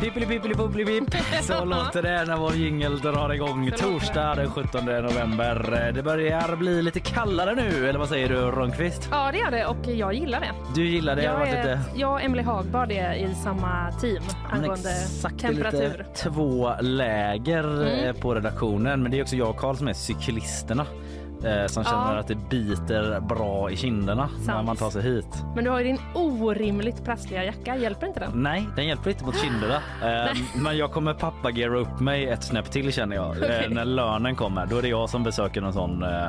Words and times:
Pippeli 0.00 0.26
pippeli 0.26 0.54
bubbli 0.54 0.84
bip. 0.84 1.04
Så 1.42 1.64
låter 1.64 2.02
det 2.02 2.24
när 2.24 2.36
vår 2.36 2.54
jingel 2.54 2.98
drar 2.98 3.32
igång 3.34 3.70
torsdag 3.78 4.34
den 4.34 4.50
17 4.50 4.84
november. 4.84 5.90
Det 5.94 6.02
börjar 6.02 6.56
bli 6.56 6.82
lite 6.82 7.00
kallare 7.00 7.54
nu, 7.54 7.88
eller 7.88 7.98
vad 7.98 8.08
säger 8.08 8.28
du 8.28 8.34
Ronqvist? 8.36 9.08
Ja, 9.10 9.28
det 9.32 9.38
gör 9.38 9.50
det 9.50 9.66
och 9.66 9.76
jag 9.86 10.14
gillar 10.14 10.40
det. 10.40 10.50
Du 10.74 10.88
gillar 10.88 11.16
det? 11.16 11.22
Jag, 11.22 11.48
är, 11.48 11.56
lite... 11.56 11.80
jag 11.96 12.12
och 12.12 12.22
Emily 12.22 12.42
Hagbard 12.42 12.92
är 12.92 13.14
i 13.14 13.34
samma 13.34 13.92
team 13.92 14.22
angående 14.50 14.90
Exakt, 14.90 15.40
temperatur. 15.40 15.80
lite 15.98 16.04
två 16.30 16.72
läger 16.80 17.64
Mm. 17.82 18.04
eh, 18.04 18.12
på 18.12 18.34
redaktionen. 18.34 19.02
Men 19.02 19.10
det 19.12 19.18
är 19.18 19.22
också 19.22 19.36
jag 19.36 19.50
och 19.50 19.56
Karl 19.56 19.76
som 19.76 19.88
är 19.88 19.92
cyklisterna. 19.92 20.86
Eh, 21.44 21.66
Som 21.66 21.84
känner 21.84 22.14
Ja. 22.14 22.18
att 22.20 22.28
det 22.28 22.34
biter 22.50 23.20
bra 23.20 23.70
i 23.70 23.76
kinderna 23.76 24.28
när 24.38 24.44
Sant. 24.44 24.66
man 24.66 24.76
tar 24.76 24.90
sig 24.90 25.02
hit. 25.02 25.26
Men 25.54 25.64
du 25.64 25.70
har 25.70 25.78
ju 25.80 25.84
din 25.84 25.98
orimligt 26.14 27.04
prassliga 27.04 27.44
jacka. 27.44 27.76
Hjälper 27.76 28.06
inte 28.06 28.20
den? 28.20 28.42
Nej, 28.42 28.66
den 28.76 28.86
hjälper 28.86 29.10
inte 29.10 29.24
mot 29.24 29.36
kinderna. 29.36 29.74
Eh, 30.02 30.36
men 30.62 30.76
jag 30.76 30.92
kommer 30.92 31.14
pappa-geara 31.14 31.78
upp 31.78 32.00
mig 32.00 32.26
ett 32.28 32.44
snäpp 32.44 32.70
till 32.70 32.92
känner 32.92 33.16
jag. 33.16 33.36
Eh, 33.42 33.70
när 33.70 33.84
lönen 33.84 34.36
kommer. 34.36 34.66
Då 34.66 34.78
är 34.78 34.82
det 34.82 34.88
jag 34.88 35.10
som 35.10 35.22
besöker 35.24 35.60
någon 35.60 35.72
sån 35.72 36.02
eh, 36.02 36.28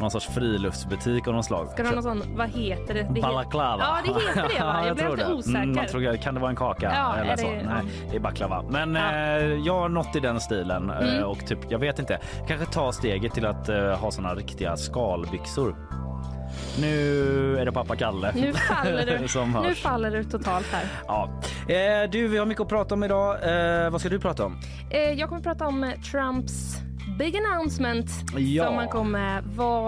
någon 0.00 0.10
sorts 0.10 0.26
friluftsbutik 0.26 1.26
av 1.28 1.34
någon 1.34 1.44
slag. 1.44 1.68
Ska 1.70 1.82
du 1.82 1.88
ha 1.88 1.94
någon 1.94 2.02
sån, 2.02 2.22
vad 2.36 2.48
heter 2.50 2.94
det? 2.94 3.06
det 3.14 3.20
Balaklava. 3.20 3.82
Ja, 3.82 3.98
det 4.14 4.20
heter 4.20 4.34
det 4.36 4.42
va? 4.42 4.48
Ja, 4.58 4.86
Jag 4.86 4.96
blev 4.96 5.10
lite 5.10 5.28
det. 5.28 5.34
osäker. 5.34 5.58
Mm, 5.62 5.76
man 5.76 5.86
tror, 5.86 6.16
kan 6.16 6.34
det 6.34 6.40
vara 6.40 6.50
en 6.50 6.56
kaka? 6.56 6.92
Ja, 6.94 7.16
eller 7.16 7.36
så? 7.36 7.42
det- 7.50 7.62
Nej, 7.62 7.82
det 8.10 8.16
är 8.16 8.20
baklava. 8.20 8.64
Men 8.70 8.94
Ja. 8.94 9.12
eh, 9.12 9.44
jag 9.44 9.74
har 9.80 9.88
nått 9.88 10.16
i 10.16 10.20
den 10.20 10.40
stilen 10.40 10.90
eh, 10.90 10.96
Mm. 11.14 11.24
och 11.24 11.46
typ, 11.46 11.58
jag 11.68 11.78
vet 11.78 11.98
inte, 11.98 12.18
kanske 12.48 12.66
ta 12.66 12.92
steget 12.92 13.34
till 13.34 13.46
att 13.46 13.68
eh, 13.68 13.76
ha 13.98 14.10
såna 14.10 14.34
riktiga 14.34 14.76
skalbyxor. 14.76 15.76
Nu 16.80 17.58
är 17.58 17.64
det 17.64 17.72
pappa 17.72 17.96
Kalle 17.96 18.32
Nu 18.34 18.52
faller 18.52 19.06
du, 19.06 19.18
nu 19.68 19.74
faller 19.74 20.10
du 20.10 20.24
totalt 20.24 20.66
här. 20.72 20.84
Ja. 21.06 21.28
Eh, 21.68 22.10
du, 22.10 22.28
vi 22.28 22.38
har 22.38 22.46
mycket 22.46 22.62
att 22.62 22.68
prata 22.68 22.94
om 22.94 23.04
idag. 23.04 23.34
Eh, 23.84 23.90
vad 23.90 24.00
ska 24.00 24.10
du 24.10 24.18
prata 24.20 24.44
om? 24.44 24.58
Eh, 24.90 25.00
jag 25.00 25.28
kommer 25.28 25.42
prata 25.42 25.66
om 25.66 25.92
Trumps 26.12 26.76
big 27.18 27.36
announcement 27.36 28.10
Ja. 28.36 28.64
som 28.66 28.74
han 28.76 28.88
kom 28.88 29.10
med. 29.12 29.42
Vad, 29.56 29.84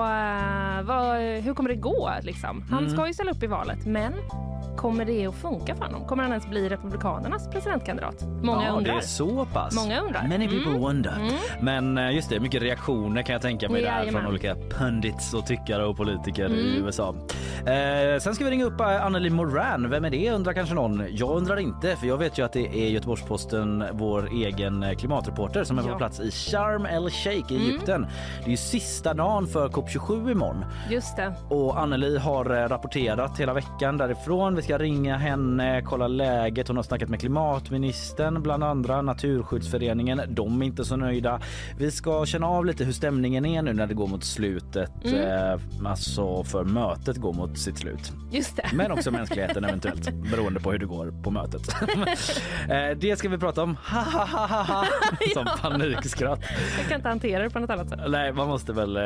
vad, 0.86 1.17
hur 1.20 1.55
kommer 1.55 1.69
det 1.70 1.77
gå? 1.77 2.11
Liksom? 2.22 2.62
Han 2.70 2.78
Mm. 2.78 2.91
ska 2.91 3.06
ju 3.06 3.14
ställa 3.14 3.31
upp 3.31 3.42
i 3.42 3.47
valet, 3.47 3.87
men 3.87 4.12
kommer 4.77 5.05
det 5.05 5.27
att 5.27 5.34
funka 5.34 5.75
för 5.75 5.84
honom? 5.84 6.05
Kommer 6.06 6.22
han 6.22 6.33
ens 6.33 6.47
bli 6.47 6.69
Republikanernas 6.69 7.50
presidentkandidat? 7.50 8.14
Många 8.42 8.64
ja, 8.64 8.70
undrar. 8.72 8.92
det 8.92 8.98
är 8.98 9.03
så 9.03 9.45
pass. 9.53 9.75
Många 9.75 10.00
undrar. 10.00 10.28
Many 10.28 10.48
people 10.48 10.69
Mm. 10.70 10.81
wonder. 10.81 11.17
Mm. 11.17 11.33
Men 11.61 11.98
eh, 11.98 12.14
just 12.14 12.28
det, 12.31 12.41
mycket 12.41 12.62
reaktioner 12.62 13.22
kan 13.22 13.33
jag 13.33 13.42
tänka 13.42 13.69
mig 13.69 13.83
där 13.83 13.89
Jajamän. 13.89 14.12
från 14.22 14.27
olika 14.31 14.55
pundits 14.78 15.34
och 15.34 15.47
tyckare 15.47 15.84
och 15.87 15.97
politiker 15.97 16.48
i 16.50 16.70
Mm. 16.77 16.87
USA. 16.87 17.15
Eh, 17.67 18.19
sen 18.20 18.34
ska 18.34 18.44
vi 18.44 18.50
ringa 18.50 18.65
upp 18.65 18.81
eh, 18.81 19.05
Anneli 19.06 19.31
Moran. 19.31 19.91
Vem 19.91 20.05
är 20.05 20.11
det 20.11 20.31
undrar 20.31 20.53
kanske 20.53 20.75
någon. 20.75 21.05
Jag 21.11 21.37
undrar 21.37 21.56
inte 21.56 21.97
för 21.97 22.06
jag 22.06 22.17
vet 22.19 22.39
ju 22.39 22.44
att 22.44 22.53
det 22.53 22.67
är 22.87 22.89
Göteborgs-Posten, 22.91 23.84
vår 23.92 24.28
egen 24.33 24.83
eh, 24.83 24.92
klimatreporter 24.94 25.65
som 25.65 25.78
är 25.78 25.83
på 25.83 25.89
Ja. 25.89 25.97
plats 25.98 26.20
i 26.20 26.31
Sharm 26.31 26.87
el 26.87 27.11
Sheikh 27.24 27.52
i 27.52 27.56
Mm. 27.56 27.68
Egypten. 27.68 28.06
Det 28.38 28.44
är 28.46 28.50
ju 28.50 28.56
sista 28.56 29.14
dagen 29.14 29.46
för 29.46 29.68
COP27 29.68 30.30
imorgon. 30.32 30.64
Just 30.90 31.16
det. 31.16 31.34
Och 31.48 31.80
Anneli 31.80 32.18
har 32.18 32.50
eh, 32.62 32.68
rapporterat 32.68 33.40
hela 33.40 33.54
veckan 33.54 33.96
därifrån. 33.98 34.54
Vi 34.56 34.62
ska 34.62 34.78
ringa 34.78 35.16
henne, 35.16 35.82
kolla 35.82 36.08
läget. 36.08 36.68
Hon 36.68 36.76
har 36.76 36.84
snackat 36.84 37.08
med 37.08 37.20
klimatministern 37.20 38.42
bland 38.42 38.64
andra, 38.64 39.03
Naturskyddsföreningen. 39.03 40.20
De 40.28 40.62
är 40.62 40.66
inte 40.66 40.84
så 40.84 40.97
nöjda. 40.97 41.41
Vi 41.78 41.91
ska 41.91 42.26
känna 42.26 42.47
av 42.47 42.66
lite 42.66 42.84
hur 42.84 42.92
stämningen 42.92 43.44
är 43.47 43.62
nu 43.62 43.72
när 43.72 43.86
det 43.86 43.94
går 43.94 44.06
mot 44.06 44.25
slutet. 44.25 45.04
Mm. 45.04 45.53
Eh, 45.53 45.60
alltså 45.91 46.44
för 46.44 46.64
mötet 46.64 47.16
går 47.16 47.32
mot 47.32 47.59
sitt 47.59 47.78
slut. 47.78 48.12
Just 48.30 48.56
det. 48.56 48.66
Men 48.72 48.92
också 48.92 49.10
mänskligheten 49.20 49.64
eventuellt 49.64 50.10
beroende 50.30 50.60
på 50.60 50.72
hur 50.72 50.78
det 50.78 50.86
går 50.86 51.22
på 51.22 51.30
mötet. 51.30 51.62
eh, 52.69 52.98
det 53.00 53.19
ska 53.19 53.28
vi 53.28 53.38
prata 53.38 53.62
om. 53.62 53.76
Som 55.34 55.47
panikskratt. 55.60 56.41
Jag 56.78 56.88
kan 56.88 56.97
inte 56.97 57.09
hantera 57.10 57.43
det 57.43 57.50
på 57.50 57.59
något 57.59 57.71
annat 57.71 57.88
sätt. 57.88 58.00
Nej, 58.09 58.32
man 58.32 58.48
måste 58.48 58.72
väl 58.72 58.97
eh, 58.97 59.03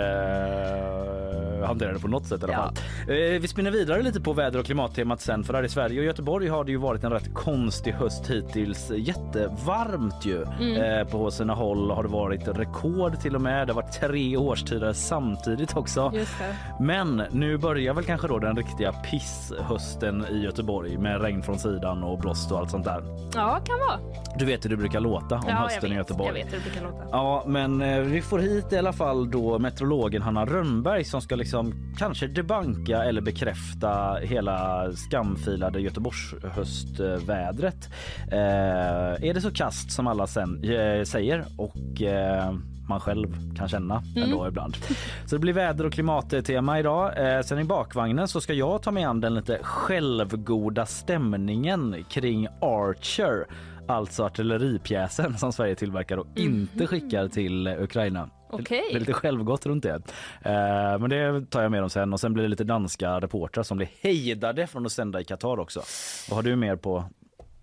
hantera 1.67 1.93
det 1.93 1.99
på 2.01 2.09
något 2.09 2.27
sätt 2.27 2.41
i 2.41 2.45
alla 2.45 2.53
Ja. 2.53 2.63
fall. 2.63 2.75
Eh, 3.17 3.41
vi 3.41 3.49
spinner 3.49 3.71
vidare 3.71 4.03
lite 4.03 4.21
på 4.21 4.33
väder 4.33 4.59
och 4.59 4.65
klimattemat 4.67 5.21
sen 5.21 5.45
för 5.45 5.55
här 5.55 5.63
i 5.63 5.69
Sverige 5.69 5.99
och 6.01 6.07
Göteborg 6.07 6.49
har 6.49 6.65
det 6.65 6.71
ju 6.71 6.77
varit 6.79 7.05
en 7.05 7.13
rätt 7.13 7.35
konstig 7.35 7.93
höst 7.93 8.31
hittills. 8.31 8.91
Jättevarmt 8.97 10.27
ju. 10.27 10.43
Mm. 10.61 10.83
Eh, 11.01 11.07
på 11.09 11.31
sina 11.31 11.55
håll 11.55 11.91
har 11.91 12.03
det 12.03 12.09
varit 12.09 12.49
rekord 12.49 13.21
till 13.21 13.35
och 13.35 13.41
med. 13.41 13.67
Det 13.67 13.73
har 13.73 13.83
varit 13.83 14.01
tre 14.01 14.37
årstider 14.37 14.93
samtidigt 14.93 15.77
också. 15.77 16.13
Men 16.81 17.23
nu 17.31 17.57
börjar 17.59 17.95
väl 17.95 18.05
kanske 18.05 18.29
då 18.29 18.39
den 18.39 18.57
riktiga 18.57 18.93
pisshösten 18.93 20.25
i 20.31 20.39
Göteborg 20.45 20.99
med 20.99 21.21
regn 21.23 21.43
från 21.43 21.59
sidan 21.59 22.03
och 22.05 22.19
blåst 22.19 22.53
och 22.53 22.59
allt 22.59 22.71
sånt 22.71 22.85
där. 22.85 23.03
Ja, 23.35 23.61
kan 23.67 23.79
vara. 23.79 23.99
Du 24.39 24.45
vet 24.45 24.65
hur 24.65 24.71
det 24.71 24.77
brukar 24.77 25.01
låta 25.01 25.35
om 25.35 25.43
ja, 25.49 25.55
hösten 25.55 25.93
i. 25.93 25.95
Göteborg. 25.95 26.27
Jag 26.39 26.45
vet 26.45 26.53
hur 26.55 26.59
det 26.59 26.65
brukar 26.71 26.83
låta. 26.83 27.05
Ja, 27.13 27.45
men 27.47 27.83
eh, 27.83 27.99
vi 28.01 28.23
får 28.23 28.39
hit 28.39 28.73
i 28.73 28.77
alla 28.79 28.93
fall 28.93 29.31
då 29.31 29.59
meteorologen 29.59 30.23
Hanna 30.23 30.45
Rönnberg 30.47 31.05
som 31.05 31.21
ska 31.21 31.35
liksom 31.37 31.54
kanske 31.99 32.27
debanka 32.27 33.05
eller 33.05 33.21
bekräfta 33.21 34.15
hela 34.23 34.89
skamfilade 34.93 35.81
Göteborgs 35.81 36.35
höstvädret. 36.43 37.91
Eh, 38.33 39.29
är 39.29 39.35
det 39.35 39.41
så 39.41 39.51
kast 39.51 39.93
som 39.93 40.07
alla 40.07 40.27
sen 40.27 40.65
eh, 40.65 41.05
säger 41.05 41.45
och 41.57 42.03
eh, 42.03 42.55
man 42.89 43.01
själv 43.01 43.57
kan 43.57 43.69
känna 43.69 44.03
ändå 44.17 44.49
ibland. 44.49 44.77
Så 45.27 45.37
det 45.37 45.39
blir 45.39 45.53
väder 45.53 45.87
och 45.87 45.93
klimattema 45.93 46.79
idag. 46.79 47.37
Eh, 47.37 47.43
sen 47.43 47.59
i 47.59 47.65
bakvagnen 47.65 48.29
så 48.29 48.41
ska 48.41 48.53
jag 48.53 48.83
ta 48.83 48.91
mig 48.91 49.05
an 49.05 49.21
den 49.21 49.35
lite 49.35 49.59
självgoda 49.63 50.87
stämningen 50.87 52.05
kring 52.09 52.49
Archer. 52.61 53.47
Alltså 53.89 54.25
artilleripjäsen 54.25 55.39
som 55.39 55.53
Sverige 55.53 55.75
tillverkar 55.75 56.17
och 56.17 56.27
inte 56.37 56.87
skickar 56.87 57.29
till 57.29 57.67
Ukraina. 57.69 58.29
Okej. 58.55 58.85
Det 58.91 58.97
är 58.97 59.01
lite 59.01 59.13
självgott 59.13 59.67
runt 59.67 59.83
det. 59.83 60.03
Eh, 60.43 60.99
men 60.99 61.11
det 61.11 61.51
tar 61.51 61.63
jag 61.63 61.71
med 61.71 61.83
om 61.83 61.91
sen. 61.91 62.13
Och 62.13 62.21
sen 62.21 62.33
blir 62.33 62.43
det 62.43 62.49
lite 62.49 62.65
danska 62.65 63.21
reportrar 63.21 63.63
som 63.63 63.77
blir 63.77 63.89
hejdade 64.01 64.67
från 64.67 64.87
att 64.87 64.93
sända 64.93 65.21
i 65.21 65.25
Qatar 65.25 65.61
också. 65.61 65.83
Vad 66.29 66.37
har 66.37 66.43
du 66.43 66.57
mer 66.57 66.77
på 66.77 67.05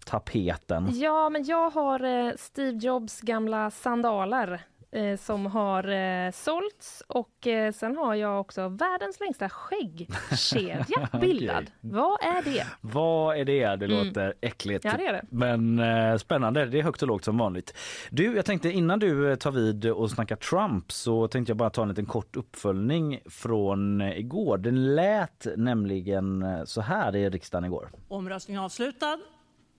tapeten? 0.06 0.90
Ja, 0.94 1.30
men 1.30 1.44
jag 1.46 1.70
har 1.70 2.04
eh, 2.04 2.34
Steve 2.38 2.78
Jobs 2.78 3.22
gamla 3.22 3.72
sandaler 3.72 4.62
eh, 4.92 5.18
som 5.18 5.46
har 5.46 5.88
eh, 5.92 6.32
sålts 6.32 7.04
och 7.08 7.48
eh, 7.48 7.72
sen 7.74 7.98
har 7.98 8.16
jag 8.16 8.42
också 8.42 8.68
världens 8.68 9.20
längsta 9.20 9.50
skäggkedja 9.50 11.10
bildad. 11.22 11.72
Vad 11.82 12.22
är 12.24 12.42
det? 12.44 12.66
Vad 12.82 13.38
är 13.38 13.46
det? 13.46 13.76
Det 13.76 13.86
Mm. 13.86 14.08
låter 14.08 14.34
äckligt. 14.42 14.86
Ja, 14.86 14.94
det 14.98 15.06
är 15.06 15.14
det. 15.14 15.26
Men 15.30 15.80
eh, 15.80 16.18
spännande. 16.18 16.66
Det 16.66 16.80
är 16.80 16.84
högt 16.84 17.02
och 17.02 17.08
lågt 17.08 17.24
som 17.26 17.38
vanligt. 17.38 17.78
Du, 18.10 18.36
jag 18.36 18.46
tänkte 18.46 18.70
innan 18.72 19.00
du 19.00 19.30
eh, 19.32 19.36
tar 19.36 19.52
vid 19.52 19.86
och 19.86 20.12
snackar 20.12 20.36
Trump 20.36 20.92
så 20.92 21.28
tänkte 21.28 21.50
jag 21.52 21.58
bara 21.58 21.70
ta 21.70 21.82
en 21.82 21.90
liten 21.90 22.06
kort 22.06 22.36
uppföljning 22.36 23.20
från 23.26 24.02
eh, 24.02 24.18
igår. 24.20 24.58
Den 24.58 24.96
lät 24.96 25.48
nämligen 25.58 26.44
eh, 26.44 26.64
så 26.66 26.82
här 26.82 27.16
i 27.16 27.30
riksdagen 27.30 27.66
igår. 27.66 27.90
Omröstningen 28.08 28.64
avslutad. 28.64 29.20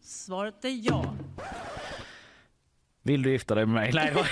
Svaret 0.02 0.64
är 0.64 0.88
ja. 0.90 1.04
Vill 3.04 3.22
du 3.22 3.30
gifta 3.30 3.54
dig 3.54 3.66
med 3.66 3.74
mig? 3.74 3.90
Nej, 3.94 4.10
det 4.10 4.14
var, 4.14 4.26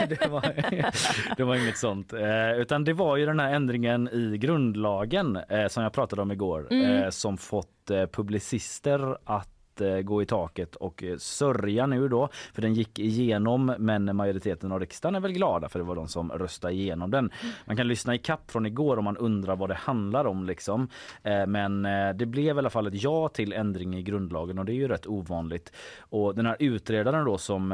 det, 0.08 0.16
det 0.20 0.28
var, 0.28 1.34
det 1.36 1.44
var 1.44 1.54
inget 1.56 1.76
sånt. 1.78 2.12
Eh, 2.12 2.52
utan 2.52 2.84
det 2.84 2.92
var 2.92 3.16
ju 3.16 3.26
den 3.26 3.40
här 3.40 3.52
ändringen 3.52 4.08
i 4.08 4.38
grundlagen 4.38 5.36
eh, 5.48 5.66
som 5.68 5.82
jag 5.82 5.92
pratade 5.92 6.22
om 6.22 6.32
igår 6.32 6.66
Mm. 6.70 6.90
eh, 7.02 7.10
som 7.10 7.38
fått 7.38 7.90
eh, 7.90 8.06
publicister 8.06 9.16
att 9.24 9.48
Eh, 9.80 10.00
gå 10.00 10.22
i 10.22 10.26
taket 10.26 10.76
och 10.76 11.02
eh, 11.02 11.16
sörja 11.16 11.86
nu 11.86 12.08
då 12.08 12.28
för 12.54 12.62
den 12.62 12.74
gick 12.74 12.98
igenom 12.98 13.74
men 13.78 14.16
majoriteten 14.16 14.72
av 14.72 14.80
riksdagen 14.80 15.14
är 15.14 15.20
väl 15.20 15.32
glada 15.32 15.68
för 15.68 15.78
det 15.78 15.84
var 15.84 15.94
de 15.94 16.08
som 16.08 16.32
röstade 16.32 16.74
igenom 16.74 17.10
den. 17.10 17.30
Man 17.64 17.76
kan 17.76 17.88
lyssna 17.88 18.14
i 18.14 18.18
kapp 18.18 18.50
från 18.50 18.66
igår 18.66 18.96
om 18.96 19.04
man 19.04 19.16
undrar 19.16 19.56
vad 19.56 19.70
det 19.70 19.74
handlar 19.74 20.24
om 20.24 20.44
liksom. 20.44 20.88
Eh, 21.22 21.46
men 21.46 21.82
det 22.18 22.26
blev 22.26 22.56
i 22.56 22.58
alla 22.58 22.70
fall 22.70 22.86
ett 22.86 23.02
ja 23.02 23.28
till 23.28 23.52
ändring 23.52 23.96
i 23.96 24.02
grundlagen 24.02 24.58
och 24.58 24.64
det 24.64 24.72
är 24.72 24.74
ju 24.74 24.88
rätt 24.88 25.06
ovanligt. 25.06 25.72
Och 25.98 26.34
den 26.34 26.46
här 26.46 26.56
utredaren 26.58 27.24
då 27.24 27.38
som 27.38 27.72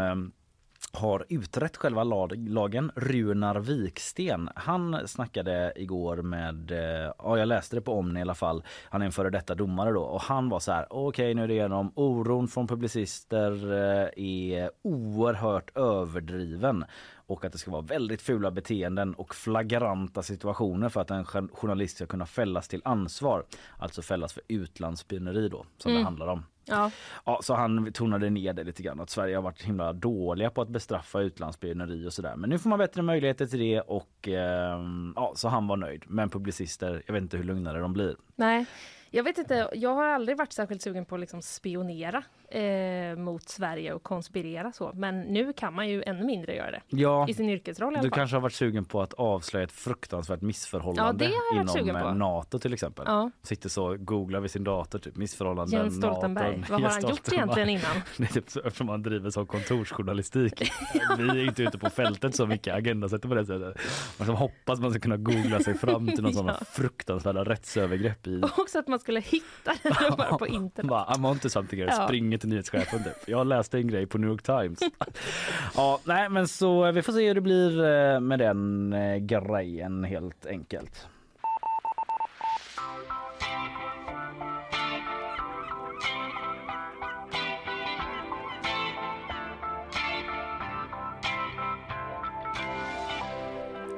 har 0.94 1.26
utrett 1.28 1.76
själva 1.76 2.04
lagen, 2.04 2.92
Runar 2.94 3.60
Viksten. 3.60 4.50
Han 4.54 5.08
snackade 5.08 5.72
igår 5.76 6.16
med, 6.16 6.70
eh, 6.70 7.12
ja 7.18 7.38
jag 7.38 7.48
läste 7.48 7.76
det 7.76 7.82
på 7.82 7.98
Omni 7.98 8.20
i 8.20 8.22
alla 8.22 8.34
fall, 8.34 8.62
han 8.88 9.02
är 9.02 9.06
en 9.06 9.12
före 9.12 9.30
detta 9.30 9.54
domare 9.54 9.92
då 9.92 10.02
och 10.02 10.20
han 10.20 10.48
var 10.48 10.60
så 10.60 10.72
här, 10.72 10.86
okej 10.90 11.08
okay, 11.08 11.34
nu 11.34 11.42
är 11.42 11.48
det 11.48 11.54
igenom, 11.54 11.92
oron 11.94 12.48
från 12.48 12.66
publicister 12.66 13.72
eh, 13.72 14.08
är 14.24 14.70
oerhört 14.82 15.76
överdriven 15.76 16.84
och 17.26 17.44
att 17.44 17.52
det 17.52 17.58
ska 17.58 17.70
vara 17.70 17.82
väldigt 17.82 18.22
fula 18.22 18.50
beteenden 18.50 19.14
och 19.14 19.34
flagranta 19.34 20.22
situationer 20.22 20.88
för 20.88 21.00
att 21.00 21.10
en 21.10 21.24
journalist 21.24 21.96
ska 21.96 22.06
kunna 22.06 22.26
fällas 22.26 22.68
till 22.68 22.82
ansvar. 22.84 23.44
Alltså 23.78 24.02
fällas 24.02 24.32
för 24.32 24.42
utlandsspioneri 24.48 25.48
då 25.48 25.66
som 25.78 25.90
mm. 25.90 26.00
det 26.00 26.04
handlar 26.04 26.26
om. 26.26 26.44
Ja. 26.66 26.90
ja, 27.24 27.40
så 27.42 27.54
han 27.54 27.92
tonade 27.92 28.30
ner 28.30 28.52
det 28.52 28.64
lite 28.64 28.82
grann 28.82 29.00
att 29.00 29.10
Sverige 29.10 29.36
har 29.36 29.42
varit 29.42 29.62
himla 29.62 29.92
dåliga 29.92 30.50
på 30.50 30.62
att 30.62 30.68
bestraffa 30.68 31.20
utlandsspioneri 31.20 32.08
och 32.08 32.12
sådär. 32.12 32.36
Men 32.36 32.50
nu 32.50 32.58
får 32.58 32.70
man 32.70 32.78
bättre 32.78 33.02
möjligheter 33.02 33.46
till 33.46 33.58
det 33.58 33.80
och 33.80 34.28
eh, 34.28 34.80
ja, 35.16 35.32
så 35.36 35.48
han 35.48 35.66
var 35.66 35.76
nöjd. 35.76 36.02
Men 36.06 36.30
publicister, 36.30 37.02
jag 37.06 37.14
vet 37.14 37.22
inte 37.22 37.36
hur 37.36 37.44
lugnare 37.44 37.78
de 37.78 37.92
blir. 37.92 38.16
Nej, 38.36 38.66
jag 39.10 39.24
vet 39.24 39.38
inte, 39.38 39.70
jag 39.74 39.94
har 39.94 40.06
aldrig 40.06 40.38
varit 40.38 40.52
särskilt 40.52 40.82
sugen 40.82 41.04
på 41.04 41.14
att 41.14 41.20
liksom 41.20 41.42
spionera 41.42 42.22
eh, 42.54 43.16
mot 43.16 43.48
Sverige 43.48 43.92
och 43.92 44.02
konspirera 44.02 44.72
så. 44.72 44.90
Men 44.94 45.20
nu 45.20 45.52
kan 45.52 45.74
man 45.74 45.88
ju 45.88 46.02
ännu 46.02 46.24
mindre 46.24 46.54
göra 46.54 46.70
det. 46.70 46.80
Ja, 46.88 47.28
I 47.28 47.34
sin 47.34 47.48
yrkesroll 47.48 47.96
i 47.96 48.00
Du 48.00 48.10
kanske 48.10 48.36
har 48.36 48.40
varit 48.40 48.52
sugen 48.52 48.84
på 48.84 49.02
att 49.02 49.14
avslöja 49.14 49.64
ett 49.64 49.72
fruktansvärt 49.72 50.40
missförhållande 50.40 51.24
ja, 51.24 51.80
inom 51.80 52.18
Nato 52.18 52.58
till 52.58 52.72
exempel. 52.72 53.04
Ja. 53.08 53.30
Sitter 53.42 53.68
så 53.68 53.96
googlar 53.96 54.40
vid 54.40 54.50
sin 54.50 54.64
dator 54.64 54.98
typ 54.98 55.16
missförhållanden 55.16 55.80
Jens 55.80 55.96
Stoltenberg. 55.96 56.56
NATO. 56.56 56.72
Vad 56.72 56.82
har 56.82 56.90
han 56.90 57.10
gjort 57.10 57.32
egentligen 57.32 57.68
innan? 57.68 57.96
det 58.16 58.36
är 58.36 58.40
typ 58.40 58.66
eftersom 58.66 58.88
han 58.88 59.02
driver 59.02 59.30
som 59.30 59.46
kontorsjournalistik. 59.46 60.72
Vi 61.18 61.28
är 61.28 61.44
inte 61.44 61.62
ute 61.62 61.78
på 61.78 61.90
fältet 61.90 62.36
så 62.36 62.46
mycket 62.46 62.74
agendasätter 62.74 63.28
på 63.28 63.34
det 63.34 63.46
sättet. 63.46 63.76
Man 64.18 64.28
hoppas 64.28 64.80
man 64.80 64.90
ska 64.90 65.00
kunna 65.00 65.16
googla 65.16 65.60
sig 65.60 65.74
fram 65.74 66.06
till 66.06 66.22
någon 66.22 66.32
ja. 66.32 66.38
sådana 66.38 66.58
fruktansvärda 66.72 67.44
rättsövergrepp 67.44 68.26
i. 68.26 68.40
Och 68.42 68.58
också 68.58 68.78
att 68.78 68.88
man 68.88 68.98
skulle 68.98 69.20
hitta 69.20 69.72
det 69.82 70.16
bara 70.16 70.38
på 70.38 70.46
internet. 70.46 71.24
Onto 71.24 71.48
something 71.48 71.80
here. 71.80 71.90
Ja. 71.96 72.06
Springer 72.06 72.38
till 72.44 72.52
nyhetschefen 72.52 73.04
typ. 73.04 73.28
Jag 73.28 73.46
läste 73.46 73.78
en 73.78 73.88
grej 73.88 74.06
på 74.06 74.18
New 74.18 74.30
York 74.30 74.42
Times. 74.42 74.80
ja, 75.74 76.00
nej 76.04 76.28
men 76.28 76.48
så 76.48 76.86
eh, 76.86 76.92
vi 76.92 77.02
får 77.02 77.12
se 77.12 77.28
hur 77.28 77.34
det 77.34 77.40
blir 77.40 77.84
eh, 77.84 78.20
med 78.20 78.38
den 78.38 78.92
eh, 78.92 79.16
grejen 79.16 80.04
helt 80.04 80.46
enkelt. 80.46 81.08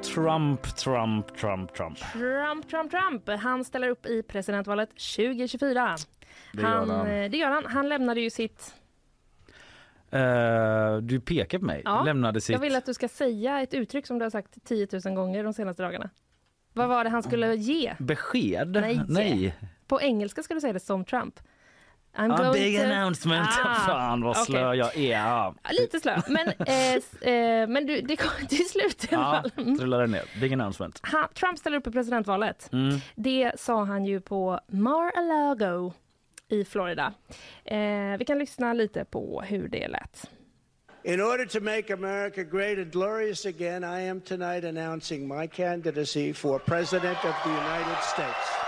Trump, 0.01 0.75
Trump, 0.75 1.37
Trump, 1.37 1.73
Trump. 1.73 1.97
Trump, 1.97 2.69
Trump, 2.69 2.91
Trump. 2.91 3.29
Han 3.39 3.63
ställer 3.63 3.89
upp 3.89 4.05
i 4.05 4.23
presidentvalet 4.23 4.89
2024. 4.89 5.97
Det 6.53 6.61
gör 6.61 6.69
han. 6.69 6.89
han. 6.89 7.07
Eh, 7.07 7.29
det 7.29 7.37
gör 7.37 7.51
han. 7.51 7.65
Han 7.65 7.89
lämnade 7.89 8.21
ju 8.21 8.29
sitt 8.29 8.73
Uh, 10.13 10.97
du 10.97 11.19
pekar 11.19 11.59
på 11.59 11.65
mig. 11.65 11.81
Ja, 11.85 12.03
Lämnade 12.03 12.41
sitt... 12.41 12.53
Jag 12.53 12.59
vill 12.59 12.75
att 12.75 12.85
du 12.85 12.93
ska 12.93 13.07
säga 13.07 13.61
ett 13.61 13.73
uttryck 13.73 14.07
som 14.07 14.19
du 14.19 14.25
har 14.25 14.29
sagt 14.29 14.65
10 14.65 14.87
000 15.05 15.15
gånger 15.15 15.43
de 15.43 15.53
senaste 15.53 15.83
dagarna. 15.83 16.09
Vad 16.73 16.87
var 16.87 17.03
det 17.03 17.09
han 17.09 17.23
skulle 17.23 17.55
ge? 17.55 17.93
Besked? 17.99 18.71
Nej. 18.81 19.01
Nej. 19.07 19.55
På 19.87 20.01
engelska 20.01 20.43
ska 20.43 20.53
du 20.53 20.61
säga 20.61 20.73
det 20.73 20.79
som 20.79 21.05
Trump. 21.05 21.39
I'm 22.17 22.31
A 22.31 22.51
big 22.53 22.77
to... 22.77 22.83
announcement. 22.83 23.49
Ah, 23.63 23.73
Fan 23.73 24.21
vad 24.21 24.37
slö 24.37 24.67
okay. 24.67 24.77
jag 24.77 24.97
är. 24.97 25.11
Ja. 25.11 25.55
Lite 25.71 25.99
slö. 25.99 26.21
Men, 26.27 26.47
eh, 26.47 27.33
eh, 27.33 27.67
men 27.67 27.85
du, 27.85 28.01
det 28.01 28.15
kom 28.15 28.47
till 28.47 28.69
slut 28.69 29.11
i 29.11 29.15
alla 29.15 29.41
fall. 29.41 29.51
Ja, 29.55 29.75
trullade 29.77 30.07
ner. 30.07 30.23
Big 30.41 30.53
announcement. 30.53 30.99
Han, 31.03 31.27
Trump 31.33 31.59
ställer 31.59 31.77
upp 31.77 31.87
i 31.87 31.91
presidentvalet. 31.91 32.69
Mm. 32.73 32.97
Det 33.15 33.51
sa 33.55 33.83
han 33.83 34.05
ju 34.05 34.21
på 34.21 34.59
Mar-a-Lago 34.67 35.93
i 36.49 36.63
Florida. 36.65 37.13
Eh, 37.65 38.17
vi 38.17 38.25
kan 38.25 38.39
lyssna 38.39 38.73
lite 38.73 39.05
på 39.05 39.41
hur 39.41 39.67
det 39.67 39.87
lät. 39.87 40.29
In 41.03 41.21
order 41.21 41.45
to 41.45 41.59
make 41.59 41.93
America 41.93 42.43
great 42.43 42.77
and 42.77 42.91
glorious 42.91 43.45
again, 43.45 43.83
I 43.83 44.01
am 44.01 44.21
tonight 44.21 44.65
announcing 44.65 45.27
my 45.27 45.47
candidacy 45.47 46.33
for 46.33 46.59
President 46.59 47.17
of 47.25 47.35
the 47.43 47.49
United 47.49 48.03
States. 48.03 48.66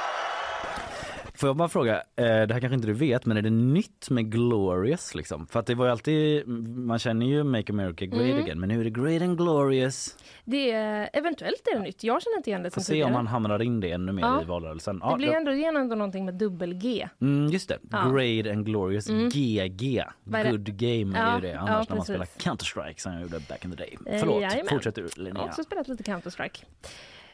Får 1.39 1.49
jag 1.49 1.55
bara 1.55 1.69
fråga, 1.69 1.95
eh, 1.95 2.25
det 2.25 2.53
här 2.53 2.59
kanske 2.59 2.73
inte 2.73 2.87
du 2.87 2.93
vet, 2.93 3.25
men 3.25 3.37
är 3.37 3.41
det 3.41 3.49
nytt 3.49 4.09
med 4.09 4.31
Glorious 4.31 5.15
liksom? 5.15 5.47
För 5.47 5.59
att 5.59 5.65
det 5.65 5.75
var 5.75 5.85
ju 5.85 5.91
alltid, 5.91 6.47
man 6.77 6.99
känner 6.99 7.25
ju 7.25 7.43
Make 7.43 7.73
America 7.73 8.05
Great 8.05 8.29
mm. 8.29 8.43
Again, 8.43 8.59
men 8.59 8.69
nu 8.69 8.79
är 8.79 8.83
det 8.83 8.89
Great 8.89 9.21
and 9.21 9.37
Glorious. 9.37 10.17
Det 10.45 10.71
är, 10.71 11.09
eventuellt 11.13 11.67
är 11.67 11.75
det 11.75 11.81
nytt, 11.81 12.03
jag 12.03 12.21
känner 12.21 12.37
inte 12.37 12.49
igen 12.49 12.63
det 12.63 12.71
Får 12.71 12.81
se 12.81 13.03
om 13.03 13.11
man 13.11 13.27
hamnar 13.27 13.61
in 13.61 13.79
det 13.79 13.91
ännu 13.91 14.11
mer 14.11 14.23
ja. 14.23 14.41
i 14.41 14.45
valrörelsen. 14.45 14.99
Ja, 15.03 15.11
det 15.11 15.17
blir 15.17 15.31
ändå 15.31 15.51
igenom 15.51 15.87
någonting 15.87 16.25
med 16.25 16.33
dubbel-G. 16.33 17.09
Mm, 17.21 17.47
just 17.47 17.69
det, 17.69 17.79
ja. 17.91 18.09
Great 18.09 18.55
and 18.55 18.65
Glorious, 18.65 19.09
mm. 19.09 19.29
GG, 19.29 20.03
Good 20.25 20.77
Game 20.77 21.17
är 21.17 21.35
ju 21.35 21.41
det, 21.41 21.59
annars 21.59 21.89
när 21.89 21.95
man 21.95 22.05
spelar 22.05 22.25
Counter-Strike 22.25 22.97
som 22.97 23.13
jag 23.13 23.21
gjorde 23.21 23.39
back 23.49 23.65
in 23.65 23.71
the 23.71 23.77
day. 23.77 23.97
Eh, 24.05 24.19
Förlåt, 24.19 24.41
jajamän. 24.41 24.65
fortsätt 24.69 24.95
du 24.95 25.07
Linnea. 25.15 25.33
Jag 25.33 25.41
har 25.41 25.47
också 25.47 25.63
spelat 25.63 25.87
lite 25.87 26.03
Counter-Strike 26.03 26.63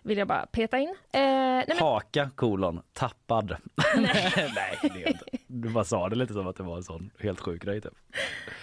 vill 0.05 0.17
jag 0.17 0.27
bara 0.27 0.45
peta 0.45 0.79
in. 0.79 0.89
Eh, 0.89 1.21
nej, 1.21 1.65
men... 1.67 1.77
Haka 1.77 2.29
kolon 2.35 2.81
tappad. 2.93 3.55
nej, 3.95 4.33
nej 4.55 4.77
det 4.81 5.03
är 5.03 5.07
inte. 5.07 5.25
Du 5.47 5.69
bara 5.69 5.83
sa 5.83 6.09
det 6.09 6.15
lite 6.15 6.33
som 6.33 6.47
att 6.47 6.55
det 6.55 6.63
var 6.63 6.77
en 6.77 6.83
sån 6.83 7.11
helt 7.19 7.39
sjuk 7.39 7.63
grej. 7.63 7.81
Typ. 7.81 7.93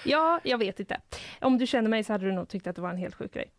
Ja, 0.05 0.41
jag 0.45 0.59
vet 0.59 0.81
inte. 0.81 1.01
Om 1.41 1.59
du 1.59 1.67
känner 1.67 1.91
mig 1.91 2.05
så 2.05 2.13
hade 2.13 2.27
du 2.27 2.33
nog 2.33 2.49
tyckt 2.49 2.67
att 2.67 2.77
det 2.77 2.83
var 2.83 2.91
en 2.91 2.97
helt 2.97 3.15
sjuk 3.15 3.35
grej. 3.35 3.51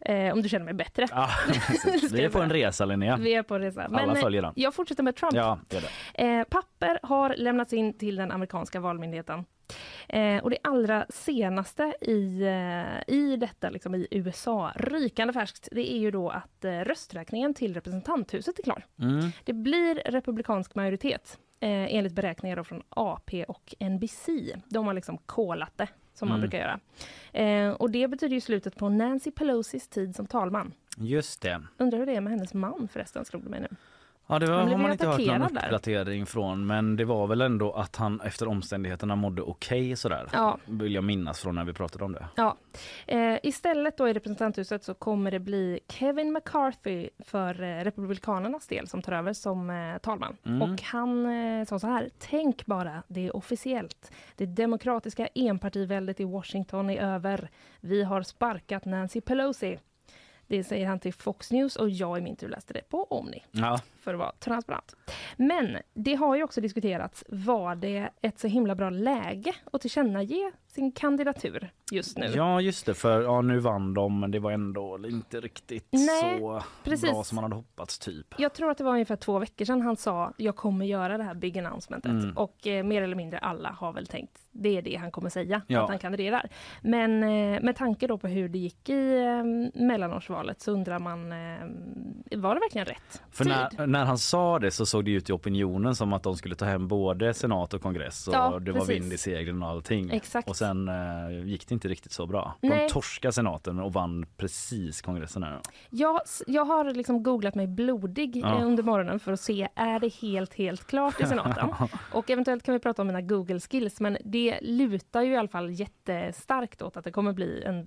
Eh, 0.00 0.32
om 0.32 0.42
du 0.42 0.48
känner 0.48 0.64
mig 0.64 0.74
bättre. 0.74 1.06
Ja, 1.10 1.28
vi 2.12 2.24
är 2.24 2.28
på 2.28 2.40
en 2.40 2.50
resa 2.50 2.84
Linnea. 2.84 3.16
Vi 3.16 3.34
är 3.34 3.42
på 3.42 3.54
en 3.54 3.60
resa. 3.60 3.86
Men, 3.88 4.00
Alla 4.00 4.14
eh, 4.14 4.20
följer 4.20 4.42
den. 4.42 4.52
Jag 4.56 4.74
fortsätter 4.74 5.02
med 5.02 5.16
Trump. 5.16 5.34
Ja, 5.34 5.58
det 5.68 5.80
det. 5.80 6.24
Eh, 6.24 6.44
papper 6.44 6.98
har 7.02 7.34
lämnats 7.36 7.72
in 7.72 7.98
till 7.98 8.16
den 8.16 8.32
amerikanska 8.32 8.80
valmyndigheten. 8.80 9.44
Eh, 10.08 10.42
och 10.42 10.50
det 10.50 10.58
allra 10.62 11.06
senaste 11.08 11.94
i, 12.00 12.42
eh, 12.42 13.14
i 13.14 13.36
detta 13.36 13.70
liksom 13.70 13.94
i 13.94 14.08
USA, 14.10 14.72
rykande 14.76 15.32
färskt, 15.32 15.68
det 15.72 15.92
är 15.92 15.98
ju 15.98 16.10
då 16.10 16.30
att 16.30 16.64
eh, 16.64 16.70
rösträkningen 16.70 17.54
till 17.54 17.74
representanthuset 17.74 18.58
är 18.58 18.62
klar. 18.62 18.86
Mm. 18.98 19.30
Det 19.44 19.52
blir 19.52 19.94
republikansk 19.94 20.74
majoritet 20.74 21.38
eh, 21.60 21.94
enligt 21.94 22.12
beräkningar 22.12 22.62
från 22.62 22.82
AP 22.88 23.44
och 23.44 23.74
NBC. 23.80 24.28
De 24.68 24.86
har 24.86 24.94
liksom 24.94 25.18
kolat 25.18 25.72
det 25.76 25.88
som 26.14 26.28
mm. 26.28 26.32
man 26.32 26.40
brukar 26.40 26.58
göra. 26.58 26.80
Eh, 27.32 27.72
och 27.72 27.90
det 27.90 28.08
betyder 28.08 28.34
ju 28.34 28.40
slutet 28.40 28.76
på 28.76 28.88
Nancy 28.88 29.30
Pelosis 29.30 29.88
tid 29.88 30.16
som 30.16 30.26
talman. 30.26 30.72
Just 30.96 31.42
det. 31.42 31.62
Undrar 31.78 31.98
hur 31.98 32.06
det 32.06 32.16
är 32.16 32.20
med 32.20 32.32
hennes 32.32 32.54
man 32.54 32.88
förresten, 32.92 33.24
slog 33.24 33.42
det 33.42 33.50
mig 33.50 33.60
nu. 33.60 33.76
Ja, 34.32 34.38
det 34.38 34.46
var, 34.46 34.58
har 34.58 34.76
man 34.76 34.92
inte 34.92 35.06
hört 35.06 35.26
någon 35.26 35.42
uppdatering 35.42 36.26
från. 36.26 36.66
Men 36.66 36.96
det 36.96 37.04
var 37.04 37.26
väl 37.26 37.40
ändå 37.40 37.72
att 37.72 37.96
han 37.96 38.20
efter 38.20 38.48
omständigheterna 38.48 39.16
mådde 39.16 39.42
okej 39.42 39.80
okay, 39.80 39.96
sådär. 39.96 40.28
Ja. 40.32 40.58
Vill 40.64 40.94
jag 40.94 41.04
minnas 41.04 41.40
från 41.40 41.54
när 41.54 41.64
vi 41.64 41.72
pratade 41.72 42.04
om 42.04 42.12
det. 42.12 42.26
Ja. 42.36 42.56
Eh, 43.06 43.38
istället 43.42 43.96
då 43.96 44.08
i 44.08 44.12
representanthuset 44.12 44.84
så 44.84 44.94
kommer 44.94 45.30
det 45.30 45.38
bli 45.38 45.80
Kevin 45.88 46.32
McCarthy 46.32 47.08
för 47.18 47.62
eh, 47.62 47.84
Republikanernas 47.84 48.66
del 48.66 48.88
som 48.88 49.02
tar 49.02 49.12
över 49.12 49.32
som 49.32 49.70
eh, 49.70 49.98
talman. 49.98 50.36
Mm. 50.44 50.62
Och 50.62 50.82
han 50.82 51.26
eh, 51.26 51.64
sa 51.64 51.78
så 51.78 51.86
här, 51.86 52.10
tänk 52.18 52.66
bara, 52.66 53.02
det 53.08 53.26
är 53.26 53.36
officiellt. 53.36 54.12
Det 54.36 54.46
demokratiska 54.46 55.26
enpartiväldet 55.34 56.20
i 56.20 56.24
Washington 56.24 56.90
är 56.90 57.02
över. 57.02 57.50
Vi 57.80 58.02
har 58.02 58.22
sparkat 58.22 58.84
Nancy 58.84 59.20
Pelosi. 59.20 59.78
Det 60.46 60.64
säger 60.64 60.86
han 60.86 61.00
till 61.00 61.14
Fox 61.14 61.50
News 61.50 61.76
och 61.76 61.90
jag 61.90 62.18
i 62.18 62.20
min 62.20 62.36
tur 62.36 62.48
läste 62.48 62.72
det 62.72 62.88
på 62.88 63.04
Omni. 63.04 63.44
Ja. 63.50 63.80
För 64.02 64.14
att 64.14 64.18
vara 64.18 64.32
transparent. 64.38 64.96
Men 65.36 65.78
det 65.94 66.14
har 66.14 66.36
ju 66.36 66.42
också 66.42 66.60
diskuterats, 66.60 67.24
var 67.28 67.74
det 67.74 68.08
ett 68.22 68.38
så 68.38 68.48
himla 68.48 68.74
bra 68.74 68.90
läge 68.90 69.54
att 69.72 69.80
tillkännage 69.80 70.52
sin 70.66 70.92
kandidatur 70.92 71.70
just 71.90 72.18
nu? 72.18 72.26
Ja 72.26 72.60
just 72.60 72.86
det, 72.86 72.94
för 72.94 73.22
ja, 73.22 73.40
nu 73.40 73.58
vann 73.58 73.94
de 73.94 74.20
men 74.20 74.30
det 74.30 74.38
var 74.38 74.52
ändå 74.52 74.98
inte 75.08 75.40
riktigt 75.40 75.88
Nej, 75.90 76.38
så 76.38 76.62
precis. 76.84 77.10
bra 77.10 77.24
som 77.24 77.36
man 77.36 77.44
hade 77.44 77.56
hoppats 77.56 77.98
typ. 77.98 78.34
Jag 78.38 78.52
tror 78.52 78.70
att 78.70 78.78
det 78.78 78.84
var 78.84 78.92
ungefär 78.92 79.16
två 79.16 79.38
veckor 79.38 79.64
sedan 79.64 79.82
han 79.82 79.96
sa 79.96 80.32
jag 80.36 80.56
kommer 80.56 80.86
göra 80.86 81.18
det 81.18 81.24
här 81.24 81.34
big 81.34 81.58
announcementet 81.58 82.10
mm. 82.10 82.36
och 82.36 82.66
eh, 82.66 82.84
mer 82.84 83.02
eller 83.02 83.16
mindre 83.16 83.38
alla 83.38 83.70
har 83.70 83.92
väl 83.92 84.06
tänkt 84.06 84.38
det 84.52 84.78
är 84.78 84.82
det 84.82 84.96
han 84.96 85.10
kommer 85.10 85.30
säga, 85.30 85.62
ja. 85.66 85.82
att 85.82 85.88
han 85.88 85.98
kandiderar. 85.98 86.48
Men 86.80 87.22
eh, 87.22 87.62
med 87.62 87.76
tanke 87.76 88.06
då 88.06 88.18
på 88.18 88.28
hur 88.28 88.48
det 88.48 88.58
gick 88.58 88.88
i 88.88 89.18
eh, 89.18 89.80
mellanårsvalet 89.82 90.42
valet 90.42 90.60
så 90.60 90.72
undrar 90.72 90.98
man, 90.98 91.32
eh, 91.32 92.38
var 92.38 92.54
det 92.54 92.60
verkligen 92.60 92.84
rätt 92.84 93.22
För 93.30 93.44
tid? 93.44 93.54
när, 93.78 93.86
när 93.92 94.04
han 94.04 94.18
sa 94.18 94.58
det 94.58 94.70
så 94.70 94.86
såg 94.86 95.04
det 95.04 95.10
ut 95.10 95.30
i 95.30 95.32
opinionen 95.32 95.94
som 95.94 96.12
att 96.12 96.22
de 96.22 96.36
skulle 96.36 96.54
ta 96.54 96.64
hem 96.64 96.88
både 96.88 97.34
senat 97.34 97.74
och 97.74 97.82
kongress 97.82 98.28
och 98.28 98.34
Ja, 98.34 98.58
det 98.58 98.72
var 98.72 98.80
precis. 98.80 98.96
vind 98.96 99.12
i 99.12 99.18
seglen 99.18 99.62
och 99.62 99.68
allting. 99.68 100.10
Exakt. 100.10 100.48
Och 100.48 100.56
sen 100.56 100.88
eh, 100.88 101.44
gick 101.44 101.68
det 101.68 101.74
inte 101.74 101.88
riktigt 101.88 102.12
så 102.12 102.26
bra. 102.26 102.54
Nej. 102.60 102.86
De 102.86 102.88
torskade 102.92 103.32
senaten 103.32 103.78
och 103.78 103.92
vann 103.92 104.26
precis 104.36 105.02
kongressen. 105.02 105.42
Här. 105.42 105.60
Jag, 105.90 106.20
jag 106.46 106.64
har 106.64 106.94
liksom 106.94 107.22
googlat 107.22 107.54
mig 107.54 107.66
blodig 107.66 108.36
Ja. 108.36 108.58
eh, 108.58 108.66
under 108.66 108.82
morgonen 108.82 109.20
för 109.20 109.32
att 109.32 109.40
se, 109.40 109.68
är 109.74 110.00
det 110.00 110.14
helt, 110.14 110.54
helt 110.54 110.86
klart 110.86 111.20
i 111.20 111.26
senaten? 111.26 111.68
och 112.12 112.30
eventuellt 112.30 112.62
kan 112.62 112.72
vi 112.74 112.78
prata 112.80 113.02
om 113.02 113.06
mina 113.08 113.20
Google-skills, 113.20 114.00
men 114.00 114.18
det 114.24 114.58
lutar 114.62 115.22
ju 115.22 115.32
i 115.32 115.36
alla 115.36 115.48
fall 115.48 115.70
jättestarkt 115.70 116.82
åt 116.82 116.96
att 116.96 117.04
det 117.04 117.10
kommer 117.10 117.32
bli 117.32 117.62
en 117.66 117.86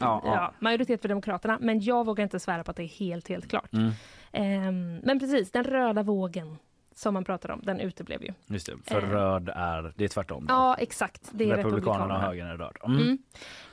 ja, 0.00 0.52
majoritet 0.58 1.02
för 1.02 1.08
Demokraterna. 1.08 1.58
Men 1.60 1.80
jag 1.80 2.06
vågar 2.06 2.24
inte 2.24 2.40
svära 2.40 2.64
på 2.64 2.70
att 2.70 2.76
det 2.76 2.82
är 2.82 2.98
helt, 2.98 3.28
helt 3.28 3.48
klart. 3.48 3.72
Mm. 3.72 3.90
Ehm, 4.36 5.00
men 5.02 5.18
precis, 5.18 5.50
den 5.50 5.64
röda 5.64 6.02
vågen 6.02 6.56
som 6.94 7.14
man 7.14 7.24
pratar 7.24 7.50
om, 7.50 7.60
den 7.64 7.80
uteblev 7.80 8.22
ju. 8.22 8.32
Just 8.46 8.66
det, 8.66 8.72
för 8.84 9.02
Eh. 9.02 9.10
röd 9.10 9.48
är, 9.54 9.92
det 9.96 10.04
är 10.04 10.08
tvärtom. 10.08 10.46
Ja, 10.48 10.74
exakt. 10.78 11.30
Det 11.32 11.50
är 11.50 11.56
Republikanerna 11.56 12.14
och 12.16 12.20
högern 12.20 12.46
är 12.48 12.56
röd. 12.56 12.76
Mm. 12.84 13.18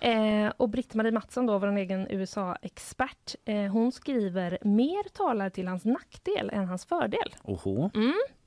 Mm. 0.01 0.46
Eh, 0.46 0.53
och 0.58 0.70
Britt-Marie 0.70 1.12
Mattsson, 1.12 1.46
då, 1.46 1.58
vår 1.58 1.77
egen 1.77 2.08
USA-expert, 2.10 3.36
eh, 3.46 3.55
hon 3.72 3.91
skriver 3.91 4.58
mer 4.62 5.10
talar 5.10 5.50
till 5.50 5.67
hans 5.67 5.86
nackdel 5.86 6.50
än 6.53 6.65
hans 6.67 6.86
fördel. 6.86 7.36
Oho. 7.43 7.89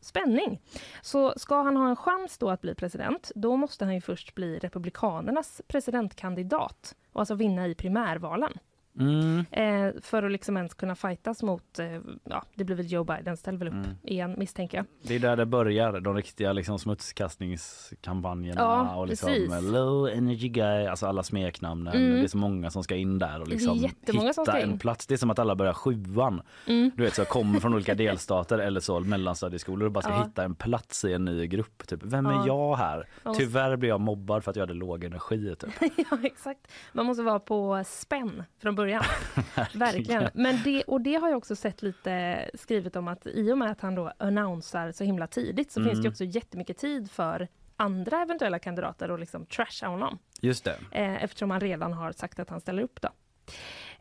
Spänning! 0.00 0.61
Så 1.02 1.35
ska 1.37 1.62
han 1.62 1.76
ha 1.76 1.88
en 1.88 1.96
chans 1.96 2.38
då 2.38 2.50
att 2.50 2.61
bli 2.61 2.75
president, 2.75 3.32
då 3.35 3.56
måste 3.56 3.85
han 3.85 3.94
ju 3.94 4.00
först 4.00 4.35
bli 4.35 4.58
Republikanernas 4.58 5.62
presidentkandidat 5.68 6.94
och 7.12 7.20
alltså 7.20 7.35
vinna 7.35 7.66
i 7.66 7.75
primärvalen. 7.75 8.52
Mm. 9.00 9.45
Eh, 9.50 10.00
för 10.03 10.23
att 10.23 10.33
liksom 10.33 10.57
ens 10.57 10.75
kunna 10.75 10.95
fightas 10.95 11.43
mot, 11.43 11.79
eh, 11.79 11.87
ja, 12.25 12.43
det 12.55 12.65
blir 12.65 12.76
väl 12.76 12.93
Joe 12.93 13.05
Biden 13.05 13.37
ställer 13.37 13.59
väl 13.59 13.69
upp 13.69 13.75
Mm. 13.75 13.97
igen 14.03 14.35
misstänker 14.38 14.76
jag. 14.79 14.87
Det 15.03 15.15
är 15.15 15.19
där 15.21 15.37
det 15.37 15.47
börjar, 15.47 16.00
de 16.00 16.15
riktiga 16.17 16.53
liksom, 16.53 16.79
smutskastningskampanjerna 16.79 18.61
Ja, 18.61 18.95
och 18.97 19.07
liksom 19.07 19.29
precis. 19.29 19.73
low 19.73 20.09
energy 20.09 20.49
guy, 20.49 20.87
alltså 20.87 21.07
alla 21.07 21.23
smeknamnen. 21.23 21.95
Mm. 21.97 22.11
Det 22.15 22.21
är 22.21 22.26
så 22.29 22.38
många 22.38 22.71
som 22.71 22.83
ska 22.85 22.97
in 22.97 23.19
där 23.19 23.41
och 23.41 23.47
är 23.47 23.50
liksom 23.50 23.79
hitta 23.79 24.59
en 24.61 24.79
plats. 24.79 25.07
Det 25.07 25.15
är 25.15 25.19
som 25.19 25.31
att 25.31 25.38
alla 25.38 25.55
börjar 25.55 25.73
sjuan. 25.73 26.43
Mm. 26.67 26.91
Du 26.97 27.03
vet, 27.03 27.15
så 27.15 27.25
kommer 27.25 27.61
från 27.61 27.75
olika 27.75 27.95
delstater 28.05 28.59
eller 28.59 28.81
så 28.81 29.00
mellanstadieskolor 29.00 29.87
och 29.87 29.93
bara 29.93 30.03
ska 30.03 30.12
Ja. 30.12 30.25
hitta 30.25 30.45
en 30.45 30.55
plats 30.55 31.05
i 31.05 31.12
en 31.12 31.25
ny 31.25 31.47
grupp. 31.47 31.87
Typ. 31.88 32.00
Vem 32.03 32.26
är 32.26 32.33
Ja. 32.33 32.47
jag 32.47 32.76
här? 32.76 33.09
Tyvärr 33.37 33.76
blir 33.76 33.88
jag 33.88 34.00
mobbad 34.00 34.45
för 34.45 34.50
att 34.50 34.57
jag 34.57 34.62
hade 34.62 34.75
låg 34.75 35.05
energi. 35.05 35.55
Typ. 35.59 35.71
ja, 36.11 36.19
exakt. 36.23 36.61
Man 36.93 37.07
måste 37.07 37.23
vara 37.23 37.41
på 37.41 37.83
spänn 37.87 38.43
från 38.62 38.75
början. 38.75 38.86
Verkligen. 39.75 40.28
Men 40.35 40.62
det, 40.64 40.83
och 40.83 41.00
det 41.00 41.14
har 41.14 41.28
jag 41.28 41.37
också 41.38 41.57
sett 41.57 41.83
lite 41.83 42.38
skrivet 42.55 42.97
om 42.97 43.09
att 43.09 43.26
i 43.26 43.52
och 43.52 43.59
med 43.59 43.71
att 43.71 43.81
han 43.81 43.95
då 43.95 44.12
annonsar 44.19 44.93
så 44.93 45.05
himla 45.05 45.26
tidigt 45.26 45.73
så 45.73 45.81
Mm. 45.81 45.90
finns 45.90 46.02
det 46.02 46.09
också 46.09 46.25
jättemycket 46.25 46.78
tid 46.78 47.11
för 47.11 47.49
andra 47.76 48.23
eventuella 48.23 48.59
kandidater 48.59 49.09
att 49.09 49.21
liksom 49.21 49.47
trasha 49.47 49.87
honom. 49.88 50.19
Just 50.40 50.64
det. 50.64 50.76
Eh, 50.93 51.25
eftersom 51.25 51.50
han 51.50 51.61
redan 51.61 51.93
har 51.93 52.12
sagt 52.12 52.38
att 52.38 52.50
han 52.50 52.61
ställer 52.61 52.83
upp 52.83 53.00
då. 53.00 53.09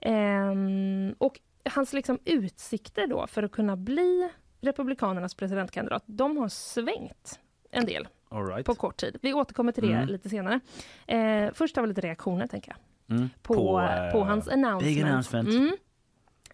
Ehm, 0.02 1.16
och 1.18 1.40
hans 1.70 1.94
liksom 1.94 2.20
utsikter 2.26 3.08
då 3.08 3.28
för 3.28 3.44
att 3.44 3.52
kunna 3.52 3.76
bli 3.76 4.30
Republikanernas 4.62 5.36
presidentkandidat, 5.36 6.04
de 6.06 6.38
har 6.38 6.50
svängt 6.50 7.40
en 7.72 7.86
del 7.86 8.08
right. 8.32 8.66
på 8.66 8.76
kort 8.76 8.98
tid. 8.98 9.18
Vi 9.22 9.34
återkommer 9.34 9.72
till 9.72 9.88
det 9.88 9.94
Mm. 9.94 10.08
lite 10.08 10.30
senare. 10.30 10.60
Eh, 11.08 11.50
först 11.54 11.76
har 11.76 11.84
vi 11.84 11.90
lite 11.90 12.02
reaktioner 12.02 12.48
tänker 12.48 12.72
jag 12.72 12.78
Mm. 13.10 13.30
på, 13.42 13.54
på, 13.54 13.80
eh, 14.20 14.26
hans 14.26 14.48
announcement. 14.48 14.84
big 14.84 15.02
announcement. 15.02 15.50
Mm. 15.50 15.72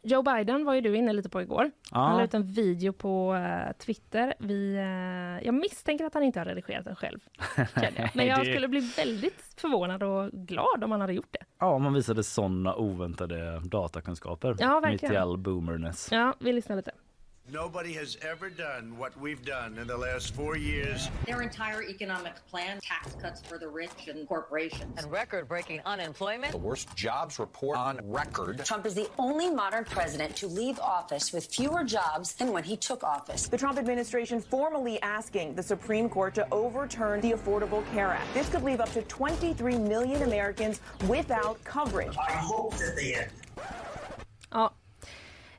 Joe 0.04 0.22
Biden 0.24 0.66
var 0.66 0.74
ju 0.74 0.82
du 0.82 0.96
inne 0.98 1.14
lite 1.14 1.30
på 1.30 1.42
igår. 1.42 1.72
Han 1.92 2.14
la 2.16 2.20
Ja. 2.22 2.26
ut 2.26 2.34
en 2.34 2.44
video 2.44 2.94
på 2.94 3.36
eh, 3.36 3.74
Twitter. 3.78 4.34
Vi, 4.40 4.76
eh, 4.76 5.46
jag 5.46 5.54
misstänker 5.54 6.06
att 6.06 6.14
han 6.14 6.24
inte 6.24 6.40
har 6.40 6.46
redigerat 6.46 6.86
den 6.86 6.96
själv. 6.96 7.20
Men 8.14 8.28
jag 8.28 8.46
skulle 8.46 8.68
bli 8.68 8.80
väldigt 8.98 9.54
förvånad 9.58 10.04
och 10.04 10.32
glad 10.32 10.84
om 10.84 10.92
han 10.92 11.02
hade 11.02 11.14
gjort 11.14 11.32
det. 11.32 11.46
ja, 11.60 11.78
man 11.78 11.94
visade 11.94 12.24
såna 12.24 12.76
oväntade 12.76 13.60
datakunskaper. 13.60 14.56
Ja, 14.60 14.76
Mitt 14.76 14.84
verkligen. 14.92 15.16
i 15.16 15.18
all 15.18 15.38
boomerness. 15.38 16.10
Ja, 16.12 16.34
vi 16.40 16.54
lyssnar 16.54 16.76
lite. 16.76 16.92
Nobody 17.52 17.92
has 17.94 18.18
ever 18.22 18.50
done 18.50 18.98
what 18.98 19.20
we've 19.20 19.44
done 19.44 19.78
in 19.78 19.86
the 19.86 19.98
last 19.98 20.34
four 20.34 20.56
years. 20.56 21.10
Their 21.26 21.42
entire 21.42 21.84
economic 21.84 22.36
plan, 22.50 22.80
tax 22.82 23.14
cuts 23.16 23.42
for 23.42 23.58
the 23.58 23.68
rich 23.68 24.08
and 24.08 24.26
corporations. 24.26 24.98
and 24.98 25.12
record 25.12 25.50
breaking 25.50 25.82
unemployment. 25.86 26.54
The 26.54 26.58
worst 26.58 26.96
jobs 26.96 27.40
report 27.40 27.78
on 27.78 28.00
record. 28.06 28.64
Trump 28.64 28.86
is 28.86 28.94
the 28.96 29.10
only 29.20 29.50
modern 29.50 29.84
president 29.84 30.34
to 30.38 30.48
leave 30.48 30.80
office 30.80 31.34
with 31.34 31.46
fewer 31.48 31.84
jobs 31.84 32.36
than 32.36 32.54
when 32.54 32.64
he 32.64 32.78
took 32.78 33.04
office. 33.04 33.50
The 33.50 33.58
Trump 33.58 33.78
administration 33.78 34.40
formally 34.40 35.02
asking 35.02 35.56
the 35.56 35.64
Supreme 35.64 36.08
Court 36.08 36.34
to 36.36 36.48
overturn 36.54 37.20
the 37.20 37.34
Affordable 37.34 37.84
Care 37.92 38.12
Act. 38.12 38.34
This 38.34 38.48
could 38.48 38.64
leave 38.64 38.80
up 38.80 38.94
to 38.94 39.02
23 39.02 39.78
million 39.78 40.22
Americans 40.24 40.80
without 41.10 41.62
coverage. 41.66 42.16
I 42.18 42.32
hope 42.32 42.78
that 42.78 42.96
they 42.96 43.16
end. 43.16 43.32
Ja. 44.54 44.70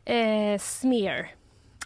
Eh, 0.06 0.56
smear. 0.56 1.28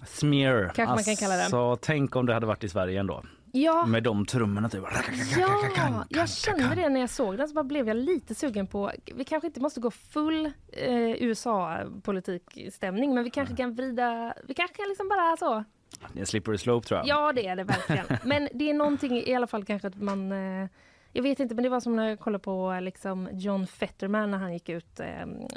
Smear. 0.04 0.72
Kanske 0.74 0.94
man 0.94 1.04
kan 1.04 1.16
kalla 1.16 1.36
det. 1.36 1.42
Alltså, 1.42 1.76
tänk 1.76 2.16
om 2.16 2.26
det 2.26 2.34
hade 2.34 2.46
varit 2.46 2.64
i 2.64 2.68
Sverige 2.68 3.00
ändå. 3.00 3.22
Ja, 3.52 3.86
Med 3.86 4.02
de 4.02 4.26
trummorna. 4.26 4.68
Typ. 4.68 4.84
ja, 5.36 6.04
jag 6.08 6.28
kände 6.28 6.74
det 6.74 6.88
när 6.88 7.00
jag 7.00 7.10
såg 7.10 7.38
den 7.38 7.48
så 7.48 7.54
bara 7.54 7.64
blev 7.64 7.88
jag 7.88 7.96
lite 7.96 8.34
sugen 8.34 8.66
på, 8.66 8.92
vi 9.14 9.24
kanske 9.24 9.46
inte 9.46 9.60
måste 9.60 9.80
gå 9.80 9.90
full 9.90 10.46
eh, 10.72 11.22
USA-politikstämning 11.22 13.14
men 13.14 13.24
vi 13.24 13.30
kanske 13.30 13.56
kan 13.56 13.74
vrida, 13.74 14.34
vi 14.48 14.54
kanske 14.54 14.76
kan 14.76 14.88
liksom 14.88 15.08
bara 15.08 15.36
så 15.36 15.64
Det 16.12 16.18
är 16.18 16.20
en 16.20 16.26
slippery 16.26 16.58
slope 16.58 16.88
tror 16.88 16.98
jag. 16.98 17.08
Ja, 17.08 17.32
det 17.32 17.46
är 17.46 17.56
det 17.56 17.64
verkligen. 17.64 18.06
Men 18.24 18.48
det 18.54 18.70
är 18.70 18.74
någonting 18.74 19.16
i 19.16 19.34
alla 19.34 19.46
fall 19.46 19.64
kanske 19.64 19.88
att 19.88 20.02
man... 20.02 20.32
Eh, 20.32 20.68
jag 21.16 21.22
vet 21.22 21.40
inte, 21.40 21.54
men 21.54 21.64
det 21.64 21.70
var 21.70 21.80
som 21.80 21.96
när 21.96 22.08
jag 22.08 22.20
kollade 22.20 22.42
på 22.44 22.78
liksom 22.82 23.28
John 23.32 23.66
Fetterman 23.66 24.30
när 24.30 24.38
han 24.38 24.52
gick 24.52 24.68
ut 24.68 25.00
eh, 25.00 25.06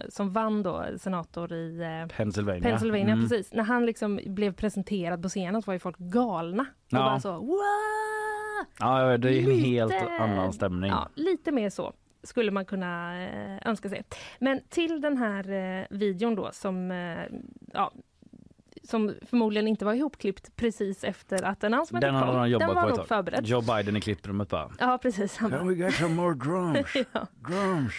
som 0.09 0.33
vann 0.33 0.63
då 0.63 0.85
senator 0.97 1.53
i 1.53 1.81
eh, 1.81 2.15
Pennsylvania. 2.17 2.63
Pennsylvania. 2.63 3.13
Mm. 3.13 3.29
Precis. 3.29 3.53
När 3.53 3.63
han 3.63 3.85
liksom 3.85 4.19
blev 4.25 4.53
presenterad 4.53 5.21
på 5.23 5.29
scenen 5.29 5.61
så 5.61 5.65
var 5.67 5.73
ju 5.73 5.79
folk 5.79 5.97
galna. 5.97 6.61
Och 6.61 6.67
Ja. 6.89 6.97
bara 6.99 7.19
så! 7.19 7.59
Ja, 8.79 9.17
det 9.17 9.29
är 9.33 9.39
en 9.39 9.45
Lite- 9.45 9.67
helt 9.69 9.93
annan 10.21 10.53
stämning. 10.53 10.89
Ja, 10.91 11.09
lite 11.15 11.51
mer 11.51 11.69
så 11.69 11.93
skulle 12.23 12.51
man 12.51 12.65
kunna 12.65 13.23
eh, 13.23 13.57
önska 13.69 13.89
sig. 13.89 14.03
Men 14.39 14.59
till 14.69 15.01
den 15.01 15.17
här 15.17 15.51
eh, 15.51 15.85
videon 15.89 16.35
då 16.35 16.49
som 16.51 16.91
eh, 16.91 17.37
ja, 17.73 17.91
som 18.89 19.15
förmodligen 19.25 19.67
inte 19.67 19.85
var 19.85 19.93
ihopklippt 19.93 20.55
precis 20.55 21.03
efter 21.03 21.43
att 21.43 21.63
announcementet 21.63 22.07
Den 22.07 22.15
har 22.15 22.25
kom. 22.27 22.35
han 22.35 22.49
jobbat 22.49 22.67
den 22.67 22.75
var 22.75 22.89
på 22.89 22.95
nog 22.97 23.07
förberedd. 23.07 23.45
Joe 23.45 23.61
Biden 23.61 23.95
i 23.97 24.01
klipprummet 24.01 24.49
bara. 24.49 24.71
Ja, 24.79 24.97
precis. 25.01 25.37
Han 25.37 25.51
bara, 25.51 25.57
Can 25.59 25.67
we 25.67 25.73
get 25.75 25.93
some 25.93 26.15
more 26.15 26.33
drums? 26.35 26.87
ja, 27.13 27.27
drums. 27.47 27.93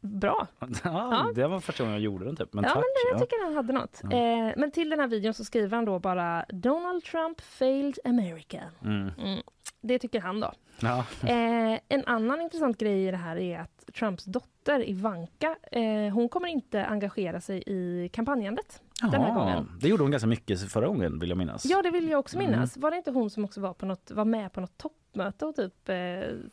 bra. 0.00 0.46
Ja, 0.84 1.30
det 1.34 1.46
var 1.46 1.60
första 1.60 1.82
gången 1.82 1.94
jag 1.94 2.02
gjorde 2.02 2.24
den 2.24 2.36
typ. 2.36 2.52
Men 2.52 2.64
Ja, 2.64 2.70
tack. 2.70 2.76
men 2.76 3.12
jag 3.12 3.16
ja. 3.16 3.24
tycker 3.26 3.44
han 3.44 3.54
hade 3.56 3.72
något. 3.72 4.02
Eh, 4.04 4.60
men 4.60 4.70
till 4.70 4.90
den 4.90 5.00
här 5.00 5.06
videon 5.08 5.34
så 5.34 5.44
skriver 5.44 5.76
han 5.76 5.84
då 5.84 5.98
bara 5.98 6.44
Donald 6.48 7.04
Trump 7.04 7.40
failed 7.40 7.98
America. 8.04 8.60
Mm. 8.84 9.10
Mm. 9.18 9.42
Det 9.80 9.98
tycker 9.98 10.20
han 10.20 10.40
då. 10.40 10.52
Ja. 10.80 11.04
Eh, 11.22 11.78
en 11.88 12.04
annan 12.06 12.40
intressant 12.40 12.78
grej 12.78 13.06
i 13.08 13.10
det 13.10 13.16
här 13.16 13.36
är 13.36 13.58
att 13.58 13.94
Trumps 13.98 14.24
dotter 14.24 14.88
Ivanka, 14.88 15.56
eh, 15.72 16.12
hon 16.14 16.28
kommer 16.28 16.48
inte 16.48 16.86
engagera 16.86 17.40
sig 17.40 17.62
i 17.66 18.08
kampanjandet 18.12 18.80
den 19.10 19.20
här 19.22 19.34
gången. 19.34 19.68
Det 19.80 19.88
gjorde 19.88 20.02
hon 20.02 20.10
ganska 20.10 20.26
mycket 20.26 20.72
förra 20.72 20.86
gången 20.86 21.18
vill 21.18 21.28
jag 21.28 21.38
minnas. 21.38 21.64
Ja, 21.64 21.82
det 21.82 21.90
vill 21.90 22.08
jag 22.08 22.20
också 22.20 22.38
minnas. 22.38 22.76
Mm. 22.76 22.82
Var 22.82 22.90
det 22.90 22.96
inte 22.96 23.10
hon 23.10 23.30
som 23.30 23.44
också 23.44 23.60
var, 23.60 23.74
på 23.74 23.86
något, 23.86 24.10
var 24.10 24.24
med 24.24 24.52
på 24.52 24.60
något 24.60 24.78
toppmöte 24.78 25.46
och 25.46 25.56
typ 25.56 25.88
eh, 25.88 25.96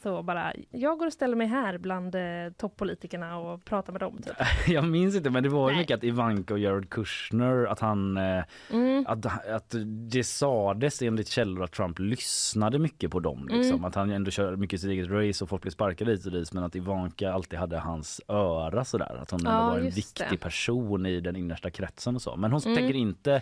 så 0.03 0.23
bara, 0.23 0.53
jag 0.71 0.97
går 0.99 1.05
och 1.07 1.13
ställer 1.13 1.35
mig 1.35 1.47
här 1.47 1.77
bland 1.77 2.15
eh, 2.15 2.21
toppolitikerna 2.57 3.37
och 3.37 3.65
pratar 3.65 3.93
med 3.93 4.01
dem 4.01 4.17
typ. 4.17 4.33
Jag 4.67 4.83
minns 4.83 5.15
inte 5.15 5.29
men 5.29 5.43
det 5.43 5.49
var 5.49 5.71
ju 5.71 5.77
mycket 5.77 5.97
att 5.97 6.03
Ivanka 6.03 6.53
och 6.53 6.59
Jared 6.59 6.89
Kushner 6.89 7.65
att 7.65 7.79
han 7.79 8.17
eh, 8.17 8.43
Mm. 8.71 9.05
att, 9.07 9.25
att 9.49 9.75
det 10.11 10.23
sades 10.23 11.01
enligt 11.01 11.27
källor 11.27 11.63
att 11.63 11.71
Trump 11.71 11.99
lyssnade 11.99 12.79
mycket 12.79 13.11
på 13.11 13.19
dem 13.19 13.47
liksom. 13.51 13.73
Mm. 13.73 13.85
Att 13.85 13.95
han 13.95 14.09
ändå 14.11 14.31
körde 14.31 14.57
mycket 14.57 14.81
sitt 14.81 14.89
eget 14.89 15.09
race 15.09 15.43
och 15.43 15.49
folk 15.49 15.61
blev 15.61 15.71
sparkade 15.71 16.11
hit 16.11 16.25
och 16.25 16.31
dit 16.31 16.53
men 16.53 16.63
att 16.63 16.75
Ivanka 16.75 17.33
alltid 17.33 17.59
hade 17.59 17.77
hans 17.79 18.21
öra 18.27 18.85
sådär. 18.85 19.19
Att 19.21 19.31
hon 19.31 19.39
Ja, 19.43 19.65
var 19.69 19.77
en 19.77 19.89
viktig 19.89 20.25
det. 20.31 20.37
person 20.37 21.05
i 21.05 21.19
den 21.19 21.35
innersta 21.35 21.69
kretsen 21.69 22.15
och 22.15 22.21
så. 22.21 22.35
Men 22.39 22.51
hon 22.51 22.61
Mm. 22.65 22.75
tänker 22.75 22.95
inte 22.95 23.41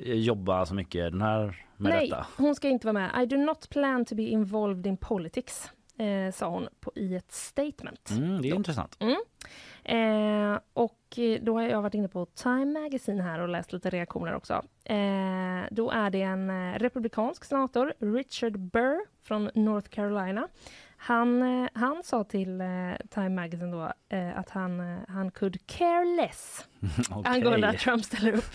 eh, 0.00 0.14
jobba 0.14 0.66
så 0.66 0.74
mycket 0.74 1.12
den 1.12 1.22
här 1.22 1.64
med 1.76 1.92
Nej, 1.92 2.08
detta. 2.08 2.26
hon 2.36 2.54
ska 2.54 2.68
inte 2.68 2.86
vara 2.86 2.92
med. 2.92 3.22
I 3.22 3.26
do 3.26 3.36
not 3.36 3.68
plan 3.70 4.04
to 4.04 4.14
be 4.14 4.22
involved 4.22 4.86
in 4.86 4.96
politics, 4.96 5.70
eh, 5.98 6.32
sa 6.34 6.48
hon 6.48 6.68
på, 6.80 6.92
i 6.94 7.16
ett 7.16 7.32
statement. 7.32 8.10
Mm, 8.10 8.42
det 8.42 8.50
är 8.50 8.54
intressant. 8.54 8.96
Eh, 9.84 10.58
och 10.72 11.18
eh, 11.18 11.38
då 11.42 11.54
har 11.54 11.62
jag 11.62 11.82
varit 11.82 11.94
inne 11.94 12.08
på 12.08 12.26
Time 12.26 12.80
Magazine 12.80 13.22
här 13.22 13.38
och 13.38 13.48
läst 13.48 13.72
lite 13.72 13.90
reaktioner 13.90 14.34
också. 14.34 14.52
Eh, 14.84 15.64
då 15.70 15.90
är 15.90 16.10
det 16.10 16.22
en 16.22 16.50
eh, 16.50 16.78
republikansk 16.78 17.44
senator, 17.44 17.92
Richard 17.98 18.58
Burr 18.58 18.98
från 19.22 19.50
North 19.54 19.88
Carolina. 19.88 20.48
Han, 21.00 21.42
eh, 21.62 21.68
han 21.74 22.02
sa 22.04 22.24
till 22.24 22.60
eh, 22.60 22.66
Time 23.10 23.28
Magazine 23.28 23.70
då 23.72 23.92
eh, 24.16 24.38
att 24.38 24.50
han, 24.50 24.98
han 25.08 25.30
could 25.30 25.66
care 25.66 26.04
less 26.16 26.68
Okej. 27.10 27.32
angående 27.32 27.68
att 27.68 27.78
Trump 27.78 28.04
ställer 28.04 28.32
upp. 28.32 28.54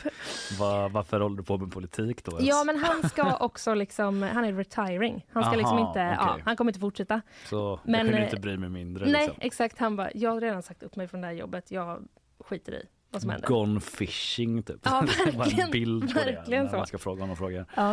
Va, 0.60 0.88
varför 0.88 1.20
håller 1.20 1.38
du 1.38 1.44
på 1.44 1.58
med 1.58 1.72
politik 1.72 2.24
då? 2.24 2.32
ens? 2.32 2.48
Ja, 2.48 2.64
men 2.64 2.84
han 2.84 3.10
ska 3.10 3.38
också 3.40 3.74
liksom, 3.74 4.22
han 4.22 4.46
är 4.46 4.54
retiring. 4.54 5.26
Han 5.32 5.44
ska 5.44 5.56
liksom 5.56 5.78
Aha, 5.78 5.88
inte, 5.88 6.00
ja, 6.00 6.32
okej. 6.32 6.44
han 6.46 6.56
kommer 6.56 6.72
inte 6.72 6.80
fortsätta. 6.80 7.22
Så 7.46 7.80
Men, 7.84 8.00
jag 8.00 8.10
kunde 8.10 8.24
inte 8.24 8.40
bry 8.40 8.58
mig 8.58 8.70
mindre. 8.70 9.06
Nej, 9.06 9.22
liksom. 9.26 9.38
exakt. 9.42 9.80
Han 9.80 9.96
bara, 9.96 10.10
jag 10.14 10.32
har 10.32 10.42
redan 10.42 10.64
sagt 10.64 10.84
upp 10.84 10.96
mig 10.96 11.08
från 11.08 11.22
det 11.22 11.28
här 11.28 11.34
jobbet. 11.34 11.72
Jag 11.72 12.08
skiter 12.40 12.74
i 12.74 12.86
vad 13.14 13.22
som 13.22 13.30
händer. 13.32 13.48
Gone 13.48 13.80
fishing 13.82 14.64
typ. 14.64 14.80
Ja, 14.84 15.04
Det 15.26 15.32
var 15.32 15.32
en 15.32 15.38
verkligen, 15.40 15.72
bild 15.72 16.14
på 16.14 16.20
det 16.20 16.26
verkligen 16.36 16.64
när 16.64 16.72
så. 16.72 16.78
man 16.78 16.88
ska 16.88 16.98
fråga 16.98 17.24
honom 17.24 17.36
frågor. 17.38 17.66
Ja. 17.76 17.92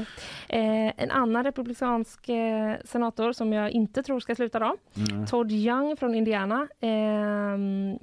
Eh, 0.49 0.93
en 1.03 1.11
annan 1.11 1.45
republikansk 1.45 2.29
eh, 2.29 2.75
senator 2.85 3.33
som 3.33 3.53
jag 3.53 3.71
inte 3.71 4.03
tror 4.03 4.21
ska 4.21 4.35
sluta 4.35 4.59
då, 4.59 4.77
Mm. 5.11 5.27
Todd 5.27 5.53
Young 5.53 5.97
från 5.97 6.15
Indiana. 6.15 6.69
ehm, 6.81 7.99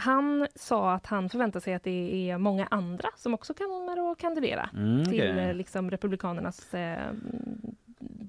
han 0.00 0.46
sa 0.54 0.92
att 0.92 1.06
han 1.06 1.28
förväntar 1.28 1.60
sig 1.60 1.74
att 1.74 1.84
det 1.84 2.30
är 2.30 2.38
många 2.38 2.66
andra 2.70 3.08
som 3.16 3.34
också 3.34 3.54
kommer 3.54 4.12
att 4.12 4.18
kandidera 4.18 4.70
Mm, 4.76 5.04
till 5.04 5.14
okej. 5.30 5.38
eh, 5.48 5.54
liksom, 5.54 5.90
Republikanernas 5.90 6.74
eh, 6.74 6.98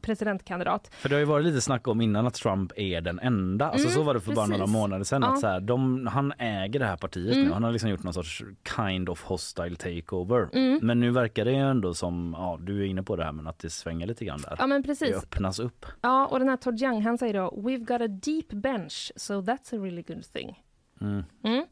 presidentkandidat. 0.02 0.88
För 0.94 1.10
det 1.10 1.16
har 1.16 1.20
ju 1.20 1.26
varit 1.26 1.46
lite 1.46 1.62
snack 1.62 1.88
om 1.88 2.02
innan 2.02 2.28
att 2.28 2.34
Trump 2.34 2.72
är 2.76 3.02
den 3.02 3.20
enda. 3.20 3.66
Alltså 3.70 3.88
Mm, 3.88 3.96
så 3.96 4.04
var 4.04 4.14
det 4.14 4.20
för 4.20 4.34
bara 4.34 4.46
precis. 4.46 4.60
några 4.60 4.72
månader 4.72 5.04
sedan. 5.04 5.22
Ja. 5.22 5.34
Att 5.34 5.40
så 5.40 5.48
här, 5.48 5.60
de, 5.60 6.08
han 6.08 6.34
äger 6.38 6.80
det 6.80 6.86
här 6.86 6.98
partiet 6.98 7.34
Mm. 7.36 7.48
nu. 7.48 7.54
Han 7.54 7.64
har 7.64 7.72
liksom 7.72 7.90
gjort 7.90 8.04
någon 8.04 8.14
sorts 8.14 8.44
kind 8.76 9.10
of 9.10 9.24
hostile 9.24 9.76
takeover. 9.76 10.50
Mm. 10.54 10.80
Men 10.84 11.00
nu 11.00 11.12
verkar 11.12 11.46
det 11.46 11.52
ju 11.52 11.58
ändå 11.58 11.94
som, 11.94 12.36
ja 12.38 12.58
du 12.62 12.82
är 12.82 12.86
inne 12.86 13.04
på 13.04 13.16
det 13.16 13.24
här 13.24 13.32
men 13.32 13.48
att 13.48 13.60
det 13.60 13.70
svänger 13.70 14.08
lite 14.08 14.26
grann 14.26 14.42
där. 14.42 14.56
Ja, 14.60 14.68
men 14.68 14.82
Det 14.82 14.88
precis. 14.88 15.16
öppnas 15.16 15.60
upp. 15.60 15.86
Ja, 16.02 16.28
och 16.28 16.40
den 16.40 16.50
här 16.50 16.58
Todd 16.58 16.82
Young, 16.82 17.02
han 17.02 17.18
säger 17.18 17.34
då 17.34 17.50
“We've 17.58 17.86
got 17.86 18.02
a 18.02 18.08
deep 18.08 18.50
bench, 18.64 19.12
so 19.16 19.34
that's 19.42 19.76
a 19.76 19.84
really 19.84 20.02
good 20.02 20.24
thing”. 20.34 20.64
Mm. 21.02 21.24
Mm. 21.44 21.66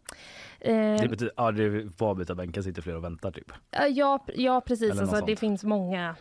Eh, 0.59 1.01
Det 1.01 1.07
betyder, 1.09 1.33
ja 1.37 1.51
det 1.51 1.97
på 1.97 2.05
avbytarbänken 2.05 2.63
sitter 2.63 2.81
fler 2.81 2.95
och 2.95 3.03
väntar 3.03 3.31
typ. 3.31 3.51
Ja, 3.89 4.19
ja, 4.35 4.61
precis. 4.61 4.99
Alltså, 5.01 5.25
det 5.25 5.35
finns 5.35 5.63
många 5.63 6.15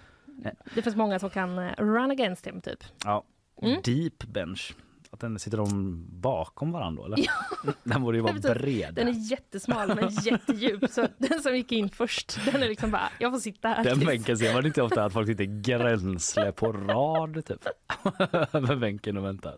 det 0.74 0.82
finns 0.82 0.96
många 0.96 1.18
som 1.18 1.30
kan 1.30 1.58
eh, 1.58 1.72
run 1.78 2.10
against 2.10 2.46
him, 2.46 2.60
typ. 2.60 2.84
Ja. 3.04 3.24
Mm. 3.62 3.80
Deep 3.84 4.24
bench. 4.24 4.74
Att 5.10 5.20
den 5.20 5.38
sitter 5.38 5.56
de 5.58 6.04
bakom 6.20 6.72
varandra 6.72 7.04
eller? 7.04 7.18
Ja. 7.18 7.72
Den 7.84 8.02
borde 8.02 8.18
ju 8.18 8.22
vara 8.22 8.54
bred. 8.54 8.94
Den 8.94 9.08
är 9.08 9.30
jättesmal 9.30 9.94
men 9.94 10.08
jättedjup. 10.08 10.90
Så 10.90 11.08
den 11.18 11.42
som 11.42 11.56
gick 11.56 11.72
in 11.72 11.88
först, 11.88 12.38
den 12.52 12.62
är 12.62 12.68
liksom 12.68 12.90
bara, 12.90 13.08
jag 13.18 13.32
får 13.32 13.38
sitta 13.38 13.68
här. 13.68 13.84
Den 13.84 14.00
bänken 14.00 14.38
ser 14.38 14.54
man 14.54 14.66
inte 14.66 14.82
ofta 14.82 15.04
att 15.04 15.12
folk 15.12 15.26
sitter 15.26 15.44
gränsle 15.44 16.52
på 16.52 16.72
rad 16.72 17.44
typ. 17.46 17.66
Över 18.54 18.76
bänken 18.76 19.16
och 19.16 19.24
väntar. 19.24 19.56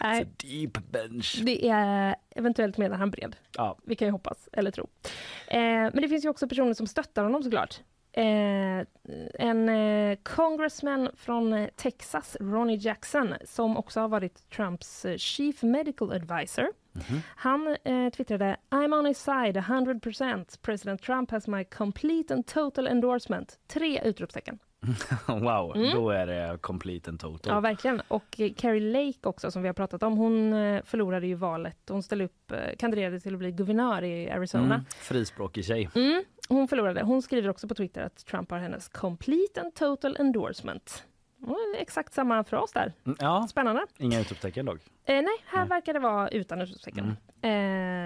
Nej, 0.00 0.24
Så 0.24 0.46
deep 0.46 0.90
bench. 0.90 1.40
det 1.42 1.68
är 1.68 2.16
eventuellt 2.30 2.78
menar 2.78 2.96
han 2.96 3.10
bred. 3.10 3.36
Ja. 3.56 3.78
Vi 3.84 3.96
kan 3.96 4.08
ju 4.08 4.12
hoppas, 4.12 4.48
eller 4.52 4.70
tro. 4.70 4.88
Eh, 5.46 5.58
men 5.60 6.02
det 6.02 6.08
finns 6.08 6.24
ju 6.24 6.28
också 6.28 6.48
personer 6.48 6.74
som 6.74 6.86
stöttar 6.86 7.22
honom 7.24 7.42
såklart. 7.42 7.80
Eh, 8.12 8.86
en 9.34 9.68
eh, 9.68 10.18
congressman 10.22 11.10
från 11.14 11.52
eh, 11.52 11.68
Texas, 11.76 12.36
Ronnie 12.40 12.76
Jackson, 12.76 13.34
som 13.44 13.76
också 13.76 14.00
har 14.00 14.08
varit 14.08 14.50
Trumps 14.50 15.04
eh, 15.04 15.16
chief 15.16 15.62
medical 15.62 16.12
advisor. 16.12 16.66
Han 17.36 17.76
eh, 17.84 18.10
twittrade 18.10 18.56
“I'm 18.70 18.98
on 18.98 19.06
his 19.06 19.18
side 19.18 19.56
100%. 19.56 20.58
President 20.62 21.02
Trump 21.02 21.30
has 21.30 21.46
my 21.46 21.64
complete 21.64 22.34
and 22.34 22.46
total 22.46 22.86
endorsement.” 22.86 23.58
Tre 23.66 24.00
utropstecken. 24.04 24.58
Wow, 25.26 25.76
Mm. 25.76 25.90
då 25.94 26.10
är 26.10 26.26
det 26.26 26.58
complete 26.60 27.10
and 27.10 27.20
total. 27.20 27.52
Ja, 27.54 27.60
verkligen. 27.60 28.02
Och 28.08 28.40
Carrie 28.56 28.80
Lake 29.06 29.18
också, 29.28 29.50
som 29.50 29.62
vi 29.62 29.68
har 29.68 29.74
pratat 29.74 30.02
om, 30.02 30.16
hon 30.16 30.52
eh, 30.52 30.82
förlorade 30.84 31.26
ju 31.26 31.34
valet. 31.34 31.76
Hon 31.88 32.02
ställde 32.02 32.24
upp, 32.24 32.50
eh, 32.52 32.58
kandiderade 32.78 33.20
till 33.20 33.32
att 33.34 33.38
bli 33.38 33.52
guvernör 33.52 34.02
i 34.04 34.30
Arizona. 34.30 34.64
Mm. 34.74 34.84
Frispråkig 34.98 35.64
tjej. 35.64 35.90
Mm, 35.94 36.24
hon 36.48 36.68
förlorade. 36.68 37.02
Hon 37.02 37.22
skriver 37.22 37.48
också 37.48 37.68
på 37.68 37.74
Twitter 37.74 38.02
att 38.02 38.26
Trump 38.26 38.50
har 38.50 38.58
hennes 38.58 38.88
complete 38.88 39.60
and 39.60 39.74
total 39.74 40.16
endorsement. 40.20 41.04
Exakt 41.76 42.12
samma 42.14 42.44
fras 42.44 42.72
där. 42.72 42.92
Mm, 43.06 43.16
Ja, 43.20 43.46
Spännande. 43.50 43.86
inga 43.98 44.20
utropstecken 44.20 44.66
dock. 44.66 44.80
Eh, 45.04 45.14
nej, 45.22 45.36
här 45.46 45.66
verkar 45.66 45.92
det 45.92 45.98
vara 45.98 46.28
utan 46.28 46.60
utropstecken. 46.60 47.16
Eh, 47.42 47.50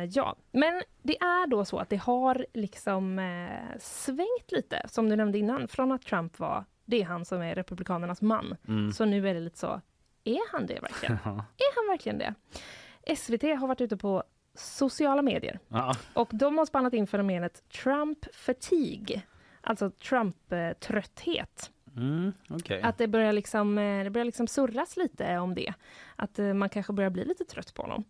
ja, 0.05 0.37
men 0.53 0.83
det 1.03 1.17
är 1.21 1.47
då 1.47 1.65
så 1.65 1.79
att 1.79 1.89
det 1.89 1.97
har 1.97 2.47
liksom 2.55 3.19
eh, 3.19 3.79
svängt 3.81 4.53
lite, 4.53 4.83
som 4.89 5.09
du 5.09 5.17
nämnde 5.17 5.39
innan, 5.39 5.69
från 5.69 5.93
att 5.93 6.03
Trump 6.03 6.39
var, 6.39 6.65
det 6.85 7.01
är 7.01 7.05
han 7.05 7.25
som 7.25 7.43
är 7.43 7.55
republikanernas 7.55 8.23
man. 8.23 8.57
Mm. 8.69 8.93
Så 8.93 9.05
nu 9.05 9.29
är 9.29 9.35
det 9.35 9.41
lite 9.41 9.59
så, 9.59 9.81
är 10.25 10.53
han 10.53 10.67
det 10.67 10.81
verkligen? 10.83 11.15
Är 11.25 11.75
han 11.77 11.87
verkligen 11.91 12.19
det? 12.19 12.35
SVT 13.17 13.43
har 13.43 13.67
varit 13.67 13.81
ute 13.81 13.97
på 13.97 14.23
sociala 14.55 15.23
medier 15.23 15.59
Ja. 15.69 15.95
och 16.15 16.29
de 16.33 16.59
har 16.59 16.67
spannat 16.67 16.95
in 16.95 17.07
fenomenet 17.07 17.69
Trump 17.69 18.35
fatigue, 18.35 19.23
alltså 19.61 19.91
Trump-trötthet. 19.91 21.71
Mm, 21.97 22.33
okej. 22.49 22.81
Att 22.83 22.99
det 22.99 23.09
börjar, 23.09 23.33
liksom, 23.33 23.79
eh, 23.79 24.05
det 24.05 24.11
börjar 24.11 24.25
liksom 24.25 24.47
surras 24.47 24.97
lite 24.97 25.39
om 25.39 25.55
det. 25.55 25.75
Att 26.17 26.39
eh, 26.39 26.55
man 26.55 26.69
kanske 26.69 26.93
börjar 26.93 27.11
bli 27.11 27.25
lite 27.25 27.45
trött 27.45 27.75
på 27.75 27.83
honom. 27.83 28.05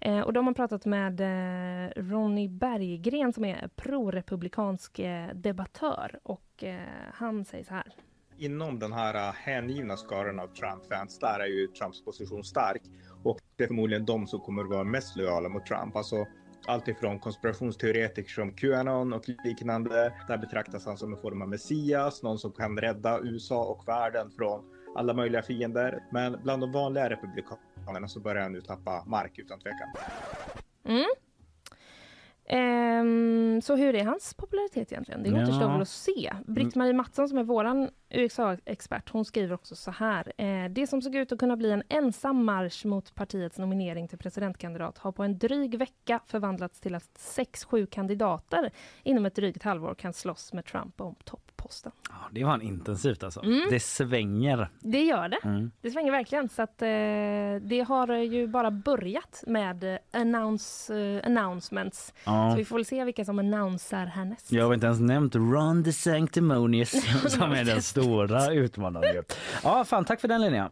Eh, 0.00 0.20
och 0.20 0.32
de 0.32 0.46
har 0.46 0.54
pratat 0.54 0.84
med 0.84 1.20
eh, 1.20 1.90
Ronny 1.96 2.48
Berggren 2.48 3.32
som 3.32 3.44
är 3.44 3.68
pro-republikansk 3.76 4.98
eh, 4.98 5.28
debattör. 5.34 6.18
Och 6.22 6.64
eh, 6.64 6.80
han 7.14 7.44
säger 7.44 7.64
så 7.64 7.74
här. 7.74 7.92
inom 8.38 8.78
den 8.78 8.92
här 8.92 9.32
hängivna 9.32 9.96
skaran 9.96 10.40
av 10.40 10.46
Trump-fans, 10.46 11.18
där 11.18 11.40
är 11.40 11.46
ju 11.46 11.66
Trumps 11.66 12.04
position 12.04 12.44
stark. 12.44 12.82
Och 13.22 13.38
det 13.56 13.64
är 13.64 13.68
förmodligen 13.68 14.04
de 14.04 14.26
som 14.26 14.40
kommer 14.40 14.62
att 14.62 14.70
vara 14.70 14.84
mest 14.84 15.16
lojala 15.16 15.48
mot 15.48 15.66
Trump. 15.66 15.96
Alltså 15.96 16.26
allt 16.66 16.88
ifrån 16.88 17.18
konspirationsteoretiker 17.18 18.30
som 18.30 18.52
Qanon 18.52 19.12
och 19.12 19.24
liknande. 19.44 20.12
Där 20.28 20.38
betraktas 20.38 20.86
han 20.86 20.98
som 20.98 21.12
en 21.12 21.20
form 21.20 21.42
av 21.42 21.48
Messias, 21.48 22.22
någon 22.22 22.38
som 22.38 22.52
kan 22.52 22.78
rädda 22.78 23.20
USA 23.22 23.64
och 23.64 23.88
världen 23.88 24.30
från 24.30 24.64
alla 24.96 25.14
möjliga 25.14 25.42
fiender. 25.42 26.02
Men 26.12 26.42
bland 26.42 26.62
de 26.62 26.72
vanliga 26.72 27.10
republikanerna 27.10 28.08
så 28.08 28.20
börjar 28.20 28.42
han 28.42 28.52
nu 28.52 28.60
tappa 28.60 29.04
mark 29.06 29.38
utan 29.38 29.60
tvekan. 29.60 29.88
Mm. 30.84 31.06
Ehm, 32.46 33.60
så 33.62 33.76
hur 33.76 33.94
är 33.94 34.04
hans 34.04 34.34
popularitet 34.34 34.92
egentligen? 34.92 35.22
Det 35.22 35.28
Ja. 35.28 35.42
återstår 35.42 35.68
väl 35.68 35.80
att 35.80 35.88
se. 35.88 36.32
Britt-Marie 36.46 36.92
Mattsson 36.92 37.28
som 37.28 37.38
är 37.38 37.42
vår 37.44 37.88
USA-expert, 38.10 39.10
hon 39.10 39.24
skriver 39.24 39.54
också 39.54 39.76
så 39.76 39.90
här. 39.90 40.32
Eh, 40.38 40.70
det 40.70 40.86
som 40.86 41.02
såg 41.02 41.14
ut 41.14 41.32
att 41.32 41.38
kunna 41.38 41.56
bli 41.56 41.70
en 41.70 41.82
ensam 41.88 42.44
marsch 42.44 42.86
mot 42.86 43.14
partiets 43.14 43.58
nominering 43.58 44.08
till 44.08 44.18
presidentkandidat 44.18 44.98
har 44.98 45.12
på 45.12 45.22
en 45.22 45.38
dryg 45.38 45.78
vecka 45.78 46.20
förvandlats 46.26 46.80
till 46.80 46.94
att 46.94 47.18
sex, 47.18 47.64
sju 47.64 47.86
kandidater 47.86 48.70
inom 49.02 49.26
ett 49.26 49.34
drygt 49.34 49.62
halvår 49.62 49.94
kan 49.94 50.12
slåss 50.12 50.52
med 50.52 50.64
Trump 50.64 51.00
om 51.00 51.14
toppposten. 51.64 51.92
Ja, 52.08 52.14
det 52.30 52.44
var 52.44 52.62
intensivt 52.62 53.24
alltså. 53.24 53.42
Mm. 53.42 53.60
Det 53.70 53.80
svänger. 53.80 54.68
Det 54.80 55.02
gör 55.02 55.28
det. 55.28 55.38
Mm. 55.44 55.70
Det 55.82 55.90
svänger 55.90 56.12
verkligen. 56.12 56.48
Så 56.48 56.62
att, 56.62 56.82
eh, 56.82 56.88
det 57.68 57.84
har 57.88 58.08
ju 58.16 58.46
bara 58.46 58.70
börjat 58.70 59.44
med 59.46 59.84
eh, 59.84 59.98
announce, 60.12 60.94
eh, 60.94 61.26
announcements. 61.26 62.14
Ja. 62.24 62.50
Så 62.50 62.56
vi 62.56 62.64
får 62.64 62.76
väl 62.76 62.84
se 62.84 63.04
vilka 63.04 63.24
som 63.24 63.38
annonsar 63.38 64.06
härnäst. 64.06 64.52
Jag 64.52 64.66
har 64.66 64.74
inte 64.74 64.86
ens 64.86 65.00
nämnt 65.00 65.34
Ron 65.34 65.84
the 65.84 65.92
Sanctimonious 65.92 66.90
som 67.32 67.52
är 67.52 67.64
den 67.64 67.82
stora 67.82 68.52
utmanaren. 68.52 69.24
Ja, 69.62 69.84
fan, 69.84 70.04
tack 70.04 70.20
för 70.20 70.28
den 70.28 70.40
Linnea. 70.40 70.70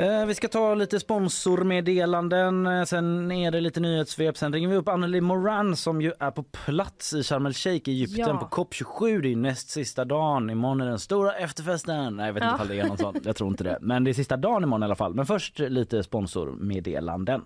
Eh, 0.00 0.26
Vi 0.26 0.34
ska 0.34 0.48
ta 0.48 0.74
lite 0.74 1.00
sponsormeddelanden, 1.00 2.66
eh, 2.66 2.84
sen 2.84 3.32
är 3.32 3.50
det 3.50 3.60
lite 3.60 3.80
nyhetssvep, 3.80 4.36
sen 4.36 4.52
ringer 4.52 4.68
vi 4.68 4.76
upp 4.76 4.88
Anneli 4.88 5.20
Moran 5.20 5.76
som 5.76 6.02
ju 6.02 6.12
är 6.20 6.30
på 6.30 6.42
plats 6.42 7.12
i 7.14 7.22
Sharm 7.22 7.46
el 7.46 7.54
Sheikh 7.54 7.90
i 7.90 7.92
Egypten 7.92 8.18
Ja. 8.28 8.36
på 8.36 8.46
COP27. 8.64 9.20
Det 9.22 9.32
är 9.32 9.36
näst 9.36 9.70
sista 9.70 10.04
dagen, 10.04 10.50
imorgon 10.50 10.80
är 10.80 10.86
den 10.86 10.98
stora 10.98 11.34
efterfesten. 11.34 12.16
Nej, 12.16 12.26
jag 12.26 12.32
vet 12.32 12.42
inte 12.42 12.50
Ja. 12.52 12.54
ifall 12.54 12.68
det 12.68 12.80
är 12.80 12.86
någon 12.88 12.98
sån, 12.98 13.16
jag 13.24 13.36
tror 13.36 13.48
inte 13.50 13.64
det. 13.64 13.78
Men 13.80 14.04
det 14.04 14.10
är 14.10 14.14
sista 14.14 14.36
dagen 14.36 14.62
imorgon 14.62 14.82
i 14.82 14.84
alla 14.84 14.94
fall. 14.96 15.14
Men 15.14 15.26
först 15.26 15.58
lite 15.58 16.02
sponsormeddelanden. 16.02 17.42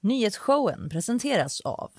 Nyhetsshowen 0.00 0.88
presenteras 0.88 1.60
av 1.60 1.90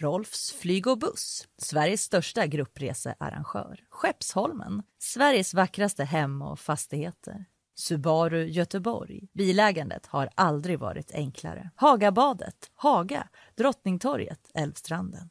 Rolfs 0.00 0.52
flyg 0.52 0.86
och 0.86 0.98
buss, 0.98 1.48
Sveriges 1.58 2.02
största 2.02 2.46
gruppresearrangör. 2.46 3.80
Skeppsholmen, 3.90 4.82
Sveriges 4.98 5.54
vackraste 5.54 6.04
hem 6.04 6.42
och 6.42 6.58
fastigheter. 6.58 7.44
Subaru 7.74 8.44
Göteborg. 8.44 9.28
Bilägandet 9.32 10.06
har 10.06 10.28
aldrig 10.34 10.78
varit 10.78 11.14
enklare. 11.14 11.70
Hagabadet, 11.76 12.70
Haga, 12.74 13.28
Drottningtorget, 13.56 14.40
Älvstranden. 14.54 15.28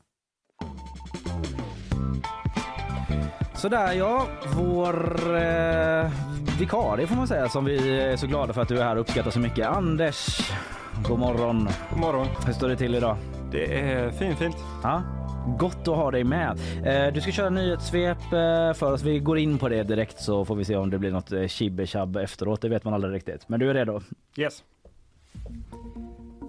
Sådär 3.55 3.93
ja, 3.93 4.27
vår 4.55 5.35
eh, 5.35 6.11
vikarie 6.59 7.07
får 7.07 7.15
man 7.15 7.27
säga 7.27 7.49
som 7.49 7.65
vi 7.65 7.99
är 8.01 8.17
så 8.17 8.27
glada 8.27 8.53
för 8.53 8.61
att 8.61 8.67
du 8.67 8.79
är 8.79 8.83
här 8.83 8.95
och 8.95 9.01
uppskattar 9.01 9.31
så 9.31 9.39
mycket. 9.39 9.67
Anders, 9.67 10.51
god 11.07 11.19
morgon. 11.19 11.69
God 11.89 11.99
morgon. 11.99 12.27
Hur 12.45 12.53
står 12.53 12.69
det 12.69 12.75
till 12.75 12.95
idag? 12.95 13.17
Det 13.51 13.81
är 13.81 14.11
fin, 14.11 14.35
fint. 14.35 14.55
Ja, 14.83 15.03
Gott 15.47 15.87
att 15.87 15.95
ha 15.95 16.11
dig 16.11 16.23
med. 16.23 16.59
Eh, 16.85 17.13
du 17.13 17.21
ska 17.21 17.31
köra 17.31 17.49
nyhetssvep 17.49 18.17
eh, 18.17 18.73
för 18.73 18.93
oss. 18.93 19.03
Vi 19.03 19.19
går 19.19 19.37
in 19.37 19.57
på 19.57 19.69
det 19.69 19.83
direkt 19.83 20.19
så 20.19 20.45
får 20.45 20.55
vi 20.55 20.65
se 20.65 20.75
om 20.75 20.89
det 20.89 20.99
blir 20.99 21.11
något 21.11 21.31
eh, 21.31 21.47
chibbe 21.47 21.87
efteråt. 22.23 22.61
Det 22.61 22.69
vet 22.69 22.83
man 22.83 22.93
aldrig 22.93 23.13
riktigt. 23.13 23.49
Men 23.49 23.59
du 23.59 23.69
är 23.69 23.73
redo? 23.73 24.01
Yes. 24.37 24.63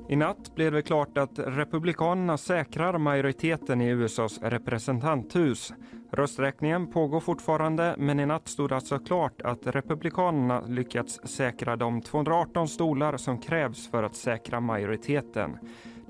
I 0.08 0.16
natt 0.16 0.54
blev 0.54 0.72
det 0.72 0.82
klart 0.82 1.18
att 1.18 1.38
Republikanerna 1.38 2.36
säkrar 2.36 2.98
majoriteten 2.98 3.80
i 3.80 3.88
USAs 3.88 4.38
representanthus. 4.42 5.72
Rösträkningen 6.12 6.92
pågår 6.92 7.20
fortfarande, 7.20 7.94
men 7.98 8.20
i 8.20 8.26
natt 8.26 8.48
stod 8.48 8.68
det 8.68 8.76
alltså 8.76 8.98
klart 8.98 9.42
att 9.42 9.66
Republikanerna 9.66 10.60
lyckats 10.68 11.20
säkra 11.24 11.76
de 11.76 12.02
218 12.02 12.68
stolar 12.68 13.16
som 13.16 13.40
krävs 13.40 13.90
för 13.90 14.02
att 14.02 14.16
säkra 14.16 14.60
majoriteten. 14.60 15.58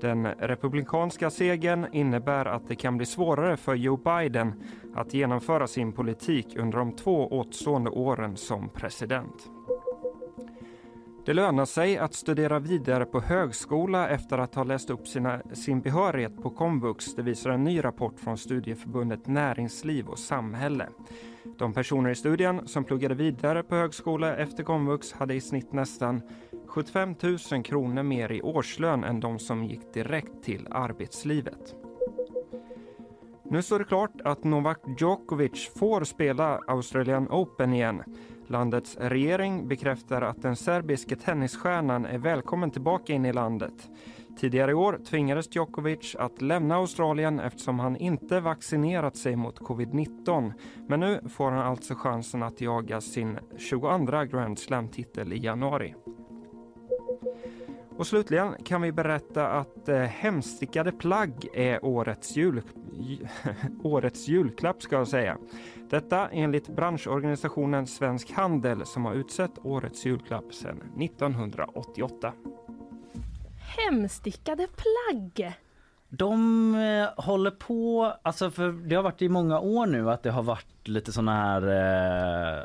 Den 0.05 0.25
republikanska 0.25 1.29
segern 1.29 1.87
innebär 1.91 2.45
att 2.45 2.67
det 2.67 2.75
kan 2.75 2.97
bli 2.97 3.05
svårare 3.05 3.57
för 3.57 3.75
Joe 3.75 3.97
Biden 3.97 4.53
att 4.95 5.13
genomföra 5.13 5.67
sin 5.67 5.91
politik 5.93 6.55
under 6.57 6.77
de 6.77 6.95
två 6.95 7.27
återstående 7.27 7.89
åren 7.89 8.37
som 8.37 8.69
president. 8.69 9.49
Det 11.25 11.33
lönar 11.33 11.65
sig 11.65 11.97
att 11.97 12.13
studera 12.13 12.59
vidare 12.59 13.05
på 13.05 13.19
högskola 13.19 14.09
efter 14.09 14.37
att 14.37 14.55
ha 14.55 14.63
läst 14.63 14.89
upp 14.89 15.07
sina, 15.07 15.41
sin 15.53 15.81
behörighet 15.81 16.43
på 16.43 16.49
komvux. 16.49 17.15
Det 17.15 17.21
visar 17.21 17.49
en 17.49 17.63
ny 17.63 17.83
rapport 17.83 18.19
från 18.19 18.37
studieförbundet 18.37 19.27
Näringsliv 19.27 20.07
och 20.07 20.19
samhälle. 20.19 20.87
De 21.57 21.73
personer 21.73 22.09
i 22.09 22.15
studien 22.15 22.67
som 22.67 22.83
pluggade 22.83 23.15
vidare 23.15 23.63
på 23.63 23.75
högskola 23.75 24.37
efter 24.37 24.63
komvux 24.63 25.13
hade 25.13 25.33
i 25.33 25.41
snitt 25.41 25.73
nästan 25.73 26.21
75 26.75 27.15
000 27.51 27.63
kronor 27.63 28.03
mer 28.03 28.31
i 28.31 28.41
årslön 28.41 29.03
än 29.03 29.19
de 29.19 29.39
som 29.39 29.63
gick 29.63 29.93
direkt 29.93 30.43
till 30.43 30.67
arbetslivet. 30.71 31.75
Nu 33.43 33.61
står 33.61 33.79
det 33.79 33.85
klart 33.85 34.21
att 34.23 34.43
Novak 34.43 34.79
Djokovic 34.99 35.71
får 35.79 36.03
spela 36.03 36.59
Australian 36.67 37.27
Open 37.31 37.73
igen. 37.73 38.03
Landets 38.47 38.97
regering 38.97 39.67
bekräftar 39.67 40.21
att 40.21 40.41
den 40.41 40.55
serbiske 40.55 41.15
tennisstjärnan 41.15 42.05
är 42.05 42.17
välkommen 42.17 42.71
tillbaka 42.71 43.13
in 43.13 43.25
i 43.25 43.33
landet. 43.33 43.89
Tidigare 44.39 44.71
i 44.71 44.73
år 44.73 44.99
tvingades 45.09 45.55
Djokovic 45.55 46.15
att 46.19 46.41
lämna 46.41 46.75
Australien 46.75 47.39
eftersom 47.39 47.79
han 47.79 47.97
inte 47.97 48.39
vaccinerat 48.39 49.17
sig 49.17 49.35
mot 49.35 49.59
covid-19. 49.59 50.53
Men 50.87 50.99
nu 50.99 51.19
får 51.29 51.51
han 51.51 51.65
alltså 51.65 51.95
chansen 51.95 52.43
att 52.43 52.61
jaga 52.61 53.01
sin 53.01 53.39
22 53.57 54.23
Grand 54.23 54.59
Slam-titel 54.59 55.33
i 55.33 55.37
januari. 55.37 55.95
Och 57.97 58.07
slutligen 58.07 58.55
kan 58.63 58.81
vi 58.81 58.91
berätta 58.91 59.47
att 59.47 59.89
eh, 59.89 59.97
hemstickade 59.97 60.91
plagg 60.91 61.47
är 61.53 61.85
årets, 61.85 62.35
jul, 62.35 62.61
årets 63.83 64.27
julklapp 64.27 64.81
ska 64.81 64.95
jag 64.95 65.07
säga. 65.07 65.37
Detta 65.89 66.29
enligt 66.29 66.67
branschorganisationen 66.67 67.87
Svensk 67.87 68.31
Handel 68.31 68.85
som 68.85 69.05
har 69.05 69.13
utsett 69.13 69.51
årets 69.63 70.05
julklapp 70.05 70.53
sedan 70.53 70.81
1988. 71.01 72.33
Hemstickade 73.77 74.67
plagg! 74.67 75.55
De 76.09 76.75
eh, 76.75 77.23
håller 77.23 77.51
på, 77.51 78.13
alltså 78.21 78.51
för 78.51 78.71
det 78.71 78.95
har 78.95 79.03
varit 79.03 79.21
i 79.21 79.29
många 79.29 79.59
år 79.59 79.85
nu 79.85 80.11
att 80.11 80.23
det 80.23 80.31
har 80.31 80.43
varit 80.43 80.87
lite 80.87 81.11
såna 81.11 81.33
här 81.33 81.61
eh, 81.67 82.63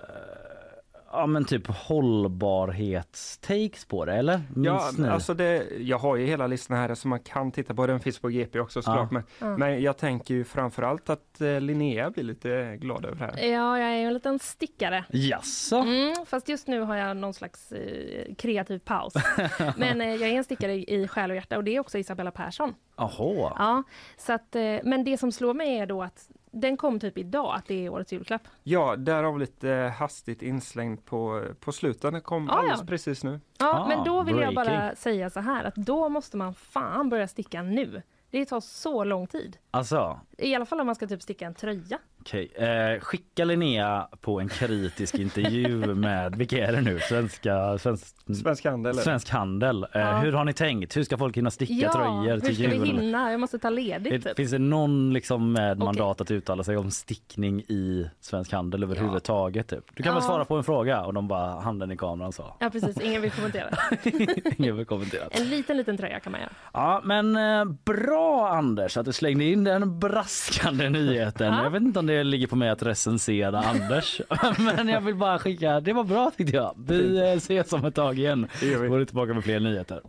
ja 1.12 1.27
men 1.27 1.44
typ 1.44 1.66
hållbarhetstakes 1.66 3.85
på 3.85 4.05
det 4.05 4.14
eller? 4.14 4.42
Minns 4.55 4.66
ja, 4.66 4.90
ni? 4.99 5.09
alltså 5.09 5.35
det, 5.35 5.68
jag 5.79 5.99
har 5.99 6.16
ju 6.16 6.27
hela 6.27 6.46
listan 6.46 6.77
här 6.77 6.94
så 6.94 7.09
man 7.09 7.20
kan 7.20 7.53
titta 7.53 7.75
på 7.75 7.87
den, 7.87 8.01
finns 8.01 8.18
på 8.18 8.29
GP 8.29 8.61
också 8.61 8.83
såklart. 8.83 9.09
Ja. 9.12 9.12
Men, 9.12 9.23
ja. 9.38 9.57
men 9.57 9.83
jag 9.83 9.96
tänker 9.96 10.35
ju 10.35 10.44
framförallt 10.44 11.11
att 11.11 11.40
eh, 11.40 11.61
Linnea 11.61 12.11
blir 12.11 12.25
lite 12.25 12.77
glad 12.77 13.05
över 13.05 13.16
det 13.16 13.25
här. 13.25 13.38
Ja, 13.53 13.79
jag 13.79 13.90
är 13.90 14.07
en 14.07 14.14
liten 14.14 14.38
stickare. 14.38 15.05
Jaså? 15.09 15.77
Mm, 15.77 16.14
fast 16.27 16.49
just 16.49 16.66
nu 16.66 16.81
har 16.81 16.96
jag 16.96 17.16
någon 17.16 17.35
slags 17.35 17.73
eh, 17.73 18.35
kreativ 18.35 18.79
paus. 18.79 19.12
men 19.77 20.01
eh, 20.01 20.14
jag 20.14 20.31
är 20.31 20.35
en 20.35 20.44
stickare 20.44 20.75
i, 20.75 21.09
själ 21.09 21.31
och 21.31 21.37
hjärta 21.37 21.57
och 21.57 21.64
det 21.64 21.77
är 21.77 21.81
också 21.81 21.99
Isabella 21.99 22.31
Persson. 22.31 22.75
Jaha. 22.96 23.53
Ja, 23.59 23.83
så 24.16 24.33
att, 24.33 24.57
eh, 24.57 24.77
men 24.85 25.05
det 25.05 25.18
som 25.18 25.33
slår 25.33 25.55
mig 25.55 25.79
är 25.79 25.87
då 25.87 26.03
att 26.03 26.29
den 26.51 26.77
kom 26.77 27.01
typ 27.01 27.19
idag, 27.19 27.55
att 27.57 27.67
det 27.67 27.87
är 27.87 27.91
årets 27.91 28.13
julklapp. 28.13 28.43
Ja, 28.63 28.97
därav 28.97 29.39
lite 29.39 29.95
hastigt 29.99 30.43
inslängd 30.43 31.05
på, 31.05 31.43
på 31.61 31.73
slutet. 31.73 32.13
Den 32.13 32.21
kom 32.21 32.51
ah, 32.51 32.53
alldeles 32.53 32.81
ja. 32.81 32.87
precis 32.87 33.25
nu. 33.25 33.41
Ja, 33.59 33.81
ah, 33.81 33.89
men 33.89 34.05
då 34.05 34.23
vill 34.23 34.35
breaking. 34.35 34.57
jag 34.57 34.67
bara 34.67 34.95
säga 34.95 35.31
så 35.31 35.41
här 35.41 35.65
att 35.65 35.75
då 35.75 36.09
måste 36.09 36.37
man 36.37 36.55
fan 36.55 37.09
börja 37.09 37.29
sticka 37.29 37.63
nu. 37.63 38.03
Det 38.31 38.45
tar 38.45 38.61
så 38.61 39.05
lång 39.05 39.27
tid. 39.27 39.57
Alltså? 39.71 40.21
I 40.39 40.55
alla 40.55 40.67
fall 40.67 40.81
om 40.81 40.87
man 40.87 40.95
ska 40.95 41.07
typ 41.07 41.23
sticka 41.23 41.47
en 41.47 41.55
tröja. 41.55 41.99
Okej, 42.20 42.52
eh, 42.54 43.00
skicka 43.00 43.44
Linnea 43.44 44.09
på 44.20 44.40
en 44.40 44.48
kritisk 44.48 45.14
intervju 45.14 45.76
med, 45.94 46.37
vilka 46.37 46.66
är 46.66 46.72
det 46.72 46.80
nu? 46.80 46.98
Svenska, 47.00 47.78
svensk, 47.78 48.06
svensk 48.42 48.64
Handel. 48.64 48.94
Svensk 48.94 49.30
Handel. 49.30 49.85
Eh, 49.85 50.00
ja. 50.00 50.18
Hur 50.18 50.33
har 50.33 50.44
ni 50.44 50.52
tänkt? 50.52 50.96
Hur 50.96 51.04
ska 51.04 51.18
folk 51.18 51.37
hinna 51.37 51.50
sticka 51.50 51.74
ja, 51.74 51.92
tröjor 51.92 52.38
till 52.38 52.61
jul? 52.61 52.70
hur 52.70 52.78
ska 52.78 52.85
vi 52.85 53.02
hinna? 53.02 53.30
Jag 53.30 53.40
måste 53.40 53.59
ta 53.59 53.70
ledigt. 53.70 54.24
Typ. 54.24 54.37
Finns 54.37 54.50
det 54.50 54.59
någon 54.59 55.12
liksom 55.12 55.52
med 55.52 55.76
okay. 55.76 55.85
mandat 55.85 56.20
att 56.20 56.30
uttala 56.30 56.64
sig 56.64 56.76
om 56.76 56.90
stickning 56.90 57.61
i 57.61 58.11
Svensk 58.20 58.52
Handel 58.52 58.83
överhuvudtaget? 58.83 59.68
Typ? 59.68 59.85
Du 59.94 60.02
kan 60.02 60.11
ja. 60.11 60.14
väl 60.14 60.22
svara 60.22 60.44
på 60.44 60.56
en 60.56 60.64
fråga 60.64 61.02
och 61.02 61.14
de 61.14 61.28
bara 61.28 61.61
handen 61.61 61.92
i 61.92 61.96
kameran 61.96 62.33
sa. 62.33 62.56
Ja 62.59 62.70
precis, 62.70 63.00
ingen 63.00 63.22
vill 63.22 63.30
kommentera. 63.30 63.68
ingen 64.56 64.76
vill 64.76 64.87
kommentera. 64.87 65.24
En 65.30 65.48
liten 65.48 65.76
liten 65.76 65.96
tröja 65.96 66.20
kan 66.20 66.33
man 66.33 66.40
göra. 66.40 66.52
Ja 66.72 67.00
men 67.04 67.37
eh, 67.37 67.64
bra 67.64 68.48
Anders 68.48 68.96
att 68.96 69.06
du 69.06 69.12
slängde 69.12 69.44
in 69.44 69.64
den 69.64 69.98
braskande 69.98 70.88
nyheten. 70.88 71.54
Jag 71.54 71.70
vet 71.70 71.83
inte 71.83 71.98
om 71.98 72.10
det 72.11 72.25
ligger 72.25 72.46
på 72.46 72.57
mig 72.57 72.70
att 72.70 72.83
recensera 72.83 73.59
Anders. 73.59 74.20
Men 74.59 74.88
jag 74.88 75.01
vill 75.01 75.14
bara 75.14 75.38
skicka, 75.38 75.81
det 75.81 75.92
var 75.92 76.05
bra 76.05 76.31
tyckte 76.37 76.57
jag. 76.57 76.75
Vi 76.87 77.18
eh, 77.18 77.37
ses 77.37 77.73
om 77.73 77.85
ett 77.85 77.94
tag 77.94 78.18
igen. 78.18 78.49
Vi 78.61 78.75
går 78.75 79.05
tillbaka 79.05 79.35
med 79.35 79.44
fler 79.44 79.61
nyheter. 79.61 80.01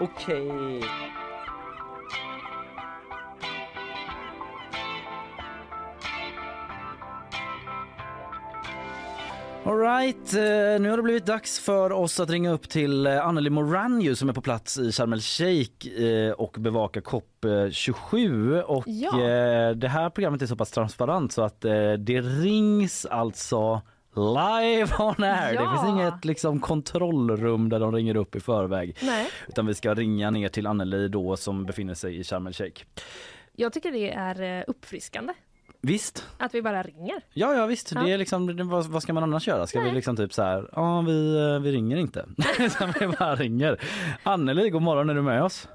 Okej. 0.00 0.50
Okay. 0.50 1.23
Alright, 9.66 10.34
eh, 10.34 10.80
nu 10.80 10.90
har 10.90 10.96
det 10.96 11.02
blivit 11.02 11.26
dags 11.26 11.60
för 11.60 11.92
oss 11.92 12.20
att 12.20 12.30
ringa 12.30 12.50
upp 12.50 12.68
till 12.68 13.06
eh, 13.06 13.26
Anneli 13.26 13.50
Moranju 13.50 14.14
som 14.14 14.28
är 14.28 14.32
på 14.32 14.40
plats 14.40 14.78
i 14.78 14.92
Sharm 14.92 15.12
el 15.12 15.20
Sheikh 15.20 16.02
eh, 16.02 16.32
och 16.32 16.56
bevakar 16.58 17.00
COP27. 17.00 18.60
Och 18.60 18.84
ja. 18.86 19.16
det 19.74 19.88
här 19.88 20.10
programmet 20.10 20.42
är 20.42 20.46
så 20.46 20.56
pass 20.56 20.70
transparent 20.70 21.32
så 21.32 21.42
att 21.42 21.60
det 21.98 22.20
rings 22.20 23.06
alltså 23.06 23.80
live 24.16 24.88
on 24.98 25.24
air. 25.24 25.54
Ja. 25.54 25.62
Det 25.62 25.70
finns 25.70 25.88
inget 25.88 26.24
liksom, 26.24 26.60
kontrollrum 26.60 27.68
där 27.68 27.80
de 27.80 27.92
ringer 27.92 28.16
upp 28.16 28.36
i 28.36 28.40
förväg. 28.40 28.96
Nej. 29.02 29.28
Utan 29.48 29.66
vi 29.66 29.74
ska 29.74 29.94
ringa 29.94 30.30
ner 30.30 30.48
till 30.48 30.66
Anneli 30.66 31.08
då 31.08 31.36
som 31.36 31.64
befinner 31.64 31.94
sig 31.94 32.18
i 32.18 32.24
Sharm 32.24 32.46
el 32.46 32.52
Sheikh. 32.52 32.84
Jag 33.52 33.72
tycker 33.72 33.92
det 33.92 34.12
är 34.12 34.64
uppfriskande. 34.66 35.32
Visst. 35.84 36.26
Att 36.38 36.54
vi 36.54 36.62
bara 36.62 36.82
ringer. 36.82 37.20
Ja, 37.32 37.54
ja 37.54 37.66
visst. 37.66 37.92
Ja. 37.92 38.00
Det 38.00 38.12
är 38.12 38.18
liksom, 38.18 38.68
vad, 38.68 38.86
vad 38.86 39.02
ska 39.02 39.12
man 39.12 39.22
annars 39.22 39.48
göra? 39.48 39.66
Ska 39.66 39.78
Nej. 39.78 39.88
vi 39.88 39.94
liksom 39.94 40.16
typ 40.16 40.32
så 40.32 40.42
här, 40.42 40.70
ja 40.72 41.00
vi, 41.00 41.36
eh, 41.36 41.60
vi 41.60 41.72
ringer 41.72 41.96
inte. 41.96 42.26
så 42.70 42.88
vi 43.00 43.06
bara 43.06 43.34
ringer. 43.34 43.80
Anneli, 44.22 44.70
god 44.70 44.82
morgon, 44.82 45.10
är 45.10 45.14
du 45.14 45.22
med 45.22 45.42
oss? 45.42 45.68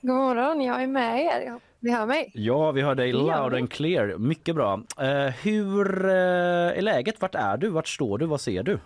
God 0.00 0.16
morgon, 0.16 0.60
jag 0.60 0.82
är 0.82 0.86
med 0.86 1.20
er. 1.20 1.60
Ni 1.80 1.90
hör 1.90 2.06
mig? 2.06 2.30
Ja, 2.34 2.72
vi 2.72 2.82
hör 2.82 2.94
dig 2.94 3.12
loud 3.12 3.54
and 3.54 3.70
clear. 3.70 4.18
Mycket 4.18 4.54
bra. 4.54 4.74
Uh, 4.76 5.30
hur 5.42 6.04
uh, 6.04 6.78
är 6.78 6.82
läget? 6.82 7.20
Vart 7.20 7.34
är 7.34 7.56
du? 7.56 7.68
Vart 7.68 7.88
står 7.88 8.18
du? 8.18 8.26
Vad 8.26 8.40
ser 8.40 8.62
du? 8.62 8.78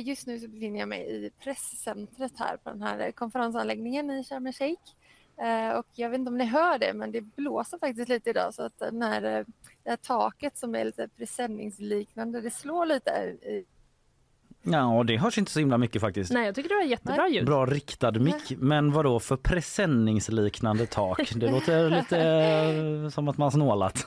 Just 0.00 0.26
nu 0.26 0.38
så 0.38 0.48
befinner 0.48 0.78
jag 0.78 0.88
mig 0.88 1.00
i 1.00 1.30
presscentret 1.44 2.32
här 2.38 2.56
på 2.56 2.70
den 2.70 2.82
här 2.82 3.12
konferensanläggningen 3.12 4.10
i 4.10 4.24
Sharm 4.24 4.46
el-Sheikh. 4.46 4.82
Eh, 5.40 5.78
och 5.78 5.86
jag 5.94 6.10
vet 6.10 6.18
inte 6.18 6.28
om 6.28 6.38
ni 6.38 6.44
hör 6.44 6.78
det, 6.78 6.92
men 6.94 7.12
det 7.12 7.20
blåser 7.20 7.78
faktiskt 7.78 8.08
lite 8.08 8.30
idag 8.30 8.54
så 8.54 8.62
att 8.62 8.78
den 8.78 9.02
här, 9.02 9.22
eh, 9.22 9.44
det 9.84 9.90
här 9.90 9.96
taket 9.96 10.56
som 10.56 10.74
är 10.74 10.84
lite 10.84 11.08
presenningsliknande, 11.08 12.40
det 12.40 12.50
slår 12.50 12.86
lite. 12.86 13.10
I... 13.10 13.64
Ja, 14.62 15.04
det 15.06 15.16
hörs 15.16 15.38
inte 15.38 15.50
så 15.50 15.58
himla 15.58 15.78
mycket 15.78 16.00
faktiskt. 16.00 16.32
Nej, 16.32 16.46
jag 16.46 16.54
tycker 16.54 16.68
du 16.68 16.74
har 16.74 16.82
jättebra 16.82 17.28
ljud. 17.28 17.46
Bra 17.46 17.66
riktad 17.66 18.10
mick. 18.10 18.52
Men 18.58 18.92
vad 18.92 19.04
då 19.04 19.20
för 19.20 19.36
presenningsliknande 19.36 20.86
tak? 20.86 21.32
Det 21.34 21.50
låter 21.50 21.90
lite 21.90 22.18
eh, 22.20 23.08
som 23.08 23.28
att 23.28 23.38
man 23.38 23.50
snålat. 23.50 24.06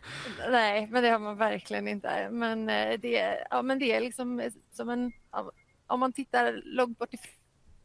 Nej, 0.50 0.88
men 0.90 1.02
det 1.02 1.08
har 1.08 1.18
man 1.18 1.36
verkligen 1.36 1.88
inte. 1.88 2.28
Men 2.30 2.66
det, 3.00 3.46
ja, 3.50 3.62
men 3.62 3.78
det 3.78 3.92
är 3.92 4.00
liksom 4.00 4.50
som 4.72 4.88
en... 4.88 5.12
Om 5.86 6.00
man 6.00 6.12
tittar 6.12 6.62
långt 6.64 6.98
bort 6.98 7.14
ifrån 7.14 7.41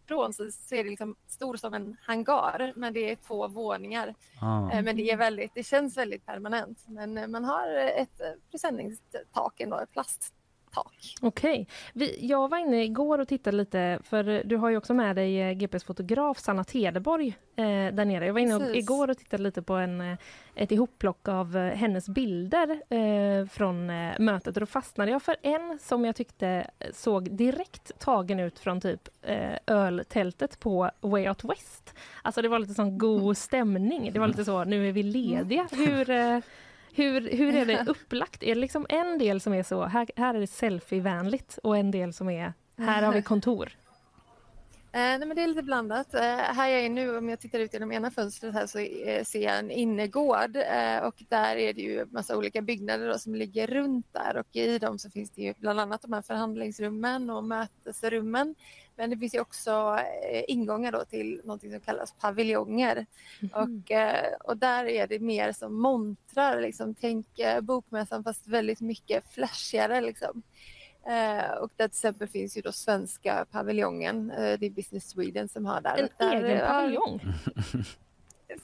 ifrån 0.08 0.34
så 0.34 0.52
ser 0.52 0.84
det 0.84 0.89
liksom 0.89 1.15
stor 1.28 1.58
som 1.58 1.74
en 1.74 1.98
hangar, 2.02 2.74
men 2.76 2.93
det 2.93 3.12
är 3.12 3.15
två 3.15 3.48
våningar. 3.48 4.15
Ah. 4.41 4.72
Eh, 4.72 4.84
men 4.84 4.96
det 4.96 5.12
är 5.12 5.17
väldigt, 5.17 5.52
det 5.54 5.63
känns 5.63 5.98
väldigt 5.98 6.26
permanent. 6.26 6.84
Men 6.88 7.17
eh, 7.17 7.28
man 7.28 7.46
har 7.46 7.67
ett 7.76 8.22
presenningstak 8.52 9.60
ändå, 9.60 9.80
ett 9.80 9.91
plasttak 9.91 10.37
tak. 10.84 11.16
Okej. 11.22 11.68
Vi, 11.94 12.28
jag 12.28 12.50
var 12.50 12.58
inne 12.58 12.84
igår 12.84 13.20
och 13.20 13.28
tittade 13.28 13.58
lite, 13.58 14.00
för 14.04 14.44
du 14.44 14.56
har 14.56 14.70
ju 14.70 14.78
också 14.78 14.94
med 14.94 15.16
dig 15.16 15.42
eh, 15.42 15.54
GPs 15.54 15.84
fotograf 15.84 16.40
Sanna 16.40 16.63
Tedeborg 16.63 17.28
eh, 17.56 17.63
där 17.66 18.06
nere. 18.06 18.26
Jag 18.26 18.34
var 18.34 18.40
inne 18.40 18.60
Precis. 18.60 18.76
igår 18.76 19.10
och 19.10 19.18
tittade 19.18 19.44
lite 19.44 19.62
på 19.62 19.74
en, 19.74 20.02
eh, 20.02 20.18
ett 20.56 20.72
ihopplock 20.72 21.28
av 21.28 21.58
eh, 21.58 21.74
hennes 21.74 22.10
bilder 22.10 22.70
eh, 22.90 23.48
från 23.48 23.86
mötet 24.20 24.58
och 24.58 24.60
då 24.60 24.66
fastnade 24.66 25.12
jag 25.12 25.24
för 25.24 25.36
en 25.42 25.80
som 25.82 26.06
jag 26.06 26.16
tyckte 26.16 26.70
såg 26.94 27.32
direkt 27.32 28.00
tagen 28.00 28.40
ut 28.40 28.60
från 28.60 28.82
typ 28.82 29.10
eh, 29.22 29.58
öltältet 29.68 30.60
på 30.60 30.92
Way 31.02 31.30
Out 31.30 31.44
West. 31.44 31.94
Alltså 32.22 32.42
det 32.42 32.48
var 32.48 32.60
lite 32.60 32.74
sån 32.74 32.98
god 32.98 33.38
stämning. 33.48 34.13
Det 34.13 34.20
var 34.20 34.28
lite 34.28 34.46
så, 34.46 34.63
nu 34.63 34.88
är 34.88 34.92
vi 34.92 35.04
lediga. 35.04 35.68
Hur, 35.72 36.42
hur, 36.98 37.30
hur 37.38 37.56
är 37.56 37.66
det 37.66 37.84
upplagt? 37.88 38.44
Är 38.44 38.56
det 38.56 38.62
liksom 38.62 38.86
en 38.90 39.18
del 39.18 39.42
som 39.42 39.54
är 39.54 39.64
så, 39.64 39.86
här, 39.86 40.08
här 40.16 40.36
är 40.36 40.40
det 40.40 40.48
selfie-vänligt 40.48 41.60
och 41.64 41.78
en 41.78 41.92
del 41.92 42.14
som 42.14 42.30
är, 42.30 42.54
här 42.78 43.04
har 43.04 43.14
vi 43.14 43.22
kontor? 43.22 43.70
Eh, 44.91 45.00
nej, 45.00 45.19
men 45.19 45.36
det 45.36 45.41
är 45.41 45.47
lite 45.47 45.63
blandat. 45.63 46.13
Eh, 46.13 46.21
här 46.21 46.69
jag 46.69 46.82
är 46.82 46.89
nu, 46.89 47.17
om 47.17 47.30
jag 47.30 47.39
tittar 47.39 47.60
ut 47.60 47.73
genom 47.73 47.91
ena 47.91 48.12
fönstret 48.12 48.54
här 48.54 48.67
så 48.67 48.80
eh, 48.80 49.23
ser 49.23 49.41
jag 49.41 49.60
en 49.60 49.71
innergård 49.71 50.58
och 51.04 51.23
där 51.30 51.56
är 51.56 51.73
det 51.73 51.82
ju 51.82 52.06
massa 52.06 52.38
olika 52.38 52.62
byggnader 52.62 53.08
då, 53.08 53.17
som 53.17 53.36
ligger 53.36 53.67
runt 53.67 54.13
där 54.13 54.38
och 54.38 54.56
i 54.56 54.80
dem 54.80 55.00
så 55.00 55.10
finns 55.10 55.30
det 55.30 55.41
ju 55.41 55.54
bland 55.58 55.80
annat 55.80 56.02
de 56.02 56.13
här 56.13 56.21
förhandlingsrummen 56.21 57.30
och 57.30 57.43
mötesrummen. 57.43 58.56
Men 58.95 59.10
det 59.10 59.17
finns 59.17 59.36
ju 59.36 59.39
också 59.39 60.00
ingångar 60.47 60.91
då 60.91 61.06
till 61.06 61.41
något 61.43 61.62
som 61.62 61.80
kallas 61.80 62.12
paviljonger 62.12 63.06
och, 63.54 63.91
eh, 63.91 64.34
och 64.43 64.58
där 64.58 64.86
är 64.86 65.08
det 65.08 65.19
mer 65.19 65.52
som 65.52 65.82
montrar, 65.82 66.62
liksom. 66.62 66.95
tänk 66.95 67.28
bokmässan 67.62 68.23
fast 68.23 68.47
väldigt 68.47 68.82
mycket 68.82 69.34
flashigare 69.34 70.02
liksom. 70.02 70.43
Eh, 71.08 71.52
och 71.52 71.70
där 71.76 71.88
till 71.88 71.96
exempel 71.98 72.28
finns 72.28 72.58
ju 72.58 72.62
då 72.62 72.72
svenska 72.72 73.46
paviljongen. 73.52 74.32
Eh, 74.32 74.60
det 74.60 74.65
är 74.65 74.70
Business 74.70 75.10
Sweden 75.10 75.50
som 75.50 75.65
har 75.65 75.82
där. 75.82 75.98
En 75.98 76.10
där 76.17 76.36
egen 76.36 76.58
är- 76.58 76.67
paviljong? 76.67 77.22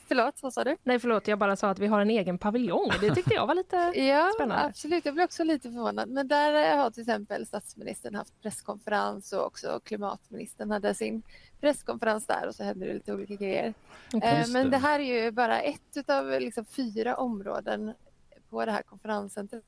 Förlåt, 0.08 0.44
vad 0.44 0.54
sa 0.54 0.64
du? 0.64 0.78
Nej 0.84 1.00
förlåt, 1.00 1.28
jag 1.28 1.40
bara 1.40 1.56
sa 1.56 1.70
att 1.70 1.80
vi 1.80 1.88
har 1.88 2.00
en 2.02 2.10
egen 2.10 2.38
paviljong. 2.38 2.90
Det 3.02 3.16
tyckte 3.16 3.34
jag 3.34 3.48
var 3.48 3.56
lite 3.56 3.76
Ja, 4.00 4.32
spännande. 4.36 4.64
absolut. 4.66 5.06
Jag 5.06 5.14
blev 5.14 5.24
också 5.24 5.44
lite 5.44 5.72
förvånad. 5.72 6.10
Men 6.10 6.28
där 6.28 6.72
eh, 6.74 6.78
har 6.78 6.92
till 6.92 7.02
exempel 7.02 7.46
statsministern 7.46 8.16
haft 8.16 8.42
presskonferens 8.42 9.34
och 9.34 9.46
också 9.46 9.80
klimatministern 9.84 10.72
hade 10.72 10.94
sin 10.94 11.22
presskonferens 11.62 12.26
där 12.26 12.48
och 12.48 12.56
så 12.56 12.64
hände 12.64 12.86
det 12.86 12.94
lite 12.94 13.14
olika 13.14 13.36
grejer. 13.36 13.74
Eh, 14.24 14.40
Just 14.40 14.54
Men 14.54 14.64
det. 14.64 14.70
det 14.70 14.78
här 14.78 15.00
är 15.00 15.24
ju 15.24 15.32
bara 15.32 15.60
ett 15.62 16.10
av 16.10 16.30
liksom 16.42 16.66
fyra 16.66 17.16
områden 17.16 17.94
på 18.50 18.66
det 18.66 18.72
här 18.72 18.82
konferenscentret. 18.82 19.64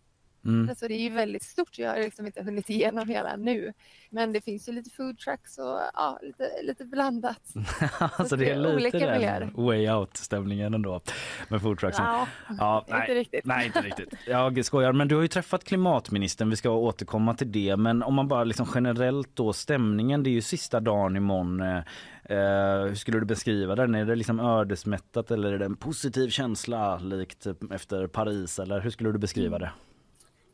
Mm. 0.45 0.75
Så 0.75 0.87
det 0.87 0.93
är 0.93 1.01
ju 1.01 1.09
väldigt 1.09 1.43
stort. 1.43 1.79
Jag 1.79 1.89
har 1.89 1.97
liksom 1.97 2.25
inte 2.25 2.43
hunnit 2.43 2.69
igenom 2.69 3.09
hela 3.09 3.35
nu. 3.35 3.73
Men 4.09 4.33
det 4.33 4.41
finns 4.41 4.69
ju 4.69 4.73
lite 4.73 4.89
food 4.89 5.17
trucks 5.17 5.57
och 5.57 5.79
ja, 5.93 6.19
lite, 6.21 6.49
lite 6.63 6.85
blandat. 6.85 7.53
alltså 7.99 8.35
det 8.35 8.49
är 8.49 8.59
det 8.59 8.69
är 8.69 8.75
lite 8.75 8.75
olika 8.75 8.97
den 8.97 9.17
miljöer. 9.17 9.51
way 9.55 9.89
out-stämningen 9.89 10.73
ändå 10.73 11.01
med 11.47 11.61
foodtrucksen. 11.61 12.05
Ja, 12.05 12.27
ja, 12.59 12.85
inte 12.87 12.97
nej, 12.97 13.15
riktigt. 13.15 13.45
Nej, 13.45 13.65
inte 13.65 13.81
riktigt. 13.81 14.13
Jag 14.27 14.65
skojar, 14.65 14.93
men 14.93 15.07
du 15.07 15.15
har 15.15 15.21
ju 15.21 15.27
träffat 15.27 15.63
klimatministern. 15.63 16.49
Vi 16.49 16.55
ska 16.55 16.69
återkomma 16.69 17.33
till 17.33 17.51
det. 17.51 17.77
Men 17.77 18.03
om 18.03 18.13
man 18.13 18.27
bara 18.27 18.43
liksom 18.43 18.67
generellt 18.75 19.35
då 19.35 19.53
stämningen. 19.53 20.23
Det 20.23 20.29
är 20.29 20.31
ju 20.31 20.41
sista 20.41 20.79
dagen 20.79 21.15
imorgon. 21.15 21.61
Eh, 21.61 21.77
eh, 22.23 22.85
hur 22.85 22.95
skulle 22.95 23.19
du 23.19 23.25
beskriva 23.25 23.75
den? 23.75 23.95
Är 23.95 24.05
det 24.05 24.15
liksom 24.15 24.39
ödesmättat 24.39 25.31
eller 25.31 25.53
är 25.53 25.59
det 25.59 25.65
en 25.65 25.75
positiv 25.75 26.29
känsla 26.29 26.97
likt 26.97 27.47
efter 27.71 28.07
Paris? 28.07 28.59
Eller 28.59 28.79
hur 28.79 28.89
skulle 28.89 29.11
du 29.11 29.17
beskriva 29.17 29.59
det? 29.59 29.71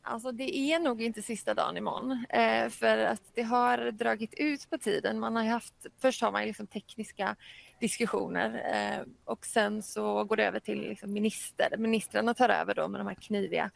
Alltså 0.04 0.32
det 0.32 0.58
är 0.58 0.80
nog 0.80 1.02
inte 1.02 1.22
sista 1.22 1.54
dagen 1.54 1.78
imorgon 1.78 2.26
eh, 2.30 2.70
för 2.70 2.98
att 2.98 3.22
det 3.34 3.42
har 3.42 3.92
dragit 3.92 4.34
ut 4.34 4.70
på 4.70 4.78
tiden. 4.78 5.20
Man 5.20 5.36
har 5.36 5.44
haft, 5.44 5.74
först 6.02 6.22
har 6.22 6.32
man 6.32 6.46
liksom 6.46 6.68
tekniska 6.68 7.36
diskussioner 7.80 8.64
eh, 8.74 9.08
och 9.26 9.46
sen 9.46 9.84
så 9.84 10.24
går 10.24 10.36
det 10.36 10.46
över 10.46 10.60
till 10.60 10.82
liksom 10.82 11.14
minister. 11.14 11.78
Ministrarna 11.78 12.34
tar 12.34 12.50
över 12.50 12.76
då 12.76 12.88
med 12.88 13.00
de 13.00 13.08
här 13.08 13.16
kniviga 13.16 13.72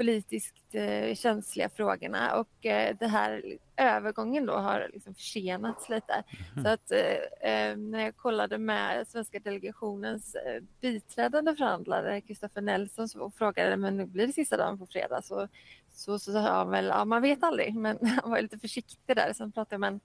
politiskt 0.00 0.74
eh, 0.74 1.14
känsliga 1.14 1.68
frågorna 1.68 2.36
och 2.36 2.66
eh, 2.66 2.96
det 3.00 3.06
här 3.06 3.58
övergången 3.76 4.46
då 4.46 4.52
har 4.52 4.90
liksom 4.92 5.14
försenats 5.14 5.88
lite. 5.88 6.24
Mhm. 6.54 6.64
Så 6.64 6.70
att 6.70 6.92
eh, 6.92 7.50
eh, 7.52 7.76
när 7.76 8.00
jag 8.04 8.16
kollade 8.16 8.58
med 8.58 9.08
svenska 9.08 9.38
delegationens 9.38 10.34
eh, 10.34 10.62
biträdande 10.80 11.54
förhandlare 11.54 12.20
Kristoffer 12.20 12.60
Nelson 12.60 13.08
och 13.18 13.34
frågade 13.34 13.76
men 13.76 13.96
nu 13.96 14.06
blir 14.06 14.26
det 14.26 14.32
sista 14.32 14.56
dagen 14.56 14.78
på 14.78 14.86
fredag 14.86 15.22
så 15.22 15.48
så, 15.92 16.18
så 16.18 16.32
sa 16.32 16.40
han 16.40 16.70
väl, 16.70 16.86
ja 16.86 17.04
man 17.04 17.22
vet 17.22 17.42
aldrig, 17.42 17.74
men 17.74 17.98
han 18.22 18.30
var 18.30 18.42
lite 18.42 18.58
försiktig 18.58 19.16
där. 19.16 19.32
Sen 19.32 19.52
pratade 19.52 19.74
jag 19.74 19.80
med 19.80 19.88
en 19.92 20.00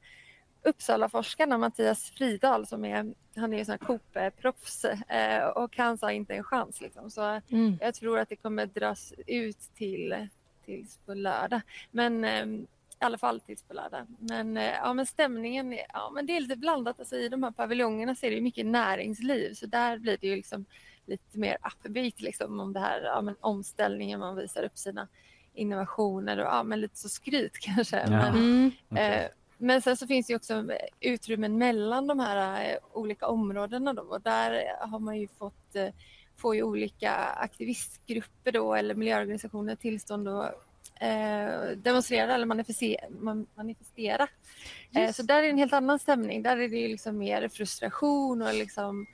Uppsala-forskarna 0.65 1.58
Mattias 1.58 2.10
Fridal 2.10 2.67
som 2.67 2.86
är, 2.86 3.13
han 3.36 3.54
är 3.54 3.58
ju 3.58 3.65
sån 3.65 3.71
här 3.71 3.78
Coop-proffs 3.88 4.86
eh, 5.10 5.47
och 5.47 5.78
han 5.78 5.97
sa 5.97 6.12
inte 6.12 6.34
en 6.36 6.43
chans 6.43 6.82
liksom. 6.82 7.12
Så 7.12 7.41
Mm. 7.51 7.78
jag 7.82 7.93
tror 7.95 8.19
att 8.19 8.30
det 8.30 8.36
kommer 8.36 8.65
dras 8.65 9.13
ut 9.28 9.60
till, 9.75 10.28
tills 10.65 10.97
på 11.06 11.13
lördag. 11.13 11.62
Men 11.91 12.23
eh, 12.25 12.45
i 12.45 12.67
alla 12.99 13.17
fall 13.17 13.39
tills 13.39 13.63
på 13.63 13.73
lördag. 13.73 14.06
Men, 14.19 14.58
eh, 14.58 14.73
ja, 14.73 14.93
men 14.93 15.06
stämningen, 15.06 15.73
är- 15.73 15.86
ja 15.93 16.10
men 16.13 16.25
det 16.25 16.38
är 16.38 16.41
lite 16.41 16.56
blandat. 16.56 16.99
Alltså, 16.99 17.15
I 17.15 17.30
de 17.30 17.43
här 17.43 17.51
paviljongerna 17.51 18.15
så 18.15 18.25
är 18.25 18.30
det 18.30 18.36
ju 18.36 18.41
mycket 18.41 18.65
näringsliv 18.65 19.54
så 19.54 19.65
där 19.65 19.97
blir 19.97 20.17
det 20.21 20.28
ju 20.28 20.36
liksom 20.36 20.65
lite 21.06 21.38
mer 21.39 21.58
upbeat 21.86 22.21
liksom 22.21 22.60
om 22.60 22.73
det 22.73 22.80
här 22.80 23.01
ja, 23.01 23.21
men 23.21 23.36
omställningen, 23.39 24.19
man 24.19 24.36
visar 24.36 24.63
upp 24.63 24.78
sina 24.78 25.08
innovationer 25.54 26.38
och 26.38 26.45
ja, 26.45 26.63
men 26.63 26.82
lite 26.82 26.97
så 26.97 27.10
skryt 27.10 27.54
kanske. 27.60 27.97
Ja. 27.99 28.10
Men, 28.10 28.36
Mm. 28.36 28.71
eh, 28.97 29.28
men 29.58 29.82
sen 29.82 29.98
så 29.98 30.08
finns 30.08 30.28
det 30.28 30.36
också 30.36 30.65
utrymmen 31.00 31.58
mellan 31.58 32.08
de 32.08 32.20
här 32.20 32.70
eh, 32.72 32.78
olika 32.94 33.28
områdena 33.28 33.94
då 33.94 34.02
och 34.02 34.22
där 34.22 34.63
har 34.80 35.00
man 35.00 35.20
ju 35.20 35.28
fått 35.28 35.76
eh, 35.76 35.89
får 36.38 36.56
ju 36.56 36.63
olika 36.63 37.13
aktivistgrupper 37.15 38.52
då 38.52 38.76
eller 38.76 38.96
miljöorganisationer 38.96 39.76
tillstånd 39.76 40.28
att 40.28 40.65
eh, 41.00 41.78
demonstrera 41.78 42.36
eller 42.36 42.46
manifestera. 42.46 43.10
Man, 43.10 43.48
manifestera. 43.56 44.28
Eh, 44.96 45.12
så 45.12 45.24
där 45.24 45.38
är 45.38 45.41
det 45.41 45.50
en 45.50 45.58
helt 45.58 45.74
annan 45.74 46.00
stämning. 46.00 46.44
Där 46.44 46.58
är 46.58 46.70
det 46.70 46.88
liksom 46.88 47.18
mer 47.18 47.48
frustration 47.48 48.41
och 48.41 48.54
liksom 48.54 49.06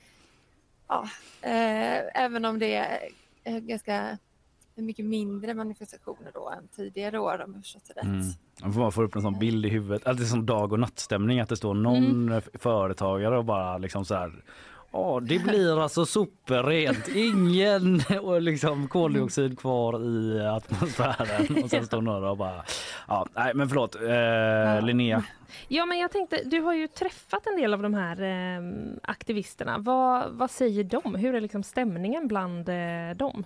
ja, 0.88 1.08
eh, 1.42 2.22
även 2.24 2.44
om 2.44 2.58
det 2.58 2.74
är 2.74 3.08
eh, 3.44 3.58
ganska 3.58 4.18
mycket 4.74 5.04
mindre 5.04 5.54
manifestationer 5.54 6.30
då 6.34 6.50
än 6.50 6.68
tidigare 6.68 7.18
år 7.18 7.42
om 7.46 7.52
jag 7.54 7.62
förstått 7.62 7.82
det 7.86 8.00
rätt. 8.00 8.04
Mm. 8.04 8.74
Man 8.80 8.92
får 8.92 9.02
upp 9.02 9.16
en 9.16 9.22
sån 9.22 9.38
bild 9.38 9.66
i 9.66 9.68
huvudet. 9.68 10.06
Är 10.06 10.14
som 10.14 10.46
dag 10.46 10.72
och 10.72 10.80
nattstämning. 10.80 11.40
Att 11.40 11.48
det 11.48 11.56
står 11.56 11.74
någon 11.74 12.28
Mm. 12.28 12.42
företagare 12.54 13.38
och 13.38 13.44
bara 13.44 13.78
liksom 13.78 14.04
så 14.04 14.14
här. 14.14 14.44
Ja, 14.94 15.20
det 15.22 15.38
blir 15.38 15.80
alltså 15.82 16.06
superrent. 16.06 17.08
Ingen 17.08 18.00
och 18.22 18.42
liksom 18.42 18.88
koldioxid 18.88 19.58
kvar 19.58 20.04
i 20.04 20.40
atmosfären. 20.46 21.64
Och 21.64 21.70
sen 21.70 21.86
står 21.86 22.00
några 22.02 22.30
och 22.30 22.36
bara... 22.36 22.64
Ja, 23.08 23.26
nej, 23.34 23.52
men 23.54 23.68
förlåt. 23.68 23.94
Eh, 23.94 24.86
Linnea. 24.86 25.22
Ja, 25.68 25.86
men 25.86 25.98
jag 25.98 26.10
tänkte, 26.12 26.40
du 26.44 26.60
har 26.60 26.74
ju 26.74 26.86
träffat 26.88 27.46
en 27.46 27.56
del 27.56 27.74
av 27.74 27.82
de 27.82 27.94
här 27.94 28.22
eh, 28.22 28.62
aktivisterna. 29.02 29.78
Vad, 29.78 30.30
vad 30.32 30.50
säger 30.50 30.84
de? 30.84 31.14
Hur 31.14 31.34
är 31.34 31.40
liksom 31.40 31.62
stämningen 31.62 32.28
bland 32.28 32.68
eh, 32.68 33.16
dem? 33.16 33.44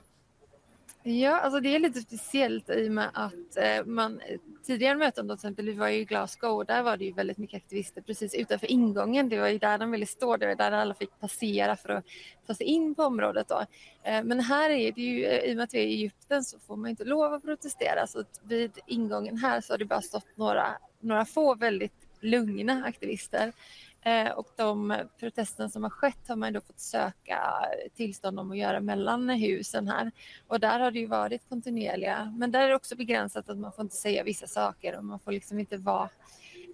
Ja, 1.09 1.40
alltså 1.40 1.61
det 1.61 1.75
är 1.75 1.79
lite 1.79 2.01
speciellt 2.01 2.71
i 2.71 2.88
och 2.88 2.92
med 2.92 3.11
att 3.14 3.57
eh, 3.57 3.85
man 3.85 4.21
tidigare 4.66 4.95
möten, 4.95 5.27
då, 5.27 5.37
till 5.37 5.38
exempel, 5.38 5.66
vi 5.66 5.73
var 5.73 5.88
ju 5.88 5.99
i 5.99 6.05
Glasgow 6.05 6.51
och 6.51 6.66
där 6.66 6.83
var 6.83 6.97
det 6.97 7.05
ju 7.05 7.12
väldigt 7.12 7.38
mycket 7.38 7.57
aktivister 7.57 8.01
precis 8.03 8.35
utanför 8.35 8.71
ingången. 8.71 9.29
Det 9.29 9.38
var 9.38 9.49
ju 9.49 9.59
där 9.59 9.79
de 9.79 9.90
ville 9.90 10.07
stå, 10.07 10.37
det 10.37 10.47
var 10.47 10.55
där 10.55 10.73
alla 10.73 10.95
fick 10.95 11.21
passera 11.21 11.77
för 11.77 11.88
att 11.88 12.05
ta 12.47 12.55
sig 12.55 12.66
in 12.66 12.95
på 12.95 13.03
området. 13.03 13.49
Då. 13.49 13.61
Eh, 14.03 14.25
men 14.25 14.40
här 14.40 14.71
är 14.71 14.92
det 14.92 15.01
ju, 15.01 15.25
eh, 15.25 15.51
i 15.51 15.53
och 15.53 15.57
med 15.57 15.64
att 15.64 15.75
vi 15.75 15.79
är 15.79 15.87
i 15.87 15.95
Egypten 15.95 16.45
så 16.45 16.59
får 16.59 16.77
man 16.77 16.90
inte 16.90 17.05
lov 17.05 17.35
att 17.35 17.42
protestera. 17.42 18.07
Så 18.07 18.21
att 18.21 18.40
vid 18.42 18.73
ingången 18.87 19.37
här 19.37 19.61
så 19.61 19.73
har 19.73 19.79
det 19.79 19.85
bara 19.85 20.03
stått 20.03 20.37
några, 20.37 20.66
några 21.01 21.25
få 21.25 21.55
väldigt 21.55 22.07
lugna 22.21 22.85
aktivister. 22.85 23.53
Eh, 24.07 24.31
och 24.31 24.49
de 24.57 24.97
protesterna 25.21 25.69
som 25.69 25.83
har 25.83 25.90
skett 25.90 26.29
har 26.29 26.37
man 26.37 26.53
då 26.53 26.61
fått 26.61 26.81
söka 26.81 27.40
tillstånd 27.95 28.40
om 28.40 28.51
att 28.51 28.59
göra 28.59 28.81
mellan 28.81 29.29
husen 29.31 29.88
här. 29.88 30.11
Och 30.47 30.61
där 30.61 30.81
har 30.81 30.90
det 30.90 30.99
ju 30.99 31.07
varit 31.07 31.49
kontinuerliga, 31.49 32.35
men 32.38 32.51
där 32.51 32.61
är 32.61 32.69
det 32.69 32.75
också 32.75 32.97
begränsat 32.97 33.49
att 33.49 33.59
man 33.59 33.73
får 33.73 33.83
inte 33.83 33.97
säga 33.97 34.23
vissa 34.25 34.47
saker 34.47 34.97
och 34.99 35.05
man 35.05 35.19
får 35.19 35.33
liksom 35.33 35.59
inte 35.59 35.77
vara 35.77 36.09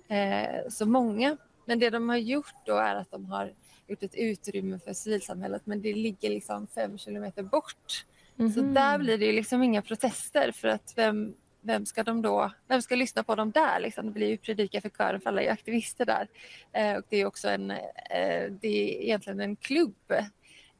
eh, 0.09 0.69
så 0.71 0.87
många. 0.87 1.37
Men 1.65 1.79
det 1.79 1.91
de 1.91 2.09
har 2.09 2.17
gjort 2.17 2.55
då 2.67 2.77
är 2.77 2.95
att 2.95 3.11
de 3.11 3.25
har 3.25 3.53
gjort 3.87 4.03
ett 4.03 4.15
utrymme 4.15 4.79
för 4.79 4.93
civilsamhället, 4.93 5.63
men 5.67 5.83
det 5.83 5.95
ligger 5.95 6.31
liksom 6.31 6.67
fem 6.67 6.99
kilometer 6.99 7.43
bort. 7.43 8.05
Så 8.37 8.43
Mhm. 8.63 8.75
där 8.75 8.99
blir 8.99 9.19
det 9.19 9.33
liksom 9.33 9.63
inga 9.63 9.83
protester 9.83 10.53
för 10.53 10.69
att 10.69 10.93
vem, 10.97 11.35
vem 11.63 11.87
ska 11.87 12.03
de 12.03 12.23
då, 12.23 12.51
vem 12.69 12.83
ska 12.83 12.95
lyssna 12.95 13.23
på 13.23 13.35
dem 13.35 13.51
där 13.51 13.81
liksom? 13.81 14.07
Det 14.07 14.13
blir 14.13 14.29
ju 14.29 14.37
predika 14.37 14.81
för 14.81 14.89
kören 14.89 15.21
för 15.21 15.31
alla 15.31 15.43
är 15.43 15.51
aktivister 15.51 16.07
där. 16.07 16.29
Eh, 16.73 16.97
och 16.97 17.05
det 17.09 17.17
är 17.17 17.27
också 17.27 17.49
en, 17.49 17.71
eh, 17.71 18.53
det 18.61 18.69
är 18.69 19.03
egentligen 19.03 19.41
en 19.41 19.57
klubb 19.57 20.13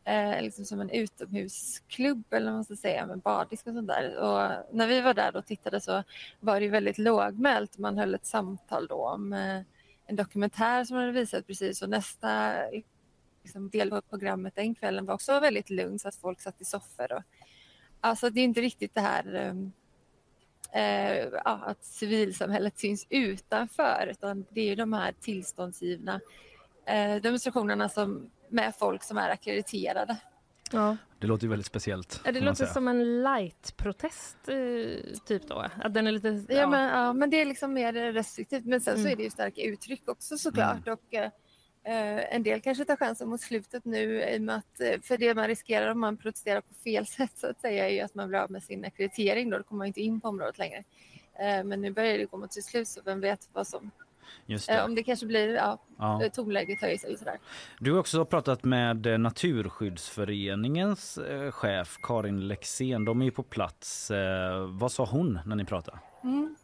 eh, 0.05 0.43
liksom 0.43 0.65
som 0.65 0.81
en 0.81 0.91
utomhusklubb 0.91 2.25
eller 2.31 2.47
vad 2.47 2.55
man 2.55 2.65
ska 2.65 2.77
säga 2.77 3.07
med 3.07 3.19
bardisk 3.19 3.67
och 3.67 3.75
sånt 3.75 3.89
där. 3.89 4.17
Och 4.17 4.75
när 4.77 4.87
vi 4.87 5.01
var 5.01 5.15
där 5.15 5.37
och 5.37 5.47
tittade 5.47 5.81
så 5.81 6.03
var 6.41 6.61
det 6.61 6.69
väldigt 6.69 6.99
lågmält. 6.99 7.79
Man 7.79 7.99
höll 7.99 8.15
ett 8.15 8.27
samtal 8.27 8.87
då 8.87 9.09
om 9.09 9.33
eh, 9.33 9.61
en 10.07 10.17
dokumentär 10.17 10.85
som 10.85 10.97
man 10.97 11.07
hade 11.07 11.21
visat 11.21 11.47
precis 11.47 11.83
och 11.83 11.91
nästa 11.91 12.55
liksom, 13.43 13.71
del 13.71 13.93
av 13.93 14.01
programmet 14.01 14.55
den 14.55 14.75
kvällen 14.75 15.07
var 15.07 15.15
också 15.15 15.41
väldigt 15.41 15.71
lugn 15.71 15.99
så 15.99 16.09
att 16.09 16.17
folk 16.17 16.41
satt 16.41 16.61
i 16.61 16.65
soffor. 16.65 17.13
Och, 17.13 17.23
alltså 18.01 18.31
det 18.31 18.41
är 18.41 18.45
inte 18.45 18.61
riktigt 18.61 18.95
det 18.95 19.01
här 19.01 19.49
um, 19.51 19.73
eh, 20.73 21.41
att 21.45 21.85
civilsamhället 21.85 22.79
syns 22.79 23.07
utanför 23.11 24.09
utan 24.11 24.45
det 24.51 24.71
är 24.71 24.77
de 24.77 24.93
här 24.93 25.15
tillståndsgivna 25.21 26.21
eh, 26.87 27.17
demonstrationerna 27.17 27.89
som, 27.89 28.31
med 28.49 28.75
folk 28.79 29.03
som 29.03 29.19
är 29.19 29.31
akkrediterade. 29.31 30.17
Ja. 30.73 30.97
Det 31.19 31.27
låter 31.27 31.45
ju 31.45 31.51
väldigt 31.51 31.67
speciellt. 31.67 32.21
Det 32.25 32.41
låter 32.41 32.67
som 32.67 32.89
en 32.89 33.23
light-protest, 33.23 34.49
eh, 34.49 35.19
typ 35.27 35.49
då? 35.49 35.67
Att 35.83 35.95
den 35.95 36.07
är 36.07 36.13
lite... 36.13 36.29
Ja, 36.29 36.55
ja. 36.55 36.67
Men, 36.67 36.89
ja, 36.89 37.13
men 37.13 37.31
det 37.31 37.41
är 37.41 37.45
liksom 37.45 37.73
mer 37.73 37.93
restriktivt. 37.93 38.65
Men 38.65 38.81
sen 38.81 38.95
mm. 38.95 39.05
så 39.05 39.13
är 39.13 39.17
det 39.17 39.23
ju 39.23 39.31
starka 39.31 39.63
uttryck 39.63 40.09
också 40.09 40.39
såklart. 40.39 40.87
Mm. 40.87 40.99
Och, 40.99 41.15
eh, 41.15 41.31
en 41.85 42.43
del 42.43 42.61
kanske 42.61 42.85
tar 42.85 42.97
chansen 42.97 43.29
mot 43.29 43.41
slutet 43.41 43.85
nu 43.85 44.23
i 44.23 44.39
och 44.39 44.43
med 44.43 44.57
att, 44.57 44.81
eh, 44.81 45.01
för 45.01 45.17
det 45.17 45.35
man 45.35 45.49
riskerar 45.49 45.91
om 45.91 46.01
man 46.01 46.17
protesterar 46.17 46.61
på 46.61 46.75
fel 46.85 47.07
sätt 47.17 47.33
så 47.35 47.47
att 47.47 47.61
säga 47.61 47.89
är 47.89 47.93
ju 47.93 48.01
att 48.01 48.15
man 48.15 48.29
blir 48.29 48.39
av 48.39 48.51
med 48.51 48.63
sin 48.63 48.85
akkreditering 48.85 49.51
då, 49.51 49.59
då 49.59 49.65
kommer 49.65 49.79
man 49.79 49.87
inte 49.87 50.01
in 50.01 50.21
på 50.21 50.29
området 50.29 50.59
längre. 50.59 50.85
Eh, 51.39 51.65
men 51.65 51.81
nu 51.81 51.91
börjar 51.91 52.19
det 52.19 52.25
gå 52.25 52.37
mot 52.37 52.53
sitt 52.53 52.65
slut 52.65 52.89
så 52.89 53.01
vem 53.05 53.21
vet 53.21 53.49
vad 53.53 53.67
som 53.67 53.91
det. 54.47 54.83
Om 54.83 54.95
det 54.95 55.03
kanske 55.03 55.27
blir 55.27 55.55
ja, 55.55 55.79
ja. 55.99 56.23
tonläget 56.33 56.81
höjs 56.81 57.05
eller 57.05 57.17
sådär. 57.17 57.39
Du 57.79 57.93
har 57.93 57.99
också 57.99 58.25
pratat 58.25 58.65
med 58.65 59.21
Naturskyddsföreningens 59.21 61.19
chef 61.51 61.99
Karin 62.03 62.49
Lexén. 62.49 63.05
De 63.05 63.21
är 63.21 63.25
ju 63.25 63.31
på 63.31 63.43
plats. 63.43 64.11
Vad 64.69 64.93
sa 64.93 65.05
hon 65.05 65.39
när 65.47 65.57
ni 65.57 65.65
pratade? 65.65 65.99
Mm. 66.23 66.57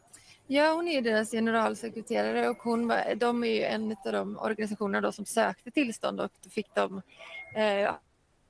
Ja, 0.51 0.73
hon 0.73 0.87
är 0.87 1.01
deras 1.01 1.31
generalsekreterare 1.31 2.49
och 2.49 2.57
hon 2.57 2.93
de 3.15 3.43
är 3.43 3.47
ju 3.47 3.63
en 3.63 3.91
av 4.05 4.11
de 4.11 4.37
organisationer 4.37 5.01
då 5.01 5.11
som 5.11 5.25
sökte 5.25 5.71
tillstånd 5.71 6.21
och 6.21 6.31
då 6.43 6.49
fick 6.49 6.75
de 6.75 7.01
eh, 7.55 7.91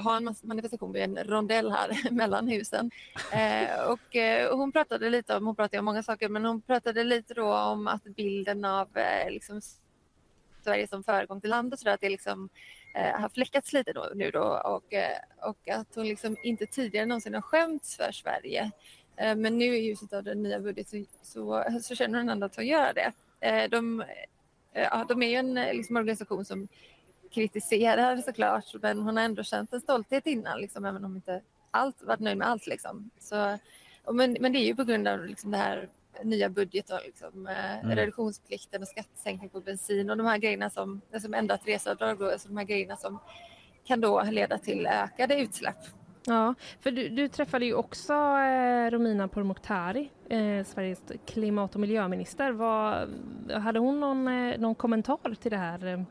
ha 0.04 0.18
en 0.18 0.36
manifestation 0.44 0.94
vid 0.94 1.04
en 1.04 1.18
rondell 1.18 1.72
här 1.72 2.12
mellan 2.12 2.48
husen. 2.48 2.92
Eh, 3.34 3.90
och 3.92 4.16
eh, 4.16 4.58
hon 4.58 4.72
pratade 4.72 5.10
lite 5.10 5.38
om, 5.38 5.46
hon 5.46 5.56
pratade 5.56 5.80
om 5.80 5.86
många 5.86 6.04
saker, 6.04 6.30
men 6.30 6.46
hon 6.46 6.62
pratade 6.62 7.04
lite 7.04 7.34
då 7.34 7.54
om 7.54 7.88
att 7.88 8.04
bilden 8.04 8.66
av 8.66 8.98
eh, 8.98 9.30
liksom, 9.32 9.62
Sverige 10.64 10.88
som 10.88 11.04
föregång 11.04 11.42
till 11.42 11.50
land 11.50 11.74
och 11.74 11.80
sådär, 11.80 11.94
att 11.94 12.02
det 12.02 12.10
liksom 12.10 12.50
eh, 12.96 13.22
har 13.22 13.30
fläckats 13.30 13.74
lite 13.74 13.94
då, 13.94 14.12
nu 14.16 14.32
då 14.32 14.62
och, 14.66 14.94
eh, 14.94 15.18
och 15.42 15.70
att 15.70 15.96
hon 15.96 16.08
liksom 16.08 16.38
inte 16.44 16.66
tidigare 16.66 17.06
någonsin 17.06 17.34
har 17.34 17.42
skämts 17.42 17.96
för 17.96 18.12
Sverige. 18.12 18.72
Eh, 19.20 19.36
men 19.36 19.58
nu 19.58 19.66
i 19.66 19.80
ljuset 19.80 20.14
av 20.14 20.24
den 20.24 20.44
nya 20.44 20.60
budgeten 20.60 21.06
så, 21.22 21.64
så 21.82 21.96
känner 21.96 22.20
hon 22.20 22.30
ändå 22.30 22.46
att 22.46 22.56
hon 22.56 22.68
gör 22.68 22.94
det. 22.94 23.12
Eh, 23.48 23.70
de, 23.70 24.02
eh, 24.74 24.84
ja, 24.84 25.06
de 25.10 25.24
är 25.24 25.30
ju 25.30 25.36
en 25.36 25.54
liksom, 25.54 25.96
organisation 25.96 26.46
som 26.46 26.68
kritiserar 27.32 28.18
såklart, 28.18 28.66
men 28.82 29.00
hon 29.00 29.18
har 29.18 29.24
ändå 29.24 29.44
känt 29.44 29.74
en 29.74 29.82
stolthet 29.82 30.28
innan, 30.28 30.62
liksom, 30.62 30.86
även 30.86 31.06
om 31.06 31.16
inte 31.16 31.42
allt 31.72 32.04
varit 32.04 32.20
nöjd 32.20 32.38
med 32.38 32.48
allt. 32.48 32.68
Liksom. 32.68 33.10
Så, 33.20 33.58
men, 34.12 34.38
men 34.40 34.54
det 34.54 34.60
är 34.60 34.66
ju 34.66 34.76
på 34.76 34.84
grund 34.84 35.08
av 35.08 35.26
liksom, 35.26 35.52
det 35.52 35.58
här 35.58 35.90
nya 36.24 36.50
budget 36.50 36.90
och 36.90 37.00
liksom, 37.06 37.48
mm. 37.48 37.96
reduktionsplikten 37.96 38.82
och 38.82 38.88
skattesänkning 38.88 39.50
på 39.50 39.62
bensin 39.62 40.10
och 40.10 40.18
de 40.18 40.28
här 40.28 40.38
grejerna 40.38 40.70
som, 40.70 41.02
som 41.22 41.34
ändrat 41.34 41.62
reseavdrag, 41.68 42.24
alltså 42.24 42.48
de 42.48 42.58
här 42.58 42.66
grejerna 42.66 42.96
som 42.96 43.20
kan 43.86 44.02
då 44.02 44.24
leda 44.24 44.58
till 44.58 44.88
ökade 44.88 45.42
utsläpp 45.42 45.78
Ja, 46.26 46.56
för 46.80 46.92
du, 46.92 47.10
du 47.10 47.28
träffade 47.28 47.66
ju 47.66 47.74
också 47.74 48.14
eh, 48.14 48.92
Romina 48.92 49.28
Pourmokhtari, 49.28 50.10
eh, 50.30 50.66
Sveriges 50.66 51.04
klimat 51.26 51.76
och 51.76 51.82
miljöminister. 51.82 52.52
Vad, 52.52 53.10
hade 53.52 53.80
hon 53.80 54.00
någon, 54.00 54.28
eh, 54.28 54.60
någon 54.60 54.76
kommentar 54.76 55.36
till 55.42 55.52
det 55.52 55.58
här? 55.58 56.06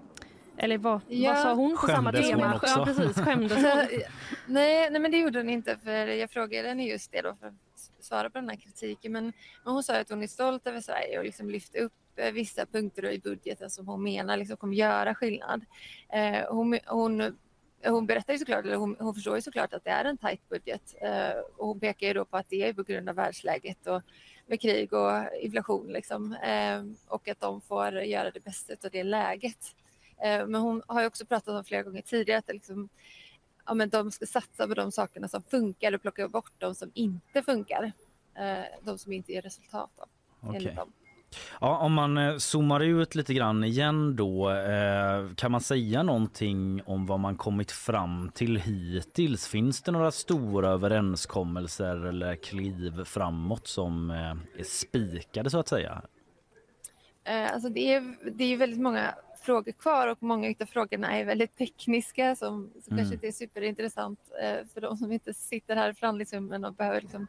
Eller 0.57 0.79
vad, 0.79 1.01
ja. 1.09 1.33
vad 1.33 1.43
sa 1.43 1.55
hon 1.55 1.77
på 1.77 1.87
samma 1.87 2.13
tema? 2.13 2.55
Också. 2.55 2.79
Ja, 2.79 2.85
precis. 2.85 3.25
Skämdes 3.25 3.57
hon? 3.57 3.65
nej, 4.47 4.91
nej, 4.91 5.01
men 5.01 5.11
det 5.11 5.19
gjorde 5.19 5.39
hon 5.39 5.49
inte. 5.49 5.77
För 5.77 6.07
jag 6.07 6.31
frågade 6.31 6.69
henne 6.69 6.85
just 6.85 7.13
det 7.13 7.23
då 7.23 7.35
för 7.35 7.47
att 7.47 7.55
svara 8.01 8.31
på 8.31 8.39
den 8.39 8.49
här 8.49 8.57
kritiken. 8.57 9.13
Men, 9.13 9.33
men 9.65 9.75
hon 9.75 9.83
sa 9.83 10.01
att 10.01 10.11
hon 10.11 10.23
är 10.23 10.27
stolt 10.27 10.67
över 10.67 10.81
Sverige 10.81 11.19
och 11.19 11.25
liksom 11.25 11.51
lyfte 11.51 11.79
upp 11.79 11.93
eh, 12.17 12.33
vissa 12.33 12.67
punkter 12.67 13.11
i 13.11 13.19
budgeten 13.19 13.71
som 13.71 13.89
hon 13.89 14.03
menar 14.03 14.37
liksom 14.37 14.57
kommer 14.57 14.75
göra 14.75 15.15
skillnad. 15.15 15.65
Eh, 16.13 16.55
hon, 16.55 16.79
hon 16.87 17.39
hon 17.85 18.07
berättar 18.07 18.33
ju 18.33 18.39
såklart, 18.39 18.65
eller 18.65 18.77
hon, 18.77 18.97
hon 18.99 19.15
förstår 19.15 19.37
ju 19.37 19.43
såklart 19.43 19.75
att 19.75 19.85
det 19.85 19.91
är 19.91 20.05
en 20.05 20.19
tajt 20.19 20.49
budget 20.49 20.95
eh, 21.01 21.39
och 21.57 21.67
hon 21.67 21.81
pekar 21.81 22.07
ju 22.07 22.13
då 22.13 22.25
på 22.25 22.37
att 22.37 22.49
det 22.49 22.63
är 22.63 22.73
på 22.73 22.83
grund 22.83 23.09
av 23.09 23.15
världsläget 23.15 23.87
och 23.87 24.03
med 24.47 24.61
krig 24.61 24.93
och 24.93 25.13
inflation 25.41 25.87
liksom 25.87 26.33
eh, 26.33 26.83
och 27.07 27.29
att 27.29 27.41
de 27.41 27.61
får 27.61 27.93
göra 27.93 28.31
det 28.31 28.41
bästa 28.41 28.73
av 28.85 28.91
det 28.93 29.05
läget. 29.05 29.75
Eh, 30.23 30.47
men 30.47 30.55
hon 30.55 30.83
har 30.87 31.01
ju 31.01 31.07
också 31.07 31.27
pratat 31.27 31.55
om 31.55 31.65
flera 31.65 31.83
gånger 31.83 32.03
tidigare 32.03 32.39
att 32.39 32.49
liksom, 32.49 32.89
ja, 33.67 33.75
men 33.75 33.89
de 33.89 34.11
ska 34.11 34.27
satsa 34.27 34.69
på 34.69 34.75
de 34.75 34.93
sakerna 34.93 35.29
som 35.29 35.43
funkar 35.43 35.95
och 35.95 36.03
plocka 36.03 36.29
bort 36.29 36.53
de 36.59 36.75
som 36.75 36.91
inte 36.95 37.43
funkar. 37.43 37.93
Eh, 38.35 38.65
de 38.83 38.99
som 38.99 39.13
inte 39.13 39.33
ger 39.33 39.43
resultat. 39.43 39.91
Då, 39.97 40.49
okay. 40.49 40.77
Ja, 41.61 41.79
om 41.79 41.93
man 41.93 42.19
eh, 42.19 42.37
zoomar 42.37 42.81
ut 42.81 43.15
lite 43.15 43.35
grann 43.35 43.65
igen 43.65 44.17
då, 44.17 44.51
eh, 44.51 45.35
kan 45.35 45.53
man 45.53 45.61
säga 45.61 46.03
någonting 46.03 46.83
om 46.87 47.07
vad 47.07 47.21
man 47.21 47.37
kommit 47.37 47.73
fram 47.73 48.31
till 48.35 48.57
hittills? 48.57 49.49
Finns 49.49 49.83
det 49.83 49.93
några 49.93 50.11
stora 50.11 50.69
överenskommelser 50.69 52.07
eller 52.07 52.37
kliv 52.37 53.05
framåt 53.05 53.67
som 53.67 54.11
eh, 54.11 54.61
är 54.61 54.65
spikade 54.65 55.51
så 55.51 55.59
att 55.59 55.69
säga? 55.69 56.03
Alltså 57.53 57.69
det 57.69 57.95
är, 57.95 58.15
det 58.33 58.45
är 58.45 58.57
väldigt 58.57 58.81
många 58.81 59.15
frågor 59.43 59.73
kvar 59.73 60.09
och 60.09 60.23
många 60.23 60.55
av 60.61 60.67
frågorna 60.67 61.19
är 61.19 61.25
väldigt 61.25 61.57
tekniska 61.57 62.37
som, 62.37 62.71
som 62.85 62.93
mm. 62.93 62.99
kanske 62.99 63.15
inte 63.15 63.27
är 63.27 63.33
superintressant 63.33 64.19
för 64.75 64.81
de 64.81 64.97
som 64.97 65.13
inte 65.13 65.35
sitter 65.35 65.77
här 65.77 65.91
i 65.91 65.95
förhandlingsrummen 65.95 66.65
och 66.65 66.75
behöver 66.75 67.01
liksom 67.01 67.27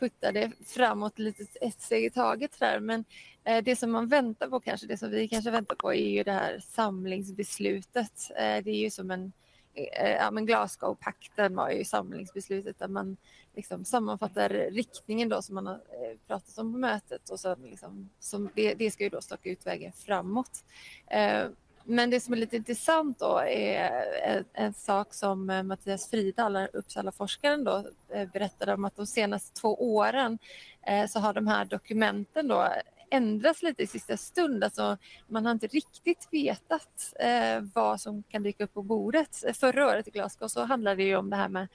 putta 0.00 0.32
det 0.32 0.52
framåt 0.66 1.18
lite 1.18 1.44
ett 1.60 1.82
steg 1.82 2.04
i 2.04 2.10
taget 2.10 2.58
där. 2.58 2.80
Men 2.80 3.04
eh, 3.44 3.64
det 3.64 3.76
som 3.76 3.90
man 3.90 4.08
väntar 4.08 4.48
på 4.48 4.60
kanske, 4.60 4.86
det 4.86 4.96
som 4.96 5.10
vi 5.10 5.28
kanske 5.28 5.50
väntar 5.50 5.76
på 5.76 5.94
är 5.94 6.10
ju 6.10 6.22
det 6.22 6.32
här 6.32 6.58
samlingsbeslutet. 6.58 8.30
Eh, 8.36 8.64
det 8.64 8.70
är 8.70 8.80
ju 8.80 8.90
som 8.90 9.10
en 9.10 9.32
eh, 9.74 10.10
ja, 10.10 10.30
men 10.30 10.46
Glasgow-pakten 10.46 11.54
var 11.54 11.70
ju 11.70 11.84
samlingsbeslutet 11.84 12.78
där 12.78 12.88
man 12.88 13.16
liksom 13.56 13.84
sammanfattar 13.84 14.48
riktningen 14.48 15.28
då 15.28 15.42
som 15.42 15.54
man 15.54 15.66
har 15.66 15.74
eh, 15.74 16.18
pratat 16.26 16.58
om 16.58 16.72
på 16.72 16.78
mötet 16.78 17.30
och 17.30 17.40
så 17.40 17.56
liksom, 17.56 18.10
som 18.18 18.50
det, 18.54 18.74
det 18.74 18.90
ska 18.90 19.04
ju 19.04 19.10
då 19.10 19.20
staka 19.20 19.50
ut 19.50 19.66
vägen 19.66 19.92
framåt. 19.92 20.64
Eh, 21.06 21.44
men 21.90 22.10
det 22.10 22.20
som 22.20 22.34
är 22.34 22.38
lite 22.38 22.56
intressant 22.56 23.18
då 23.18 23.38
är 23.38 24.04
en, 24.22 24.44
en 24.52 24.74
sak 24.74 25.14
som 25.14 25.50
eh, 25.50 25.62
Mattias 25.62 26.10
Fridal, 26.10 26.56
Uppsala-forskaren, 26.72 27.64
då, 27.64 27.84
eh, 28.14 28.28
berättade 28.32 28.74
om 28.74 28.84
att 28.84 28.96
de 28.96 29.06
senaste 29.06 29.60
två 29.60 29.96
åren 29.96 30.38
eh, 30.86 31.06
så 31.06 31.20
har 31.20 31.34
de 31.34 31.46
här 31.46 31.64
dokumenten 31.64 32.48
då 32.48 32.68
ändrats 33.10 33.62
lite 33.62 33.82
i 33.82 33.86
sista 33.86 34.16
stund. 34.16 34.64
Alltså, 34.64 34.96
man 35.28 35.44
har 35.46 35.52
inte 35.52 35.66
riktigt 35.66 36.28
vetat 36.30 37.14
eh, 37.20 37.60
vad 37.74 38.00
som 38.00 38.22
kan 38.22 38.42
dyka 38.42 38.64
upp 38.64 38.74
på 38.74 38.82
bordet. 38.82 39.44
Förra 39.54 39.86
året 39.86 40.08
i 40.08 40.10
Glasgow 40.10 40.48
så 40.48 40.64
handlade 40.64 40.96
det 40.96 41.02
ju 41.02 41.16
om 41.16 41.30
det 41.30 41.36
här 41.36 41.48
med 41.48 41.68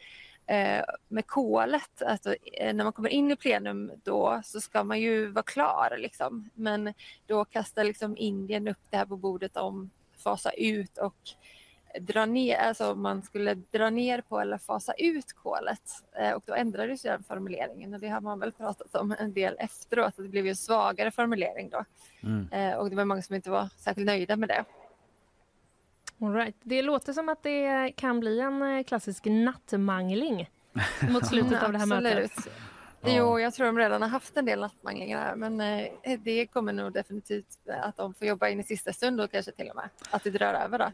Eh, 0.48 0.84
med 1.08 1.28
kolet. 1.28 2.02
Alltså, 2.02 2.36
när 2.60 2.84
man 2.84 2.94
kommer 2.94 3.10
in 3.10 3.32
i 3.32 3.36
plenum 3.36 3.92
då 4.04 4.42
så 4.44 4.62
ska 4.62 4.84
man 4.84 5.00
ju 5.00 5.28
vara 5.28 5.44
klar. 5.44 5.96
Liksom. 5.98 6.50
Men 6.54 6.94
då 7.28 7.46
kastar 7.46 7.84
liksom 7.84 8.18
Indien 8.18 8.68
upp 8.68 8.78
det 8.90 8.98
här 8.98 9.06
på 9.06 9.18
bordet 9.18 9.58
om 9.58 9.90
fasa 10.26 10.52
ut 10.52 10.98
och 10.98 11.16
dra 12.00 12.26
ner, 12.26 12.58
alltså 12.58 12.92
om 12.92 13.02
man 13.02 13.22
skulle 13.22 13.54
dra 13.54 13.90
ner 13.90 14.22
på 14.22 14.40
eller 14.40 14.58
fasa 14.58 14.94
ut 14.98 15.34
kolet. 15.34 15.82
Eh, 16.20 16.32
och 16.32 16.44
då 16.46 16.54
ändrades 16.54 17.02
den 17.02 17.24
formuleringen 17.24 17.94
och 17.94 18.00
det 18.00 18.08
har 18.08 18.22
man 18.22 18.40
väl 18.40 18.52
pratat 18.52 18.96
om 18.96 19.16
en 19.20 19.34
del 19.34 19.56
efteråt. 19.60 20.08
Att 20.08 20.16
det 20.18 20.30
blev 20.30 20.46
ju 20.46 20.50
en 20.50 20.56
svagare 20.56 21.12
formulering 21.12 21.70
då. 21.70 21.86
Mm. 22.24 22.48
Eh, 22.52 22.78
och 22.78 22.90
det 22.90 22.96
var 22.96 23.06
många 23.06 23.22
som 23.22 23.36
inte 23.36 23.50
var 23.50 23.70
särskilt 23.78 24.06
nöjda 24.06 24.36
med 24.36 24.50
det. 24.50 24.66
All 26.22 26.34
right. 26.34 26.56
Det 26.64 26.82
låter 26.82 27.14
som 27.14 27.30
att 27.30 27.44
det 27.44 27.92
kan 27.96 28.20
bli 28.20 28.40
en 28.40 28.62
eh, 28.62 28.84
klassisk 28.84 29.26
nattmangling 29.26 30.50
mot 31.10 31.28
slutet 31.30 31.64
av 31.64 31.72
det 31.72 31.78
här 31.78 31.86
mötet. 31.86 32.50
Ja. 33.08 33.18
Jo, 33.18 33.40
jag 33.40 33.54
tror 33.54 33.66
de 33.66 33.78
redan 33.78 34.02
har 34.02 34.10
haft 34.10 34.38
en 34.38 34.46
del 34.46 34.60
nattmanglingar 34.60 35.36
men 35.36 35.62
eh, 35.62 36.20
det 36.24 36.48
kommer 36.48 36.74
nog 36.74 36.94
definitivt 36.94 37.46
att 37.84 37.98
de 37.98 38.14
får 38.14 38.28
jobba 38.28 38.50
in 38.50 38.60
i 38.60 38.64
sista 38.64 38.94
stund 38.94 39.22
och 39.22 39.32
kanske 39.32 39.52
till 39.52 39.70
och 39.70 39.76
med 39.76 39.90
att 40.12 40.24
det 40.24 40.30
drar 40.30 40.54
över 40.54 40.80
då. 40.80 40.92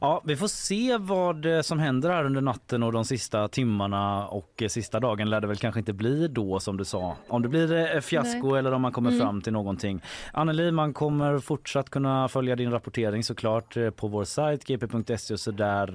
Ja, 0.00 0.22
vi 0.24 0.36
får 0.36 0.48
se 0.48 0.96
vad 1.00 1.46
eh, 1.46 1.60
som 1.60 1.78
händer 1.78 2.10
här 2.10 2.24
under 2.24 2.40
natten 2.40 2.82
och 2.82 2.92
de 2.92 3.04
sista 3.04 3.48
timmarna 3.48 4.26
och 4.28 4.62
eh, 4.62 4.68
sista 4.68 5.00
dagen 5.00 5.30
lär 5.30 5.40
det 5.40 5.46
väl 5.46 5.56
kanske 5.56 5.78
inte 5.80 5.92
bli 5.92 6.28
då 6.28 6.60
som 6.60 6.76
du 6.76 6.84
sa. 6.84 7.16
Om 7.28 7.42
det 7.42 7.48
blir 7.48 8.00
fiasko 8.00 8.50
Nej. 8.50 8.58
eller 8.58 8.72
om 8.72 8.82
man 8.82 8.92
kommer 8.92 9.10
Mm. 9.10 9.20
fram 9.20 9.40
till 9.42 9.52
någonting. 9.52 10.02
Anneli, 10.32 10.70
man 10.70 10.92
kommer 10.94 11.38
fortsatt 11.38 11.90
kunna 11.90 12.28
följa 12.28 12.56
din 12.56 12.70
rapportering 12.70 13.24
såklart 13.24 13.76
på 13.96 14.08
vår 14.08 14.24
sajt 14.24 14.64
gp.se 14.64 15.34
och 15.34 15.40
så 15.40 15.50
där. 15.50 15.88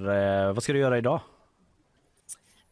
Eh, 0.48 0.52
Vad 0.52 0.62
ska 0.62 0.72
du 0.72 0.78
göra 0.78 0.98
idag? 0.98 1.20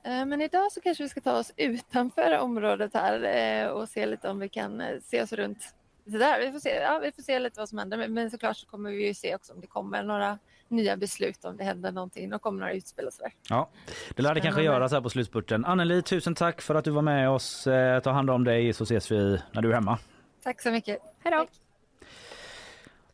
Eh, 0.04 0.26
Men 0.26 0.40
idag 0.40 0.72
så 0.72 0.80
kanske 0.80 1.02
vi 1.02 1.08
ska 1.08 1.20
ta 1.20 1.38
oss 1.38 1.52
utanför 1.56 2.38
området 2.38 2.94
här 2.94 3.22
eh, 3.64 3.68
och 3.70 3.88
se 3.88 4.06
lite 4.06 4.28
om 4.28 4.38
vi 4.38 4.48
kan 4.48 4.80
eh, 4.80 4.86
se 5.04 5.22
oss 5.22 5.32
runt. 5.32 5.74
Så 6.10 6.18
där. 6.18 6.40
Vi, 6.40 6.52
får 6.52 6.58
se, 6.58 6.74
ja, 6.74 6.98
vi 7.02 7.12
får 7.12 7.22
se 7.22 7.38
lite 7.38 7.60
vad 7.60 7.68
som 7.68 7.78
händer. 7.78 8.08
Men- 8.08 8.30
såklart 8.30 8.56
så 8.56 8.66
kommer 8.66 8.90
vi 8.90 9.06
ju 9.06 9.14
se 9.14 9.34
också 9.34 9.52
om 9.52 9.60
det 9.60 9.66
kommer 9.66 10.02
några 10.02 10.38
nya 10.68 10.96
beslut, 10.96 11.44
om 11.44 11.56
det 11.56 11.64
händer 11.64 11.92
någonting, 11.92 12.34
och 12.34 12.42
kommer 12.42 12.60
några 12.60 12.72
utspel 12.72 13.06
och 13.06 13.12
sådär. 13.12 13.32
Ja, 13.48 13.68
det 14.16 14.22
lär 14.22 14.34
det 14.34 14.40
kanske 14.40 14.62
göra 14.62 14.88
så 14.88 14.94
här 14.94 15.02
på 15.02 15.10
slutspurten. 15.10 15.64
Anneli, 15.64 16.02
tusen 16.02 16.34
tack 16.34 16.60
för 16.62 16.74
att 16.74 16.84
du 16.84 16.90
var 16.90 17.02
med 17.02 17.30
oss. 17.30 17.64
Ta 18.04 18.10
hand 18.10 18.30
om 18.30 18.44
dig 18.44 18.72
så 18.72 18.84
ses 18.84 19.10
vi 19.12 19.38
när 19.52 19.62
du 19.62 19.70
är 19.70 19.74
hemma. 19.74 19.98
Tack 20.42 20.62
så 20.62 20.70
mycket. 20.70 20.98
Hej 21.24 21.32
då. 21.32 21.46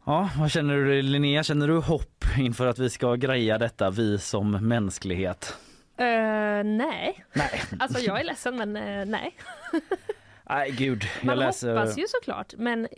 Ja, 0.05 0.31
vad 0.39 0.51
känner 0.51 0.75
du 0.75 1.03
Linnea? 1.03 1.43
Känner 1.43 1.69
du 1.69 1.79
hopp 1.79 2.25
inför 2.39 2.67
att 2.67 2.79
vi 2.79 2.91
ska 2.91 3.15
greja 3.15 3.59
detta, 3.59 3.91
vi 3.91 4.19
som 4.19 4.69
mänsklighet? 4.69 5.57
Eh, 5.97 6.65
nej. 6.65 7.25
Nej. 7.33 7.63
Alltså 7.79 7.99
jag 7.99 8.21
är 8.21 8.25
ledsen 8.25 8.57
men 8.57 8.77
eh, 8.77 9.05
nej. 9.07 9.37
Nej 10.49 10.71
gud, 10.71 11.03
jag 11.21 11.27
Man 11.27 11.39
läser... 11.39 11.77
hoppas 11.77 11.99
ju 11.99 12.05
såklart 12.09 12.55
men 12.57 12.89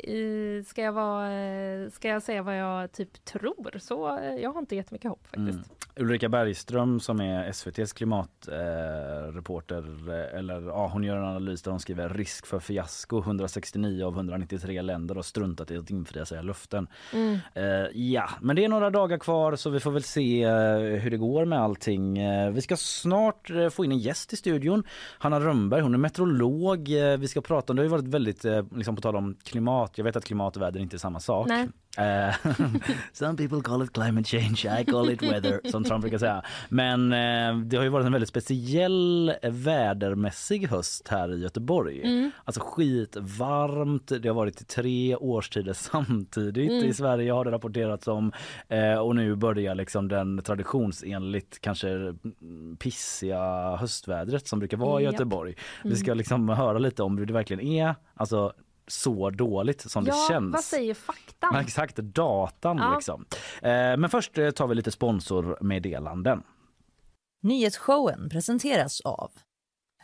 ska, 0.67 0.83
jag 0.83 0.93
vara, 0.93 1.33
eh, 1.33 1.91
ska 1.91 2.09
jag 2.09 2.23
säga 2.23 2.43
vad 2.43 2.59
jag 2.59 2.93
typ 2.93 3.25
tror 3.25 3.79
så 3.79 4.19
eh, 4.19 4.35
jag 4.35 4.53
har 4.53 4.59
inte 4.61 4.77
jättemycket 4.77 5.11
hopp 5.11 5.27
faktiskt. 5.27 5.59
Mm. 5.59 5.65
Ulrika 5.99 6.29
Bergström 6.29 7.01
som 7.01 7.21
är 7.21 7.49
SVTs 7.49 7.93
klimatreporter, 7.93 9.85
eh, 10.09 10.39
eller 10.39 10.63
ja, 10.63 10.91
hon 10.93 11.05
gör 11.05 11.17
en 11.17 11.25
analys 11.25 11.63
där 11.63 11.71
hon 11.71 11.81
skriver 11.81 12.09
risk 12.09 12.47
för 12.47 12.59
fiasko. 12.59 13.19
169 13.19 14.05
av 14.05 14.15
193 14.15 14.83
länder 14.83 15.15
har 15.15 15.23
struntat 15.23 15.71
i 15.71 15.77
att 15.77 15.91
infria 15.91 16.27
sina 16.27 16.43
löften. 16.43 16.89
Mm. 17.13 17.39
Eh, 17.55 17.87
ja, 17.93 18.29
men 18.41 18.57
det 18.57 18.65
är 18.65 18.69
några 18.69 18.91
dagar 18.91 19.19
kvar 19.19 19.57
så 19.57 19.71
vi 19.71 19.81
får 19.81 19.91
väl 19.91 20.03
se 20.03 20.43
eh, 20.43 20.51
hur 20.79 21.11
det 21.11 21.17
går 21.17 21.45
med 21.45 21.61
allting. 21.61 22.19
Eh, 22.19 22.51
vi 22.51 22.63
ska 22.63 22.77
snart 22.77 23.51
få 23.71 23.85
in 23.85 23.93
en 23.93 23.99
gäst 23.99 24.33
i 24.33 24.37
studion. 24.37 24.85
Hanna 25.19 25.41
Rönnberg, 25.41 25.81
hon 25.81 25.95
är 25.95 25.99
meteorolog. 25.99 26.89
Vi 27.19 27.29
ska 27.37 27.49
prata 27.49 27.73
om, 27.73 27.77
det 27.77 27.81
har 27.81 27.85
ju 27.85 27.91
varit 27.91 28.09
väldigt, 28.09 28.45
eh, 28.45 28.65
liksom 28.77 28.97
på 28.97 29.03
tal 29.03 29.17
om 29.17 29.37
klimat. 29.45 29.99
Jag 29.99 30.05
vet 30.05 30.17
att 30.17 30.25
klimat 30.25 30.57
och 30.57 30.63
väder 30.63 30.81
inte 30.81 30.97
är 30.97 30.99
samma 30.99 31.21
sak. 31.21 31.49
Nej. 31.49 31.69
Eh, 31.99 32.35
Some 33.13 33.37
people 33.37 33.61
call 33.63 33.83
it 33.83 33.93
climate 33.93 34.25
change, 34.29 34.81
I 34.81 34.85
call 34.85 35.11
it 35.11 35.23
weather 35.23 35.61
som 35.71 35.85
Trump 35.85 36.01
brukar 36.03 36.19
säga. 36.19 36.43
Men 36.69 37.13
eh, 37.13 37.59
det 37.65 37.77
har 37.77 37.85
ju 37.85 37.91
varit 37.91 38.07
en 38.07 38.13
väldigt 38.13 38.29
speciell 38.29 39.33
vädermässig 39.43 40.69
höst 40.69 41.09
här 41.09 41.35
i 41.35 41.41
Göteborg. 41.43 42.03
Mm. 42.03 42.31
Alltså 42.45 42.61
skitvarmt, 42.65 44.13
det 44.23 44.29
har 44.29 44.35
varit 44.35 44.61
i 44.61 44.65
tre 44.65 45.17
årstider 45.17 45.73
samtidigt 45.77 46.71
Mm. 46.71 46.85
i 46.85 46.95
Sverige 46.95 47.33
har 47.33 47.45
det 47.45 47.51
rapporterats 47.51 48.09
om. 48.09 48.33
Eh, 48.69 48.99
och 48.99 49.17
nu 49.17 49.35
börjar 49.37 49.75
liksom 49.75 50.09
den 50.09 50.43
traditionsenligt 50.43 51.61
kanske 51.61 51.89
mm, 51.91 52.77
pissiga 52.79 53.77
höstvädret 53.77 54.47
som 54.49 54.59
brukar 54.59 54.77
vara 54.77 55.01
i. 55.01 55.05
Göteborg. 55.05 55.55
Vi 55.83 55.89
Mm. 55.89 55.97
ska 55.99 56.15
liksom 56.15 56.49
höra 56.49 56.79
lite 56.79 57.03
om 57.03 57.19
hur 57.19 57.27
det 57.27 57.33
verkligen 57.33 57.61
är. 57.67 57.95
Alltså 58.15 58.53
så 58.87 59.31
dåligt 59.31 59.91
som 59.91 60.07
ja, 60.07 60.15
det 60.15 60.35
känns. 60.35 60.53
vad 60.53 60.65
säger 60.65 60.95
faktan? 60.95 61.51
Ja, 61.53 61.61
Exakt, 61.61 61.97
datan 61.97 62.77
Ja. 62.79 62.95
liksom. 62.95 63.25
Eh, 63.63 63.97
men 63.97 64.09
först 64.11 64.39
eh, 64.39 64.51
tar 64.51 64.67
vi 64.67 64.75
lite 64.75 64.91
sponsormeddelanden. 64.91 66.43
Nyhetsshowen 67.43 68.29
presenteras 68.29 69.01
av 69.01 69.31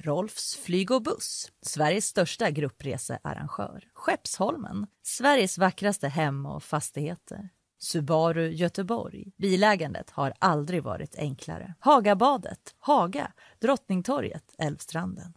Rolfs 0.00 0.56
flyg 0.56 0.90
och 0.90 1.02
buss, 1.02 1.52
Sveriges 1.62 2.06
största 2.06 2.50
gruppresearrangör. 2.50 3.84
Skeppsholmen, 3.94 4.86
Sveriges 5.02 5.58
vackraste 5.58 6.08
hem 6.08 6.46
och 6.46 6.62
fastigheter. 6.62 7.48
Subaru 7.78 8.48
Göteborg. 8.48 9.32
Bilägandet 9.38 10.10
har 10.10 10.32
aldrig 10.38 10.82
varit 10.82 11.16
enklare. 11.18 11.74
Hagabadet, 11.80 12.74
Haga, 12.78 13.32
Drottningtorget, 13.60 14.44
Älvstranden. 14.58 15.32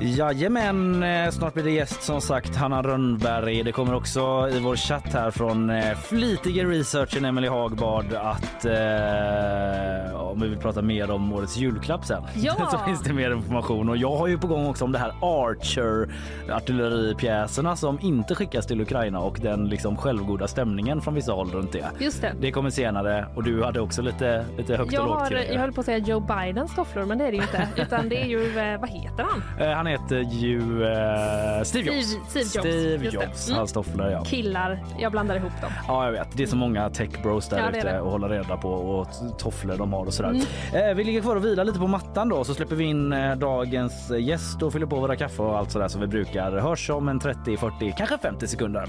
Jajamän, 0.00 1.02
eh, 1.02 1.30
snart 1.30 1.54
blir 1.54 1.64
det 1.64 1.70
gäst 1.70 2.02
som 2.02 2.20
sagt 2.20 2.56
Hanna 2.56 2.82
Rönnberg. 2.82 3.62
Det 3.62 3.72
kommer 3.72 3.94
också 3.94 4.48
i 4.52 4.58
vår 4.60 4.76
chatt 4.76 5.12
här 5.12 5.30
från 5.30 5.70
eh, 5.70 5.94
flitige 5.96 6.64
researchen 6.64 7.24
Emily 7.24 7.48
Hagbard 7.48 8.12
att 8.12 8.64
eh, 8.64 10.20
om 10.36 10.40
vi 10.40 10.48
vill 10.48 10.58
prata 10.58 10.82
mer 10.82 11.10
om 11.10 11.32
årets 11.32 11.56
julklapp 11.56 12.04
sen 12.04 12.22
Ja! 12.34 12.54
så 12.70 12.78
finns 12.78 13.02
det 13.02 13.12
mer 13.12 13.32
information 13.32 13.88
och 13.88 13.96
jag 13.96 14.16
har 14.16 14.26
ju 14.26 14.38
på 14.38 14.46
gång 14.46 14.66
också 14.66 14.84
om 14.84 14.92
det 14.92 14.98
här 14.98 15.12
Archer 15.20 16.14
artilleripjäserna 16.50 17.76
som 17.76 17.98
inte 18.00 18.34
skickas 18.34 18.66
till 18.66 18.80
Ukraina 18.80 19.20
och 19.20 19.38
den 19.42 19.68
liksom 19.68 19.96
självgoda 19.96 20.48
stämningen 20.48 21.00
från 21.00 21.14
vissa 21.14 21.32
håll 21.32 21.50
runt 21.50 21.72
det. 21.72 21.90
Just 21.98 22.20
det. 22.20 22.32
Det 22.40 22.52
kommer 22.52 22.70
senare 22.70 23.26
och 23.34 23.44
du 23.44 23.62
hade 23.62 23.80
också 23.80 24.02
lite, 24.02 24.44
lite 24.58 24.76
högt 24.76 24.92
Jag, 24.92 25.02
och 25.02 25.08
lågt 25.08 25.18
har, 25.18 25.32
jag 25.32 25.60
höll 25.60 25.72
på 25.72 25.80
att 25.80 25.86
säga 25.86 25.98
Joe 25.98 26.20
Bidens 26.20 26.74
tofflor 26.74 27.04
men 27.04 27.18
det 27.18 27.24
är 27.24 27.30
det 27.30 27.36
ju 27.36 27.42
inte. 27.42 27.68
Utan 27.82 28.08
det 28.08 28.22
är 28.22 28.26
ju, 28.26 28.58
eh, 28.58 28.80
vad 28.80 28.90
heter 28.90 29.26
han? 29.30 29.42
Eh, 29.76 29.78
han 29.78 29.86
heter 29.86 30.16
ju 30.20 30.84
eh, 30.84 31.62
Steve 31.62 31.90
Jobs. 31.96 32.16
Steve- 32.28 32.44
Steve 32.44 32.44
Jobs, 32.44 32.50
Steve. 32.50 33.10
Jobs, 33.26 33.48
Mm. 33.48 33.58
hans 33.58 33.72
tofflor 33.72 34.10
ja. 34.10 34.24
Killar, 34.24 34.84
jag 34.98 35.12
blandar 35.12 35.36
ihop 35.36 35.52
dem. 35.60 35.70
Ja 35.88 36.04
jag 36.04 36.12
vet, 36.12 36.28
det 36.36 36.42
är 36.42 36.46
så 36.46 36.56
många 36.56 36.90
tech 36.90 37.22
bros 37.22 37.48
där 37.48 37.58
Ja, 37.58 37.78
ute 37.78 38.00
och 38.00 38.10
hålla 38.10 38.28
reda 38.28 38.56
på 38.56 38.68
och 38.70 39.08
tofflor 39.38 39.76
de 39.76 39.92
har 39.92 40.04
och 40.06 40.14
sådär. 40.14 40.30
Mm. 40.30 40.90
Eh, 40.90 40.94
vi 40.96 41.04
ligger 41.04 41.20
kvar 41.20 41.36
och 41.36 41.44
vilar 41.44 41.64
lite 41.64 41.78
på 41.78 41.86
mattan 41.86 42.28
då 42.28 42.44
så 42.44 42.54
släpper 42.54 42.76
vi 42.76 42.84
in 42.84 43.12
eh, 43.12 43.36
dagens 43.36 44.10
gäst 44.18 44.62
och 44.62 44.72
fyller 44.72 44.86
på 44.86 44.96
våra 45.00 45.16
kaffe 45.16 45.42
och 45.42 45.58
allt 45.58 45.70
sådär 45.70 45.88
som 45.88 46.00
vi 46.00 46.06
brukar. 46.06 46.52
Hörs 46.52 46.90
om 46.90 47.08
en 47.08 47.20
30, 47.20 47.56
40, 47.56 47.94
kanske 47.98 48.18
50 48.18 48.46
sekunder. 48.46 48.88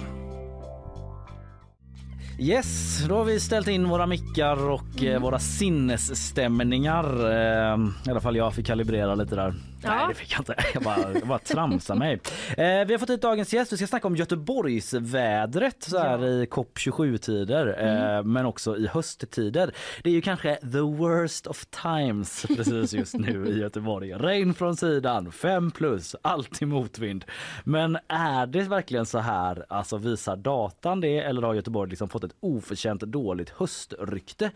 Yes, 2.39 3.03
då 3.09 3.15
har 3.15 3.23
vi 3.23 3.39
ställt 3.39 3.67
in 3.67 3.89
våra 3.89 4.05
mickar 4.07 4.69
och 4.69 4.81
Mm. 5.01 5.13
eh, 5.15 5.19
våra 5.21 5.39
sinnesstämningar. 5.39 7.03
Eh, 7.31 7.77
I 8.07 8.09
alla 8.11 8.19
fall 8.21 8.35
jag 8.35 8.53
fick 8.53 8.67
kalibrera 8.67 9.15
lite 9.15 9.35
där. 9.35 9.53
Ja. 9.83 9.95
Nej 9.95 10.07
det 10.07 10.13
fick 10.13 10.31
jag 10.31 10.41
inte. 10.41 10.55
Jag 10.73 10.83
bara, 10.83 11.13
jag 11.13 11.27
bara 11.27 11.39
tramsade 11.39 11.99
mig. 11.99 12.19
Eh, 12.57 12.85
vi 12.85 12.93
har 12.93 12.97
fått 12.97 13.09
hit 13.09 13.21
dagens 13.21 13.53
gäst. 13.53 13.73
Vi 13.73 13.77
ska 13.77 13.87
snacka 13.87 14.07
om 14.07 14.15
Göteborgsvädret 14.15 15.83
så 15.83 15.97
här 15.97 16.25
i 16.25 16.45
COP27 16.45 17.17
tider 17.17 17.67
eh, 18.17 18.23
men 18.23 18.45
också 18.45 18.77
i 18.77 18.87
hösttider. 18.87 19.71
Det 20.03 20.09
är 20.09 20.13
ju 20.13 20.21
kanske 20.21 20.55
the 20.55 20.79
worst 20.79 21.47
of 21.47 21.65
times 21.65 22.45
precis 22.55 22.93
just 22.93 23.13
nu 23.13 23.47
i 23.47 23.59
Göteborg. 23.59 24.13
Regn 24.13 24.53
från 24.53 24.77
sidan, 24.77 25.31
5 25.31 25.71
plus, 25.71 26.15
alltid 26.21 26.67
motvind. 26.67 27.25
Men 27.63 27.97
är 28.07 28.47
det 28.47 28.61
verkligen 28.61 29.05
så 29.05 29.19
här? 29.19 29.65
Alltså 29.69 29.97
visar 29.97 30.35
datan 30.35 31.01
det 31.01 31.19
eller 31.19 31.41
har 31.41 31.53
Göteborg 31.53 31.89
liksom 31.89 32.09
fått 32.09 32.23
ett 32.23 32.35
oförtjänt 32.39 33.01
dåligt 33.01 33.49
höstrykte? 33.49 34.51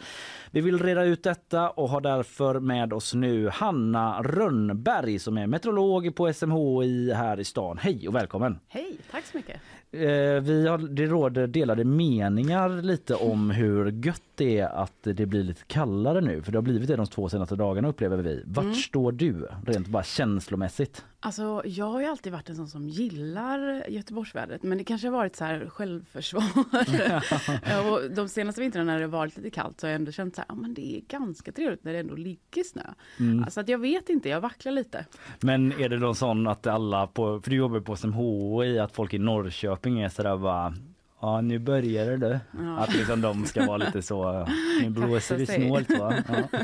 Vi 0.52 0.62
vill 0.62 0.80
reda 0.80 1.04
ut 1.04 1.24
detta 1.24 1.70
och 1.70 1.90
har 1.90 2.02
därför 2.02 2.60
med 2.60 2.94
oss 2.94 3.14
nu 3.14 3.50
Hanna 3.50 4.22
Rönnberg 4.22 5.11
som 5.20 5.38
är 5.38 5.48
meteorolog 5.48 6.16
på 6.16 6.34
SMHI 6.34 7.14
här 7.14 7.40
i 7.40 7.44
stan. 7.44 7.78
Hej 7.78 8.08
och 8.08 8.16
välkommen! 8.16 8.60
Hej, 8.68 8.98
tack 9.12 9.26
så 9.26 9.38
mycket. 9.38 9.62
Eh, 9.92 10.02
vi 10.42 10.68
har, 10.68 10.78
det 10.78 11.06
råder 11.06 11.48
delade 11.48 11.84
meningar 11.84 12.70
lite 12.82 13.16
om 13.16 13.52
hur 13.52 14.06
gött 14.06 14.31
det 14.42 14.60
är 14.60 14.68
att 14.68 14.94
det 15.02 15.26
blir 15.26 15.44
lite 15.44 15.62
kallare 15.68 16.22
nu. 16.22 16.42
För 16.42 16.52
det 16.52 16.58
har 16.58 16.64
blivit 16.64 16.88
det 16.88 16.96
de 16.96 17.06
två 17.06 17.30
senaste 17.30 17.56
dagarna 17.56 17.88
upplever 17.88 18.18
vi. 18.18 18.44
Vart 18.46 18.64
Mm. 18.64 18.76
står 18.76 19.12
du 19.12 19.48
rent 19.68 19.88
bara 19.88 20.04
känslomässigt? 20.04 21.06
Alltså, 21.20 21.62
jag 21.66 21.86
har 21.86 22.00
ju 22.00 22.06
alltid 22.06 22.32
varit 22.34 22.50
en 22.50 22.56
sån 22.56 22.68
som 22.68 22.90
gillar 22.90 23.90
Göteborgsvädret, 23.90 24.64
men 24.64 24.78
det 24.78 24.84
kanske 24.84 25.08
har 25.08 25.12
varit 25.12 25.36
så 25.36 25.46
här 25.46 25.70
självförsvar. 25.70 26.44
och 27.92 28.12
de 28.16 28.30
senaste 28.30 28.62
vintrarna 28.62 28.92
när 28.94 29.00
det 29.00 29.08
varit 29.08 29.38
lite 29.38 29.50
kallt 29.50 29.80
så 29.80 29.88
har 29.88 29.92
jag 29.92 29.96
ändå 29.96 30.12
känt 30.12 30.36
så 30.36 30.42
här, 30.42 30.46
ja, 30.50 30.56
men 30.56 30.74
det 30.74 30.96
är 30.98 31.02
ganska 31.02 31.52
trevligt 31.52 31.84
när 31.84 31.94
det 31.94 32.00
ändå 32.00 32.16
ligger 32.16 32.64
snö. 32.64 32.82
Mm. 33.20 33.44
Alltså 33.44 33.60
att 33.60 33.68
jag 33.70 33.78
vet 33.78 34.10
inte, 34.10 34.30
jag 34.30 34.42
vacklar 34.42 34.72
lite. 34.72 35.06
Men 35.42 35.72
är 35.72 35.90
det 35.90 35.98
någon 35.98 36.16
sån 36.16 36.48
att 36.48 36.68
alla 36.68 37.08
på, 37.08 37.42
för 37.42 37.50
du 37.50 37.56
jobbar 37.56 37.80
på 37.80 37.96
SMHI, 37.96 38.80
att 38.80 38.92
folk 38.92 39.14
i 39.14 39.20
Norrköping 39.20 40.00
är 40.02 40.10
sådär 40.10 40.38
bara 40.38 40.74
Ja 41.22 41.42
nu 41.42 41.60
börjar 41.60 42.06
det 42.06 42.18
du. 42.18 42.40
Ja. 42.64 42.78
Att 42.78 42.94
liksom 42.94 43.22
de 43.22 43.46
ska 43.46 43.66
vara 43.66 43.78
lite 43.78 44.02
så, 44.02 44.48
nu 44.82 44.90
blåser 44.90 45.38
det 45.38 45.46
snålt 45.46 45.90
va? 46.00 46.14
Ja. 46.28 46.60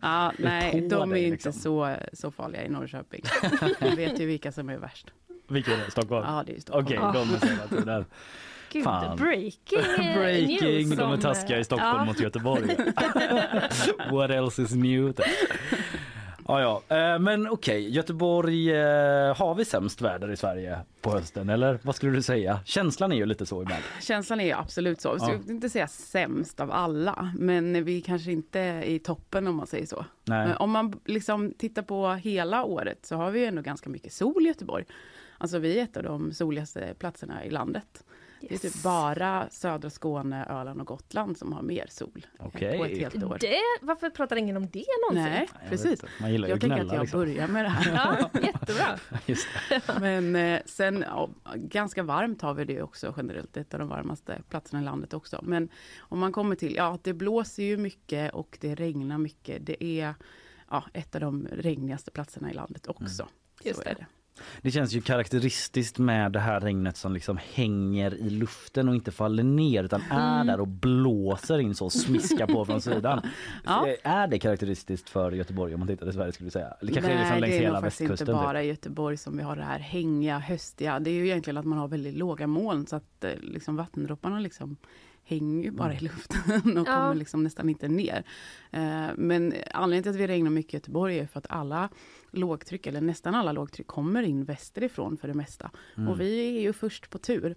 Ja, 0.00 0.32
nej, 0.38 0.88
de 0.90 1.12
är 1.12 1.16
inte 1.16 1.30
liksom. 1.30 1.52
så, 1.52 1.96
så 2.12 2.30
farliga 2.30 2.64
i 2.64 2.68
Norrköping. 2.68 3.22
Jag 3.80 3.96
vet 3.96 4.20
ju 4.20 4.26
vilka 4.26 4.52
som 4.52 4.68
är 4.68 4.76
värst. 4.76 5.10
Vilken 5.48 5.74
är 5.74 5.84
det? 5.84 5.90
Stockholm? 5.90 6.26
Ja, 6.28 6.44
det 6.46 6.56
är 6.56 6.60
Stockholm. 6.60 6.86
Okej, 6.86 6.98
Ja. 7.00 7.12
de 7.12 7.34
är 7.34 7.68
tiden. 7.80 8.04
Gud, 8.72 8.84
Fan. 8.84 9.16
breaking, 9.16 10.14
Breaking, 10.14 10.96
de 10.96 11.12
är 11.12 11.16
taskiga 11.16 11.58
i 11.58 11.64
Stockholm 11.64 11.96
ja. 11.96 12.04
mot 12.04 12.20
Göteborg. 12.20 12.76
What 14.10 14.30
else 14.30 14.62
is 14.62 14.74
new? 14.74 15.12
Ja, 16.50 16.82
ja. 16.88 16.96
Eh, 16.96 17.18
men 17.18 17.48
okej, 17.48 17.88
Göteborg, 17.88 18.70
eh, 18.70 19.36
har 19.36 19.54
vi 19.54 19.64
sämst 19.64 20.00
väder 20.00 20.30
i 20.30 20.36
Sverige 20.36 20.78
på 21.00 21.10
hösten 21.10 21.48
eller 21.48 21.78
vad 21.82 21.94
skulle 21.96 22.12
du 22.12 22.22
säga? 22.22 22.60
Känslan 22.64 23.12
är 23.12 23.16
ju 23.16 23.26
lite 23.26 23.46
så 23.46 23.62
ibland. 23.62 23.82
Känslan 24.00 24.40
är 24.40 24.56
absolut 24.56 25.00
så. 25.00 25.16
Ja. 25.18 25.32
Jag 25.32 25.38
vill 25.38 25.50
inte 25.50 25.70
säga 25.70 25.88
sämst 25.88 26.60
av 26.60 26.72
alla, 26.72 27.32
men 27.38 27.84
vi 27.84 28.00
kanske 28.00 28.32
inte 28.32 28.60
är 28.60 28.82
i 28.82 28.98
toppen 28.98 29.46
om 29.46 29.56
man 29.56 29.66
säger 29.66 29.86
så. 29.86 30.04
Om 30.58 30.70
man 30.70 31.00
liksom 31.04 31.54
tittar 31.58 31.82
på 31.82 32.12
hela 32.12 32.64
året 32.64 33.06
så 33.06 33.16
har 33.16 33.30
vi 33.30 33.44
ändå 33.44 33.62
ganska 33.62 33.90
mycket 33.90 34.12
sol 34.12 34.44
i 34.44 34.48
Göteborg. 34.48 34.84
Alltså 35.38 35.58
vi 35.58 35.78
är 35.78 35.84
ett 35.84 35.96
av 35.96 36.02
de 36.02 36.32
soligaste 36.32 36.94
platserna 36.98 37.44
i 37.44 37.50
landet. 37.50 38.04
Det 38.40 38.54
är 38.54 38.58
typ 38.58 38.82
bara 38.82 39.50
södra 39.50 39.90
Skåne, 39.90 40.46
Öland 40.46 40.80
och 40.80 40.86
Gotland 40.86 41.38
som 41.38 41.52
har 41.52 41.62
mer 41.62 41.86
sol 41.90 42.26
Okej. 42.38 42.78
på 42.78 42.84
ett 42.84 42.98
helt 42.98 43.24
år. 43.24 43.36
Det, 43.40 43.56
varför 43.80 44.10
pratar 44.10 44.36
ingen 44.36 44.56
om 44.56 44.68
det 44.70 44.84
någonsin? 45.10 45.32
Nej, 45.32 45.48
Jag 45.60 45.70
precis. 45.70 46.04
Man 46.20 46.32
gillar 46.32 46.48
ju 46.48 46.52
Jag 46.52 46.56
att 46.56 46.60
tänker 46.60 46.86
att 46.86 46.92
jag 46.92 47.00
liksom. 47.00 47.20
börjar 47.20 47.48
med 47.48 47.64
det 47.64 47.68
här. 47.68 47.92
Ja, 48.32 48.40
jättebra. 48.42 48.98
Just 49.26 49.46
det. 49.68 50.00
Men 50.00 50.36
eh, 50.36 50.60
sen, 50.66 51.04
ja, 51.08 51.30
ganska 51.54 52.02
varmt 52.02 52.42
har 52.42 52.54
vi 52.54 52.64
det 52.64 52.82
också 52.82 53.14
generellt, 53.16 53.56
ett 53.56 53.74
av 53.74 53.80
de 53.80 53.88
varmaste 53.88 54.42
platserna 54.48 54.82
i 54.82 54.84
landet 54.84 55.14
också. 55.14 55.40
Men 55.42 55.68
om 55.98 56.18
man 56.18 56.32
kommer 56.32 56.56
till, 56.56 56.74
ja 56.74 56.98
det 57.02 57.12
blåser 57.12 57.62
ju 57.62 57.76
mycket 57.76 58.32
och 58.34 58.58
det 58.60 58.74
regnar 58.74 59.18
mycket. 59.18 59.66
Det 59.66 59.84
är 59.84 60.14
ja, 60.70 60.84
ett 60.92 61.14
av 61.14 61.20
de 61.20 61.48
regnigaste 61.52 62.10
platserna 62.10 62.50
i 62.50 62.54
landet 62.54 62.86
också. 62.86 63.28
Just 63.62 63.82
Så 63.82 63.88
är 63.88 63.94
det. 63.94 64.06
Det. 64.62 64.70
Känns 64.70 64.92
ju 64.92 65.00
karaktäristiskt 65.00 65.98
med 65.98 66.32
det 66.32 66.40
här 66.40 66.60
regnet 66.60 66.96
som 66.96 67.12
liksom 67.14 67.38
hänger 67.54 68.14
i 68.14 68.30
luften 68.30 68.88
och 68.88 68.94
inte 68.94 69.10
faller 69.12 69.42
ner 69.42 69.84
utan 69.84 70.02
är 70.10 70.44
där 70.44 70.60
och 70.60 70.68
blåser 70.68 71.58
in 71.58 71.74
så 71.74 71.84
och 71.84 71.92
smiskar 71.92 72.46
på 72.46 72.64
från 72.64 72.80
sidan. 72.80 73.20
Ja. 73.64 73.86
Så 74.02 74.08
Är 74.08 74.26
det 74.26 74.38
karaktäristiskt 74.38 75.08
för 75.08 75.32
Göteborg 75.32 75.74
om 75.74 75.80
man 75.80 75.88
tittar 75.88 76.08
i 76.08 76.12
Sverige 76.12 76.32
skulle 76.32 76.44
vi 76.44 76.50
säga? 76.50 76.74
Eller 76.80 76.92
kanske 76.92 77.10
är 77.12 77.14
det 77.14 77.20
liksom 77.20 77.32
Nej, 77.32 77.40
längs 77.40 77.52
det 77.52 77.56
är 77.58 77.60
hela 77.62 77.72
nog 77.74 77.82
faktiskt 77.82 78.00
inte 78.00 78.12
västkusten? 78.12 78.36
typ? 78.36 78.44
bara 78.44 78.62
i 78.62 78.66
Göteborg 78.66 79.16
som 79.16 79.36
vi 79.36 79.42
har 79.42 79.56
det 79.56 79.62
här 79.64 79.78
hängiga, 79.78 80.38
höstiga. 80.38 81.00
Det 81.00 81.10
är 81.10 81.14
ju 81.14 81.26
egentligen 81.26 81.56
att 81.56 81.64
man 81.66 81.78
har 81.78 81.88
väldigt 81.88 82.14
låga 82.16 82.46
moln 82.46 82.86
så 82.86 82.96
att 82.96 83.24
eh, 83.24 83.30
liksom 83.40 83.76
vattendropparna 83.76 84.40
liksom 84.40 84.76
hänger 85.24 85.64
ju 85.64 85.70
bara 85.70 85.94
i 85.94 85.98
luften 86.00 86.78
och 86.78 86.88
Ja. 86.88 86.94
kommer 86.94 87.14
liksom 87.14 87.44
nästan 87.44 87.68
inte 87.68 87.88
ner. 87.88 88.24
Eh, 88.70 89.06
Men 89.16 89.54
anledningen 89.74 90.02
till 90.02 90.10
att 90.10 90.16
vi 90.16 90.26
regnar 90.26 90.50
mycket 90.50 90.74
i 90.74 90.76
Göteborg 90.76 91.18
är 91.18 91.26
för 91.26 91.38
att 91.38 91.46
alla 91.48 91.88
lågtryck, 92.32 92.86
eller 92.86 93.00
nästan 93.00 93.34
alla 93.34 93.52
lågtryck, 93.52 93.86
kommer 93.86 94.22
in 94.22 94.44
västerifrån 94.44 95.16
för 95.16 95.28
det 95.28 95.34
mesta. 95.34 95.70
Och 96.08 96.20
vi 96.20 96.56
är 96.56 96.60
ju 96.60 96.72
först 96.72 97.10
på 97.10 97.18
tur. 97.18 97.56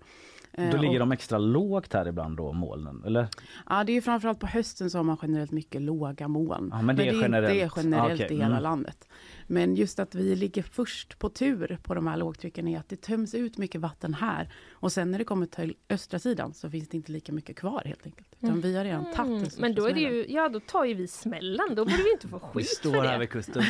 Eh, 0.51 0.69
Då 0.71 0.77
ligger 0.77 0.93
och- 0.93 0.99
de 0.99 1.11
extra 1.11 1.37
lågt 1.37 1.93
här 1.93 2.07
ibland 2.07 2.37
då 2.37 2.53
molnen 2.53 3.03
eller? 3.05 3.27
Ja, 3.69 3.83
det 3.83 3.91
är 3.91 3.93
ju 3.93 4.01
framförallt 4.01 4.39
på 4.39 4.47
hösten 4.47 4.89
så 4.89 4.97
har 4.97 5.03
man 5.03 5.17
generellt 5.21 5.51
mycket 5.51 5.81
låga 5.81 6.27
moln. 6.27 6.69
Ja, 6.71 6.81
men 6.81 6.95
det 6.95 7.07
är 7.07 7.13
det 7.13 7.19
generellt. 7.21 7.53
Det 7.53 7.61
är 7.61 7.71
generellt 7.75 8.21
Ah, 8.21 8.25
okej. 8.25 8.35
i 8.37 8.39
hela 8.39 8.45
Mm. 8.45 8.63
landet. 8.63 9.07
Men 9.47 9.75
just 9.75 9.99
att 9.99 10.15
vi 10.15 10.35
ligger 10.35 10.63
först 10.63 11.19
på 11.19 11.29
tur 11.29 11.77
på 11.83 11.93
de 11.93 12.07
här 12.07 12.17
lågtrycken 12.17 12.67
är 12.67 12.79
att 12.79 12.89
det 12.89 13.01
töms 13.01 13.33
ut 13.35 13.57
mycket 13.57 13.81
vatten 13.81 14.13
här. 14.13 14.53
Och 14.71 14.91
sen 14.91 15.11
när 15.11 15.17
det 15.19 15.25
kommer 15.25 15.45
till 15.45 15.75
östra 15.89 16.19
sidan 16.19 16.53
så 16.53 16.69
finns 16.69 16.89
det 16.89 16.97
inte 16.97 17.11
lika 17.11 17.31
mycket 17.31 17.55
kvar 17.57 17.81
helt 17.85 18.05
enkelt. 18.05 18.27
Utan 18.39 18.61
vi 18.61 18.77
har 18.77 18.83
redan 18.83 19.13
tagit 19.13 19.33
Mm, 19.33 19.49
men 19.57 19.75
då 19.75 19.87
är 19.87 19.93
det 19.93 19.99
ju, 19.99 20.25
ja 20.29 20.49
då 20.49 20.59
tar 20.59 20.85
ju 20.85 20.93
vi 20.93 21.07
smällen, 21.07 21.65
då 21.69 21.85
borde 21.85 22.03
vi 22.03 22.11
inte 22.11 22.27
få 22.27 22.37
Vi 22.53 22.63
skit 22.63 22.77
står 22.77 22.91
för 22.91 23.01
här 23.01 23.13
det. 23.13 23.19
vid 23.19 23.29
kusten. 23.29 23.63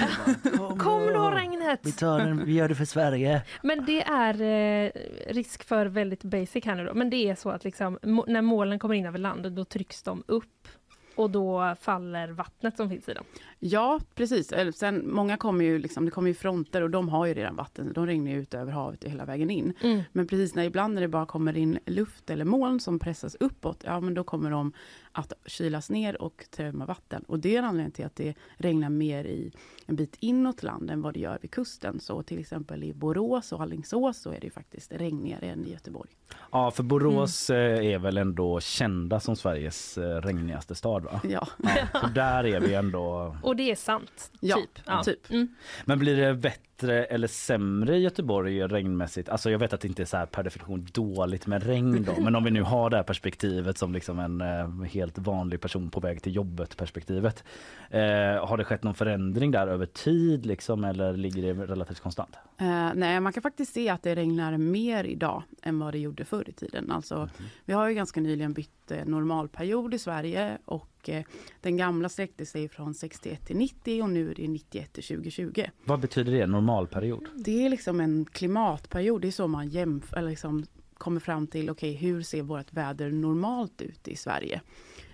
Kom, 0.57 0.79
Kom 0.79 1.07
då 1.13 1.31
regnet! 1.31 1.97
tar 1.97 2.19
den, 2.19 2.45
vi 2.45 2.53
gör 2.53 2.69
det 2.69 2.75
för 2.75 2.85
Sverige. 2.85 3.41
Men 3.63 3.85
det 3.85 4.03
är 4.03 4.41
eh, 4.41 4.91
risk 5.33 5.63
för 5.63 5.85
väldigt 5.85 6.23
basic 6.23 6.65
här 6.65 6.75
nu 6.75 6.85
då, 6.85 6.93
men 6.93 7.09
det 7.09 7.29
är 7.29 7.35
så 7.35 7.49
att 7.49 7.63
liksom, 7.63 7.99
när 8.27 8.41
molnen 8.41 8.79
kommer 8.79 8.95
in 8.95 9.05
över 9.05 9.19
land, 9.19 9.51
då 9.51 9.65
trycks 9.65 10.03
de 10.03 10.23
upp 10.27 10.67
och 11.15 11.29
då 11.29 11.75
faller 11.81 12.27
vattnet 12.27 12.77
som 12.77 12.89
finns 12.89 13.09
i 13.09 13.13
dem. 13.13 13.25
Ja, 13.65 13.99
precis. 14.15 14.51
Eller 14.51 14.71
Sen, 14.71 15.13
många 15.13 15.37
kommer 15.37 15.65
ju, 15.65 15.79
liksom, 15.79 16.05
det 16.05 16.11
kommer 16.11 16.27
ju 16.27 16.33
fronter 16.33 16.81
och 16.81 16.89
de 16.89 17.09
har 17.09 17.25
ju 17.25 17.33
redan 17.33 17.55
vatten. 17.55 17.93
De 17.93 18.05
regnar 18.05 18.31
ut 18.31 18.53
över 18.53 18.71
havet 18.71 19.03
hela 19.03 19.25
vägen 19.25 19.49
in. 19.49 19.73
Mm. 19.81 20.01
Men 20.11 20.27
precis 20.27 20.55
när 20.55 20.63
ibland 20.63 20.93
när 20.93 21.01
det 21.01 21.07
bara 21.07 21.25
kommer 21.25 21.57
in 21.57 21.79
luft 21.85 22.29
eller 22.29 22.45
moln 22.45 22.79
som 22.79 22.99
pressas 22.99 23.35
uppåt, 23.39 23.83
ja 23.85 23.99
men 23.99 24.13
då 24.13 24.23
kommer 24.23 24.51
de 24.51 24.73
att 25.11 25.33
kylas 25.45 25.89
ner 25.89 26.21
och 26.21 26.45
tömma 26.51 26.85
vatten. 26.85 27.23
Och 27.27 27.39
det 27.39 27.55
är 27.55 27.63
anledningen 27.63 27.91
till 27.91 28.05
att 28.05 28.15
det 28.15 28.33
regnar 28.57 28.89
mer 28.89 29.25
i 29.25 29.51
en 29.85 29.95
bit 29.95 30.15
inåt 30.19 30.63
land 30.63 30.89
än 30.91 31.01
vad 31.01 31.13
det 31.13 31.19
gör 31.19 31.39
vid 31.41 31.51
kusten. 31.51 31.99
Så 31.99 32.23
till 32.23 32.39
exempel 32.39 32.83
i 32.83 32.93
Borås 32.93 33.51
och 33.51 33.61
Alingsås 33.61 34.21
så 34.21 34.29
är 34.29 34.39
det 34.39 34.45
ju 34.45 34.51
faktiskt 34.51 34.91
regnigare 34.91 35.45
än 35.45 35.65
i 35.65 35.71
Göteborg. 35.71 36.09
Ja, 36.51 36.71
för 36.71 36.83
Borås 36.83 37.49
eh, 37.49 37.85
är 37.85 37.99
väl 37.99 38.17
ändå 38.17 38.59
kända 38.59 39.19
som 39.19 39.35
Sveriges 39.35 39.97
eh, 39.97 40.21
regnigaste 40.21 40.75
stad 40.75 41.03
va? 41.03 41.21
Ja, 41.23 41.47
Ja, 41.63 41.99
så 42.01 42.07
där 42.07 42.45
är 42.45 42.59
vi 42.59 42.73
ändå. 42.73 43.37
Och 43.53 43.57
det 43.57 43.71
är 43.71 43.75
sant, 43.75 44.31
Ja, 44.39 44.55
typ. 45.03 45.23
typ. 45.23 45.29
Mm. 45.31 45.47
Men 45.85 45.99
blir 45.99 46.17
det 46.17 46.33
bättre 46.33 46.59
eller 46.89 47.27
sämre 47.27 47.97
i 47.97 47.99
Göteborg 47.99 48.63
regnmässigt? 48.63 49.29
Alltså 49.29 49.51
jag 49.51 49.59
vet 49.59 49.73
att 49.73 49.81
det 49.81 49.87
inte 49.87 50.03
är 50.03 50.05
så 50.05 50.25
per 50.31 50.43
definition 50.43 50.87
dåligt 50.91 51.47
med 51.47 51.63
regn 51.63 52.03
då, 52.03 52.21
men 52.21 52.35
om 52.35 52.43
vi 52.43 52.51
nu 52.51 52.61
har 52.61 52.89
det 52.89 52.95
här 52.95 53.03
perspektivet 53.03 53.77
som 53.77 53.93
liksom 53.93 54.19
en 54.19 54.41
eh, 54.41 54.83
helt 54.93 55.17
vanlig 55.17 55.61
person 55.61 55.89
på 55.89 55.99
väg 55.99 56.21
till 56.21 56.35
jobbet 56.35 56.77
perspektivet. 56.77 57.43
Eh, 57.89 57.99
har 58.47 58.57
det 58.57 58.63
skett 58.63 58.83
någon 58.83 58.95
förändring 58.95 59.51
där 59.51 59.67
över 59.67 59.85
tid 59.85 60.45
liksom 60.45 60.83
eller 60.83 61.13
ligger 61.13 61.53
det 61.53 61.65
relativt 61.65 61.99
konstant? 61.99 62.35
Eh, 62.57 62.91
nej, 62.95 63.19
man 63.19 63.33
kan 63.33 63.43
faktiskt 63.43 63.73
se 63.73 63.89
att 63.89 64.03
det 64.03 64.15
regnar 64.15 64.57
mer 64.57 65.03
idag 65.03 65.43
än 65.61 65.79
vad 65.79 65.93
det 65.93 65.99
gjorde 65.99 66.25
förr 66.25 66.49
i 66.49 66.51
tiden. 66.51 66.91
Alltså, 66.91 67.29
Vi 67.65 67.73
har 67.73 67.89
ju 67.89 67.95
ganska 67.95 68.21
nyligen 68.21 68.53
bytt 68.53 68.91
eh, 68.91 69.05
normalperiod 69.05 69.93
i 69.93 69.99
Sverige 69.99 70.57
och 70.65 71.09
eh, 71.09 71.23
den 71.61 71.77
gamla 71.77 72.09
sträckte 72.09 72.45
sig 72.45 72.69
från 72.69 72.93
61 72.93 73.45
till 73.45 73.57
90 73.57 74.03
och 74.03 74.09
nu 74.09 74.31
är 74.31 74.35
det 74.35 74.47
91 74.47 74.93
till 74.93 75.03
2020. 75.03 75.63
Vad 75.83 75.99
betyder 75.99 76.31
det, 76.31 76.47
normalperiod? 76.73 77.25
Det 77.35 77.65
är 77.65 77.69
liksom 77.69 77.99
en 77.99 78.25
klimatperiod, 78.25 79.21
det 79.21 79.27
är 79.27 79.31
så 79.31 79.47
man 79.47 79.67
jämför, 79.69 80.17
eller 80.17 80.29
liksom 80.29 80.65
kommer 80.93 81.19
fram 81.19 81.47
till, 81.47 81.69
okej 81.69 81.93
hur 81.93 82.21
ser 82.21 82.41
vårt 82.41 82.73
väder 82.73 83.11
normalt 83.11 83.81
ut 83.81 84.07
i 84.07 84.15
Sverige? 84.15 84.61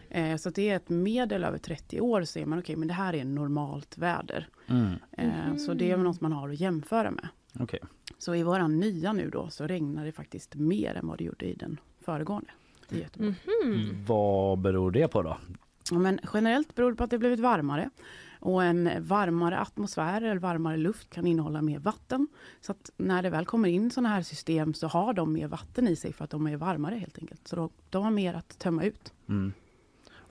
Eh, 0.10 0.36
så 0.38 0.49
att 0.49 0.55
det 0.55 0.70
är 0.70 0.76
ett 0.76 0.89
medel 0.89 1.43
över 1.43 1.57
30 1.57 2.01
år, 2.01 2.22
så 2.22 2.26
ser 2.26 2.45
man 2.45 2.60
okej 2.60 2.76
men 2.76 2.88
det 2.88 2.93
här 2.93 3.14
är 3.16 3.26
normalt 3.26 3.97
väder. 3.97 4.47
Mm. 4.68 4.93
Eh, 5.12 5.55
Så 5.57 5.74
det 5.74 5.91
är 5.91 5.97
något 5.97 6.22
man 6.22 6.32
har 6.34 6.49
att 6.49 6.60
jämföra 6.60 7.12
med. 7.12 7.28
Okej. 7.60 7.80
Så 8.18 8.36
i 8.36 8.43
våran 8.43 8.80
nya 8.80 9.14
nu 9.14 9.30
då 9.30 9.49
så 9.49 9.68
regnar 9.68 10.05
det 10.05 10.12
faktiskt 10.12 10.55
mer 10.55 10.95
än 10.95 11.07
vad 11.07 11.18
det 11.18 11.24
gjorde 11.24 11.45
i 11.45 11.53
den 11.53 11.80
föregående. 12.01 12.49
I 12.89 12.99
Göteborg. 12.99 13.36
Mhm. 13.66 14.05
Vad 14.07 14.60
beror 14.60 14.91
det 14.91 15.07
på 15.07 15.22
då? 15.22 15.38
Ja, 15.91 15.99
men 15.99 16.20
generellt 16.34 16.76
beror 16.76 16.91
det 16.91 16.97
på 16.97 17.03
att 17.03 17.10
det 17.10 17.18
blivit 17.18 17.39
varmare. 17.39 17.89
Och 18.40 18.64
en 18.64 18.90
varmare 19.00 19.60
atmosfär 19.60 20.22
eller 20.22 20.40
varmare 20.40 20.78
luft 20.78 21.10
kan 21.10 21.28
innehålla 21.28 21.62
mer 21.62 21.80
vatten. 21.80 22.28
Så 22.62 22.72
att 22.72 22.92
när 22.98 23.24
det 23.24 23.30
väl 23.30 23.46
kommer 23.46 23.70
in 23.70 23.92
sådana 23.92 24.10
här 24.10 24.22
system 24.22 24.74
så 24.74 24.88
har 24.88 25.14
de 25.14 25.34
mer 25.34 25.48
vatten 25.48 25.88
i 25.88 25.96
sig 25.96 26.14
för 26.14 26.24
att 26.24 26.30
de 26.30 26.48
är 26.48 26.58
varmare 26.58 26.96
helt 26.96 27.18
enkelt. 27.18 27.48
Så 27.48 27.56
då, 27.56 27.70
de 27.90 28.04
har 28.04 28.12
mer 28.12 28.34
att 28.34 28.60
tömma 28.60 28.84
ut. 28.84 29.14
Mm. 29.30 29.54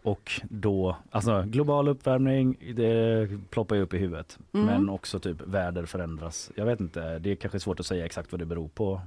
Och 0.02 0.40
då, 0.50 0.96
alltså 1.10 1.42
global 1.46 1.88
uppvärmning, 1.88 2.56
det 2.76 3.28
ploppar 3.50 3.76
ju 3.76 3.82
upp 3.82 3.94
i 3.94 3.98
huvudet. 3.98 4.38
Mm. 4.52 4.66
Men 4.66 4.88
också 4.88 5.18
typ 5.18 5.40
väder 5.40 5.86
förändras. 5.86 6.50
Jag 6.54 6.66
vet 6.66 6.80
inte, 6.80 7.18
det 7.18 7.30
är 7.30 7.36
kanske 7.36 7.60
svårt 7.60 7.80
att 7.80 7.86
säga 7.86 8.06
exakt 8.06 8.32
vad 8.32 8.40
det 8.40 8.46
beror 8.46 8.68
på. 8.68 9.00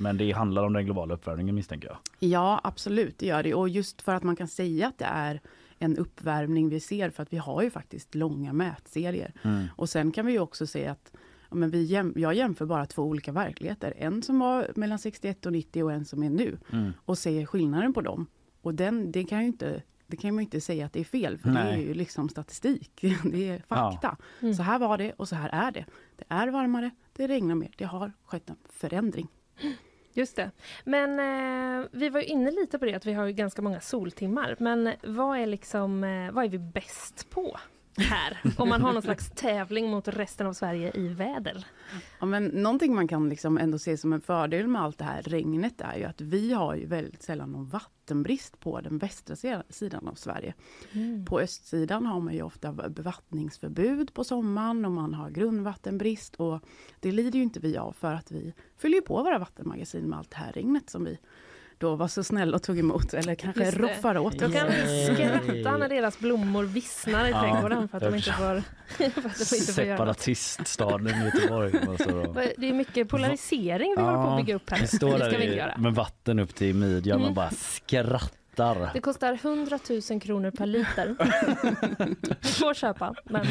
Men 0.00 0.16
det 0.16 0.32
handlar 0.32 0.64
om 0.64 0.72
den 0.72 0.84
globala 0.84 1.14
uppvärmningen 1.14 1.54
misstänker 1.54 1.88
jag. 1.88 1.98
Ja, 2.18 2.60
absolut, 2.64 3.18
det 3.18 3.26
gör 3.26 3.42
det. 3.42 3.54
Och 3.54 3.68
just 3.68 4.02
för 4.02 4.14
att 4.14 4.22
man 4.22 4.36
kan 4.36 4.48
säga 4.48 4.88
att 4.88 4.98
det 4.98 5.04
är 5.04 5.40
en 5.78 5.96
uppvärmning 5.96 6.68
vi 6.68 6.80
ser, 6.80 7.10
för 7.10 7.22
att 7.22 7.32
vi 7.32 7.36
har 7.36 7.62
ju 7.62 7.70
faktiskt 7.70 8.14
långa 8.14 8.52
mätserier. 8.52 9.32
Mm. 9.42 9.64
Och 9.76 9.88
sen 9.88 10.12
kan 10.12 10.26
vi 10.26 10.32
ju 10.32 10.38
också 10.38 10.66
säga 10.66 10.92
att 10.92 11.12
ja, 11.48 11.56
men 11.56 11.70
vi 11.70 11.82
jäm, 11.82 12.12
jag 12.16 12.34
jämför 12.34 12.66
bara 12.66 12.86
två 12.86 13.02
olika 13.02 13.32
verkligheter. 13.32 13.94
En 13.96 14.22
som 14.22 14.38
var 14.38 14.70
mellan 14.76 14.98
61 14.98 15.46
och 15.46 15.52
90 15.52 15.84
och 15.84 15.92
en 15.92 16.04
som 16.04 16.22
är 16.22 16.30
nu. 16.30 16.58
Mm. 16.72 16.92
Och 17.04 17.18
ser 17.18 17.46
skillnaden 17.46 17.92
på 17.92 18.00
dem. 18.00 18.26
Och 18.62 18.74
den, 18.74 19.12
det 19.12 19.24
kan 19.24 19.40
ju 19.40 19.46
inte 19.46 19.82
det 20.06 20.16
kan 20.16 20.34
man 20.34 20.42
ju 20.42 20.44
inte 20.44 20.60
säga 20.60 20.86
att 20.86 20.92
det 20.92 21.00
är 21.00 21.04
fel, 21.04 21.38
för 21.38 21.50
det 21.50 21.58
är 21.58 21.76
Nej. 21.76 21.86
ju 21.86 21.94
liksom 21.94 22.28
statistik. 22.28 22.90
Det 23.32 23.48
är 23.48 23.58
fakta. 23.68 24.16
Mm. 24.40 24.54
Så 24.54 24.62
här 24.62 24.78
var 24.78 24.98
det 24.98 25.12
och 25.12 25.28
så 25.28 25.36
här 25.36 25.48
är 25.52 25.72
det. 25.72 25.84
Det 26.16 26.24
är 26.28 26.48
varmare, 26.48 26.90
det 27.12 27.28
regnar 27.28 27.54
mer. 27.54 27.70
Det 27.76 27.84
har 27.84 28.12
skett 28.24 28.50
en 28.50 28.56
förändring. 28.70 29.28
Just 30.16 30.36
det. 30.36 30.50
Men 30.84 31.10
eh, 31.20 31.86
vi 31.92 32.08
var 32.08 32.20
ju 32.20 32.26
inne 32.26 32.50
lite 32.50 32.78
på 32.78 32.84
det 32.84 32.94
att 32.94 33.06
vi 33.06 33.12
har 33.12 33.26
ju 33.26 33.32
ganska 33.32 33.62
många 33.62 33.80
soltimmar. 33.80 34.56
Men 34.58 34.92
vad 35.02 35.38
är 35.38 35.46
liksom, 35.46 36.04
eh, 36.04 36.32
vad 36.32 36.44
är 36.44 36.48
vi 36.48 36.58
bäst 36.58 37.30
på 37.30 37.58
här? 37.98 38.38
Om 38.56 38.68
man 38.68 38.82
har 38.82 38.92
någon 38.92 39.02
slags 39.02 39.30
tävling 39.30 39.90
mot 39.90 40.08
resten 40.08 40.46
av 40.46 40.52
Sverige 40.52 40.92
i 40.94 41.08
väder. 41.08 41.66
Ja, 42.20 42.26
men 42.26 42.44
någonting 42.44 42.94
man 42.94 43.08
kan 43.08 43.28
liksom 43.28 43.58
ändå 43.58 43.78
se 43.78 43.96
som 43.96 44.12
en 44.12 44.20
fördel 44.20 44.68
med 44.68 44.82
allt 44.82 44.98
det 44.98 45.04
här 45.04 45.22
regnet 45.22 45.80
är 45.80 45.96
ju 45.98 46.04
att 46.04 46.20
vi 46.20 46.52
har 46.52 46.74
ju 46.74 46.86
väldigt 46.86 47.22
sällan 47.22 47.52
någon 47.52 47.68
vattenbrist 47.68 48.60
på 48.60 48.80
den 48.80 48.98
västra 48.98 49.62
sidan 49.68 50.08
av 50.08 50.14
Sverige. 50.14 50.54
På 51.26 51.40
östsidan 51.40 52.06
har 52.06 52.20
man 52.20 52.34
ju 52.34 52.42
ofta 52.42 52.72
bevattningsförbud 52.72 54.14
på 54.14 54.24
sommaren 54.24 54.84
och 54.84 54.92
man 54.92 55.14
har 55.14 55.30
grundvattenbrist 55.30 56.34
och 56.34 56.60
det 57.00 57.12
lider 57.12 57.38
ju 57.38 57.42
inte 57.42 57.60
vi 57.60 57.76
av 57.76 57.92
för 57.92 58.12
att 58.12 58.30
vi 58.30 58.54
fyller 58.76 59.00
på 59.00 59.22
våra 59.22 59.38
vattenmagasin 59.38 60.04
med 60.04 60.18
allt 60.18 60.30
det 60.30 60.36
här 60.36 60.52
regnet 60.52 60.90
som 60.90 61.04
vi 61.04 61.18
då 61.78 61.96
var 61.96 62.08
så 62.08 62.24
snäll 62.24 62.54
och 62.54 62.62
tog 62.62 62.78
emot, 62.78 63.14
eller 63.14 63.34
kanske 63.34 63.70
roffar 63.70 64.18
åt 64.18 64.34
oss. 64.42 64.52
kan 64.52 64.70
skratta 65.14 65.76
när 65.76 65.88
deras 65.88 66.18
blommor 66.18 66.64
vissnar 66.64 67.26
i 67.26 67.30
Ja. 67.30 67.40
trädgården 67.42 67.88
för 67.88 67.96
att 67.96 68.02
de 68.04 68.14
inte 68.14 68.32
får, 68.32 68.62
för 68.88 69.04
att 69.04 69.50
de 69.50 69.56
inte 69.56 69.72
får 69.72 69.84
göra. 69.84 69.96
Separatiststaden 69.96 71.24
Göteborg. 71.24 71.72
det 72.58 72.68
är 72.68 72.72
mycket 72.72 73.08
polarisering 73.08 73.94
vi 73.96 74.02
håller 74.02 74.16
på 74.16 74.30
att 74.30 74.36
bygga 74.44 74.54
upp 74.54 74.70
här. 74.70 74.80
Vi 74.80 74.86
står 74.86 75.12
vi 75.12 75.18
där 75.18 75.74
i, 75.78 75.80
med 75.80 75.94
vatten 75.94 76.38
upp 76.38 76.54
till 76.54 76.74
midjan 76.74 77.16
Mm. 77.18 77.28
och 77.28 77.34
bara 77.34 77.50
skrattar. 77.50 78.90
Det 78.94 79.00
kostar 79.00 79.38
100 79.42 79.78
000 80.10 80.20
kronor 80.20 80.50
per 80.50 80.66
liter. 80.66 81.16
Du 82.40 82.48
får 82.48 82.74
köpa, 82.74 83.14
men. 83.24 83.46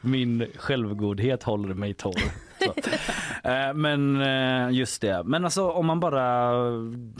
Min 0.00 0.46
självgodhet 0.56 1.42
håller 1.42 1.74
mig 1.74 1.94
torr. 1.94 2.22
Eh, 3.44 3.74
Men 3.74 4.20
eh, 4.22 4.70
just 4.78 5.00
det. 5.00 5.22
Men 5.24 5.44
alltså 5.44 5.70
om 5.70 5.86
man 5.86 6.00
bara 6.00 6.52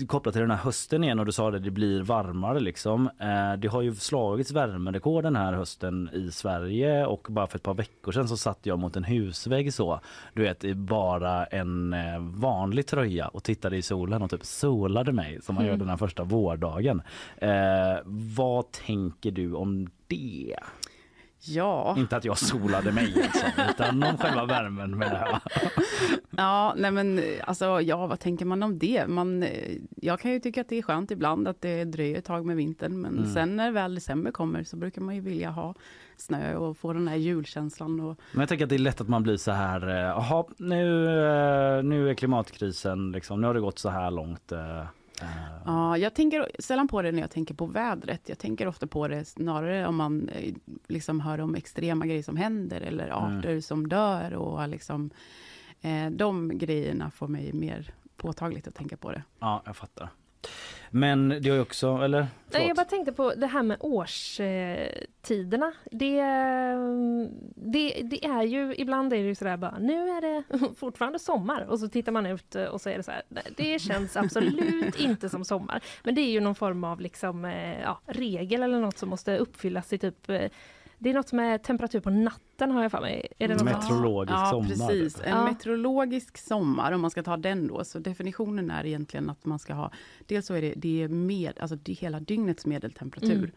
kopplar 0.06 0.32
till 0.32 0.40
den 0.40 0.50
här 0.50 0.58
hösten 0.58 1.04
igen 1.04 1.18
och 1.18 1.26
du 1.26 1.32
sa 1.32 1.50
det, 1.50 1.58
det 1.58 1.70
blir 1.70 2.02
varmare 2.02 2.60
liksom. 2.60 3.06
Eh, 3.20 3.58
Det 3.58 3.68
har 3.68 3.82
ju 3.82 3.94
slagits 3.94 4.50
värmerekord 4.50 5.24
den 5.24 5.36
här 5.36 5.52
hösten 5.52 6.10
i 6.12 6.30
Sverige 6.30 7.06
och 7.06 7.26
bara 7.30 7.46
för 7.46 7.56
ett 7.58 7.62
par 7.62 7.74
veckor 7.74 8.12
sedan 8.12 8.28
så 8.28 8.36
satt 8.36 8.58
jag 8.62 8.78
mot 8.78 8.96
en 8.96 9.04
husvägg 9.04 9.74
så. 9.74 10.00
Du 10.34 10.42
vet 10.42 10.64
i 10.64 10.74
bara 10.74 11.44
en 11.46 11.94
vanlig 12.40 12.86
tröja 12.86 13.28
och 13.28 13.42
tittade 13.42 13.76
i 13.76 13.82
solen 13.82 14.22
och 14.22 14.30
typ 14.30 14.44
solade 14.44 15.12
mig 15.12 15.38
som 15.42 15.54
man 15.54 15.64
gör 15.64 15.70
Mm. 15.72 15.78
den 15.78 15.88
här 15.88 15.96
första 15.96 16.24
vårdagen. 16.24 17.02
Vad 18.36 18.72
tänker 18.72 19.30
du 19.30 19.52
om 19.54 19.88
det? 20.06 20.56
Ja. 21.44 21.94
Inte 21.98 22.16
att 22.16 22.24
jag 22.24 22.38
solade 22.38 22.92
mig 22.92 23.14
alltså, 23.22 23.46
utan 23.70 24.02
om 24.02 24.18
själva 24.18 24.44
värmen 24.44 24.98
menar 24.98 25.26
jag. 25.26 25.40
Ja, 26.36 26.74
nej 26.76 26.90
men 26.90 27.20
alltså, 27.44 27.80
ja, 27.80 28.06
vad 28.06 28.20
tänker 28.20 28.44
man 28.44 28.62
om 28.62 28.78
det? 28.78 29.06
Man, 29.06 29.42
eh, 29.42 29.72
jag 29.96 30.20
kan 30.20 30.30
ju 30.32 30.40
tycka 30.40 30.60
att 30.60 30.68
det 30.68 30.78
är 30.78 30.82
skönt 30.82 31.10
ibland 31.10 31.48
att 31.48 31.60
det 31.60 31.84
dröjer 31.84 32.18
ett 32.18 32.24
tag 32.24 32.46
med 32.46 32.56
vintern, 32.56 33.00
men 33.00 33.18
Mm. 33.18 33.32
sen 33.34 33.56
när 33.56 33.70
väl 33.70 33.94
december 33.94 34.30
kommer 34.30 34.64
så 34.64 34.76
brukar 34.76 35.02
man 35.02 35.14
ju 35.14 35.20
vilja 35.20 35.50
ha 35.50 35.74
snö 36.16 36.56
och 36.56 36.76
få 36.76 36.92
den 36.92 37.08
här 37.08 37.16
julkänslan. 37.16 38.00
Och, 38.00 38.20
Men 38.32 38.40
jag 38.40 38.48
tänker 38.48 38.64
att 38.64 38.68
det 38.70 38.76
är 38.76 38.78
lätt 38.78 39.00
att 39.00 39.08
man 39.08 39.22
blir 39.22 39.36
så 39.36 39.50
här, 39.52 39.88
eh, 39.88 39.94
jaha 39.94 40.44
nu, 40.56 41.06
eh, 41.08 41.82
nu 41.82 42.10
är 42.10 42.14
klimatkrisen 42.14 43.12
liksom, 43.12 43.40
nu 43.40 43.46
har 43.46 43.54
det 43.54 43.60
gått 43.60 43.78
så 43.78 43.88
här 43.88 44.10
långt. 44.10 44.52
Ja, 45.64 45.96
jag 45.98 46.14
tänker 46.14 46.48
sällan 46.58 46.88
på 46.88 47.02
det 47.02 47.12
när 47.12 47.20
jag 47.20 47.30
tänker 47.30 47.54
på 47.54 47.66
vädret. 47.66 48.28
Jag 48.28 48.38
tänker 48.38 48.66
ofta 48.68 48.86
på 48.86 49.08
det 49.08 49.24
snarare 49.24 49.86
om 49.86 49.96
man 49.96 50.28
eh, 50.28 50.54
liksom 50.88 51.20
hör 51.20 51.40
om 51.40 51.54
extrema 51.54 52.06
grejer 52.06 52.22
som 52.22 52.36
händer 52.36 52.80
eller 52.80 53.04
Mm. 53.08 53.38
arter 53.38 53.60
som 53.60 53.88
dör 53.88 54.34
och 54.34 54.68
liksom 54.68 55.10
eh, 55.80 56.10
de 56.10 56.58
grejerna 56.58 57.10
får 57.10 57.28
mig 57.28 57.52
mer 57.52 57.90
påtagligt 58.16 58.66
att 58.68 58.74
tänka 58.74 58.96
på 58.96 59.12
det. 59.12 59.22
Ja, 59.38 59.62
jag 59.66 59.76
fattar. 59.76 60.08
Men 60.94 61.28
det 61.28 61.48
har 61.48 61.56
ju 61.56 61.62
också, 61.62 61.96
eller? 61.96 62.26
Förlåt. 62.50 62.68
jag 62.68 62.76
bara 62.76 62.86
tänkte 62.86 63.12
på 63.12 63.34
det 63.34 63.46
här 63.46 63.62
med 63.62 63.76
årstiderna. 63.80 65.72
Det, 65.90 66.22
det, 67.54 68.02
det 68.02 68.24
är 68.24 68.42
ju, 68.42 68.74
ibland 68.74 69.12
är 69.12 69.16
det 69.16 69.22
ju 69.22 69.34
sådär 69.34 69.56
bara, 69.56 69.78
nu 69.78 70.08
är 70.08 70.20
det 70.20 70.42
fortfarande 70.78 71.18
sommar 71.18 71.66
och 71.68 71.80
så 71.80 71.88
tittar 71.88 72.12
man 72.12 72.26
ut 72.26 72.54
och 72.54 72.80
så 72.80 72.90
är 72.90 72.96
det 72.96 73.02
så 73.02 73.10
här, 73.10 73.22
det 73.56 73.78
känns 73.78 74.16
absolut 74.16 74.96
inte 75.00 75.28
som 75.28 75.44
sommar. 75.44 75.82
Men 76.02 76.14
det 76.14 76.20
är 76.20 76.30
ju 76.30 76.40
någon 76.40 76.54
form 76.54 76.84
av 76.84 77.00
liksom, 77.00 77.44
eh, 77.44 77.80
ja, 77.80 78.00
regel 78.06 78.62
eller 78.62 78.80
något 78.80 78.98
som 78.98 79.08
måste 79.08 79.36
uppfyllas 79.36 79.92
i 79.92 79.98
typ 79.98 80.28
eh, 80.30 80.50
det 81.02 81.10
är 81.10 81.14
något 81.14 81.32
med 81.32 81.62
temperatur 81.62 82.00
på 82.00 82.10
natten 82.10 82.70
har 82.70 82.82
jag 82.82 82.90
för 82.90 83.00
mig. 83.00 83.28
Är 83.38 83.48
det 83.48 83.54
något 83.54 83.64
Meteorologisk 83.64 84.32
ja, 84.38 84.50
sommar. 84.50 84.68
Precis, 84.68 85.20
en 85.20 85.28
Ja. 85.30 85.44
meteorologisk 85.44 86.38
sommar 86.38 86.92
om 86.92 87.00
man 87.00 87.10
ska 87.10 87.22
ta 87.22 87.36
den 87.36 87.66
då. 87.68 87.84
Så 87.84 87.98
definitionen 87.98 88.70
är 88.70 88.86
egentligen 88.86 89.30
att 89.30 89.44
man 89.44 89.58
ska 89.58 89.74
ha, 89.74 89.90
dels 90.26 90.46
så 90.46 90.54
är 90.54 90.62
det, 90.62 90.74
det 90.76 91.02
är 91.02 91.08
med, 91.08 91.58
alltså 91.60 91.76
det 91.76 91.92
är 91.92 91.96
hela 91.96 92.20
dygnets 92.20 92.66
medeltemperatur. 92.66 93.52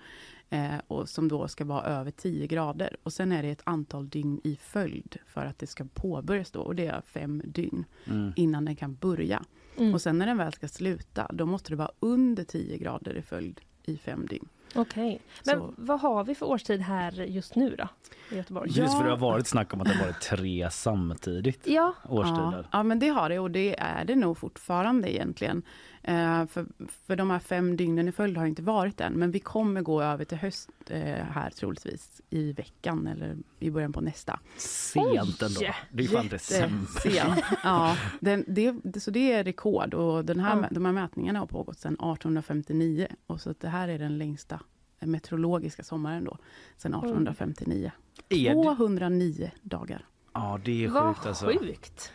Eh, 0.49 0.75
och 0.87 1.09
som 1.09 1.27
då 1.27 1.47
ska 1.47 1.65
vara 1.65 1.81
över 1.83 2.11
10 2.11 2.47
grader. 2.47 2.97
Och 3.03 3.13
sen 3.13 3.31
är 3.31 3.43
det 3.43 3.49
ett 3.49 3.61
antal 3.63 4.09
dygn 4.09 4.41
i 4.43 4.55
följd 4.55 5.17
för 5.25 5.45
att 5.45 5.59
det 5.59 5.67
ska 5.67 5.85
påbörjas 5.93 6.51
då. 6.51 6.59
Och 6.61 6.75
det 6.75 6.87
är 6.87 7.01
fem 7.01 7.41
dygn 7.45 7.85
Mm. 8.05 8.33
innan 8.35 8.65
den 8.65 8.75
kan 8.75 8.95
börja. 8.95 9.43
Mm. 9.77 9.93
Och 9.93 10.01
sen 10.01 10.17
när 10.17 10.25
den 10.25 10.37
väl 10.37 10.53
ska 10.53 10.67
sluta, 10.67 11.29
då 11.33 11.45
måste 11.45 11.69
det 11.69 11.75
vara 11.75 11.91
under 11.99 12.43
10 12.43 12.77
grader 12.77 13.17
i 13.17 13.21
följd 13.21 13.61
i 13.83 13.97
fem 13.97 14.25
dygn. 14.29 14.47
Okej. 14.75 15.21
Men 15.45 15.59
Så- 15.59 15.73
vad 15.77 15.99
har 15.99 16.23
vi 16.23 16.35
för 16.35 16.45
årstid 16.45 16.81
här 16.81 17.11
just 17.11 17.55
nu 17.55 17.75
då? 17.75 17.87
I 18.31 18.35
Göteborg? 18.37 18.71
Just 18.71 18.97
för 18.97 19.03
det 19.03 19.09
har 19.09 19.17
varit 19.17 19.47
snack 19.47 19.73
om 19.73 19.81
att 19.81 19.87
det 19.87 19.93
har 19.93 20.05
varit 20.05 20.21
tre 20.21 20.69
samtidigt 20.71 21.67
Ja. 21.67 21.93
årstider. 22.09 22.51
Ja, 22.61 22.63
ja, 22.71 22.83
men 22.83 22.99
det 22.99 23.07
har 23.07 23.29
det 23.29 23.39
och 23.39 23.51
det 23.51 23.79
är 23.79 24.05
det 24.05 24.15
nog 24.15 24.37
fortfarande 24.37 25.15
egentligen. 25.15 25.61
Eh, 26.07 26.45
för, 26.45 26.65
för 27.07 27.15
de 27.15 27.29
här 27.29 27.39
fem 27.39 27.77
dygnen 27.77 28.07
i 28.07 28.11
följd 28.11 28.37
har 28.37 28.45
inte 28.45 28.61
varit 28.61 29.01
än, 29.01 29.13
men 29.13 29.31
vi 29.31 29.39
kommer 29.39 29.81
gå 29.81 30.01
över 30.01 30.25
till 30.25 30.37
höst 30.37 30.69
eh, 30.89 30.99
här 31.15 31.49
troligtvis 31.49 32.21
i 32.29 32.51
veckan 32.53 33.07
eller 33.07 33.37
i 33.59 33.71
början 33.71 33.93
på 33.93 34.01
nästa. 34.01 34.39
Sent 34.57 35.41
ändå. 35.41 35.59
Det 35.91 36.03
är 36.03 36.07
fan 36.07 36.27
december. 36.27 37.45
Ja, 37.63 37.97
den, 38.19 38.45
det, 38.47 38.75
det, 38.83 38.99
så 38.99 39.11
det 39.11 39.31
är 39.31 39.43
rekord 39.43 39.93
och 39.93 40.25
den 40.25 40.39
här, 40.39 40.61
Ja. 40.61 40.67
de 40.71 40.85
här 40.85 40.91
mätningarna 40.93 41.39
har 41.39 41.45
pågått 41.47 41.79
sedan 41.79 41.93
1859 41.93 43.07
och 43.27 43.41
så 43.41 43.49
att 43.49 43.59
det 43.59 43.69
här 43.69 43.87
är 43.87 43.99
den 43.99 44.17
längsta 44.17 44.59
meteorologiska 44.99 45.83
sommaren 45.83 46.23
då, 46.23 46.37
sedan 46.77 46.93
1859. 46.93 47.91
Är 48.29 48.55
det- 48.55 48.63
209 48.63 49.51
dagar. 49.61 50.05
Ja, 50.33 50.59
det 50.65 50.83
är 50.85 50.89
Vad 50.89 51.15
sjukt 51.15 51.27
alltså. 51.27 51.45
sjukt. 51.45 52.11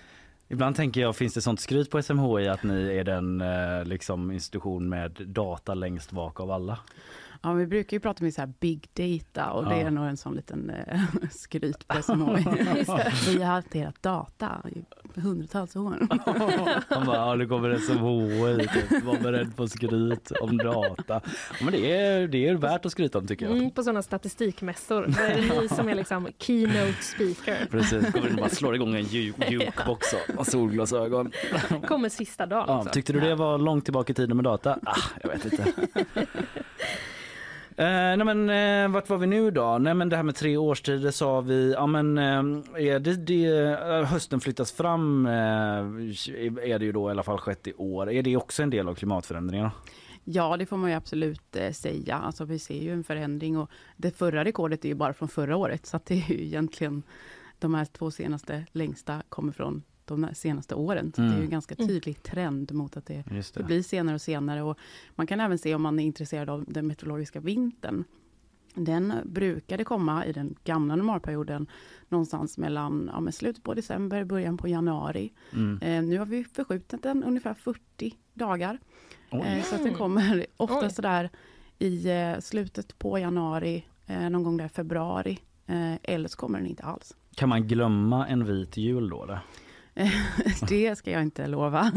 Ibland 0.53 0.77
tänker 0.77 1.01
jag, 1.01 1.17
finns 1.17 1.35
det 1.35 1.41
sånt 1.41 1.61
skryt 1.61 1.91
på 1.91 2.03
SMHI 2.03 2.49
att 2.49 2.63
ni 2.63 2.97
är 2.97 3.05
den 3.05 3.41
eh, 3.41 3.85
liksom, 3.85 4.31
institution 4.31 4.89
med 4.89 5.11
data 5.27 5.75
längst 5.75 6.13
bak 6.13 6.41
av 6.41 6.51
alla? 6.51 6.79
Ja, 7.43 7.53
vi 7.53 7.67
brukar 7.67 7.97
ju 7.97 8.01
prata 8.01 8.25
med 8.25 8.35
så 8.35 8.41
här 8.41 8.53
big 8.61 8.89
data 8.95 9.51
och 9.51 9.65
det 9.65 9.77
Ja. 9.81 9.87
är 9.87 9.91
nog 9.91 10.07
en 10.07 10.17
sån 10.17 10.35
liten 10.35 10.71
eh, 10.71 11.01
skryt 11.31 11.89
på 11.89 12.03
SMHI. 12.03 12.45
vi 13.37 13.43
har 13.43 13.53
hanterat 13.53 14.03
data 14.03 14.63
i 14.69 14.85
hundratals 15.21 15.77
år. 15.77 16.07
Han 16.89 17.07
bara, 17.07 17.17
ja, 17.17 17.37
det 17.37 17.47
kommer 17.47 17.77
SMHI, 17.77 18.69
typ. 18.69 19.05
var 19.05 19.17
beredd 19.23 19.57
på 19.57 19.69
skryt 19.69 20.31
om 20.31 20.57
data. 20.57 21.21
Ja, 21.61 21.65
men 21.65 21.73
det 21.73 21.93
är, 21.97 22.29
det 22.29 22.49
är 22.49 22.55
värt 22.55 22.87
att 22.87 22.93
skryta 22.93 23.19
om 23.19 23.27
tycker 23.27 23.47
jag. 23.47 23.57
Mm, 23.57 23.71
på 23.71 23.83
sådana 23.83 24.03
statistikmässor. 24.03 25.07
Då 25.09 25.23
är 25.23 25.37
det 25.37 25.61
ni 25.61 25.69
som 25.69 25.89
är 25.89 25.95
liksom 25.95 26.29
keynote 26.39 26.95
speaker. 27.03 27.67
Precis, 27.71 28.13
kommer 28.13 28.27
in 28.29 28.35
och 28.35 28.41
bara 28.41 28.49
slår 28.49 28.75
igång 28.75 28.95
en 28.95 29.03
ju- 29.05 29.33
jukebox 29.49 30.07
och- 30.13 30.39
och 30.39 30.47
solglasögon. 30.47 31.31
Kommer 31.89 32.09
sista 32.09 32.47
dagen 32.47 32.65
Ja, 32.69 32.85
tyckte 32.93 33.13
du 33.13 33.21
det 33.21 33.35
var 33.35 33.59
långt 33.59 33.85
tillbaka 33.85 34.11
i 34.11 34.15
tiden 34.15 34.37
med 34.37 34.45
data? 34.45 34.79
Ah, 34.83 34.97
jag 35.23 35.29
vet 35.31 35.45
inte. 35.45 35.65
Eh, 37.81 38.17
nej 38.17 38.25
men 38.25 38.51
eh, 38.51 38.93
vart 38.93 39.09
var 39.09 39.19
vi 39.19 39.27
nu 39.27 39.51
då? 39.51 39.79
Nej 39.79 39.95
men 39.95 40.09
det 40.09 40.17
här 40.17 40.23
med 40.23 40.35
tre 40.35 40.57
årstider 40.57 41.11
sa 41.11 41.41
vi. 41.41 41.73
Ja 41.73 41.87
men 41.87 42.19
eh, 42.19 42.25
är 42.75 42.99
det, 42.99 43.17
det 43.17 43.47
eh, 43.47 44.05
hösten 44.05 44.41
flyttas 44.41 44.73
fram 44.73 45.27
eh, 45.27 45.33
är 45.33 46.79
det 46.79 46.85
ju 46.85 46.93
då 46.93 47.09
i 47.09 47.11
alla 47.11 47.23
fall 47.23 47.39
skett 47.39 47.67
i 47.67 47.75
år. 47.75 48.11
Är 48.11 48.23
det 48.23 48.37
också 48.37 48.63
en 48.63 48.71
del 48.71 48.89
av 48.89 48.95
klimatförändringarna? 48.95 49.73
Ja, 50.25 50.57
det 50.57 50.67
får 50.67 50.77
man 50.77 50.91
ju 50.91 50.97
absolut 50.97 51.57
eh, 51.57 51.73
säga. 51.73 52.17
Alltså, 52.17 52.45
vi 52.45 52.59
ser 52.59 52.83
ju 52.83 52.93
en 52.93 53.05
förändring 53.05 53.59
och 53.59 53.71
det 53.97 54.11
förra 54.11 54.45
rekordet 54.45 54.85
är 54.85 54.89
ju 54.89 54.95
bara 54.95 55.13
från 55.13 55.29
förra 55.29 55.57
året, 55.57 55.87
så 55.87 55.97
att 55.97 56.07
det 56.07 56.15
är 56.15 56.33
ju 56.33 56.45
egentligen 56.45 57.03
de 57.59 57.75
här 57.75 57.85
två 57.85 58.11
senaste 58.11 58.67
längsta 58.73 59.23
kommer 59.29 59.53
från 59.53 59.83
de 60.11 60.29
senaste 60.35 60.75
åren. 60.75 61.13
Så 61.17 61.21
det 61.21 61.27
är 61.27 61.31
ju 61.31 61.35
Mm. 61.35 61.45
en 61.45 61.51
ganska 61.51 61.75
tydlig 61.75 62.23
trend 62.23 62.73
mot 62.73 62.97
att 62.97 63.07
det, 63.07 63.25
det 63.31 63.55
det. 63.55 63.63
blir 63.63 63.83
senare 63.83 64.15
och 64.15 64.21
senare. 64.21 64.63
Och 64.63 64.79
man 65.15 65.27
kan 65.27 65.41
även 65.41 65.59
se 65.59 65.75
om 65.75 65.83
man 65.83 65.99
är 65.99 66.05
intresserad 66.05 66.51
av 66.51 66.65
den 66.69 66.87
meteorologiska 66.87 67.41
vintern. 67.41 68.05
Den 68.75 69.13
brukade 69.25 69.85
komma 69.85 70.27
i 70.27 70.33
den 70.33 70.55
gamla 70.65 70.97
normalperioden 70.97 71.67
någonstans 72.09 72.59
mellan 72.59 73.11
ja, 73.27 73.33
slutet 73.33 73.63
på 73.63 73.75
december, 73.75 74.25
början 74.25 74.57
på 74.57 74.69
januari. 74.69 75.33
Mm. 75.53 75.79
Eh, 75.83 76.03
nu 76.11 76.19
har 76.19 76.27
vi 76.27 76.45
förskjutit 76.45 77.03
den 77.03 77.25
ungefär 77.25 77.55
40 77.55 78.15
dagar. 78.35 78.79
Eh, 79.31 79.63
så 79.65 79.75
att 79.75 79.83
den 79.83 79.95
kommer 79.95 80.47
ofta 80.57 80.87
Oj. 80.87 80.91
sådär 80.91 81.31
i 81.79 82.11
eh, 82.11 82.39
slutet 82.41 82.99
på 82.99 83.19
januari, 83.19 83.85
eh, 84.07 84.31
någon 84.31 84.43
gång 84.43 84.57
där 84.57 84.69
februari. 84.69 85.39
Eh, 85.67 85.95
eller 86.03 86.29
så 86.29 86.37
kommer 86.37 86.59
den 86.59 86.67
inte 86.69 86.83
alls. 86.83 87.17
Kan 87.35 87.49
man 87.49 87.67
glömma 87.69 88.27
en 88.29 88.45
vit 88.45 88.77
jul 88.77 89.09
då? 89.11 89.27
då? 89.27 89.39
det 90.69 90.99
ska 90.99 91.11
jag 91.11 91.23
inte 91.23 91.47
lova. 91.47 91.93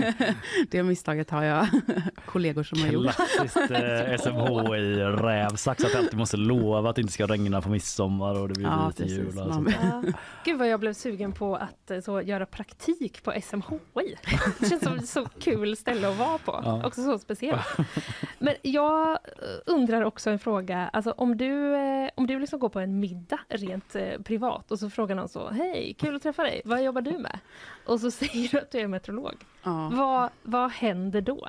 det 0.70 0.82
misstaget 0.82 1.30
har 1.30 1.42
jag 1.42 1.68
kollegor 2.26 2.62
som 2.62 2.80
har 2.80 2.88
gjort. 2.88 3.14
Klassiskt 3.14 3.56
eh, 3.70 4.16
SMHI-rävsax 4.18 5.84
att 5.84 5.94
alltid 5.94 6.18
måste 6.18 6.36
lova 6.36 6.90
att 6.90 6.96
det 6.96 7.02
inte 7.02 7.12
ska 7.12 7.26
regna 7.26 7.60
på 7.62 7.68
midsommar 7.68 8.40
och 8.40 8.48
det 8.48 8.54
blir 8.54 8.66
Ja, 8.66 8.92
precis. 8.96 9.18
jul. 9.18 9.38
Och 9.38 9.54
sånt. 9.54 9.68
Ja. 9.82 10.02
Gud 10.44 10.58
vad 10.58 10.68
jag 10.68 10.80
blev 10.80 10.92
sugen 10.92 11.32
på 11.32 11.56
att 11.56 11.90
eh, 11.90 12.00
så, 12.00 12.22
göra 12.22 12.46
praktik 12.46 13.22
på 13.22 13.32
SMHI. 13.42 14.16
Det 14.58 14.68
känns 14.68 14.84
som 14.84 14.94
ett 14.94 15.08
så 15.08 15.24
kul 15.40 15.76
ställe 15.76 16.08
att 16.08 16.16
vara 16.18 16.38
på. 16.38 16.60
Ja. 16.64 16.86
Också 16.86 17.02
så 17.02 17.18
speciellt. 17.18 17.66
Men 18.38 18.54
jag 18.62 19.10
eh, 19.10 19.18
undrar 19.66 20.04
också 20.04 20.30
en 20.30 20.38
fråga. 20.38 20.90
Alltså, 20.92 21.10
om 21.10 21.36
du, 21.36 21.74
om 22.14 22.26
du 22.26 22.38
liksom 22.38 22.58
går 22.58 22.68
på 22.68 22.80
en 22.80 23.00
middag 23.00 23.40
rent 23.48 23.96
eh, 23.96 24.20
privat 24.24 24.70
och 24.70 24.78
så 24.78 24.90
frågar 24.90 25.14
någon 25.14 25.28
så 25.28 25.50
Hej, 25.50 25.96
kul 25.98 26.16
att 26.16 26.22
träffa 26.22 26.42
dig. 26.42 26.62
Vad 26.64 26.84
jobbar 26.84 27.00
du 27.00 27.18
med? 27.18 27.33
Det 27.34 27.40
och 27.92 28.00
så 28.00 28.10
säger 28.10 28.48
du 28.48 28.58
att 28.58 28.70
du 28.70 28.78
är 28.78 28.86
meteorolog. 28.86 29.34
Ja. 29.62 29.90
Vad, 29.94 30.30
vad 30.42 30.70
händer 30.70 31.20
då? 31.20 31.48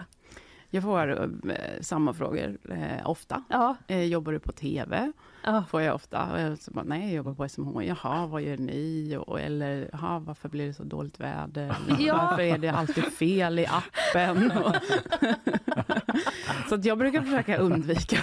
Jag 0.70 0.84
får 0.84 1.12
eh, 1.52 1.82
samma 1.82 2.14
frågor 2.14 2.58
eh, 2.70 3.10
ofta. 3.10 3.44
Ja. 3.50 3.76
Eh, 3.88 4.04
jobbar 4.04 4.32
du 4.32 4.40
på 4.40 4.52
TV? 4.52 5.12
Ja. 5.46 5.64
Får 5.70 5.82
jag 5.82 5.96
ofta. 5.96 6.32
Och 6.34 6.39
jag 6.39 6.58
bara, 6.72 6.86
nej, 6.86 7.06
jag 7.06 7.14
jobbar 7.14 7.34
på 7.34 7.50
SMH. 7.50 7.84
Jaha, 7.84 8.26
vad 8.28 8.41
gör 8.41 8.58
ni? 8.58 9.18
Och, 9.28 9.39
eller, 9.41 9.89
jaha, 9.93 10.20
varför 10.20 10.50
blir 10.50 10.68
det 10.68 10.74
så 10.74 10.84
dåligt 10.84 11.20
väder? 11.20 11.76
Ja. 12.00 12.16
Varför 12.30 12.43
är 12.43 12.58
det 12.58 12.70
alltid 12.70 13.04
fel 13.04 13.60
i 13.60 13.66
appen? 13.66 14.52
Och 14.64 14.76
så 16.70 16.76
att 16.76 16.86
jag 16.86 16.98
brukar 16.98 17.22
försöka 17.22 17.58
undvika. 17.58 18.18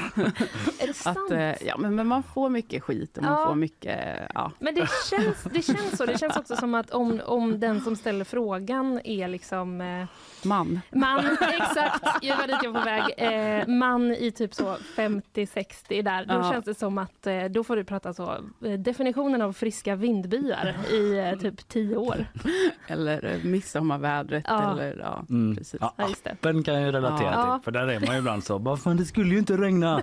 Är 0.79 0.87
det 0.87 0.95
sant? 0.95 1.19
Att, 1.27 1.31
eh, 1.31 1.63
ja, 1.67 1.77
men, 1.79 1.95
men 1.95 2.07
man 2.07 2.23
får 2.23 2.49
mycket 2.49 2.83
skit 2.83 3.17
och 3.17 3.23
man 3.25 3.33
Ja. 3.41 3.47
får 3.49 3.55
mycket, 3.55 4.19
ja. 4.35 4.53
Men 4.59 4.75
det 4.75 4.89
känns, 5.11 5.43
det 5.53 5.63
känns 5.63 5.97
så. 5.97 6.07
Det 6.07 6.19
känns 6.19 6.37
också 6.37 6.57
som 6.57 6.75
att 6.75 6.91
om, 6.91 7.21
om 7.27 7.61
den 7.61 7.81
som 7.81 7.97
ställer 7.97 8.25
frågan 8.25 9.01
är 9.05 9.29
liksom 9.29 9.81
eh, 9.81 10.05
Man. 10.45 10.81
man, 10.93 11.39
exakt, 11.61 12.05
jag 12.23 12.37
var 12.37 12.47
dit 12.47 12.57
jag 12.63 12.71
var 12.73 12.81
på 12.81 12.85
väg, 12.85 13.15
eh, 13.61 13.67
man 13.69 14.13
i 14.13 14.31
typ 14.31 14.55
så 14.55 14.77
50-60 14.97 16.03
där, 16.03 16.25
då 16.25 16.35
Ja. 16.35 16.51
känns 16.53 16.65
det 16.65 16.75
som 16.75 16.99
att 16.99 17.12
eh, 17.27 17.45
då 17.45 17.65
får 17.65 17.77
du 17.77 17.85
prata 17.85 18.13
så, 18.13 18.33
eh, 18.65 18.73
definitionen 18.73 19.43
av 19.43 19.53
friska 19.53 19.97
vindbyar 19.97 20.75
i 20.91 21.19
eh, 21.19 21.39
typ 21.39 21.69
10 21.69 21.97
år. 21.97 22.27
Eller 22.87 23.41
midsommarvädret. 23.45 24.45
Ja. 24.49 24.73
Eller, 24.73 24.97
ja, 25.01 25.25
Mm. 25.31 25.57
precis. 25.57 25.81
Ja, 25.81 25.95
appen 26.25 26.63
kan 26.63 26.75
jag 26.75 26.83
ju 26.83 26.93
relatera 26.93 27.33
Ja. 27.33 27.55
till. 27.59 27.65
För 27.65 27.71
där 27.71 27.89
är 27.89 28.01
man 28.01 28.15
ju 28.15 28.19
ibland 28.19 28.45
så, 28.45 28.59
bara, 28.59 28.77
fan 28.77 28.97
det 28.97 29.05
skulle 29.05 29.33
ju 29.33 29.39
inte 29.39 29.57
regna. 29.57 29.97
Och 29.97 30.03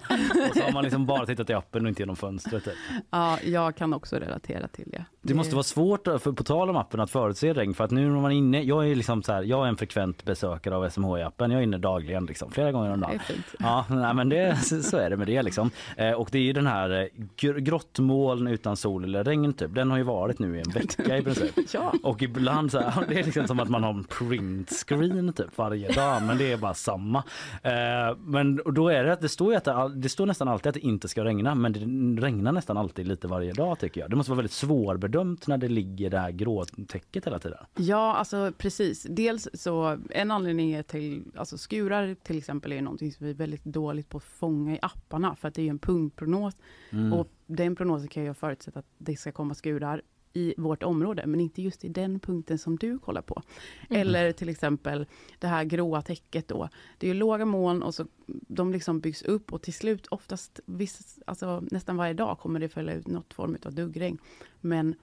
så 0.57 0.63
har 0.63 0.71
man 0.73 0.83
liksom 0.83 1.05
bara 1.05 1.25
tittat 1.25 1.49
i 1.49 1.53
appen 1.53 1.85
och 1.85 1.89
inte 1.89 2.01
genom 2.01 2.15
fönstret. 2.15 2.63
Typ. 2.63 2.73
Ja, 3.09 3.37
jag 3.43 3.75
kan 3.75 3.93
också 3.93 4.15
relatera 4.15 4.67
till 4.67 4.89
det. 4.91 5.05
Det 5.21 5.33
måste 5.33 5.55
vara 5.55 5.63
svårt, 5.63 6.03
för 6.07 6.31
på 6.31 6.43
tal 6.43 6.69
om 6.69 6.75
appen, 6.75 6.99
att 6.99 7.11
förutse 7.11 7.53
regn. 7.53 7.73
För 7.73 7.83
att 7.83 7.91
nu 7.91 8.09
när 8.09 8.19
man 8.21 8.31
är 8.31 8.35
inne, 8.35 8.61
jag 8.61 8.89
är 8.91 8.95
liksom 8.95 9.23
så 9.23 9.33
här, 9.33 9.43
jag 9.43 9.65
är 9.65 9.69
en 9.69 9.77
frekvent 9.77 10.23
besökare 10.25 10.75
av 10.75 10.85
SMHI-appen. 10.89 11.51
Jag 11.51 11.59
är 11.59 11.61
inne 11.61 11.77
dagligen, 11.77 12.25
liksom, 12.25 12.51
flera 12.51 12.71
gånger 12.71 12.91
om 12.93 12.99
dagen. 12.99 13.19
Ja, 13.59 13.85
nej, 13.89 14.13
men 14.13 14.29
det, 14.29 14.55
så 14.83 14.97
är 14.97 15.09
det 15.09 15.17
med 15.17 15.27
det 15.27 15.41
liksom. 15.43 15.71
Och 16.17 16.29
det 16.31 16.37
är 16.37 16.41
ju 16.43 16.53
den 16.53 16.67
här 16.67 16.98
gr- 17.37 17.59
grottmoln 17.59 18.47
utan 18.47 18.77
sol 18.77 19.03
eller 19.03 19.23
regn 19.23 19.53
typ. 19.53 19.75
Den 19.75 19.91
har 19.91 19.97
ju 19.97 20.03
varit 20.03 20.39
nu 20.39 20.57
i 20.57 20.59
en 20.59 20.71
vecka 20.71 21.17
i 21.17 21.21
princip. 21.21 21.55
Ja. 21.73 21.93
Och 22.03 22.21
ibland 22.21 22.71
så 22.71 22.79
här, 22.79 23.05
det 23.09 23.19
är 23.19 23.23
liksom 23.23 23.47
som 23.47 23.59
att 23.59 23.69
man 23.69 23.83
har 23.83 23.89
en 23.89 24.03
print 24.03 24.69
screen 24.87 25.33
typ 25.33 25.57
varje 25.57 25.91
dag, 25.91 26.23
men 26.23 26.37
det 26.37 26.51
är 26.51 26.57
bara 26.57 26.73
samma. 26.73 27.23
Eh, 27.63 28.17
men 28.17 28.59
och 28.59 28.73
då 28.73 28.89
är 28.89 29.03
det 29.03 29.13
att 29.13 29.21
det 29.21 29.29
står 29.29 29.51
ju 29.51 29.57
att 29.57 29.63
det, 29.63 29.91
det 29.95 30.09
står 30.09 30.25
nästan 30.25 30.47
alltid 30.47 30.67
att 30.67 30.73
det 30.73 30.79
inte 30.79 31.07
ska 31.07 31.23
regna, 31.23 31.55
men 31.55 31.73
det 31.73 31.79
regnar 32.25 32.51
nästan 32.51 32.77
alltid 32.77 33.07
lite 33.07 33.27
varje 33.27 33.53
dag 33.53 33.79
tycker 33.79 34.01
jag. 34.01 34.09
Det 34.09 34.15
måste 34.15 34.31
vara 34.31 34.37
väldigt 34.37 34.51
svårbedömt 34.51 35.47
när 35.47 35.57
det 35.57 35.67
ligger 35.67 36.09
det 36.09 36.19
här 36.19 36.31
gråtäcket 36.31 37.25
hela 37.25 37.39
tiden. 37.39 37.57
Ja, 37.75 38.15
alltså 38.15 38.51
precis. 38.57 39.03
Dels 39.09 39.47
så, 39.53 39.97
en 40.09 40.31
anledning 40.31 40.71
är 40.71 40.83
till, 40.83 41.23
alltså 41.35 41.57
skurar 41.57 42.15
till 42.23 42.37
exempel 42.37 42.71
är 42.71 42.81
någonting 42.81 43.11
som 43.11 43.25
vi 43.25 43.31
är 43.31 43.35
väldigt 43.35 43.63
dåligt 43.63 44.09
på 44.09 44.17
att 44.17 44.23
fånga 44.23 44.73
i 44.73 44.79
apparna, 44.81 45.35
för 45.35 45.47
att 45.47 45.53
det 45.53 45.61
är 45.61 45.63
ju 45.63 45.69
en 45.69 45.79
punktprognos. 45.79 46.53
Mm. 46.89 47.13
Och 47.13 47.27
den 47.45 47.75
prognosen 47.75 48.07
kan 48.07 48.23
jag 48.23 48.37
förutsätta 48.37 48.79
att 48.79 48.85
det 48.97 49.15
ska 49.15 49.31
komma 49.31 49.53
skurar 49.53 50.01
i 50.33 50.53
vårt 50.57 50.83
område, 50.83 51.25
men 51.25 51.39
inte 51.39 51.61
just 51.61 51.85
i 51.85 51.89
den 51.89 52.19
punkten 52.19 52.57
som 52.57 52.75
du 52.77 52.99
kollar 52.99 53.21
på. 53.21 53.41
Mm. 53.89 54.01
Eller 54.01 54.31
till 54.31 54.49
exempel 54.49 55.05
det 55.39 55.47
här 55.47 55.63
gråa 55.63 56.01
täcket 56.01 56.47
då. 56.47 56.69
Det 56.97 57.07
är 57.07 57.13
ju 57.13 57.19
låga 57.19 57.45
moln 57.45 57.83
och 57.83 57.95
så 57.95 58.05
de 58.27 58.71
liksom 58.71 58.99
byggs 58.99 59.21
upp 59.21 59.53
och 59.53 59.61
till 59.61 59.73
slut 59.73 60.07
oftast, 60.07 60.59
viss, 60.65 61.19
alltså 61.27 61.63
nästan 61.71 61.97
varje 61.97 62.13
dag 62.13 62.39
kommer 62.39 62.59
det 62.59 62.69
följa 62.69 62.93
ut 62.93 63.07
något 63.07 63.33
form 63.33 63.57
av 63.65 63.73
duggregn. 63.73 64.17
Men 64.61 64.95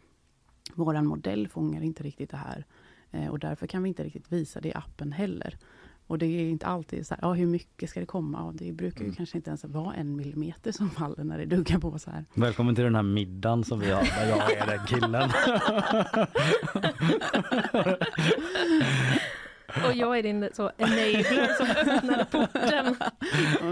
våran 0.75 1.07
modell 1.07 1.49
fångar 1.49 1.83
inte 1.83 2.03
riktigt 2.03 2.31
det 2.31 2.37
här. 2.37 2.65
Eh, 3.11 3.29
och 3.29 3.39
därför 3.39 3.67
kan 3.67 3.83
vi 3.83 3.89
inte 3.89 4.05
riktigt 4.05 4.33
visa 4.33 4.61
det 4.61 4.69
i 4.69 4.75
appen 4.75 5.13
heller. 5.13 5.59
Och 6.09 6.19
det 6.19 6.27
är 6.27 6.49
inte 6.51 6.67
alltid 6.67 7.07
så 7.07 7.15
här, 7.15 7.19
ja 7.23 7.33
hur 7.33 7.47
mycket 7.47 7.91
ska 7.91 8.01
det 8.01 8.07
komma? 8.07 8.43
Och 8.43 8.55
det 8.55 8.73
brukar 8.73 9.05
ju 9.05 9.13
kanske 9.13 9.39
inte 9.39 9.51
ens 9.51 9.65
vara 9.65 9.95
en 9.95 10.17
millimeter 10.17 10.73
som 10.73 10.91
faller 10.91 11.25
när 11.25 11.39
det 11.39 11.45
duggar 11.47 11.79
på 11.79 11.99
så 11.99 12.11
här. 12.11 12.25
Välkommen 12.35 12.75
till 12.75 12.85
den 12.85 12.95
här 12.95 13.03
middagen 13.03 13.65
som 13.65 13.81
vi 13.81 13.91
har 13.91 14.03
där 14.03 14.29
jag 14.29 14.53
är 14.53 14.67
den 14.67 14.87
killen. 14.87 15.31
Och 19.87 19.93
jag 19.95 20.19
är 20.19 20.23
din 20.23 20.49
så 20.53 20.71
enabler 20.79 21.55
som 21.57 21.93
öppnade 21.93 22.25
porten. 22.25 22.97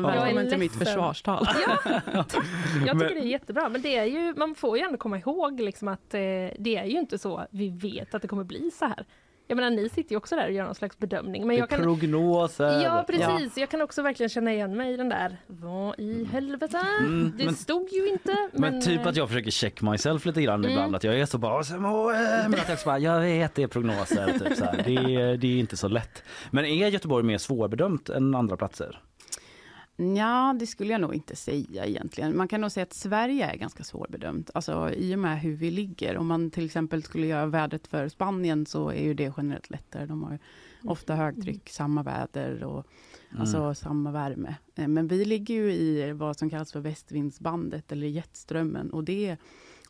Välkommen 0.03 0.49
till 0.49 0.59
mitt 0.59 0.73
försvarstal. 0.75 1.47
Ja, 1.67 2.01
jag 2.15 2.29
tycker 2.29 2.95
Men- 2.95 2.99
det 2.99 3.21
är 3.21 3.25
jättebra. 3.27 3.69
Men 3.69 3.83
det 3.83 3.97
är 3.97 4.05
ju, 4.05 4.35
man 4.37 4.55
får 4.55 4.79
ju 4.79 4.85
ändå 4.85 4.99
komma 4.99 5.19
ihåg 5.19 5.61
liksom 5.61 5.89
att 5.89 6.15
eh, 6.15 6.21
det 6.59 6.77
är 6.77 6.85
ju 6.85 6.99
inte 6.99 7.19
så 7.19 7.47
vi 7.51 7.69
vet 7.69 8.15
att 8.15 8.23
det 8.23 8.29
kommer 8.29 8.45
bli 8.45 8.71
så 8.71 8.85
här. 8.85 9.05
Jag 9.47 9.57
menar, 9.57 9.71
ni 9.71 9.89
sitter 9.89 10.11
ju 10.11 10.17
också 10.17 10.37
där 10.37 10.47
och 10.47 10.53
gör 10.53 10.65
någon 10.65 10.75
slags 10.75 10.99
bedömning. 10.99 11.47
Men 11.47 11.57
jag 11.57 11.71
kan, 11.71 11.83
Prognoser. 11.83 12.83
ja, 12.83 13.05
precis. 13.09 13.59
Jag 13.59 13.69
kan 13.71 13.83
också 13.83 14.03
verkligen 14.03 14.29
känna 14.31 14.53
igen 14.53 14.77
mig 14.77 14.95
i 14.95 14.97
den 14.97 15.09
där. 15.09 15.37
Vad 15.47 15.99
i 16.01 16.25
helvete? 16.25 16.81
Mm, 17.01 17.33
det 17.39 17.45
men- 17.45 17.55
stod 17.55 17.89
ju 17.93 18.09
inte. 18.09 18.37
Men, 18.53 18.61
Men 18.61 18.81
typ 18.83 19.07
att 19.07 19.17
jag 19.17 19.29
försöker 19.29 19.51
check 19.51 19.83
myself 19.83 20.27
lite 20.27 20.43
grann 20.43 20.61
Mm. 20.61 20.71
ibland. 20.71 20.97
Att 20.97 21.05
jag 21.05 21.21
är 21.21 21.27
så 21.27 21.39
bara 21.39 21.61
SMH, 21.65 21.89
men 22.49 22.55
att 22.55 22.69
jag 22.69 22.79
bara, 22.85 22.99
jag 22.99 23.21
vet 23.21 23.55
det 23.55 23.63
är 23.63 23.67
prognoser. 23.67 24.39
Typ 24.45 24.57
så 24.57 24.65
här. 24.65 24.83
Det, 24.87 24.95
är, 25.15 25.37
det 25.37 25.47
är 25.47 25.59
inte 25.59 25.77
så 25.77 25.89
lätt. 25.89 26.23
Men 26.51 26.65
är 26.65 26.89
Göteborg 26.89 27.25
mer 27.25 27.39
svårbedömt 27.39 28.09
än 28.09 28.35
andra 28.35 28.57
platser? 28.57 29.01
Ja, 29.97 30.57
det 30.59 30.67
skulle 30.67 30.93
jag 30.93 31.01
nog 31.01 31.15
inte 31.15 31.37
säga 31.37 31.87
egentligen. 31.87 32.37
Man 32.37 32.49
kan 32.49 32.61
nog 32.61 32.73
säga 32.73 32.83
att 32.83 32.93
Sverige 32.93 33.51
är 33.51 33.57
ganska 33.57 33.85
svårbedömt. 33.85 34.51
Alltså 34.55 34.91
i 34.91 35.15
och 35.15 35.19
med 35.19 35.41
hur 35.41 35.57
vi 35.57 35.71
ligger. 35.71 36.17
Om 36.17 36.27
man 36.27 36.51
till 36.51 36.65
exempel 36.65 37.03
skulle 37.03 37.27
göra 37.27 37.47
vädret 37.47 37.87
för 37.87 38.09
Spanien 38.09 38.67
så 38.67 38.89
är 38.89 39.03
ju 39.03 39.15
det 39.15 39.33
generellt 39.37 39.71
lättare. 39.71 40.07
De 40.07 40.23
har 40.23 40.33
ju 40.33 40.39
ofta 40.85 41.15
högtryck, 41.15 41.71
samma 41.71 42.03
väder 42.03 42.65
och 42.65 42.87
alltså 43.39 43.75
samma 43.75 44.11
värme. 44.13 44.55
Eh, 44.75 44.89
Men 44.89 45.09
vi 45.09 45.25
ligger 45.25 45.55
ju 45.55 45.73
i 45.73 46.13
vad 46.13 46.39
som 46.39 46.51
kallas 46.51 46.73
för 46.73 46.81
västvindsbandet 46.81 47.93
eller 47.93 48.07
jetströmmen 48.07 48.91
och 48.91 49.05
det 49.05 49.37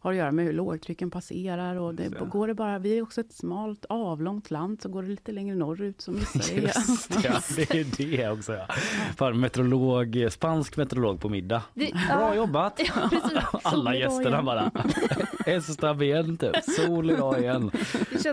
har 0.05 0.11
att 0.13 0.17
göra 0.19 0.33
med 0.33 0.45
hur 0.45 0.53
lågtrycken 0.53 1.11
passerar 1.11 1.77
och 1.77 1.95
det, 1.95 2.09
går 2.31 2.49
det 2.49 2.55
bara, 2.55 2.79
vi 2.79 2.99
är 2.99 3.03
också 3.03 3.21
ett 3.21 3.33
smalt 3.33 3.85
avlångt 3.89 4.51
land 4.51 4.83
så 4.83 4.89
går 4.89 5.03
det 5.03 5.09
lite 5.09 5.33
längre 5.33 5.57
norrut 5.57 6.01
så 6.01 6.11
missar 6.13 6.55
det. 6.55 6.61
Just 6.61 7.13
det, 7.23 7.29
ja, 7.29 7.41
det 7.57 7.71
är 7.71 8.17
det 8.17 8.31
också. 8.31 8.53
Ja. 8.53 8.67
Fan, 9.17 9.41
meteorolog, 9.41 10.27
spansk 10.31 10.77
meteorolog 10.77 11.21
på 11.21 11.29
middag. 11.29 11.63
Det- 11.75 11.93
Bra 11.93 12.03
ja. 12.09 12.35
jobbat! 12.35 12.81
Ja. 12.95 13.11
Alla 13.63 13.95
gästerna 13.97 14.43
bara. 14.43 14.71
Esta 15.47 16.05
igen 16.05 16.37
typ. 16.37 16.65
Sol 16.65 17.11
idag 17.11 17.41
igen. 17.41 17.71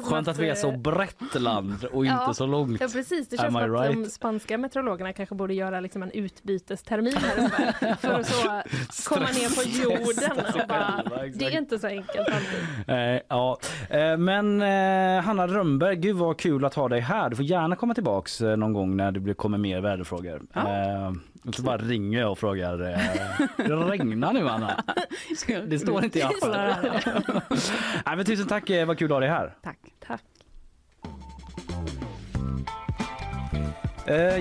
Skönt 0.04 0.28
att 0.28 0.40
vi 0.40 0.50
är 0.50 0.56
så 0.56 0.70
eh, 0.72 0.78
brett 0.78 1.42
land 1.42 1.86
och 1.92 2.06
inte 2.26 2.34
så 2.34 2.46
långt. 2.46 2.82
Ja 2.82 2.88
precis, 2.94 3.30
det 3.30 3.40
Am 3.40 3.54
känns 3.54 3.64
I 3.64 3.68
som 3.68 3.76
att 3.76 4.04
de 4.04 4.06
spanska 4.10 4.58
meteorologerna 4.58 5.14
kanske 5.14 5.36
borde 5.36 5.54
göra 5.54 5.80
liksom 5.80 6.04
en 6.04 6.12
utbytestermin 6.12 7.14
här 7.14 7.46
uppe 7.46 7.96
för 8.02 8.14
att 8.14 8.28
så 8.28 9.10
komma 9.10 9.26
ner 9.26 9.56
på 9.56 9.70
jorden 9.90 10.46
och 10.62 10.68
bara, 10.68 11.04
det 11.34 11.46
är 11.46 11.58
inte 11.58 11.80
så 11.80 11.88
enkelt 11.88 12.30
alltid. 12.30 12.88
Eh, 12.88 13.22
ja, 13.28 13.58
eh, 13.90 14.18
men 14.18 14.62
eh, 14.62 15.24
Hanna 15.24 15.48
Rönnberg, 15.48 15.96
gud 15.96 16.16
vad 16.16 16.40
kul 16.40 16.66
att 16.66 16.74
ha 16.74 16.90
dig 16.90 17.00
här. 17.00 17.30
Du 17.30 17.36
får 17.36 17.46
gärna 17.46 17.76
komma 17.76 17.94
tillbaks 17.94 18.42
eh, 18.42 18.58
någon 18.58 18.74
gång 18.74 18.98
när 18.98 19.12
det 19.12 19.34
kommer 19.34 19.58
mer 19.58 19.82
väderfrågor. 19.82 20.42
Eh, 20.56 21.12
och 21.48 21.56
så 21.56 21.62
bara 21.62 21.78
ringer 21.78 22.20
jag 22.20 22.32
och 22.32 22.40
frågar, 22.40 22.82
eh, 22.82 23.48
det 23.68 23.76
regnar 23.76 24.34
nu 24.34 24.50
Anna? 24.50 24.84
Det 25.68 25.80
står 25.80 26.04
inte 26.04 26.20
i 26.20 26.22
appen. 26.22 26.52
Nej, 28.06 28.16
men 28.16 28.26
tusen 28.26 28.48
tack, 28.48 28.70
eh, 28.70 28.86
vad 28.86 28.98
kul 28.98 29.12
att 29.12 29.16
ha 29.16 29.20
dig 29.20 29.30
här. 29.30 29.56
Tack. 29.64 29.80
Tack. 30.08 30.22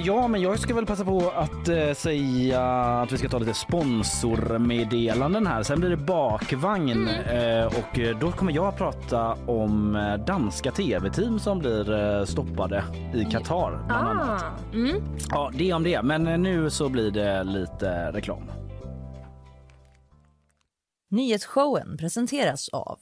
Ja, 0.04 0.28
men 0.28 0.40
jag 0.40 0.58
ska 0.58 0.74
väl 0.74 0.86
passa 0.86 1.04
på 1.04 1.32
att 1.36 1.68
eh, 1.68 1.92
säga 1.92 2.62
att 3.02 3.12
vi 3.12 3.18
ska 3.18 3.28
ta 3.28 3.38
lite 3.38 3.54
sponsormeddelanden 3.54 5.46
här. 5.46 5.62
Sen 5.62 5.80
blir 5.80 5.90
det 5.90 5.96
bakvagn 5.96 7.08
eh, 7.08 7.66
och 7.66 7.98
eh, 7.98 8.18
då 8.18 8.32
kommer 8.32 8.52
jag 8.52 8.66
att 8.66 8.76
prata 8.76 9.32
om 9.46 9.96
eh, 9.96 10.14
danska 10.14 10.70
tv-team 10.72 11.38
som 11.38 11.58
blir 11.58 11.92
eh, 11.92 12.24
stoppade 12.24 12.84
i 13.14 13.24
Qatar 13.24 13.82
bland 13.86 14.08
annat. 14.08 14.42
Ah, 14.42 14.74
mm. 14.74 15.02
Ja, 15.30 15.50
det 15.54 15.72
om 15.72 15.82
det. 15.82 16.02
Men 16.02 16.26
eh, 16.26 16.38
nu 16.38 16.70
så 16.70 16.88
blir 16.88 17.10
det 17.10 17.44
lite 17.44 18.12
reklam. 18.12 18.50
Nyhetsshowen 21.10 21.96
presenteras 21.96 22.68
av 22.68 22.98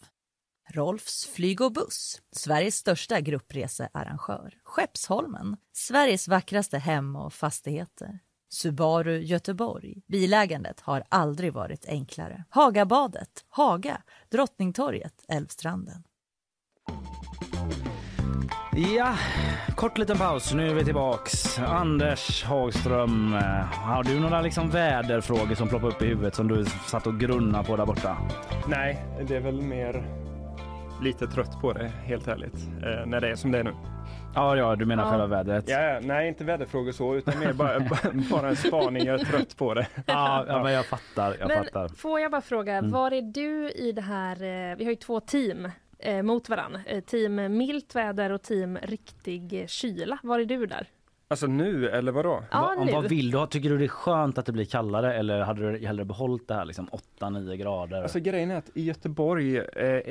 Rolfs 0.74 1.26
flyg 1.26 1.60
och 1.60 1.72
buss, 1.72 2.22
Sveriges 2.32 2.76
största 2.76 3.20
gruppresearrangör. 3.20 4.54
Skeppsholmen, 4.64 5.56
Sveriges 5.72 6.28
vackraste 6.28 6.78
hem 6.78 7.16
och 7.16 7.32
fastigheter. 7.32 8.18
Subaru 8.50 9.18
Göteborg. 9.18 10.02
Bilägandet 10.06 10.80
har 10.80 11.04
aldrig 11.08 11.52
varit 11.52 11.86
enklare. 11.88 12.44
Hagabadet, 12.50 13.44
Haga, 13.48 14.02
Drottningtorget, 14.30 15.24
Älvstranden. 15.28 16.02
Ja, 18.96 19.14
kort 19.76 19.98
liten 19.98 20.18
paus. 20.18 20.54
Nu 20.54 20.70
är 20.70 20.74
vi 20.74 20.84
tillbaks. 20.84 21.58
Anders 21.58 22.44
Hagström, 22.44 23.34
eh, 23.34 23.40
har 23.64 24.04
du 24.04 24.20
några 24.20 24.40
liksom 24.40 24.70
väderfrågor 24.70 25.54
som 25.54 25.68
ploppar 25.68 25.88
upp 25.88 26.02
i 26.02 26.06
huvudet 26.06 26.34
som 26.34 26.48
du 26.48 26.64
satt 26.64 27.06
och 27.06 27.20
grunnar 27.20 27.62
på 27.62 27.76
där 27.76 27.86
borta? 27.86 28.16
Nej, 28.66 29.04
det 29.28 29.36
är 29.36 29.40
väl 29.40 29.62
mer 29.62 30.27
lite 31.02 31.26
trött 31.26 31.60
på 31.60 31.72
det 31.72 31.88
helt 31.88 32.28
ärligt 32.28 32.54
eh, 32.84 33.06
när 33.06 33.20
det 33.20 33.30
är 33.30 33.34
som 33.36 33.52
det 33.52 33.58
är 33.58 33.64
nu. 33.64 33.72
Ja, 34.34 34.56
ja 34.56 34.76
du 34.76 34.84
menar 34.86 35.04
Ja. 35.04 35.10
själva 35.10 35.26
vädret? 35.26 35.64
Ja, 35.68 35.80
ja, 35.82 36.00
nej, 36.02 36.28
inte 36.28 36.44
väderfrågor 36.44 36.92
så, 36.92 37.14
utan 37.14 37.38
mer 37.38 37.52
bara, 37.52 37.80
bara 38.30 38.48
en 38.48 38.56
spaning. 38.56 39.04
Jag 39.06 39.20
är 39.20 39.24
trött 39.24 39.56
på 39.56 39.74
det. 39.74 39.86
Ja, 40.06 40.44
ja 40.48 40.62
men 40.62 40.72
jag 40.72 40.86
fattar. 40.86 41.36
Jag 41.40 41.48
Men 41.48 41.64
fattar. 41.64 41.88
får 41.88 42.20
jag 42.20 42.30
bara 42.30 42.40
fråga, 42.40 42.72
Mm. 42.76 42.90
var 42.90 43.10
är 43.12 43.22
du 43.22 43.70
i 43.70 43.92
det 43.92 44.02
här, 44.02 44.32
eh, 44.70 44.76
vi 44.76 44.84
har 44.84 44.90
ju 44.90 44.96
två 44.96 45.20
team 45.20 45.70
eh, 45.98 46.22
mot 46.22 46.48
varann. 46.48 46.78
Eh, 46.86 47.00
team 47.00 47.56
milt 47.56 47.94
väder 47.94 48.32
och 48.32 48.42
team 48.42 48.78
riktig 48.82 49.64
kyla. 49.70 50.18
Var 50.22 50.40
är 50.40 50.44
du 50.44 50.66
där? 50.66 50.86
Alltså 51.30 51.46
nu, 51.46 51.88
eller 51.88 52.12
vadå? 52.12 52.42
Ja, 52.50 52.60
Va- 52.60 52.74
om, 52.78 52.86
nu. 52.86 52.92
vad 52.92 53.08
vill 53.08 53.30
du 53.30 53.38
ha? 53.38 53.46
Tycker 53.46 53.70
du 53.70 53.78
det 53.78 53.84
är 53.84 53.88
skönt 53.88 54.38
att 54.38 54.46
det 54.46 54.52
blir 54.52 54.64
kallare 54.64 55.14
eller 55.14 55.40
hade 55.40 55.72
du 55.72 55.86
hellre 55.86 56.04
behållit 56.04 56.48
det 56.48 56.54
här 56.54 56.64
liksom 56.64 56.88
8-9 57.20 57.56
grader? 57.56 58.02
Alltså 58.02 58.20
grejen 58.20 58.50
är 58.50 58.56
att 58.56 58.70
i 58.74 58.82
Göteborg 58.82 59.56
eh, 59.56 59.64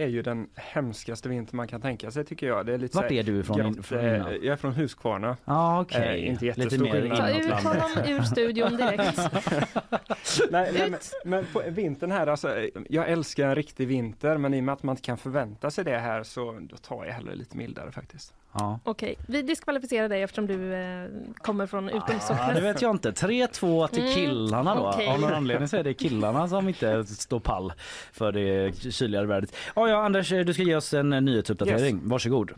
är 0.03 0.07
ju 0.07 0.21
den 0.21 0.49
hemskaste 0.55 1.29
vinter 1.29 1.55
man 1.55 1.67
kan 1.67 1.81
tänka 1.81 2.11
sig 2.11 2.25
tycker 2.25 2.47
jag. 2.47 2.65
Det 2.65 2.73
är 2.73 2.77
lite 2.77 2.97
Vart 2.97 3.11
är 3.11 3.23
du 3.23 3.39
ifrån? 3.39 3.83
Från 3.83 3.99
eh? 3.99 4.05
Jag 4.15 4.45
är 4.45 4.55
från 4.55 4.73
Huskvarna. 4.73 5.37
Ja, 5.45 5.81
okej. 5.81 6.01
Eh, 6.01 6.29
inte 6.29 6.45
Lite 6.45 6.61
jättestor 6.61 6.83
mer 6.83 6.91
skillnad. 6.91 7.17
Ta 7.17 7.29
ut 7.29 7.53
honom 7.53 7.91
ur 8.07 8.21
studion 8.21 8.77
direkt. 8.77 9.17
nej, 10.51 10.71
nej, 10.73 10.89
men, 10.89 10.99
men 11.25 11.45
på 11.53 11.61
vintern 11.67 12.11
här, 12.11 12.27
alltså, 12.27 12.55
jag 12.89 13.09
älskar 13.09 13.47
en 13.47 13.55
riktig 13.55 13.87
vinter 13.87 14.37
men 14.37 14.53
i 14.53 14.59
och 14.59 14.63
med 14.63 14.73
att 14.73 14.83
man 14.83 14.93
inte 14.93 15.01
kan 15.03 15.17
förvänta 15.17 15.71
sig 15.71 15.83
det 15.83 15.97
här 15.97 16.23
så 16.23 16.57
då 16.61 16.77
tar 16.77 17.05
jag 17.05 17.13
hellre 17.13 17.35
lite 17.35 17.57
mildare 17.57 17.91
faktiskt. 17.91 18.33
Ja. 18.59 18.79
Okej, 18.83 19.15
vi 19.27 19.41
diskvalificerar 19.41 20.09
dig 20.09 20.21
eftersom 20.21 20.47
du 20.47 20.73
eh, 20.73 21.07
kommer 21.37 21.67
från 21.67 21.89
utom 21.89 22.01
Ja, 22.07 22.19
Socknes. 22.19 22.55
det 22.55 22.61
vet 22.61 22.81
jag 22.81 22.91
inte. 22.91 23.11
3-2 23.11 23.87
till 23.87 24.01
Mm, 24.03 24.13
killarna 24.15 24.75
då. 24.75 24.89
okej. 24.89 25.07
Av 25.07 25.19
någon 25.19 25.33
anledning 25.33 25.67
så 25.67 25.77
är 25.77 25.83
det 25.83 25.93
killarna 25.93 26.47
som 26.47 26.67
inte 26.67 27.05
står 27.05 27.39
pall 27.39 27.73
för 28.11 28.31
det 28.31 28.75
kyligare 28.93 29.25
vädret. 29.25 29.55
Ja, 29.75 29.89
ja, 29.89 30.05
Anders, 30.05 30.29
du 30.29 30.53
ska 30.53 30.63
ge 30.63 30.75
oss 30.75 30.93
en 30.93 31.13
eh, 31.13 31.21
nyhetsuppdatering. 31.21 31.95
Yes. 31.95 32.03
Varsågod. 32.05 32.51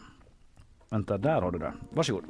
Vänta, 0.89 1.17
där 1.17 1.41
har 1.41 1.51
du 1.51 1.59
det. 1.59 1.73
Varsågod. 1.93 2.23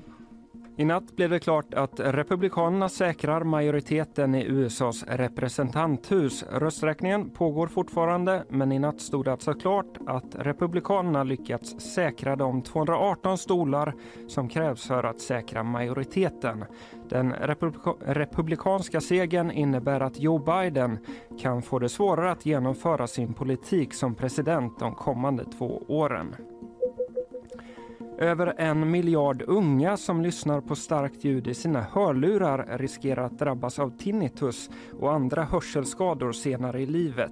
I 0.80 0.86
natt 0.86 1.16
blev 1.16 1.30
det 1.30 1.40
klart 1.40 1.74
att 1.74 2.00
Republikanerna 2.00 2.90
säkrar 2.90 3.44
majoriteten 3.44 4.36
i 4.36 4.46
USAs 4.46 5.04
representanthus. 5.08 6.46
Rösträkningen 6.52 7.30
pågår 7.30 7.68
fortfarande, 7.68 8.44
men 8.50 8.72
i 8.72 8.80
natt 8.80 9.02
stod 9.02 9.26
det 9.26 9.32
alltså 9.32 9.54
klart 9.54 9.98
att 10.08 10.36
Republikanerna 10.36 11.24
lyckats 11.24 11.80
säkra 11.80 12.36
de 12.36 12.62
218 12.62 13.38
stolar 13.38 13.94
som 14.28 14.50
krävs 14.50 14.88
för 14.88 15.04
att 15.04 15.20
säkra 15.20 15.64
majoriteten. 15.64 16.66
Den 17.10 17.34
republika 17.34 17.94
republikanska 18.06 19.02
segern 19.02 19.52
innebär 19.52 20.00
att 20.00 20.20
Joe 20.20 20.40
Biden 20.40 20.98
kan 21.42 21.62
få 21.62 21.80
det 21.80 21.90
svårare 21.90 22.32
att 22.32 22.46
genomföra 22.46 23.08
sin 23.08 23.34
politik 23.34 23.94
som 23.94 24.16
president 24.16 24.80
de 24.80 24.96
kommande 24.96 25.46
två 25.46 25.84
åren. 25.88 26.36
Över 28.22 28.54
en 28.58 28.92
miljard 28.92 29.44
unga 29.48 29.98
som 29.98 30.22
lyssnar 30.22 30.62
på 30.62 30.76
starkt 30.76 31.24
ljud 31.24 31.48
i 31.48 31.54
sina 31.54 31.82
hörlurar 31.82 32.78
riskerar 32.78 33.24
att 33.24 33.40
drabbas 33.40 33.80
av 33.80 33.98
tinnitus 33.98 34.70
och 35.00 35.14
andra 35.14 35.44
hörselskador 35.44 36.32
senare 36.32 36.82
i 36.82 36.86
livet. 36.86 37.32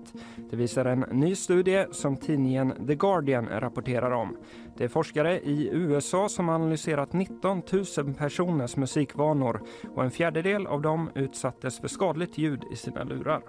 Det 0.50 0.56
visar 0.56 0.86
en 0.86 1.00
ny 1.00 1.36
studie 1.36 1.86
som 1.92 2.18
tidningen 2.18 2.88
The 2.88 2.96
Guardian 2.96 3.48
rapporterar 3.50 4.12
om. 4.12 4.38
Det 4.78 4.84
är 4.84 4.88
forskare 4.88 5.40
i 5.40 5.70
USA 5.72 6.30
som 6.30 6.50
analyserat 6.50 7.14
19 7.14 7.62
000 7.98 8.14
personers 8.14 8.78
musikvanor 8.78 9.62
och 9.96 10.04
en 10.04 10.12
fjärdedel 10.12 10.68
av 10.68 10.82
dem 10.82 11.10
utsattes 11.16 11.80
för 11.80 11.88
skadligt 11.88 12.38
ljud 12.38 12.64
i 12.72 12.76
sina 12.76 13.04
lurar. 13.04 13.42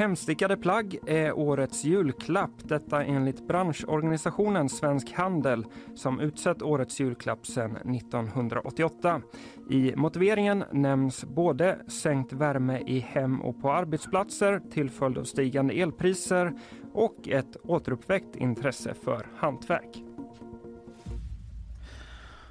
Hemstickade 0.00 0.56
plagg 0.56 0.98
är 1.06 1.32
årets 1.32 1.84
julklapp. 1.84 2.50
Detta 2.62 3.04
enligt 3.04 3.48
branschorganisationen 3.48 4.68
Svensk 4.68 5.12
Handel 5.12 5.64
som 5.94 6.20
utsett 6.20 6.62
årets 6.62 7.00
julklapp 7.00 7.46
sedan 7.46 7.76
1988. 7.76 9.22
I 9.70 9.96
motiveringen 9.96 10.64
nämns 10.72 11.24
både 11.24 11.78
sänkt 11.88 12.32
värme 12.32 12.82
i 12.86 12.98
hem 12.98 13.40
och 13.40 13.62
på 13.62 13.72
arbetsplatser 13.72 14.60
till 14.72 14.90
följd 14.90 15.18
av 15.18 15.24
stigande 15.24 15.74
elpriser 15.74 16.52
och 16.92 17.28
ett 17.28 17.56
återuppväckt 17.62 18.36
intresse 18.36 18.94
för 19.04 19.26
hantverk. 19.36 20.02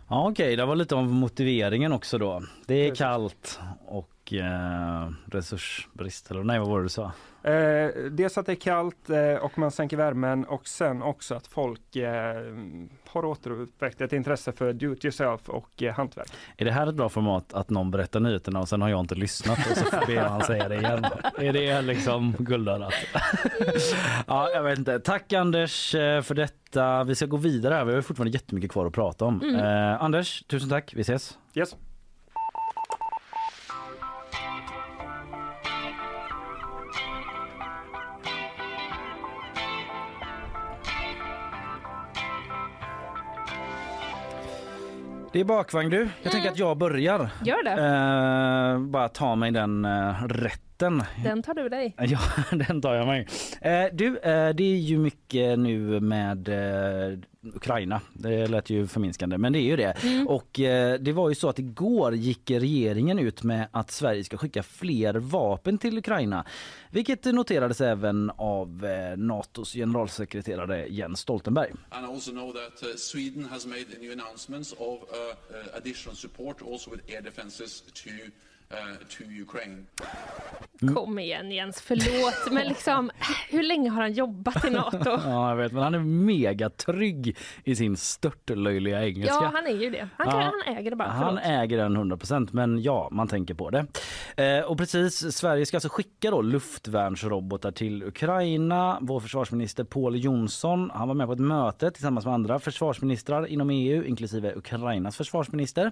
Ja, 0.09 0.29
okej, 0.29 0.55
det 0.55 0.65
var 0.65 0.75
lite 0.75 0.95
om 0.95 1.11
motiveringen 1.11 1.93
också 1.93 2.17
då. 2.17 2.43
Det 2.65 2.87
är 2.87 2.95
kallt 2.95 3.59
och 4.30 4.34
eh, 4.34 5.09
resursbrist. 5.25 6.32
Eller 6.32 6.43
nej, 6.43 6.59
vad 6.59 6.67
var 6.67 6.77
det 6.77 6.86
du 6.86 6.89
sa? 6.89 7.11
Eh, 7.43 7.89
dels 8.11 8.38
att 8.38 8.45
det 8.45 8.51
är 8.51 8.55
kallt 8.55 9.09
eh, 9.09 9.34
och 9.34 9.57
man 9.57 9.71
sänker 9.71 9.97
värmen 9.97 10.45
och 10.45 10.67
sen 10.67 11.01
också 11.01 11.36
att 11.36 11.47
folk 11.47 11.95
eh, 11.95 12.36
har 13.07 13.25
återuppväckt 13.25 14.01
ett 14.01 14.13
intresse 14.13 14.51
för 14.51 14.73
do 14.73 14.93
it 14.93 15.05
yourself 15.05 15.49
och 15.49 15.84
eh, 15.84 15.93
hantverk. 15.93 16.27
Är 16.57 16.65
det 16.65 16.71
här 16.71 16.88
ett 16.88 16.95
bra 16.95 17.09
format 17.09 17.53
att 17.53 17.69
någon 17.69 17.91
berättar 17.91 18.19
nyheterna 18.19 18.59
och 18.59 18.69
sen 18.69 18.82
har 18.82 18.89
jag 18.89 18.99
inte 18.99 19.15
lyssnat 19.15 19.59
och 19.71 19.77
så 19.77 19.86
ber 20.07 20.17
han 20.17 20.41
säga 20.41 20.69
det 20.69 20.75
igen? 20.75 21.05
Är 21.38 21.53
det 21.53 21.82
liksom 21.82 22.36
guldörat? 22.39 22.93
ja, 24.27 24.49
jag 24.49 24.63
vet 24.63 24.80
inte. 24.80 24.99
Tack 24.99 25.34
Anders 25.34 25.95
eh, 25.95 26.21
för 26.21 26.36
detta. 26.36 27.03
Vi 27.03 27.15
ska 27.15 27.25
gå 27.25 27.38
vidare 27.38 27.73
här. 27.73 27.86
Vi 27.86 27.93
har 27.93 28.01
fortfarande 28.01 28.32
jättemycket 28.32 28.71
kvar 28.71 28.86
att 28.86 28.93
prata 28.93 29.25
om. 29.25 29.41
Mm. 29.41 29.55
Eh, 29.55 30.03
Anders, 30.03 30.43
tusen 30.43 30.69
tack. 30.69 30.93
Vi 30.95 31.01
ses. 31.01 31.38
Yes. 31.53 31.75
Det 45.32 45.39
är 45.39 45.43
bakvagn 45.43 45.89
du. 45.89 46.09
Jag 46.23 46.32
tänker 46.32 46.49
att 46.49 46.59
jag 46.59 46.77
börjar. 46.77 47.30
Gör 47.45 47.63
det. 47.63 47.71
Eh, 47.71 48.80
bara 48.80 49.09
ta 49.09 49.36
mig 49.36 49.51
den 49.51 49.86
eh, 49.86 50.23
rätten. 50.27 51.03
Den 51.23 51.43
tar 51.43 51.53
du 51.53 51.69
dig. 51.69 51.95
Ja, 51.99 52.19
den 52.51 52.82
tar 52.82 52.93
jag 52.95 53.07
mig. 53.07 53.27
Eh, 53.61 53.86
du, 53.93 54.07
eh, 54.17 54.49
det 54.49 54.63
är 54.63 54.77
ju 54.77 54.97
mycket 54.97 55.59
nu 55.59 55.99
med 55.99 56.47
eh, 56.49 57.19
Ukraina. 57.55 58.01
Det 58.13 58.47
lät 58.47 58.69
ju 58.69 58.87
förminskande, 58.87 59.37
men 59.37 59.53
det 59.53 59.59
är 59.59 59.63
ju 59.63 59.75
det. 59.75 59.95
Och 60.27 60.59
eh, 60.59 60.99
det 60.99 61.11
var 61.11 61.29
ju 61.29 61.35
så 61.35 61.49
att 61.49 61.59
igår 61.59 62.15
gick 62.15 62.51
regeringen 62.51 63.19
ut 63.19 63.43
med 63.43 63.67
att 63.71 63.91
Sverige 63.91 64.23
ska 64.23 64.37
skicka 64.37 64.63
fler 64.63 65.13
vapen 65.13 65.77
till 65.77 65.97
Ukraina. 65.97 66.45
Vilket 66.91 67.25
noterades 67.25 67.81
även 67.81 68.31
av 68.35 68.85
eh, 68.85 69.17
Natos 69.17 69.73
generalsekreterare 69.73 70.87
Jens 70.87 71.19
Stoltenberg. 71.19 71.71
And 71.89 72.05
I 72.05 72.09
also 72.09 72.31
know 72.31 72.51
that 72.51 72.83
uh, 72.83 72.95
Sweden 72.95 73.45
has 73.45 73.65
made 73.65 73.85
new 73.99 74.11
announcements 74.11 74.73
of 74.73 74.79
uh, 74.79 74.95
uh, 74.95 75.77
additional 75.77 76.15
support 76.15 76.61
also 76.61 76.91
with 76.91 77.03
air 77.13 77.21
defenses 77.21 77.81
to. 77.81 78.09
Kom 80.93 81.20
igen 81.20 81.51
Jens, 81.51 81.82
förlåt. 81.82 82.51
Men 82.53 82.67
liksom, 82.67 83.11
hur 83.49 83.63
länge 83.63 83.89
har 83.89 84.01
han 84.01 84.13
jobbat 84.13 84.65
i 84.65 84.70
NATO? 84.70 84.97
Ja, 85.26 85.49
jag 85.49 85.55
vet, 85.55 85.72
men 85.72 85.84
han 85.84 85.93
är 85.95 85.99
mega 85.99 86.70
trygg 86.70 87.38
i 87.63 87.76
sin 87.76 87.97
störtlöjliga 87.97 89.03
engelska. 89.05 89.34
Ja, 89.41 89.51
han 89.53 89.67
är 89.67 89.82
ju 89.84 89.89
det. 89.89 90.09
Han, 90.17 90.28
kan, 90.32 90.39
Ja. 90.41 90.51
han 90.65 90.76
äger 90.78 90.89
det 90.89 90.95
bara. 90.95 91.07
Han 91.09 91.26
Förlåt. 91.26 91.41
äger 91.45 91.78
den 91.78 91.97
100% 91.97 92.49
men 92.51 92.82
ja, 92.82 93.09
man 93.11 93.28
tänker 93.28 93.53
på 93.53 93.70
det. 93.70 93.86
Eh, 94.38 94.63
och 94.65 94.78
precis, 94.78 95.38
Sverige 95.38 95.65
ska 95.65 95.78
alltså 95.78 95.89
skicka 95.89 96.32
då 96.32 96.41
luftvärnsrobotar 96.41 97.72
till 97.72 98.03
Ukraina. 98.03 98.97
Vår 99.01 99.20
försvarsminister 99.20 99.84
Paul 99.84 100.24
Jonsson, 100.24 100.91
han 100.93 101.07
var 101.07 101.15
med 101.15 101.28
på 101.28 101.34
ett 101.34 101.39
möte 101.39 101.91
tillsammans 101.91 102.26
med 102.26 102.34
andra 102.34 102.59
försvarsministrar 102.59 103.47
inom 103.47 103.70
EU, 103.70 104.03
inklusive 104.03 104.53
Ukrainas 104.55 105.17
försvarsminister, 105.17 105.91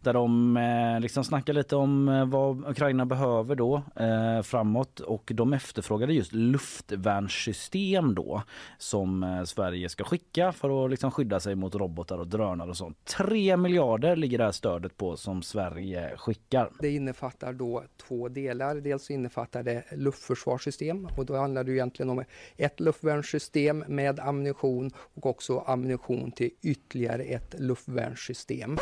där 0.00 0.12
de 0.12 0.56
eh, 0.56 1.00
liksom 1.00 1.24
snackar 1.24 1.52
lite 1.52 1.76
om 1.76 2.08
eh, 2.14 2.26
vad 2.26 2.68
Ukraina 2.68 3.06
behöver 3.06 3.54
då 3.56 3.82
eh, 3.96 4.42
framåt 4.42 5.00
och 5.00 5.30
de 5.34 5.52
efterfrågade 5.52 6.12
just 6.12 6.32
luftvärnssystem 6.32 8.14
då 8.14 8.42
som 8.78 9.22
eh, 9.22 9.44
Sverige 9.44 9.88
ska 9.88 10.04
skicka 10.04 10.52
för 10.52 10.84
att 10.84 10.90
liksom 10.90 11.10
skydda 11.10 11.40
sig 11.40 11.54
mot 11.54 11.74
robotar 11.74 12.18
och 12.18 12.28
drönare 12.28 12.70
och 12.70 12.76
sånt. 12.76 13.04
3 13.04 13.56
miljarder 13.56 14.16
ligger 14.16 14.38
det 14.38 14.44
här 14.44 14.52
stödet 14.52 14.96
på 14.96 15.16
som 15.16 15.42
Sverige 15.42 16.16
skickar. 16.16 16.70
Det 16.80 16.90
innefattar 16.90 17.52
då 17.52 17.84
två 17.96 18.28
delar. 18.28 18.74
Dels 18.74 19.10
innefattar 19.10 19.62
det 19.62 19.84
luftförsvarssystem 19.92 21.08
och 21.16 21.26
då 21.26 21.36
handlar 21.36 21.64
det 21.64 21.72
egentligen 21.72 22.10
om 22.10 22.24
ett 22.56 22.80
luftvärnssystem 22.80 23.84
med 23.88 24.20
ammunition 24.20 24.90
och 25.14 25.26
också 25.26 25.58
ammunition 25.58 26.30
till 26.30 26.50
ytterligare 26.62 27.22
ett 27.22 27.54
luftvärnssystem. 27.58 28.78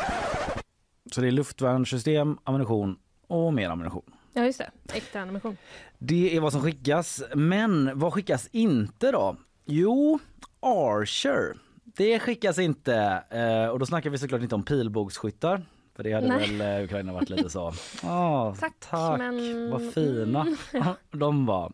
Så 1.13 1.21
det 1.21 1.27
är 1.27 1.31
luftvärnssystem, 1.31 2.39
ammunition 2.45 2.97
och 3.33 3.55
mer 3.55 3.71
ammunition. 3.71 4.03
Ja, 4.33 4.45
just 4.45 4.59
det. 4.59 4.71
Äkta 4.95 5.21
animation. 5.21 5.57
Det 5.99 6.37
är 6.37 6.41
vad 6.41 6.53
som 6.53 6.63
skickas. 6.63 7.23
Men 7.35 7.99
vad 7.99 8.13
skickas 8.13 8.49
inte 8.53 9.13
då? 9.13 9.37
Jo, 9.65 10.19
Archer. 10.61 11.57
Det 11.85 12.19
skickas 12.19 12.59
inte. 12.59 13.25
Eh, 13.31 13.67
och 13.67 13.79
då 13.79 13.87
snackar 13.87 14.11
vi 14.11 14.19
såklart 14.19 14.43
inte 14.43 14.55
om 14.55 14.63
pilbågsskyttar. 14.65 15.63
För 15.97 16.03
det 16.03 16.13
hade 16.13 16.29
Nej. 16.29 16.57
väl 16.57 16.79
eh, 16.79 16.85
Ukraina 16.85 17.13
varit 17.13 17.31
lite 17.31 17.51
så. 17.51 17.73
Åh, 18.05 18.55
Tack, 18.55 18.73
tack, 18.91 19.19
men- 19.19 19.71
vad 19.71 19.93
fina 19.95 20.47
Mm. 20.75 20.85
de 21.11 21.47
var. 21.47 21.73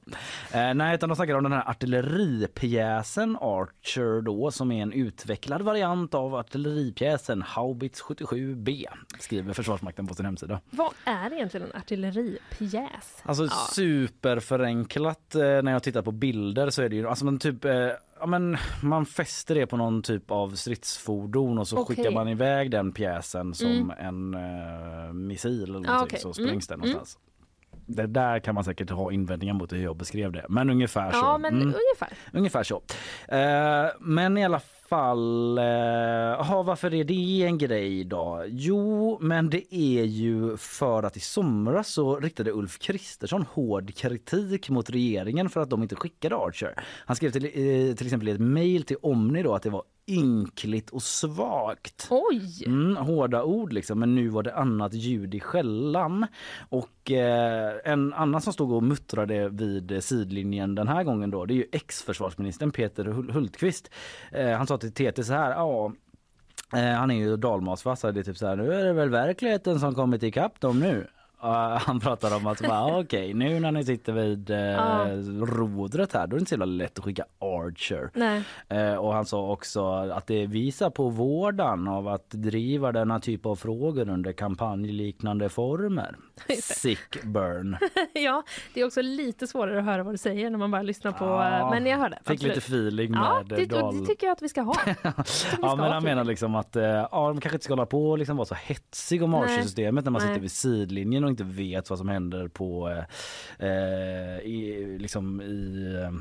Eh, 0.53 0.75
nej, 0.75 0.95
utan 0.95 1.09
de 1.09 1.17
snackar 1.17 1.35
om 1.35 1.43
den 1.43 1.53
här 1.53 1.69
artilleripjäsen 1.71 3.37
Archer 3.41 4.21
då 4.23 4.51
som 4.51 4.73
är 4.73 4.83
en 4.83 4.93
utvecklad 4.93 5.63
variant 5.63 6.15
av 6.15 6.35
artilleripjäsen 6.35 7.43
Haubits 7.43 8.03
77B 8.03 8.87
skriver 9.19 9.53
Försvarsmakten 9.53 10.07
på 10.07 10.15
sin 10.15 10.25
hemsida. 10.25 10.61
Vad 10.71 10.93
är 11.05 11.33
egentligen 11.33 11.67
en 11.71 11.77
artilleripjäs? 11.81 13.23
Alltså 13.23 13.45
Ja. 13.45 13.51
superförenklat 13.73 15.35
eh, 15.35 15.41
när 15.41 15.73
jag 15.73 15.83
tittar 15.83 16.03
på 16.03 16.13
bilder 16.13 16.71
så 16.71 16.83
är 16.83 16.89
det 16.89 16.97
ju 16.97 17.09
alltså 17.09 17.25
man 17.25 17.39
typ 17.39 17.65
eh, 17.65 17.73
ja, 18.21 18.27
men 18.27 18.57
man 18.83 19.07
fäster 19.07 19.55
det 19.55 19.67
på 19.67 19.77
någon 19.77 20.03
typ 20.03 20.31
av 20.31 20.51
stridsfordon 20.51 21.59
och 21.59 21.69
så 21.69 21.79
Okej. 21.79 21.97
skickar 21.97 22.11
man 22.11 22.29
iväg 22.29 22.71
den 22.71 22.93
pjäsen 22.93 23.55
som 23.55 23.71
Mm. 23.71 23.91
en 23.99 24.35
eh, 24.35 25.13
missil 25.13 25.77
eller 25.77 25.91
Ah, 25.91 26.03
okej. 26.03 26.19
så 26.21 26.33
sprängs 26.35 26.71
Mm, 26.71 26.81
den 26.81 26.89
någonstans. 26.91 27.19
Det 27.87 28.07
där 28.07 28.39
kan 28.39 28.55
man 28.55 28.65
säkert 28.65 28.91
ha 28.91 29.13
invändningar 29.13 29.55
mot 29.55 29.73
hur 29.73 29.83
jag 29.83 29.97
beskrev 29.97 30.33
det, 30.33 30.47
men 30.49 30.71
ungefär 30.71 31.11
så. 31.13 31.17
Ja, 31.19 31.39
men 31.39 31.55
Mm. 31.55 31.67
ungefär. 31.67 32.09
Ungefär 32.33 32.63
så. 32.63 32.83
Eh, 33.29 33.91
men 34.01 34.39
i 34.39 34.45
alla 34.45 34.61
fall, 34.89 35.59
eh, 35.59 36.41
aha, 36.41 36.63
varför 36.63 36.95
är 36.95 37.05
det 37.05 37.45
en 37.47 37.59
grej 37.59 38.05
då? 38.05 38.45
Jo, 38.49 39.19
men 39.21 39.51
det 39.51 39.75
är 39.75 40.05
ju 40.05 40.57
för 40.57 41.03
att 41.03 41.17
i 41.17 41.21
somras 41.21 41.89
så 41.89 42.21
riktade 42.21 42.53
Ulf 42.53 42.79
Kristersson 42.79 43.47
hård 43.53 43.95
kritik 43.95 44.71
mot 44.71 44.91
regeringen 44.91 45.49
för 45.49 45.61
att 45.61 45.71
de 45.71 45.83
inte 45.83 45.97
skickade 45.97 46.37
Archer. 46.37 46.75
Han 47.07 47.17
skrev 47.17 47.31
till, 47.31 47.45
eh, 47.45 47.95
till 47.95 48.07
exempel 48.07 48.29
i 48.29 48.33
ett 48.33 48.41
mejl 48.41 48.83
till 48.83 48.97
Omni 49.03 49.43
då 49.43 49.55
att 49.55 49.63
det 49.63 49.71
var 49.71 49.83
ynkligt 50.09 50.91
och 50.91 51.03
svagt. 51.03 52.07
Oj! 52.11 52.65
Mm, 52.67 52.97
hårda 52.97 53.43
ord 53.43 53.73
liksom, 53.73 53.99
men 53.99 54.15
nu 54.15 54.29
var 54.29 54.43
det 54.43 54.55
annat 54.55 54.95
ljud 54.95 55.35
i 55.35 55.41
skällan. 55.41 56.27
Och 56.69 57.11
eh, 57.11 57.73
en 57.85 58.13
annan 58.13 58.41
som 58.41 58.53
stod 58.53 58.73
och 58.73 58.83
muttrade 58.83 59.49
vid 59.49 60.05
sidlinjen 60.05 60.75
den 60.75 60.89
här 60.89 61.05
gången 61.05 61.31
då, 61.31 61.45
det 61.45 61.55
är 61.55 61.57
ju 61.57 61.67
ex-försvarsministern 61.73 62.71
Peter 62.71 63.05
Hul- 63.05 63.33
Hultqvist. 63.33 63.91
Eh, 64.33 64.51
han 64.51 64.67
sa 64.67 64.79
till 64.79 64.93
TT 64.93 65.25
så 65.25 65.33
här, 65.33 65.51
ja 65.51 65.93
eh, 66.73 66.99
han 66.99 67.11
är 67.11 67.15
ju 67.15 67.37
dalmasvass, 67.37 68.01
det 68.01 68.09
är 68.09 68.23
typ 68.23 68.37
så 68.37 68.47
här, 68.47 68.57
nu 68.57 68.73
är 68.75 68.85
det 68.85 68.93
väl 68.93 69.11
verkligheten 69.11 69.81
som 69.81 69.95
kommit 69.95 70.23
ikapp 70.23 70.61
dem 70.61 70.81
nu. 70.81 71.07
Uh, 71.45 71.51
han 71.79 72.01
pratar 72.01 72.37
om 72.37 72.47
att 72.47 72.61
bara, 72.61 72.99
okej 73.01 73.35
nu 73.35 73.61
när 73.61 73.73
ni 73.73 73.85
sitter 73.85 74.13
vid 74.13 74.51
eh, 74.51 74.59
Ja. 74.59 75.07
rodret 75.41 76.13
här 76.13 76.27
då 76.27 76.37
är 76.37 76.39
det 76.39 76.43
inte 76.43 76.57
så 76.57 76.65
lätt 76.65 76.99
att 76.99 77.05
skicka 77.05 77.25
Archer. 77.39 78.11
Eh, 78.69 78.95
och 78.95 79.15
han 79.15 79.27
sa 79.27 79.51
också 79.53 79.87
att 79.95 80.27
det 80.27 80.47
visar 80.47 80.91
på 80.91 81.09
vårdan 81.09 81.89
av 81.89 82.09
att 82.09 82.31
driva 82.31 82.93
denna 82.93 83.21
typ 83.21 83.47
av 83.47 83.57
frågor 83.57 84.09
under 84.09 84.33
kampanjliknande 84.33 85.49
former. 85.49 86.17
Det. 86.47 86.65
Sick 86.65 87.23
burn. 87.25 87.77
ja, 88.13 88.43
det 88.75 88.81
är 88.81 88.87
också 88.87 89.03
lite 89.03 89.47
svårare 89.47 89.79
att 89.79 89.85
höra 89.85 90.03
vad 90.03 90.15
du 90.15 90.19
säger 90.19 90.51
när 90.51 90.59
man 90.59 90.71
bara 90.71 90.83
lyssnar 90.83 91.13
på... 91.13 91.25
Ja, 91.25 91.61
eh, 91.61 91.71
men 91.71 91.87
jag 91.87 91.99
hörde. 91.99 92.19
Fick 92.25 92.31
absolut. 92.35 92.57
lite 92.57 92.67
feeling 92.67 93.13
Ja, 93.15 93.43
med 93.49 93.59
det, 93.59 93.67
Dal. 93.67 94.01
det 94.01 94.07
tycker 94.07 94.27
jag 94.27 94.33
att 94.33 94.43
vi 94.43 94.49
ska 94.49 94.61
ha. 94.63 94.75
Ja 95.63 95.77
men 95.77 95.93
han 95.93 96.05
menar 96.05 96.25
liksom 96.25 96.55
att 96.55 96.77
ja, 97.11 97.29
de 97.29 97.41
kanske 97.41 97.57
inte 97.57 97.65
ska 97.65 97.73
hålla 97.73 97.87
på 97.87 98.11
och 98.11 98.19
liksom 98.19 98.37
vara 98.37 98.47
så 98.47 98.55
hetsig 98.55 99.23
om. 99.23 99.35
Archer-systemet 99.35 100.05
när 100.05 100.11
man 100.13 100.21
Nej. 100.23 100.29
sitter 100.29 100.41
vid 100.41 100.53
sidlinjen 100.53 101.25
och 101.29 101.33
inte 101.33 101.45
vet 101.45 101.91
vad 101.91 101.99
som 101.99 102.09
händer 102.09 102.49
på 102.49 102.89
eh, 102.89 103.05
eh 103.69 104.39
i, 104.39 104.97
liksom 104.99 105.41
i 105.41 105.95
eh, 106.03 106.13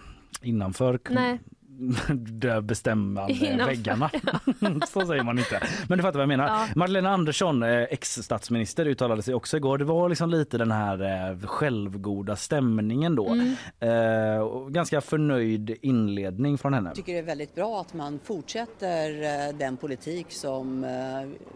innanför 0.41 0.99
Nej. 1.10 1.39
de 2.32 2.61
bestämmande 2.61 3.34
Innanför, 3.45 3.65
väggarna. 3.65 4.09
så 4.88 5.05
säger 5.05 5.23
man 5.23 5.38
inte. 5.39 5.61
Men 5.88 5.97
du 5.97 6.01
fattar 6.01 6.13
vad 6.19 6.21
jag 6.21 6.28
menar. 6.28 6.47
Ja. 6.47 6.67
Magdalena 6.75 7.09
Andersson, 7.09 7.63
eh, 7.63 7.82
ex-statsminister, 7.84 8.86
uttalade 8.86 9.21
sig 9.21 9.34
också 9.34 9.57
igår. 9.57 9.78
Det 9.78 9.86
var 9.86 10.09
liksom 10.09 10.30
lite 10.30 10.57
den 10.57 10.71
här 10.71 11.30
eh, 11.32 11.47
självgoda 11.47 12.36
stämningen 12.36 13.15
då. 13.15 13.28
Mm. 13.30 13.55
Eh, 13.80 14.67
ganska 14.69 15.01
förnöjd 15.01 15.78
inledning 15.82 16.57
från 16.57 16.73
henne. 16.73 16.89
Jag 16.89 16.95
tycker 16.95 17.13
det 17.13 17.19
är 17.19 17.23
väldigt 17.23 17.55
bra 17.55 17.82
att 17.82 17.93
man 17.93 18.19
fortsätter 18.23 19.53
den 19.53 19.78
politik 19.78 20.25
som 20.30 20.86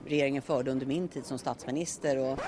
regeringen 0.06 0.42
förde 0.42 0.72
under 0.72 0.86
min 0.86 1.08
tid 1.08 1.26
som 1.26 1.38
statsminister. 1.38 2.18
Och... 2.20 2.40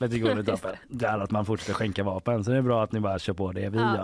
Lite 0.00 0.18
gulligt 0.18 0.48
Abbe. 0.48 0.78
Det 0.88 1.06
är 1.06 1.18
att 1.18 1.30
man 1.30 1.46
fortsätter 1.46 1.74
skänka 1.74 2.02
vapen 2.04 2.44
så 2.44 2.50
det 2.50 2.56
är 2.56 2.62
bra 2.62 2.84
att 2.84 2.92
ni 2.92 3.00
bara 3.00 3.18
kör 3.18 3.32
på 3.32 3.52
det 3.52 3.68
vi 3.68 3.78
Ja. 3.78 3.96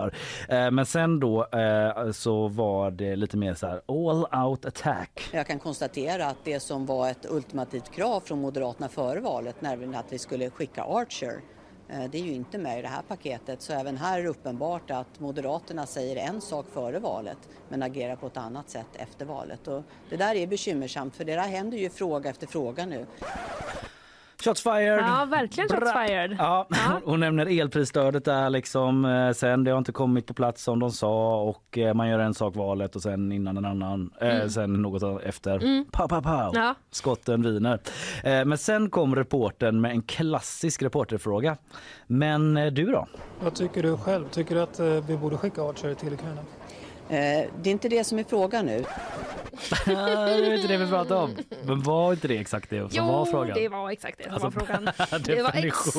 gör. 0.49 0.65
Eh, 0.65 0.71
men 0.71 0.85
sen 0.85 1.19
då 1.19 1.47
eh, 1.51 2.11
så 2.11 2.47
var 2.47 2.91
det 2.95 3.09
eh, 3.09 3.17
lite 3.17 3.37
mer 3.37 3.53
så 3.53 3.67
här 3.67 3.81
all 3.87 4.45
out 4.45 4.65
attack. 4.65 5.29
Jag 5.33 5.47
kan 5.47 5.59
konstatera 5.59 6.25
att 6.25 6.37
det 6.43 6.59
som 6.59 6.85
var 6.85 7.09
ett 7.09 7.25
ultimativt 7.29 7.91
krav 7.91 8.19
från 8.19 8.41
Moderaterna 8.41 8.89
före 8.89 9.19
valet, 9.19 9.61
nämligen 9.61 9.95
att 9.95 10.13
vi 10.13 10.19
skulle 10.19 10.49
skicka 10.49 10.83
Archer, 10.83 11.41
eh, 11.89 12.03
det 12.11 12.17
är 12.17 12.23
ju 12.23 12.33
inte 12.33 12.57
med 12.57 12.79
i 12.79 12.81
det 12.81 12.87
här 12.87 13.01
paketet. 13.01 13.61
Så 13.61 13.73
även 13.73 13.97
här 13.97 14.19
är 14.19 14.23
det 14.23 14.29
uppenbart 14.29 14.91
att 14.91 15.19
Moderaterna 15.19 15.85
säger 15.85 16.15
en 16.15 16.41
sak 16.41 16.65
före 16.73 16.99
valet 16.99 17.37
men 17.69 17.83
agerar 17.83 18.15
på 18.15 18.27
ett 18.27 18.37
annat 18.37 18.69
sätt 18.69 18.95
efter 18.95 19.25
valet. 19.25 19.67
Och 19.67 19.83
det 20.09 20.17
där 20.17 20.35
är 20.35 20.47
bekymmersamt 20.47 21.15
för 21.15 21.25
det 21.25 21.35
där 21.35 21.47
händer 21.47 21.77
ju 21.77 21.89
fråga 21.89 22.29
efter 22.29 22.47
fråga 22.47 22.85
nu. 22.85 23.05
Shots 24.43 24.61
fired! 24.63 24.99
Ja, 24.99 25.25
verkligen 25.25 25.69
shots 25.69 25.91
fired. 25.91 26.35
Ja, 26.39 26.67
hon 27.05 27.19
nämner 27.19 27.59
elprisstödet 27.59 28.25
där 28.25 28.49
liksom 28.49 29.05
eh, 29.05 29.31
sen 29.31 29.63
det 29.63 29.71
har 29.71 29.77
inte 29.77 29.91
kommit 29.91 30.25
på 30.27 30.33
plats 30.33 30.63
som 30.63 30.79
de 30.79 30.91
sa 30.91 31.41
och 31.41 31.77
eh, 31.77 31.93
man 31.93 32.09
gör 32.09 32.19
en 32.19 32.33
sak 32.33 32.55
valet 32.55 32.95
och 32.95 33.01
sen 33.01 33.31
innan 33.31 33.57
en 33.57 33.65
annan 33.65 34.11
eh, 34.21 34.35
Mm. 34.35 34.49
sen 34.49 34.73
något 34.73 35.23
efter. 35.23 35.63
Mm. 35.63 35.85
Pow, 35.91 36.07
pow, 36.07 36.21
pow. 36.21 36.51
Ja. 36.53 36.75
Skotten 36.91 37.41
viner. 37.41 37.79
Eh, 38.23 38.45
men 38.45 38.57
sen 38.57 38.89
kom 38.89 39.15
reporten 39.15 39.81
med 39.81 39.91
en 39.91 40.01
klassisk 40.01 40.81
reporterfråga. 40.81 41.57
Men 42.07 42.57
eh, 42.57 42.65
du 42.73 42.85
då? 42.85 43.07
Vad 43.43 43.55
tycker 43.55 43.83
du 43.83 43.97
själv? 43.97 44.25
Tycker 44.29 44.55
du 44.55 44.61
att 44.61 44.79
eh, 44.79 44.85
vi 45.07 45.17
borde 45.17 45.37
skicka 45.37 45.61
Archer 45.63 45.93
till 45.93 46.13
Ukraina? 46.13 46.41
Eh, 47.09 47.49
Det 47.61 47.69
är 47.69 47.71
inte 47.71 47.89
det 47.89 48.03
som 48.03 48.19
är 48.19 48.23
frågan 48.23 48.65
nu. 48.65 48.85
det 49.85 49.91
är 49.91 50.53
inte 50.53 50.67
det 50.67 50.77
vi 50.77 50.87
pratar 50.87 51.15
om. 51.15 51.35
Men 51.63 51.83
var 51.83 52.11
inte 52.13 52.27
det 52.27 52.37
exakt 52.37 52.69
det 52.69 52.93
som 52.93 53.07
var 53.07 53.19
Jo, 53.25 53.31
frågan? 53.31 53.57
det 53.57 53.69
var 53.69 53.89
exakt 53.91 54.17
det 54.17 54.23
som 54.23 54.33
Alltså, 54.33 54.45
var 54.49 54.51
frågan. 54.51 54.85
Det 55.23 55.41
var 55.43 55.51
exakt 55.55 55.93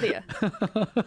det. 0.00 0.22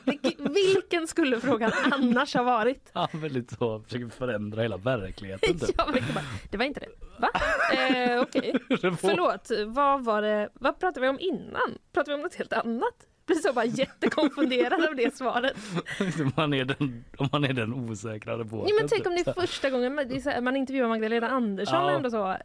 Vil- 0.06 0.50
Vilken 0.54 1.08
skulle 1.08 1.42
frågan 1.42 1.72
annars 1.92 2.34
ha 2.36 2.44
varit? 2.44 2.90
Ja, 2.94 3.10
väldigt 3.14 3.52
så. 3.52 3.80
Försöker 3.80 4.10
förändra 4.10 4.62
hela 4.62 4.78
verkligheten. 4.78 5.60
Typ. 5.60 5.70
Ja, 5.78 5.86
bara, 6.14 6.22
det 6.52 6.58
var 6.58 6.66
inte 6.66 6.80
det. 6.80 6.88
Va? 7.20 7.30
Eh, 7.74 8.22
Okej. 8.22 8.56
Förlåt, 8.80 9.50
vad 9.68 10.04
var 10.06 10.22
det? 10.22 10.50
Vad 10.54 10.80
pratade 10.80 11.02
vi 11.02 11.08
om 11.10 11.20
innan? 11.20 11.78
Pratade 11.94 12.12
vi 12.12 12.16
om 12.16 12.22
något 12.22 12.36
helt 12.36 12.54
annat? 12.54 12.94
Blir 13.32 13.42
så 13.42 13.54
bara 13.54 13.66
jättekonfunderad 13.66 14.86
av 14.90 14.96
det 14.96 15.16
svaret. 15.16 15.58
man 16.38 16.54
är 16.54 16.66
den, 16.66 17.06
om 17.18 17.30
man 17.32 17.44
är 17.44 17.54
den 17.54 17.74
osäkra 17.74 18.38
reportern. 18.38 18.68
Ja, 18.70 18.76
men 18.80 18.88
tänk 18.90 19.06
om 19.08 19.12
det 19.16 19.18
typ. 19.24 19.28
är 19.38 19.42
första 19.42 19.70
gången 19.70 19.96
man, 19.96 20.10
här, 20.26 20.42
man 20.42 20.56
intervjuar 20.58 20.88
Magdalena 20.90 21.30
Andersson 21.30 21.76
Ja. 21.86 21.92
ändå 21.92 22.10
så 22.12 22.24
en 22.26 22.38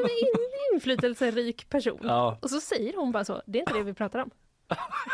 in- 0.00 0.74
inflytelserik 0.74 1.68
person. 1.68 1.98
Ja. 2.02 2.38
Och 2.42 2.50
så 2.50 2.60
säger 2.60 2.96
hon 2.96 3.12
bara 3.12 3.24
så, 3.24 3.42
det 3.46 3.58
är 3.58 3.60
inte 3.60 3.72
det 3.74 3.82
vi 3.82 3.94
pratar 3.94 4.18
om. 4.18 4.30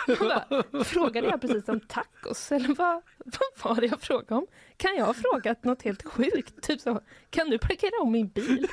Jag 0.06 0.18
bara, 0.18 0.84
frågade 0.84 1.26
jag 1.28 1.40
precis 1.40 1.68
om 1.68 1.80
tacos 1.80 2.52
eller 2.52 2.74
vad, 2.74 3.02
vad 3.18 3.74
var 3.76 3.80
det 3.80 3.86
jag 3.86 4.00
frågade 4.00 4.34
om? 4.34 4.46
Kan 4.76 4.96
jag 4.96 5.04
ha 5.04 5.14
frågat 5.14 5.64
något 5.64 5.82
helt 5.82 6.02
sjukt? 6.02 6.62
Typ 6.62 6.80
så, 6.80 7.00
kan 7.30 7.50
du 7.50 7.58
parkera 7.58 8.02
om 8.02 8.12
min 8.12 8.28
bil? 8.28 8.66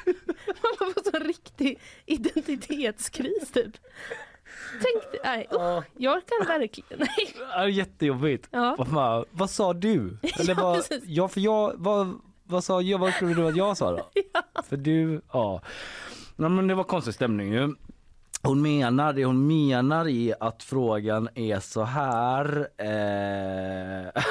Man 0.45 0.93
får 0.93 1.11
sån 1.11 1.27
riktig 1.27 1.79
identitetskris 2.05 3.51
typ. 3.53 3.77
Tänk, 4.71 5.23
nej, 5.23 5.47
usch, 5.51 5.83
jag 5.97 6.21
kan 6.25 6.47
verkligen, 6.59 6.99
nej. 6.99 7.33
Ja, 7.55 7.67
jättejobbigt. 7.69 8.47
Ja. 8.51 8.75
Vad, 8.77 8.87
fan, 8.87 9.25
vad 9.31 9.49
sa 9.49 9.73
du? 9.73 10.17
Eller 10.39 10.55
Ja, 10.55 10.61
vad, 10.61 10.83
ja, 11.05 11.27
för 11.27 11.39
jag, 11.41 11.73
vad, 11.75 12.19
vad 12.43 12.63
sa 12.63 12.81
jag? 12.81 12.99
Vad 12.99 13.13
trodde 13.13 13.33
du 13.33 13.47
att 13.47 13.55
jag 13.55 13.77
sa 13.77 13.91
då? 13.91 14.09
För 14.69 14.77
du, 14.77 15.21
ja. 15.33 15.61
Nej, 16.35 16.49
men 16.49 16.67
det 16.67 16.75
var 16.75 16.83
konstig 16.83 17.13
stämning 17.13 17.53
ju. 17.53 17.75
Hon 18.47 18.61
menar, 18.61 19.13
det 19.13 19.25
hon 19.25 19.47
menar 19.47 20.07
är 20.07 20.35
att 20.39 20.63
frågan 20.63 21.29
är 21.35 21.59
så 21.59 21.83
här. 21.83 22.67
Eh... 22.77 24.23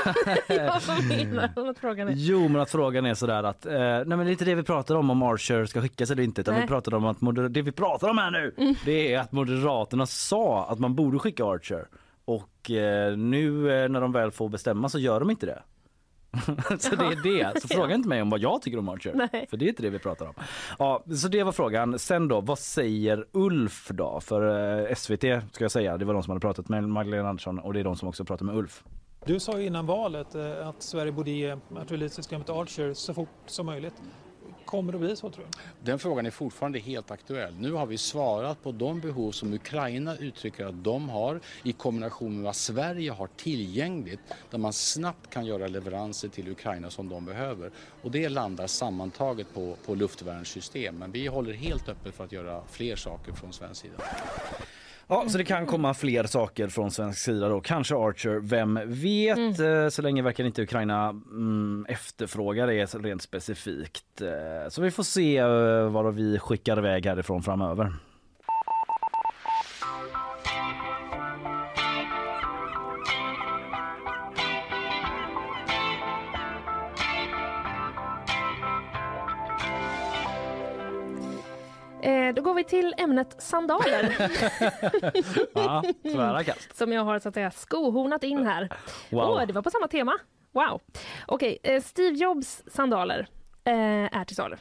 Ja, 0.56 0.80
vad 0.88 1.04
menar 1.08 1.50
hon 1.54 1.68
att 1.68 1.78
frågan 1.78 2.08
är? 2.08 2.12
Jo 2.16 2.48
men 2.48 2.60
att 2.60 2.70
frågan 2.70 3.06
är 3.06 3.14
sådär 3.14 3.42
att, 3.42 3.66
eh, 3.66 3.72
nej 3.78 4.04
men 4.06 4.18
det 4.18 4.24
är 4.26 4.30
inte 4.30 4.44
det 4.44 4.54
vi 4.54 4.62
pratar 4.62 4.94
om 4.94 5.10
om 5.10 5.22
Archer 5.22 5.64
ska 5.66 5.80
skickas 5.80 6.10
eller 6.10 6.22
inte 6.22 6.40
utan 6.40 6.54
Nej. 6.54 6.62
vi 6.62 6.68
pratar 6.68 6.94
om 6.94 7.04
att 7.06 7.20
moder- 7.20 7.48
det 7.48 7.62
vi 7.62 7.72
pratar 7.72 8.08
om 8.10 8.18
här 8.18 8.30
nu 8.30 8.74
det 8.84 9.14
är 9.14 9.18
att 9.20 9.32
Moderaterna 9.32 10.06
sa 10.06 10.66
att 10.68 10.78
man 10.78 10.94
borde 10.94 11.18
skicka 11.18 11.44
Archer 11.44 11.86
och 12.24 12.70
eh, 12.70 13.16
nu 13.16 13.72
eh, 13.82 13.88
när 13.88 14.00
de 14.00 14.12
väl 14.12 14.30
får 14.30 14.48
bestämma 14.48 14.88
så 14.88 14.98
gör 14.98 15.20
de 15.20 15.30
inte 15.30 15.46
det. 15.46 15.62
så 16.78 16.97
det 16.97 17.05
är 17.05 17.22
det. 17.22 17.61
Så 17.61 17.68
fråga 17.74 17.95
inte 17.95 18.09
mig 18.09 18.22
om 18.22 18.30
vad 18.30 18.41
jag 18.41 18.62
tycker 18.62 18.78
om 18.78 18.89
Archer. 18.89 19.28
Nej. 19.32 19.47
För 19.51 19.57
det 19.57 19.64
är 19.64 19.68
inte 19.68 19.82
det 19.82 19.91
vi 19.91 19.99
pratar 19.99 20.26
om. 20.26 20.34
Ja, 20.78 21.05
så 21.16 21.28
det 21.28 21.43
var 21.43 21.53
frågan. 21.53 21.99
Sen 21.99 22.28
då, 22.28 22.41
vad 22.41 22.59
säger 22.59 23.26
Ulf 23.32 23.89
då? 23.89 24.20
För 24.20 24.89
eh, 24.89 24.95
SVT 24.95 25.20
ska 25.53 25.64
jag 25.64 25.70
säga, 25.70 25.97
det 25.97 26.05
var 26.05 26.14
de 26.14 26.22
som 26.22 26.30
hade 26.30 26.41
pratat 26.41 26.68
med 26.68 26.89
Magdalena 26.89 27.28
Andersson 27.28 27.59
och 27.59 27.72
det 27.72 27.80
är 27.80 27.84
de 27.84 27.97
som 27.97 28.09
också 28.09 28.24
pratar 28.24 28.45
med 28.45 28.57
Ulf. 28.57 28.84
Du 29.24 29.41
sa 29.41 29.61
ju 29.61 29.66
innan 29.66 29.87
valet 29.87 30.34
eh, 30.34 30.68
att 30.68 30.82
Sverige 30.82 31.12
borde 31.12 31.30
ge 31.30 31.57
artillerisystemet 31.76 32.51
Archer 32.51 32.95
så 32.95 33.14
fort 33.14 33.28
som 33.47 33.66
möjligt. 33.66 33.95
Kommer 34.64 34.92
det 34.92 34.97
att 34.97 35.05
bli 35.05 35.16
så 35.16 35.30
tror 35.30 35.44
du? 35.44 35.59
Den 35.90 35.99
frågan 35.99 36.26
är 36.26 36.30
fortfarande 36.30 36.78
helt 36.78 37.11
aktuell. 37.11 37.55
Nu 37.59 37.72
har 37.72 37.86
vi 37.86 37.99
svarat 37.99 38.62
på 38.62 38.72
de 38.72 39.01
behov 39.01 39.32
som 39.32 39.53
Ukraina 39.53 40.16
uttrycker 40.16 40.66
att 40.66 40.84
de 40.84 41.09
har 41.09 41.40
i 41.62 41.72
kombination 41.72 42.34
med 42.34 42.44
vad 42.44 42.57
Sverige 42.57 43.11
har 43.11 43.28
tillgängligt 43.36 44.20
där 44.51 44.59
man 44.59 44.72
snabbt 44.72 45.30
kan 45.30 45.47
göra 45.47 45.66
leveranser 45.66 46.28
till 46.28 46.49
Ukraina 46.49 46.90
som 46.90 47.09
de 47.09 47.24
behöver. 47.24 47.70
Och 48.03 48.11
det 48.11 48.28
landar 48.28 48.66
sammantaget 48.66 49.55
på, 49.55 49.76
på 49.86 49.94
luftvärnssystem. 49.94 50.99
Men 50.99 51.12
vi 51.12 51.26
håller 51.26 51.53
helt 51.53 51.88
öppet 51.88 52.14
för 52.14 52.24
att 52.24 52.32
göra 52.32 52.62
fler 52.70 52.97
saker 52.97 53.32
från 53.32 53.53
svensk 53.53 53.82
sida. 53.82 53.94
Ja, 55.09 55.24
så 55.28 55.38
det 55.38 55.44
kan 55.44 55.66
komma 55.66 55.94
fler 55.94 56.24
saker 56.24 56.68
från 56.68 56.90
svensk 56.90 57.18
sida 57.18 57.48
då. 57.48 57.61
Kanske 57.61 57.94
Archer, 57.94 58.40
vem 58.40 58.80
vet? 58.86 59.59
Mm. 59.59 59.90
Så 59.90 60.02
länge 60.02 60.22
verkar 60.22 60.44
inte 60.44 60.62
Ukraina 60.62 61.09
mm, 61.09 61.86
efterfråga 61.88 62.66
det 62.66 62.94
rent 62.94 63.22
specifikt. 63.22 64.20
Eh, 64.20 64.68
så 64.68 64.82
vi 64.82 64.90
får 64.90 65.02
se 65.02 65.38
eh, 65.38 65.90
vad 65.90 66.14
vi 66.14 66.38
skickar 66.38 66.78
iväg 66.78 67.07
härifrån 67.07 67.42
framöver. 67.42 67.92
Vi 82.57 82.64
till 82.64 82.94
ämnet 82.98 83.42
sandaler. 83.42 84.30
ja, 85.54 85.84
tvära 86.02 86.44
kast. 86.44 86.76
Som 86.76 86.92
jag 86.92 87.04
har 87.04 87.18
så 87.18 87.28
att 87.28 87.34
säga 87.34 87.50
skohornat 87.50 88.24
in 88.24 88.46
här. 88.46 88.68
Wow. 89.11 89.20
Åh, 89.20 89.46
det 89.46 89.52
var 89.52 89.62
på 89.62 89.70
samma 89.70 89.88
tema. 89.88 90.18
Wow. 90.52 90.80
Okej, 91.26 91.59
eh, 91.62 91.82
Steve 91.82 92.16
Jobs 92.16 92.62
sandaler 92.66 93.28
eh, 93.64 94.18
är 94.18 94.24
till 94.24 94.36
salu. 94.36 94.57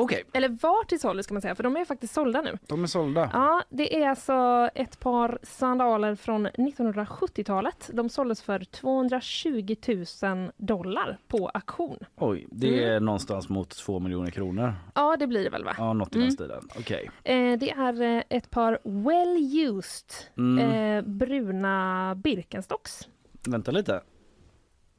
Okej. 0.00 0.24
Eller 0.32 0.48
var 0.48 0.84
till 0.84 1.00
salu 1.00 1.22
ska 1.22 1.34
man 1.34 1.42
säga, 1.42 1.54
för 1.54 1.62
de 1.62 1.76
är 1.76 1.84
faktiskt 1.84 2.14
sålda 2.14 2.40
nu. 2.42 2.58
De 2.66 2.82
är 2.82 2.86
sålda. 2.86 3.30
Ja, 3.32 3.62
det 3.68 4.02
är 4.02 4.08
alltså 4.08 4.68
ett 4.74 5.00
par 5.00 5.38
sandaler 5.42 6.14
från 6.14 6.46
1970-talet. 6.46 7.90
De 7.92 8.08
såldes 8.08 8.42
för 8.42 8.64
220 8.64 9.76
000 10.22 10.50
dollar 10.56 11.18
på 11.28 11.48
auktion. 11.48 11.98
Oj, 12.16 12.46
det 12.50 12.84
är 12.84 13.00
någonstans 13.00 13.48
mot 13.48 13.70
två 13.70 13.98
miljoner 14.00 14.30
kronor. 14.30 14.74
Ja, 14.94 15.16
det 15.16 15.26
blir 15.26 15.44
det 15.44 15.50
väl 15.50 15.64
va? 15.64 15.74
Ja, 15.78 15.92
något 15.92 16.16
i 16.16 16.18
den 16.20 16.32
stilen. 16.32 16.68
Okej. 16.78 17.10
Eh, 17.24 17.58
det 17.58 17.70
är 17.70 18.02
eh, 18.02 18.22
ett 18.28 18.50
par 18.50 18.78
well 18.84 19.36
used 19.68 20.10
Mm. 20.36 20.58
eh, 20.58 21.02
bruna 21.02 22.14
Birkenstocks. 22.14 23.08
Vänta 23.48 23.70
lite. 23.70 24.02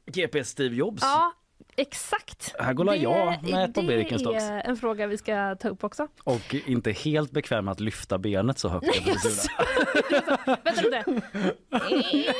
GP 0.06 0.44
Steve 0.44 0.74
Jobs. 0.76 1.02
Ja, 1.02 1.32
exakt. 1.80 2.54
Här 2.58 2.72
går 2.72 2.94
jag 2.94 3.42
med 3.50 3.64
ett 3.64 3.74
par 3.74 3.82
Birkenstocks. 3.82 4.44
Det 4.44 4.52
är 4.52 4.60
en 4.68 4.76
fråga 4.76 5.06
vi 5.06 5.18
ska 5.18 5.56
ta 5.60 5.68
upp 5.68 5.84
också. 5.84 6.08
Och 6.24 6.54
inte 6.66 6.92
helt 6.92 7.30
bekväm 7.30 7.64
med 7.64 7.72
att 7.72 7.80
lyfta 7.80 8.18
benet 8.18 8.58
så 8.58 8.68
högt. 8.68 8.86
över 8.86 9.00
huvudet. 9.00 9.46
Vänta 10.64 10.82
lite. 10.82 11.04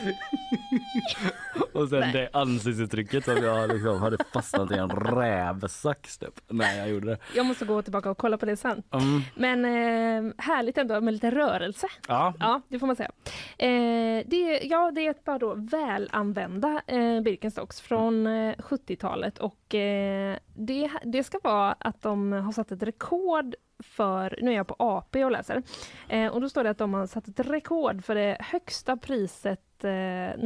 Och 1.72 1.88
sen 1.88 2.00
Nej. 2.00 2.12
det 2.12 2.28
ansiktsuttrycket 2.32 3.24
som 3.24 3.36
jag 3.36 3.72
liksom 3.72 3.98
hade 3.98 4.16
fastnat 4.32 4.70
i 4.70 4.74
en 4.74 4.90
rävsax 4.90 6.18
typ. 6.18 6.40
Nej, 6.48 6.78
jag 6.78 6.88
gjorde 6.88 7.06
det. 7.06 7.18
Jag 7.36 7.46
måste 7.46 7.64
gå 7.64 7.82
tillbaka 7.82 8.10
och 8.10 8.18
kolla 8.18 8.38
på 8.38 8.46
det 8.46 8.56
sen. 8.56 8.82
Mm. 8.90 9.20
Men 9.34 9.64
eh, 9.64 10.32
härligt 10.38 10.78
ändå 10.78 11.00
med 11.00 11.14
lite 11.14 11.30
rörelse. 11.30 11.86
Ja. 12.08 12.34
Ja, 12.40 12.60
det 12.68 12.78
får 12.78 12.86
man 12.86 12.96
säga. 12.96 13.10
Eh, 13.58 14.26
det, 14.26 14.60
ja, 14.62 14.90
det 14.90 15.06
är 15.06 15.10
ett 15.10 15.24
par 15.24 15.38
då 15.38 15.54
välanvända 15.54 16.82
eh, 16.86 17.20
Birkenstocks 17.20 17.80
från 17.80 18.26
eh, 18.26 18.54
70-talet 18.56 19.38
och 19.38 19.74
eh, 19.74 20.36
det, 20.54 20.90
det 21.04 21.24
ska 21.24 21.38
vara 21.42 21.72
att 21.72 22.02
de 22.02 22.32
har 22.32 22.52
satt 22.52 22.72
ett 22.72 22.82
rekord 22.82 23.54
för, 23.82 24.38
nu 24.42 24.50
är 24.50 24.56
jag 24.56 24.66
på 24.66 24.76
AP 24.78 25.24
och 25.24 25.30
läser, 25.30 25.62
eh, 26.08 26.26
och 26.26 26.40
då 26.40 26.48
står 26.48 26.64
det 26.64 26.70
att 26.70 26.78
de 26.78 26.94
har 26.94 27.06
satt 27.06 27.28
ett 27.28 27.40
rekord 27.40 28.04
för 28.04 28.14
det 28.14 28.36
högsta 28.40 28.96
priset 28.96 29.60
eh, 29.84 29.90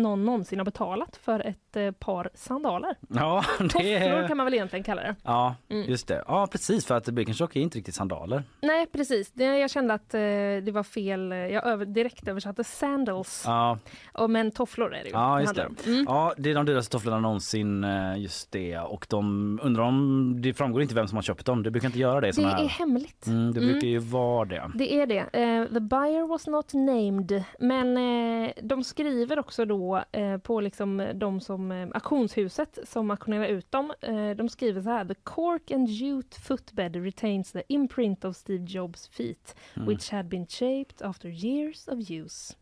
någon 0.00 0.24
någonsin 0.24 0.58
har 0.58 0.64
betalat 0.64 1.16
för 1.16 1.40
ett 1.40 1.76
eh, 1.76 1.90
par 1.90 2.30
sandaler. 2.34 2.96
Ja, 3.08 3.44
det 3.58 3.68
Tofflor 3.68 4.28
kan 4.28 4.36
man 4.36 4.46
väl 4.46 4.54
egentligen 4.54 4.82
kalla 4.84 5.02
det. 5.02 5.14
Ja, 5.22 5.54
Mm. 5.68 5.90
just 5.90 6.08
det. 6.08 6.24
Ja, 6.28 6.46
precis 6.52 6.86
för 6.86 6.94
att 6.94 7.08
Birkenstock 7.08 7.56
är 7.56 7.60
inte 7.60 7.78
riktigt 7.78 7.94
sandaler. 7.94 8.42
Nej, 8.62 8.86
precis. 8.86 9.32
Jag 9.34 9.70
kände 9.70 9.94
att 9.94 10.14
eh, 10.14 10.20
det 10.64 10.70
var 10.72 10.82
fel. 10.82 11.30
Jag 11.30 11.66
över, 11.66 11.86
direkt 11.86 12.28
översatte 12.28 12.64
sandals. 12.64 13.42
Ja, 13.46 13.78
Och, 14.12 14.30
men 14.30 14.50
tofflor 14.50 14.94
är 14.94 15.02
det 15.02 15.08
ju. 15.08 15.12
ja 15.12 15.40
just 15.40 15.54
det. 15.54 15.68
Mm. 15.86 16.04
Ja, 16.08 16.34
det 16.38 16.50
är 16.50 16.54
de 16.54 16.66
dyraste 16.66 16.92
tofflorna 16.92 17.20
någonsin, 17.20 17.84
eh, 17.84 18.18
just 18.18 18.52
det. 18.52 18.78
Och 18.78 19.06
de 19.10 19.60
undrar 19.62 19.82
om, 19.82 20.34
det 20.42 20.54
framgår 20.54 20.82
inte 20.82 20.94
vem 20.94 21.08
som 21.08 21.16
har 21.16 21.22
köpt 21.22 21.46
dem. 21.46 21.62
Det 21.62 21.70
brukar 21.70 21.86
inte 21.88 21.98
göra 21.98 22.20
det 22.20 22.30
Det 22.36 22.42
här. 22.42 22.64
är 22.64 22.68
hemligt. 22.68 23.26
Mm, 23.26 23.52
det 23.54 23.60
Mm. 23.60 23.72
brukar 23.72 23.88
ju 23.88 23.98
vara 23.98 24.44
det. 24.44 24.70
Det 24.74 24.94
är 24.94 25.06
det. 25.06 25.18
Eh, 25.32 25.64
the 25.74 25.80
buyer 25.80 26.26
was 26.26 26.46
not 26.46 26.72
named. 26.74 27.44
Men 27.58 27.96
eh, 27.96 28.50
de 28.62 28.84
skriver 28.84 29.23
också 29.38 29.64
då 29.64 30.04
eh, 30.12 30.38
på 30.38 30.60
liksom 30.60 31.10
de 31.14 31.40
som 31.40 31.72
eh, 31.72 31.88
auktionshuset 31.94 32.78
som 32.84 33.10
auktionerar 33.10 33.46
ut 33.46 33.72
dem. 33.72 33.92
Eh, 34.00 34.30
de 34.30 34.48
skriver 34.48 34.82
så 34.82 34.88
här. 34.90 35.04
The 35.04 35.14
cork 35.14 35.70
and 35.70 35.88
jute 35.88 36.40
footbed 36.40 36.96
retains 36.96 37.52
the 37.52 37.62
imprint 37.68 38.24
of 38.24 38.36
Steve 38.36 38.64
Jobs 38.68 39.08
feet 39.08 39.56
Mm. 39.76 39.88
which 39.88 40.10
had 40.10 40.26
been 40.28 40.46
shaped 40.46 41.02
after 41.02 41.28
years 41.28 41.88
of 41.88 42.10
use. 42.10 42.54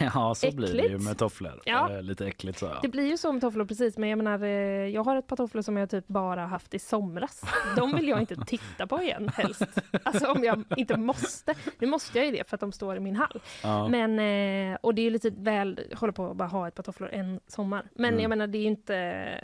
Ja, 0.14 0.34
så 0.34 0.50
blir 0.56 0.66
det 0.72 0.78
ju 0.78 0.84
Äckligt. 0.84 1.04
med 1.04 1.18
tofflor. 1.18 1.60
Ja. 1.64 1.90
Eh, 1.92 2.02
Lite 2.02 2.26
äckligt 2.26 2.58
så. 2.58 2.66
Ja. 2.66 2.78
Det 2.82 2.88
blir 2.88 3.06
ju 3.10 3.16
så 3.16 3.32
med 3.32 3.40
tofflor 3.40 3.64
precis, 3.64 3.98
men 3.98 4.08
jag 4.08 4.16
menar, 4.16 4.42
eh, 4.42 4.48
jag 4.88 5.04
har 5.04 5.16
ett 5.16 5.26
par 5.26 5.36
tofflor 5.36 5.62
som 5.62 5.76
jag 5.76 5.90
typ 5.90 6.06
bara 6.08 6.46
haft 6.46 6.74
i 6.74 6.78
somras. 6.78 7.42
De 7.76 7.96
vill 7.96 8.08
jag 8.08 8.20
inte 8.20 8.36
titta 8.36 8.86
på 8.86 9.02
igen 9.02 9.30
helst. 9.34 9.62
Alltså 10.02 10.26
om 10.30 10.44
jag 10.44 10.64
inte 10.76 10.96
måste. 10.96 11.54
Nu 11.78 11.86
måste 11.86 12.18
jag 12.18 12.26
ju 12.26 12.32
det 12.32 12.48
för 12.48 12.56
att 12.56 12.60
de 12.60 12.72
står 12.72 12.96
i 12.96 13.00
min 13.00 13.16
hall. 13.16 13.40
Ja. 13.62 13.88
Men, 13.88 14.18
eh, 14.72 14.78
och 14.80 14.94
det 14.94 15.00
är 15.02 15.04
ju 15.04 15.10
lite 15.10 15.30
väl, 15.30 15.80
håller 15.96 16.12
på 16.12 16.30
att 16.30 16.36
bara 16.36 16.48
ha 16.48 16.68
ett 16.68 16.74
par 16.74 16.82
tofflor 16.82 17.08
en 17.12 17.40
sommar. 17.46 17.84
Men 17.94 18.08
Mm. 18.10 18.20
jag 18.22 18.28
menar, 18.28 18.46
det 18.46 18.58
är 18.58 18.62
ju 18.62 18.66
inte, 18.68 18.94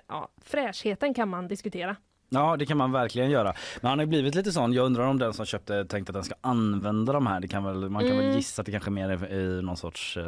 ja, 0.09 0.29
fräschheten 0.45 1.15
kan 1.15 1.29
man 1.29 1.49
diskutera. 1.49 1.97
Ja 2.33 2.57
det 2.57 2.67
kan 2.67 2.77
man 2.77 2.93
verkligen 2.93 3.31
göra. 3.31 3.55
Men 3.81 3.89
han 3.89 3.99
har 3.99 4.07
blivit 4.07 4.35
lite 4.35 4.53
sån, 4.53 4.73
jag 4.73 4.87
undrar 4.87 5.07
om 5.07 5.19
den 5.19 5.35
som 5.35 5.47
köpte 5.47 5.85
tänkte 5.85 6.11
att 6.11 6.15
den 6.15 6.25
ska 6.25 6.35
använda 6.41 7.13
de 7.13 7.27
här. 7.27 7.41
Det 7.41 7.49
kan 7.49 7.65
väl, 7.65 7.89
man 7.91 8.03
kan 8.03 8.13
Mm. 8.13 8.27
väl 8.27 8.37
gissa 8.37 8.63
att 8.63 8.67
det 8.67 8.73
kanske 8.73 8.91
mer 8.91 9.09
är 9.11 9.35
i 9.59 9.63
någon 9.63 9.77
sorts, 9.77 10.17
eh, 10.17 10.25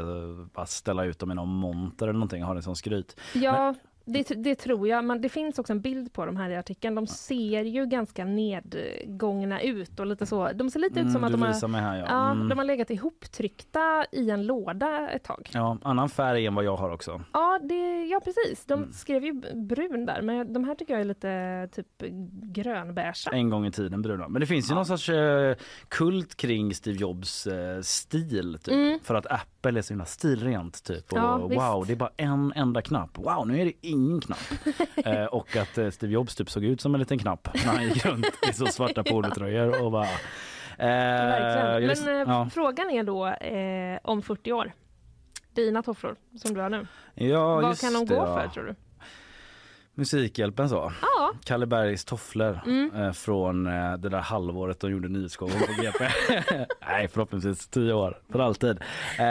bara 0.55 0.67
ställa 0.67 1.05
ut 1.05 1.19
dem 1.19 1.31
i 1.31 1.35
någon 1.35 1.49
monter 1.49 2.07
eller 2.07 2.13
någonting, 2.13 2.43
ha 2.43 2.55
det 2.55 2.63
som 2.63 2.77
skryt. 2.77 3.17
Ja, 3.35 3.75
det, 4.05 4.29
det 4.29 4.55
tror 4.55 4.89
jag. 4.89 5.05
Men 5.05 5.21
det 5.21 5.29
finns 5.29 5.59
också 5.59 5.73
en 5.73 5.81
bild 5.81 6.13
på 6.13 6.27
de 6.27 6.37
här 6.37 6.51
i 6.51 6.57
artikeln. 6.57 6.95
De 6.95 7.07
ser 7.07 7.65
ju 7.65 7.87
ganska 7.87 8.25
nedgångna 8.25 9.61
ut 9.63 10.01
och 10.01 10.07
lite 10.07 10.27
så. 10.27 10.53
De 10.53 10.71
ser 10.71 10.81
lite 10.81 11.01
Mm, 11.01 11.07
ut 11.07 11.13
som 11.13 11.25
att 11.25 11.33
de 11.33 11.43
har, 11.75 11.81
här, 11.81 11.99
ja. 11.99 12.31
Mm. 12.33 12.49
de 12.49 12.59
har 12.59 12.65
legat 12.65 12.91
ihoptryckta 12.91 14.05
i 14.13 14.31
en 14.31 14.47
låda 14.47 15.11
ett 15.11 15.25
tag. 15.25 15.51
Ja, 15.55 15.79
annan 15.83 16.09
färg 16.09 16.47
än 16.47 16.55
vad 16.55 16.65
jag 16.65 16.77
har 16.77 16.91
också. 16.91 17.23
Ja, 17.33 17.61
det, 17.63 18.05
ja 18.05 18.21
precis. 18.25 18.65
De 18.67 18.79
Mm. 18.83 18.93
skrev 18.93 19.25
ju 19.25 19.33
brun 19.55 20.07
där, 20.07 20.23
men 20.23 20.53
de 20.53 20.65
här 20.65 20.75
tycker 20.75 20.95
jag 20.95 21.01
är 21.01 21.05
lite 21.05 21.69
typ 21.73 22.03
grönbeiga. 22.43 23.13
En 23.33 23.51
gång 23.51 23.67
i 23.67 23.73
tiden 23.73 24.03
bruna. 24.03 24.29
Men 24.29 24.41
det 24.41 24.47
finns 24.47 24.71
ju 24.71 24.75
någon 24.75 24.87
sorts 24.87 25.09
eh, 25.09 25.55
kult 25.89 26.35
kring 26.35 26.75
Steve 26.75 26.99
Jobs 26.99 27.47
eh, 27.47 27.81
stil 27.81 28.59
typ. 28.63 28.75
Mm. 28.75 28.99
För 29.03 29.15
att 29.15 29.27
Apple 29.27 29.52
är 29.67 29.83
så 29.83 29.93
himla 29.93 30.05
stilrent 30.05 30.85
typ. 30.85 31.13
Och 31.13 31.19
Ja, 31.19 31.37
wow, 31.39 31.49
visst. 31.81 31.87
det 31.89 31.93
är 31.93 31.97
bara 31.97 32.11
en 32.17 32.53
enda 32.57 32.83
knapp. 32.83 33.19
Wow, 33.19 33.47
nu 33.49 33.61
är 33.61 33.65
det 33.65 33.73
ingen 33.81 34.21
knapp. 34.21 34.39
eh, 35.07 35.25
och 35.25 35.57
att 35.57 35.79
eh, 35.79 35.91
Steve 35.91 36.13
Jobs 36.13 36.35
typ 36.37 36.51
såg 36.51 36.65
ut 36.65 36.81
som 36.81 36.95
en 36.95 37.01
liten 37.01 37.19
knapp 37.19 37.49
när 37.67 37.73
han 37.73 37.85
gick 37.85 38.05
runt 38.07 38.27
i 38.51 38.53
så 38.53 38.67
svarta 38.67 39.05
polotröjor 39.05 39.83
och 39.85 39.93
bara 39.93 40.07
Eh, 40.79 41.79
just- 41.83 42.05
Men 42.05 42.15
eh, 42.29 42.35
ja. 42.35 42.49
frågan 42.55 42.91
är 42.91 43.03
då 43.05 43.27
eh, 43.27 43.99
om 44.03 44.23
40 44.23 44.53
år. 44.53 44.73
Dina 45.55 45.83
tofflor 45.83 46.17
som 46.43 46.55
du 46.55 46.61
har 46.61 46.71
nu. 46.71 46.87
Ja, 47.15 47.55
Vad 47.61 47.81
kan 47.81 47.93
de 47.93 47.99
det, 48.07 48.15
gå 48.15 48.21
ja. 48.21 48.27
för 48.41 48.49
tror 48.49 48.65
du? 48.65 48.75
Musikhjälpen 49.95 50.69
så. 50.69 50.93
Ja. 51.03 51.33
Kalle 51.45 51.67
Bergs 51.67 52.05
tofflor 52.05 52.61
Mm. 52.67 52.95
eh, 52.95 53.13
från 53.13 53.67
eh, 53.67 53.97
det 53.97 54.09
där 54.09 54.21
halvåret 54.21 54.81
de 54.81 54.91
gjorde 54.91 55.09
nyhetsshowen 55.09 55.55
på 55.59 55.83
GP. 55.83 56.05
Nej, 56.89 57.09
förhoppningsvis 57.09 57.69
tio 57.69 57.93
år 57.93 58.19
för 58.33 58.39
alltid. 58.39 58.79
Eh, 59.19 59.25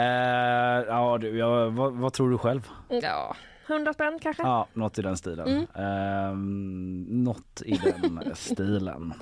ja, 0.88 1.18
du, 1.20 1.38
ja, 1.38 1.68
vad, 1.68 1.92
vad 1.92 2.12
tror 2.12 2.30
du 2.30 2.38
själv? 2.38 2.68
Ja, 2.88 3.36
100 3.68 3.92
spänn 3.92 4.18
kanske? 4.22 4.42
Ja, 4.42 4.66
något 4.72 4.98
i 4.98 5.02
den 5.02 5.16
stilen. 5.16 5.48
Mm. 5.48 5.62
Eh, 5.74 6.36
något 7.24 7.62
i 7.64 7.72
den 7.84 8.30
stilen. 8.34 9.12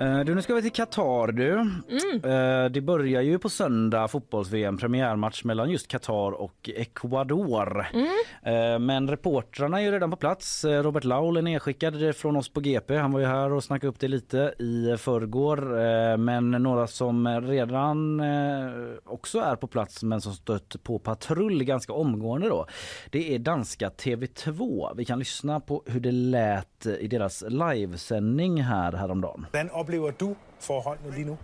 Eh, 0.00 0.20
Du, 0.20 0.34
nu 0.34 0.42
ska 0.42 0.54
vi 0.54 0.62
till 0.62 0.72
Qatar 0.72 1.32
du. 1.32 1.58
Eh, 2.30 2.70
Det 2.70 2.80
börjar 2.80 3.22
ju 3.22 3.38
på 3.38 3.48
söndag 3.48 4.08
fotbolls-VM, 4.08 4.78
premiärmatch 4.78 5.44
mellan 5.44 5.70
just 5.70 5.88
Qatar 5.88 6.32
och 6.32 6.70
Ecuador. 6.76 7.86
Eh, 8.42 8.78
Men 8.78 9.10
reportrarna 9.10 9.80
är 9.80 9.84
ju 9.84 9.90
redan 9.92 10.10
på 10.10 10.16
plats. 10.16 10.64
Robert 10.64 11.04
Laul 11.04 11.36
är 11.36 11.42
nedskickad 11.42 12.16
från 12.16 12.36
oss 12.36 12.48
på 12.48 12.60
GP. 12.60 12.96
Han 12.96 13.12
var 13.12 13.20
ju 13.20 13.26
här 13.26 13.52
och 13.52 13.64
snackade 13.64 13.88
upp 13.88 14.00
det 14.00 14.08
lite 14.08 14.54
i 14.58 14.96
förrgår. 14.98 15.58
Men 16.16 16.50
några 16.50 16.86
som 16.86 17.28
redan 17.40 18.22
också 19.04 19.38
är 19.40 19.56
på 19.56 19.66
plats 19.66 20.02
men 20.02 20.20
som 20.20 20.32
stött 20.32 20.76
på 20.82 20.98
patrull 20.98 21.64
ganska 21.64 21.92
omgående 21.92 22.48
då. 22.48 22.66
Det 23.10 23.34
är 23.34 23.38
danska 23.38 23.88
TV2. 23.88 24.92
Vi 24.96 25.04
kan 25.04 25.18
lyssna 25.18 25.60
på 25.60 25.82
hur 25.86 26.00
det 26.00 26.12
lät 26.12 26.86
i 26.86 27.08
deras 27.08 27.44
livesändning 27.48 28.62
här 28.62 28.92
häromdagen. 28.92 29.46
Hvordan 29.52 29.70
oplever 29.88 30.10
du 30.10 30.36
forholdene 30.60 31.14
lige 31.14 31.24
nu? 31.24 31.38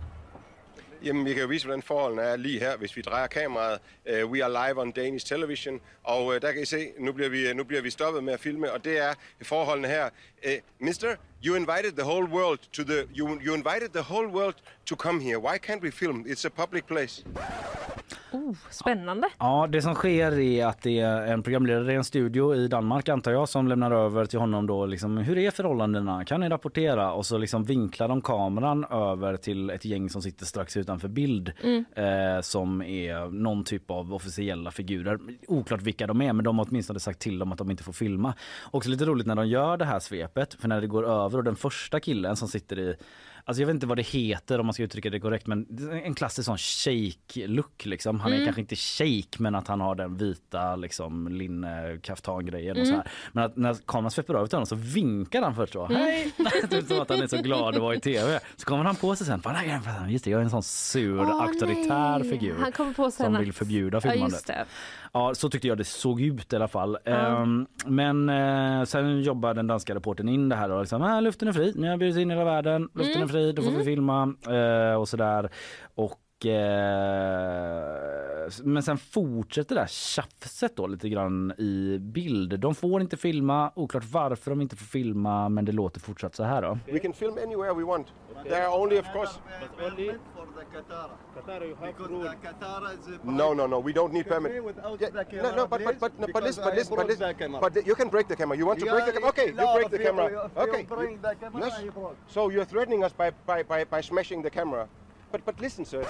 Jamen, 1.03 1.25
vi 1.25 1.33
kan 1.33 1.41
jo 1.41 1.47
vise, 1.47 1.65
hvordan 1.65 1.81
forholdene 1.81 2.21
er 2.21 2.35
lige 2.35 2.59
her, 2.59 2.77
hvis 2.77 2.97
vi 2.97 3.01
drejer 3.01 3.27
kameraet. 3.27 3.79
Uh, 4.05 4.31
we 4.31 4.43
are 4.43 4.67
live 4.67 4.81
on 4.81 4.91
Danish 4.91 5.25
television, 5.25 5.79
og 6.03 6.25
uh, 6.25 6.33
der 6.41 6.51
kan 6.51 6.61
I 6.61 6.65
se, 6.65 6.87
nu 6.99 7.11
bliver, 7.11 7.29
vi, 7.29 7.53
nu 7.53 7.63
bliver 7.63 7.81
vi 7.81 7.89
stoppet 7.89 8.23
med 8.23 8.33
at 8.33 8.39
filme, 8.39 8.71
og 8.71 8.85
det 8.85 8.99
er 8.99 9.13
forholdene 9.43 9.87
her. 9.87 10.09
Uh, 10.45 10.51
mister, 10.79 11.15
you 11.45 11.55
invited 11.55 11.91
the 11.91 12.05
whole 12.05 12.27
world 12.27 12.59
to 12.73 12.83
the, 12.83 13.07
you, 13.17 13.39
you 13.45 13.55
invited 13.55 13.89
the 13.93 14.03
whole 14.13 14.27
world 14.27 14.55
to 14.85 14.95
come 14.95 15.21
here. 15.23 15.39
Why 15.39 15.57
can't 15.57 15.81
we 15.81 15.91
film? 15.91 16.25
It's 16.27 16.45
a 16.45 16.49
public 16.49 16.85
place. 16.85 17.23
Oh, 18.31 18.55
spännande. 18.69 19.27
Ja, 19.39 19.67
det 19.71 19.81
som 19.81 19.95
sker 19.95 20.39
är 20.39 20.65
att 20.65 20.81
det 20.81 20.99
är 20.99 21.33
en 21.33 21.43
programledare 21.43 21.93
i 21.93 21.95
en 21.95 22.03
studio 22.03 22.55
i 22.55 22.67
Danmark 22.67 23.09
antar 23.09 23.31
jag 23.31 23.49
som 23.49 23.67
lämnar 23.67 23.91
över 23.91 24.25
till 24.25 24.39
honom 24.39 24.67
då 24.67 24.85
liksom 24.85 25.17
hur 25.17 25.37
är 25.37 25.51
förhållandena? 25.51 26.25
Kan 26.25 26.39
ni 26.39 26.49
rapportera? 26.49 27.11
Och 27.11 27.25
så 27.25 27.37
liksom 27.37 27.63
vinklar 27.63 28.07
de 28.07 28.21
kameran 28.21 28.85
över 28.85 29.37
till 29.37 29.69
ett 29.69 29.85
gäng 29.85 30.09
som 30.09 30.21
sitter 30.21 30.45
strax 30.45 30.77
utanför 30.85 31.07
bild 31.07 31.51
Mm. 31.63 31.85
eh, 31.95 32.41
som 32.41 32.81
är 32.81 33.29
någon 33.31 33.63
typ 33.63 33.91
av 33.91 34.13
officiella 34.13 34.71
figurer. 34.71 35.19
Oklart 35.47 35.81
vilka 35.81 36.07
de 36.07 36.21
är 36.21 36.33
men 36.33 36.45
de 36.45 36.57
har 36.59 36.67
åtminstone 36.69 36.99
sagt 36.99 37.19
till 37.19 37.39
dem 37.39 37.51
att 37.51 37.57
de 37.57 37.71
inte 37.71 37.83
får 37.83 37.93
filma. 37.93 38.33
Också 38.71 38.89
lite 38.89 39.05
roligt 39.05 39.27
när 39.27 39.35
de 39.35 39.47
gör 39.47 39.77
det 39.77 39.85
här 39.85 39.99
svepet 39.99 40.53
för 40.53 40.67
när 40.67 40.81
det 40.81 40.87
går 40.87 41.07
över 41.07 41.37
och 41.37 41.43
den 41.43 41.55
första 41.55 41.99
killen 41.99 42.35
som 42.35 42.47
sitter 42.47 42.79
i 42.79 42.95
Alltså 43.47 43.61
jag 43.61 43.67
vet 43.67 43.73
inte 43.73 43.87
vad 43.87 43.97
det 43.97 44.03
heter 44.07 44.59
om 44.59 44.65
man 44.65 44.73
ska 44.73 44.83
uttrycka 44.83 45.09
det 45.09 45.19
korrekt 45.19 45.47
men 45.47 45.67
en 46.05 46.15
klassisk 46.15 46.45
sån 46.45 46.57
shake 46.57 47.47
look 47.47 47.85
liksom. 47.85 48.19
Han 48.19 48.31
är 48.31 48.35
Mm. 48.35 48.45
kanske 48.45 48.61
inte 48.61 48.75
shake 48.75 49.37
men 49.43 49.55
att 49.55 49.67
han 49.67 49.81
har 49.81 49.95
den 49.95 50.17
vita 50.17 50.75
liksom 50.75 51.27
linne 51.27 51.97
kaftangrejen 52.01 52.71
och 52.77 52.83
Mm. 52.83 52.85
så 52.85 52.95
här. 52.95 53.11
Men 53.31 53.43
att 53.43 53.57
när 53.57 53.73
kameran 53.85 54.11
sveper 54.11 54.33
över 54.33 54.47
till 54.47 54.55
honom 54.55 54.65
så 54.65 54.75
vinkar 54.75 55.41
han 55.41 55.55
först 55.55 55.73
så. 55.73 55.85
Mm. 55.85 55.97
Hej! 55.97 56.31
typ 56.69 56.87
som 56.87 56.99
att 56.99 57.09
han 57.09 57.21
är 57.21 57.27
så 57.27 57.37
glad 57.41 57.75
att 57.75 57.81
vara 57.81 57.95
i 57.95 57.99
tv. 57.99 58.39
Så 58.57 58.65
kommer 58.65 58.83
han 58.83 58.95
på 58.95 59.15
sig 59.15 59.27
sen. 59.27 59.41
Just 60.09 60.25
det, 60.25 60.31
jag 60.31 60.39
är 60.39 60.43
en 60.43 60.49
sån 60.49 60.63
sur 60.63 61.19
Åh, 61.19 61.41
auktoritär 61.43 62.19
nej. 62.19 62.29
figur. 62.29 62.55
Han 62.59 62.71
kommer 62.71 62.93
på 62.93 63.11
sen 63.11 63.25
som 63.25 63.37
vill 63.39 63.53
förbjuda 63.53 63.99
Ja, 64.03 64.11
filmandet. 64.11 64.47
det. 64.47 64.65
Ja, 65.15 65.35
så 65.35 65.49
tyckte 65.49 65.67
jag 65.67 65.77
det 65.77 65.83
såg 65.83 66.21
ut 66.21 66.53
i 66.53 66.55
alla 66.55 66.67
fall. 66.67 66.97
Ja. 67.03 67.11
Ehm, 67.11 67.65
men 67.85 68.29
eh, 68.29 68.83
sen 68.83 69.21
jobbar 69.21 69.53
den 69.53 69.67
danska 69.67 69.95
reportern 69.95 70.29
in 70.29 70.49
det 70.49 70.55
här 70.55 70.71
och 70.71 70.79
liksom, 70.81 71.01
ah, 71.01 71.19
luften 71.19 71.47
är 71.47 71.51
fri, 71.53 71.73
ni 71.75 71.87
har 71.87 71.97
bjudit 71.97 72.17
in 72.17 72.29
hela 72.29 72.43
världen, 72.45 72.81
luften 72.93 73.15
Mm. 73.15 73.23
är 73.23 73.27
fri, 73.27 73.51
då 73.51 73.61
får 73.61 73.69
vi 73.69 73.75
Mm. 73.75 73.85
filma 73.85 74.33
eh, 74.57 74.95
och 74.95 75.09
sådär. 75.09 75.49
Och 75.95 76.19
men 78.63 78.83
sen 78.83 78.97
fortsätter 78.97 79.75
det 79.75 79.81
här 79.81 79.87
tjafset 79.87 80.75
då 80.75 80.87
lite 80.87 81.09
grann 81.09 81.51
i 81.57 81.97
bild. 82.01 82.59
De 82.59 82.75
får 82.75 83.01
inte 83.01 83.17
filma, 83.17 83.71
oklart 83.75 84.03
varför 84.11 84.51
de 84.51 84.61
inte 84.61 84.75
får 84.75 84.85
filma 84.85 85.49
men 85.49 85.65
det 85.65 85.71
låter 85.71 85.99
fortsatt 85.99 86.35
så 86.35 86.43
här 86.43 86.61
då. 86.61 86.77
We 86.91 86.99
can 86.99 87.13
film 87.13 87.37
anywhere 87.43 87.73
we 87.73 87.83
want. 87.83 88.07
There 88.43 88.67
are 88.67 88.81
only, 88.81 88.99
of 88.99 89.05
course... 89.13 89.39
No, 93.23 93.53
no, 93.53 93.67
no. 93.67 93.81
We 93.81 93.91
don't 93.91 94.11
need 94.11 94.27
permit. 94.27 94.51
Yeah, 94.51 95.43
no, 95.43 95.51
no, 95.55 95.67
but 95.67 95.83
but 95.83 95.99
but 95.99 96.19
no, 96.19 96.27
but 96.33 96.43
listen, 96.43 96.63
but 96.63 96.75
listen, 96.75 96.95
but 96.97 97.07
listen. 97.07 97.51
But 97.61 97.87
you 97.87 97.95
can 97.95 98.09
break 98.09 98.27
the 98.27 98.35
camera. 98.35 98.57
You 98.57 98.67
want 98.67 98.79
to 98.79 98.85
break 98.85 99.05
the 99.05 99.11
camera? 99.11 99.29
Okay, 99.29 99.47
you 99.47 99.73
break 99.75 99.89
the 99.89 99.99
camera. 99.99 100.49
Okay. 100.55 100.87
Yes. 101.59 101.81
So 102.27 102.51
you're 102.51 102.65
threatening 102.65 103.03
us 103.03 103.13
by 103.13 103.31
by 103.47 103.63
by 103.63 103.85
by 103.85 104.01
smashing 104.01 104.43
the 104.43 104.49
camera. 104.49 104.87
But 105.35 105.45
but 105.45 105.61
listen, 105.61 105.85
sir. 105.85 106.05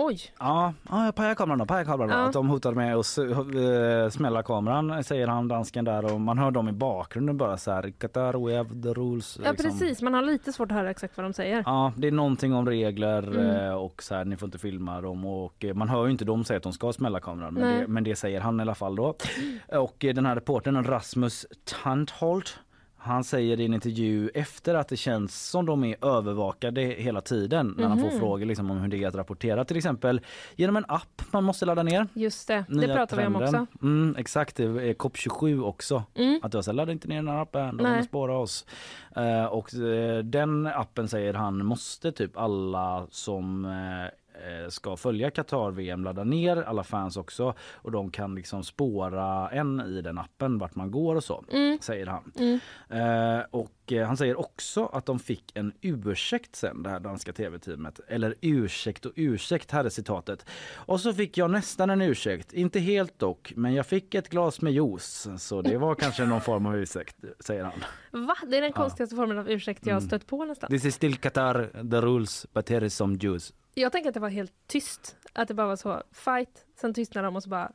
Oj. 0.00 0.20
Ja, 0.38 0.74
ja 0.90 1.04
jag 1.04 1.14
pajar 1.14 1.34
kameran 1.34 1.58
då, 1.58 1.66
pajar 1.66 1.84
kameran 1.84 2.08
då. 2.08 2.14
Ja. 2.16 2.26
Att 2.26 2.32
de 2.32 2.48
hotade 2.48 2.76
med 2.76 2.96
att 2.96 3.18
eh, 3.18 4.10
smälla 4.10 4.42
kameran 4.42 5.04
säger 5.04 5.26
han 5.26 5.48
dansken 5.48 5.84
där 5.84 6.14
och 6.14 6.20
man 6.20 6.38
hör 6.38 6.50
dem 6.50 6.68
i 6.68 6.72
bakgrunden 6.72 7.36
bara 7.36 7.56
så 7.56 7.70
här 7.72 7.90
Qatar 7.98 8.46
we 8.46 8.56
have 8.56 8.82
the 8.82 8.88
rules. 8.88 9.38
Ja 9.44 9.50
liksom. 9.50 9.70
precis, 9.70 10.02
man 10.02 10.14
har 10.14 10.22
lite 10.22 10.52
svårt 10.52 10.70
att 10.72 10.76
höra 10.78 10.90
exakt 10.90 11.16
vad 11.16 11.26
de 11.26 11.32
säger. 11.32 11.62
Ja, 11.66 11.92
det 11.96 12.06
är 12.06 12.12
någonting 12.12 12.54
om 12.54 12.66
regler 12.66 13.22
Mm. 13.28 13.66
eh, 13.66 13.74
och 13.74 14.02
så 14.02 14.14
här, 14.14 14.24
ni 14.24 14.36
får 14.36 14.46
inte 14.46 14.58
filma 14.58 15.00
dem 15.00 15.24
och 15.26 15.64
eh, 15.64 15.74
man 15.74 15.88
hör 15.88 16.04
ju 16.04 16.10
inte 16.12 16.24
dem 16.24 16.44
säga 16.44 16.56
att 16.56 16.62
de 16.62 16.72
ska 16.72 16.92
smälla 16.92 17.20
kameran 17.20 17.54
men 17.54 17.80
det, 17.80 17.86
men 17.88 18.04
det 18.04 18.16
säger 18.16 18.40
han 18.40 18.60
i 18.60 18.62
alla 18.62 18.74
fall 18.74 18.96
då. 18.96 19.14
Och 19.68 19.96
den 19.98 20.26
här 20.26 20.34
reportern 20.34 20.84
Rasmus 20.84 21.46
Tantholt 21.82 22.58
han 23.00 23.24
säger 23.24 23.60
i 23.60 23.64
en 23.64 23.74
intervju 23.74 24.28
efter 24.34 24.74
att 24.74 24.88
det 24.88 24.96
känns 24.96 25.48
som 25.50 25.66
de 25.66 25.84
är 25.84 26.04
övervakade 26.04 26.80
hela 26.80 27.20
tiden 27.20 27.74
när 27.78 27.88
han 27.88 27.98
får 28.00 28.08
Mhm. 28.10 28.18
frågor 28.18 28.46
liksom 28.46 28.70
om 28.70 28.78
hur 28.78 28.88
det 28.88 28.96
är 29.04 29.08
att 29.08 29.14
rapportera 29.14 29.64
till 29.64 29.76
exempel 29.76 30.20
genom 30.56 30.76
en 30.76 30.84
app 30.88 31.22
man 31.32 31.44
måste 31.44 31.66
ladda 31.66 31.82
ner. 31.82 32.06
Just 32.14 32.48
det, 32.48 32.64
det 32.68 32.74
Nya 32.74 32.94
pratar 32.96 33.16
vi 33.16 33.26
om 33.26 33.34
trenden. 33.34 33.62
också. 33.62 33.76
Mm, 33.82 34.14
exakt, 34.18 34.56
det 34.56 34.62
är 34.64 34.94
COP27 34.94 35.62
också. 35.64 36.02
Mm. 36.14 36.40
Att 36.42 36.52
du 36.52 36.58
har 36.58 36.64
här, 36.66 36.72
ladda 36.72 36.92
inte 36.92 37.08
ner 37.08 37.16
den 37.16 37.28
här 37.28 37.42
appen, 37.42 37.76
de 37.76 37.84
kommer 37.84 38.02
spåra 38.02 38.38
oss. 38.38 38.66
Eh, 39.16 39.44
och 39.44 39.74
eh, 39.74 40.18
den 40.18 40.66
appen 40.66 41.08
säger 41.08 41.34
han 41.34 41.64
måste 41.64 42.12
typ 42.12 42.36
alla 42.36 43.06
som 43.10 43.64
eh, 43.64 44.10
ska 44.68 44.96
följa 44.96 45.30
Qatar-VM 45.30 46.04
ladda 46.04 46.24
ner, 46.24 46.56
alla 46.56 46.84
fans 46.84 47.16
också. 47.16 47.54
Och 47.74 47.90
de 47.92 48.10
kan 48.10 48.34
liksom 48.34 48.64
spåra 48.64 49.48
en 49.50 49.80
i 49.80 50.00
den 50.02 50.18
appen 50.18 50.58
vart 50.58 50.74
man 50.74 50.90
går 50.90 51.14
och 51.14 51.24
så, 51.24 51.44
Mm. 51.52 51.78
säger 51.80 52.06
han. 52.06 52.32
Mm. 52.38 52.60
Eh, 53.38 53.44
och 53.50 53.92
eh, 53.92 54.06
han 54.06 54.16
säger 54.16 54.38
också 54.40 54.86
att 54.86 55.06
de 55.06 55.18
fick 55.18 55.52
en 55.56 55.72
ursäkt 55.80 56.56
sen, 56.56 56.82
det 56.82 56.90
här 56.90 57.00
danska 57.00 57.32
tv-teamet. 57.32 58.00
Eller 58.08 58.34
ursäkt 58.40 59.06
och 59.06 59.12
ursäkt, 59.16 59.70
här 59.70 59.84
är 59.84 59.88
citatet. 59.88 60.46
Och 60.74 61.00
så 61.00 61.12
fick 61.12 61.38
jag 61.38 61.50
nästan 61.50 61.90
en 61.90 62.02
ursäkt, 62.02 62.52
inte 62.52 62.80
helt 62.80 63.18
dock, 63.18 63.52
men 63.56 63.74
jag 63.74 63.86
fick 63.86 64.14
ett 64.14 64.28
glas 64.28 64.60
med 64.60 64.72
juice. 64.72 65.28
Så 65.38 65.62
det 65.62 65.78
var 65.78 65.94
kanske 65.94 66.24
någon 66.24 66.40
form 66.40 66.66
av 66.66 66.76
ursäkt, 66.76 67.16
säger 67.40 67.64
han. 67.64 68.26
Va? 68.26 68.36
Det 68.46 68.56
är 68.56 68.60
den 68.62 68.72
konstigaste 68.72 69.16
formen 69.16 69.38
av 69.38 69.50
ursäkt 69.50 69.86
jag 69.86 69.94
har 69.94 70.00
Mm. 70.00 70.08
stött 70.08 70.26
på 70.26 70.44
nästan. 70.44 70.70
This 70.70 70.84
is 70.84 70.94
still 70.94 71.16
Qatar, 71.16 71.70
the 71.90 72.00
rules, 72.00 72.46
but 72.52 72.68
here 72.68 72.86
is 72.86 72.94
some 72.96 73.14
juice. 73.20 73.52
Jag 73.80 73.92
tänker 73.92 74.10
att 74.10 74.14
det 74.14 74.20
var 74.20 74.28
helt 74.28 74.52
tyst. 74.66 75.16
Att 75.32 75.48
det 75.48 75.54
bara 75.54 75.66
var 75.66 75.76
så, 75.76 76.02
fight, 76.12 76.66
sen 76.80 76.94
tystnade 76.94 77.26
de 77.26 77.36
och 77.36 77.42
så 77.42 77.48
bara 77.48 77.72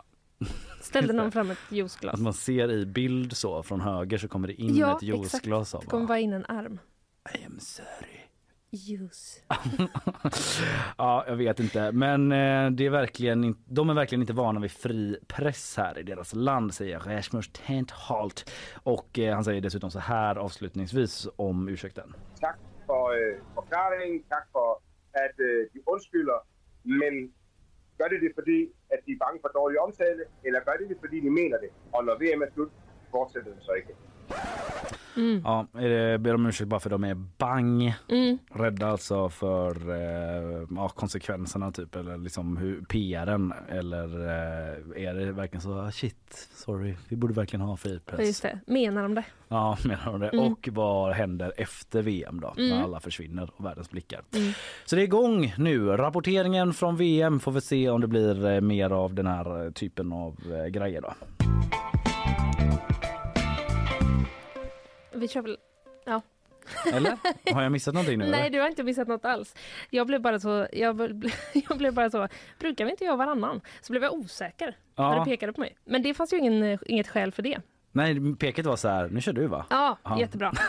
ställde 0.81 1.13
någon 1.13 1.31
fram 1.31 1.51
ett 1.51 1.57
juiceglas. 1.69 2.13
Att 2.13 2.21
man 2.21 2.33
ser 2.33 2.71
i 2.71 2.85
bild 2.85 3.37
så 3.37 3.63
från 3.63 3.81
höger 3.81 4.17
så 4.17 4.27
kommer 4.27 4.47
det 4.47 4.53
in 4.53 4.75
Ja, 4.75 4.97
ett 4.97 5.03
juiceglas 5.03 5.75
av. 5.75 5.81
Det 5.81 5.87
kommer 5.87 6.07
bara 6.07 6.19
in 6.19 6.33
en 6.33 6.45
arm. 6.45 6.79
I 7.35 7.45
am 7.45 7.59
sorry. 7.59 8.19
Juice. 8.69 9.43
ja, 10.97 11.25
jag 11.27 11.35
vet 11.35 11.59
inte. 11.59 11.91
Men 11.91 12.31
eh, 12.31 12.71
det 12.71 12.85
är 12.85 12.89
verkligen 12.89 13.43
in, 13.43 13.55
de 13.65 13.89
är 13.89 13.93
verkligen 13.93 14.21
inte 14.21 14.33
vana 14.33 14.59
vid 14.59 14.71
fri 14.71 15.17
press 15.27 15.77
här 15.77 15.99
i 15.99 16.03
deras 16.03 16.33
land, 16.33 16.73
säger 16.73 16.99
Rasmus 16.99 17.49
Tenthalt. 17.53 18.51
Och 18.83 19.19
eh, 19.19 19.33
han 19.33 19.43
säger 19.43 19.61
dessutom 19.61 19.91
så 19.91 19.99
här 19.99 20.35
avslutningsvis 20.35 21.27
om 21.35 21.67
ursäkten. 21.69 22.13
tak 22.39 22.55
for 22.85 23.11
øh, 23.13 23.39
forklaringen, 23.53 24.23
tak 24.29 24.45
for 24.51 24.82
at 25.13 25.35
øh, 25.39 25.67
de 25.73 25.79
undskylder, 25.87 26.47
men 26.83 27.33
gør 27.97 28.07
de 28.07 28.19
det 28.25 28.31
fordi, 28.35 28.59
at 28.89 28.99
de 29.05 29.11
er 29.11 29.17
bange 29.25 29.39
for 29.41 29.47
dårlig 29.47 29.79
omtale, 29.79 30.23
eller 30.43 30.59
gør 30.67 30.75
de 30.81 30.89
det 30.89 30.97
fordi, 30.99 31.19
de 31.19 31.29
mener 31.29 31.57
det? 31.57 31.69
Og 31.93 32.05
når 32.05 32.15
VM 32.15 32.41
er 32.41 32.49
slut, 32.53 32.71
fortsætter 33.11 33.53
det 33.53 33.63
så 33.63 33.71
ikke. 33.71 33.93
Ja, 35.43 35.67
eh, 35.81 36.17
ber 36.17 36.33
om 36.35 36.45
ursäkt 36.45 36.67
bara 36.67 36.79
för 36.79 36.89
de 36.89 37.03
är 37.03 37.13
bang. 37.37 37.93
Mm. 38.09 38.37
Rädda 38.53 38.87
alltså 38.87 39.29
för 39.29 39.89
eh, 39.91 40.67
ja, 40.75 40.89
konsekvenserna 40.89 41.71
typ 41.71 41.95
eller 41.95 42.17
liksom 42.17 42.57
hur 42.57 42.81
PRen 42.81 43.53
eller 43.69 44.19
eh, 44.19 45.07
är 45.07 45.13
det 45.13 45.31
verkligen 45.31 45.61
så 45.61 45.79
ah, 45.79 45.91
shit 45.91 46.47
sorry 46.55 46.95
vi 47.09 47.15
borde 47.15 47.33
verkligen 47.33 47.61
ha 47.65 47.77
fri 47.77 47.93
Ja, 47.93 47.99
press. 48.11 48.27
Just 48.27 48.41
det, 48.43 48.59
menar 48.67 49.03
de 49.03 49.15
det? 49.15 49.23
Ja 49.47 49.77
menar 49.85 50.05
de 50.05 50.19
det. 50.19 50.29
Mm. 50.29 50.45
Och 50.51 50.69
vad 50.71 51.13
händer 51.13 51.53
efter 51.57 52.01
VM 52.01 52.39
då 52.39 52.53
Mm. 52.57 52.69
när 52.69 52.83
alla 52.83 52.99
försvinner 52.99 53.49
och 53.55 53.65
världens 53.65 53.89
blickar. 53.91 54.21
Mm. 54.35 54.51
Så 54.85 54.95
det 54.95 55.01
är 55.01 55.03
igång 55.03 55.53
nu. 55.57 55.87
Rapporteringen 55.87 56.73
från 56.73 56.95
VM 56.97 57.39
får 57.39 57.51
vi 57.51 57.61
se 57.61 57.89
om 57.89 58.01
det 58.01 58.07
blir 58.07 58.45
eh, 58.45 58.61
mer 58.61 58.89
av 58.89 59.13
den 59.13 59.27
här 59.27 59.65
eh, 59.65 59.71
typen 59.71 60.13
av 60.13 60.37
eh, 60.53 60.65
grejer 60.65 61.01
då. 61.01 61.13
Vi 65.13 65.27
kör 65.27 65.41
väl... 65.41 65.57
Ja. 66.05 66.21
Eller? 66.93 67.17
Har 67.53 67.61
jag 67.63 67.71
missat 67.71 67.93
någonting 67.93 68.19
nu? 68.19 68.25
Nej, 68.31 68.39
eller? 68.39 68.49
du 68.49 68.59
har 68.59 68.67
inte 68.67 68.83
missat 68.83 69.07
något 69.07 69.25
alls. 69.25 69.55
Jag 69.89 70.07
blev 70.07 70.21
bara 70.21 70.39
så... 70.39 70.67
Jag 70.73 70.95
blev, 70.95 71.21
jag 71.69 71.77
blev 71.77 71.93
bara 71.93 72.09
så... 72.09 72.27
Brukar 72.59 72.85
vi 72.85 72.91
inte 72.91 73.03
göra 73.05 73.15
varannan? 73.15 73.61
Så 73.81 73.93
blev 73.93 74.03
jag 74.03 74.13
osäker 74.13 74.77
Ja. 74.95 75.09
när 75.09 75.19
du 75.19 75.25
pekade 75.25 75.53
på 75.53 75.61
mig. 75.61 75.75
Men 75.85 76.03
det 76.03 76.13
fanns 76.13 76.33
ju 76.33 76.37
ingen, 76.37 76.77
inget 76.85 77.07
skäl 77.07 77.31
för 77.31 77.41
det. 77.43 77.57
Nej, 77.91 78.35
peket 78.35 78.65
var 78.65 78.75
så 78.75 78.87
här, 78.87 79.07
nu 79.09 79.21
kör 79.21 79.33
du 79.33 79.47
va? 79.47 79.65
Ja, 79.69 79.97
Ja. 80.03 80.19
jättebra. 80.19 80.53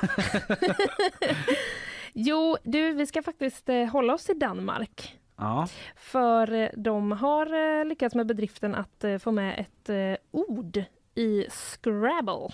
Jo, 2.12 2.56
du, 2.62 2.92
vi 2.92 3.06
ska 3.06 3.22
faktiskt 3.22 3.68
eh, 3.68 3.84
hålla 3.84 4.14
oss 4.14 4.24
till 4.24 4.38
Danmark. 4.38 5.18
Ja. 5.36 5.68
För 5.96 6.52
eh, 6.52 6.68
de 6.76 7.12
har 7.12 7.78
eh, 7.78 7.84
lyckats 7.84 8.14
med 8.14 8.26
bedriften 8.26 8.74
att 8.74 9.04
eh, 9.04 9.18
få 9.18 9.30
med 9.32 9.58
ett 9.58 9.88
eh, 9.88 10.16
ord 10.30 10.82
i 11.14 11.46
Scrabble. 11.50 12.48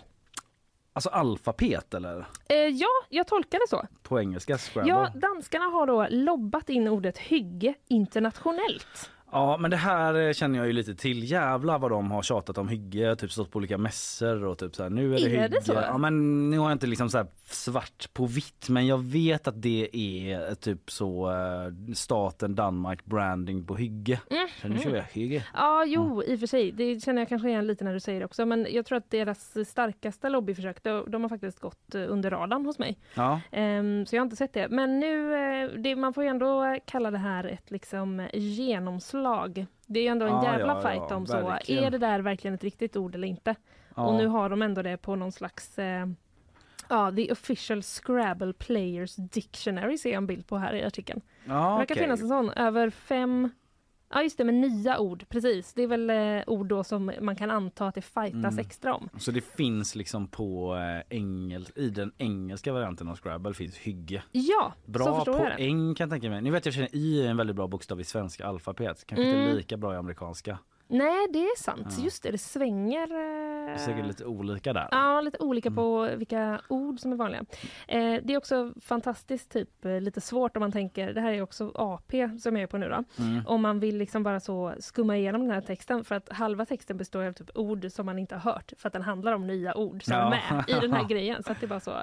Alltså 0.92 1.10
alfabet 1.10 1.94
eller? 1.94 2.26
Eh, 2.48 2.56
ja, 2.56 2.88
jag 3.08 3.26
tolkar 3.26 3.58
det 3.58 3.68
så. 3.68 3.86
På 4.02 4.20
engelska 4.20 4.58
Scrabble? 4.58 4.90
Ja, 4.92 5.08
danskarna 5.14 5.64
har 5.64 5.86
då 5.86 6.06
lobbat 6.10 6.68
in 6.68 6.88
ordet 6.88 7.18
hygge 7.18 7.74
internationellt. 7.88 9.10
Ja 9.32 9.56
men 9.56 9.70
det 9.70 9.76
här 9.76 10.14
eh, 10.14 10.32
känner 10.32 10.58
jag 10.58 10.66
ju 10.66 10.72
lite 10.72 10.94
till. 10.94 11.30
Jävlar 11.30 11.78
vad 11.78 11.90
de 11.90 12.10
har 12.10 12.22
tjatat 12.22 12.58
om 12.58 12.68
hygge, 12.68 13.16
typ 13.16 13.32
stått 13.32 13.50
på 13.50 13.56
olika 13.56 13.78
mässor 13.78 14.44
och 14.44 14.58
typ 14.58 14.74
så 14.76 14.82
här, 14.82 14.90
nu 14.90 15.14
är 15.14 15.18
det 15.18 15.24
Är 15.24 15.28
hygge. 15.28 15.48
det 15.48 15.62
så? 15.64 15.72
Ja 15.72 15.98
men 15.98 16.50
nu 16.50 16.58
har 16.58 16.64
jag 16.64 16.74
inte 16.74 16.86
liksom 16.86 17.10
så 17.10 17.26
svart 17.44 18.08
på 18.12 18.26
vitt 18.26 18.68
men 18.68 18.86
jag 18.86 18.98
vet 18.98 19.48
att 19.48 19.62
det 19.62 19.88
är 19.92 20.48
eh, 20.48 20.54
typ 20.54 20.90
så 20.90 21.30
eh, 21.30 21.94
staten 21.94 22.54
Danmark 22.54 23.04
branding 23.04 23.64
på 23.66 23.76
hygge. 23.76 24.20
Mm. 24.30 24.48
Så 24.62 24.68
nu 24.68 24.78
kör 24.78 24.96
jag 24.96 25.04
hygge. 25.12 25.44
Ja, 25.54 25.84
jo, 25.86 26.22
i 26.22 26.34
och 26.36 26.40
för 26.40 26.46
sig. 26.46 26.72
Det 26.72 27.00
känner 27.00 27.22
jag 27.22 27.28
kanske 27.28 27.48
igen 27.48 27.66
lite 27.66 27.84
när 27.84 27.94
du 27.94 28.00
säger 28.00 28.20
det 28.20 28.26
också. 28.26 28.46
Men 28.46 28.66
jag 28.70 28.86
tror 28.86 28.98
att 28.98 29.10
deras 29.10 29.68
starkaste 29.68 30.28
lobbyförsök, 30.28 30.82
de, 30.82 31.10
de 31.10 31.22
har 31.22 31.28
faktiskt 31.28 31.60
gått 31.60 31.94
eh, 31.94 32.04
under 32.08 32.30
radarn 32.30 32.66
hos 32.66 32.78
mig. 32.78 32.98
Ja. 33.14 33.40
Ehm, 33.50 34.06
så 34.06 34.16
jag 34.16 34.20
har 34.20 34.24
inte 34.24 34.36
sett 34.36 34.52
det. 34.52 34.68
Men 34.68 35.00
nu, 35.00 35.30
det, 35.78 35.96
man 35.96 36.12
får 36.12 36.24
ju 36.24 36.28
ändå 36.30 36.76
kalla 36.84 37.10
det 37.10 37.18
här 37.18 37.44
ett 37.44 37.70
liksom 37.70 38.28
genomslag. 38.32 39.19
Det 39.86 40.00
är 40.00 40.02
ju 40.02 40.08
ändå 40.08 40.26
en 40.26 40.32
Ja, 40.32 40.44
jävla 40.44 40.74
ja, 40.74 40.80
fight 40.80 41.02
ja, 41.10 41.16
om 41.16 41.26
så. 41.26 41.40
verkligen. 41.46 41.84
Är 41.84 41.90
det 41.90 41.98
där 41.98 42.20
verkligen 42.20 42.54
ett 42.54 42.64
riktigt 42.64 42.96
ord 42.96 43.14
eller 43.14 43.28
inte? 43.28 43.54
Och 43.94 44.14
nu 44.14 44.26
har 44.26 44.48
de 44.48 44.62
ändå 44.62 44.82
det 44.82 44.96
på 44.96 45.16
någon 45.16 45.32
slags 45.32 45.78
eh, 45.78 46.06
Ja, 46.88 47.12
the 47.16 47.32
official 47.32 47.82
Scrabble 47.82 48.52
players 48.52 49.16
dictionary 49.16 49.98
ser 49.98 50.10
jag 50.10 50.16
en 50.16 50.26
bild 50.26 50.46
på 50.46 50.56
här 50.56 50.74
i 50.74 50.84
artikeln. 50.84 51.20
Ja, 51.44 51.70
det 51.72 51.78
verkar 51.78 51.94
finnas 51.94 52.22
en 52.22 52.28
sån, 52.28 52.50
över 52.50 52.90
fem 52.90 53.50
Ja 54.12 54.22
just 54.22 54.38
det, 54.38 54.44
med 54.44 54.54
nya 54.54 54.98
ord, 54.98 55.24
precis. 55.28 55.72
Det 55.72 55.82
är 55.82 55.86
väl 55.86 56.10
eh, 56.10 56.42
ord 56.46 56.66
då 56.66 56.84
som 56.84 57.12
man 57.20 57.36
kan 57.36 57.50
anta 57.50 57.86
att 57.86 57.94
det 57.94 58.02
fightas 58.02 58.34
Mm. 58.52 58.58
extra 58.58 58.94
om. 58.94 59.08
Så 59.18 59.30
det 59.30 59.40
finns 59.40 59.94
liksom 59.94 60.26
på 60.28 60.76
eh, 60.76 61.16
engel, 61.18 61.66
i 61.76 61.90
den 61.90 62.12
engelska 62.18 62.72
varianten 62.72 63.08
av 63.08 63.16
Scrabble 63.16 63.54
finns 63.54 63.76
hygge. 63.76 64.22
Ja, 64.32 64.72
så 64.84 64.90
Bra 64.90 65.16
förstår 65.16 65.36
jag 65.38 65.46
det. 65.46 65.56
poäng 65.56 65.94
kan 65.94 66.04
jag 66.04 66.10
tänka 66.10 66.30
mig. 66.30 66.42
Ni 66.42 66.50
vet 66.50 66.64
jag 66.64 66.74
känner 66.74 66.94
i 66.96 67.26
är 67.26 67.30
en 67.30 67.36
väldigt 67.36 67.56
bra 67.56 67.66
bokstav 67.66 68.00
i 68.00 68.04
svenska 68.04 68.46
alfabet. 68.46 69.04
Kanske 69.06 69.24
Mm. 69.28 69.42
inte 69.42 69.54
lika 69.56 69.76
bra 69.76 69.94
i 69.94 69.96
amerikanska. 69.96 70.58
Nej, 70.90 71.26
det 71.32 71.38
är 71.38 71.58
sant. 71.58 71.86
Ja. 71.98 72.04
Just 72.04 72.22
det, 72.22 72.30
det 72.30 72.38
svänger. 72.38 73.06
Det 73.06 73.50
Eh... 73.70 73.74
är 73.74 73.78
säkert 73.78 74.06
lite 74.06 74.24
olika 74.24 74.72
där. 74.72 74.88
Ja, 74.90 75.20
lite 75.20 75.38
olika 75.38 75.66
Mm. 75.68 75.76
på 75.76 76.08
vilka 76.16 76.60
ord 76.68 77.00
som 77.00 77.12
är 77.12 77.16
vanliga. 77.16 77.44
Eh, 77.88 78.20
det 78.22 78.32
är 78.32 78.36
också 78.36 78.72
fantastiskt 78.80 79.50
typ 79.52 79.84
eh, 79.84 80.00
lite 80.00 80.20
svårt 80.20 80.56
om 80.56 80.60
man 80.60 80.72
tänker, 80.72 81.12
det 81.12 81.20
här 81.20 81.32
är 81.32 81.42
också 81.42 81.72
AP 81.74 82.28
som 82.38 82.56
jag 82.56 82.62
är 82.62 82.66
på 82.66 82.78
nu 82.78 82.88
då. 82.88 83.04
Mm. 83.22 83.46
Om 83.46 83.62
man 83.62 83.80
vill 83.80 83.96
liksom 83.96 84.22
bara 84.22 84.40
så 84.40 84.74
skumma 84.78 85.16
igenom 85.16 85.40
den 85.40 85.50
här 85.50 85.60
texten 85.60 86.04
för 86.04 86.14
att 86.14 86.28
halva 86.32 86.66
texten 86.66 86.96
består 86.96 87.24
av 87.24 87.32
typ 87.32 87.50
ord 87.54 87.86
som 87.90 88.06
man 88.06 88.18
inte 88.18 88.36
har 88.36 88.52
hört 88.52 88.72
för 88.78 88.86
att 88.88 88.92
den 88.92 89.02
handlar 89.02 89.32
om 89.32 89.46
nya 89.46 89.74
ord 89.76 90.04
som 90.04 90.14
Ja. 90.14 90.24
är 90.26 90.30
med 90.54 90.64
i 90.68 90.80
den 90.80 90.92
här 90.92 91.04
grejen. 91.08 91.42
Så 91.42 91.52
att 91.52 91.60
det 91.60 91.66
är 91.66 91.68
bara 91.68 91.80
så 91.80 92.02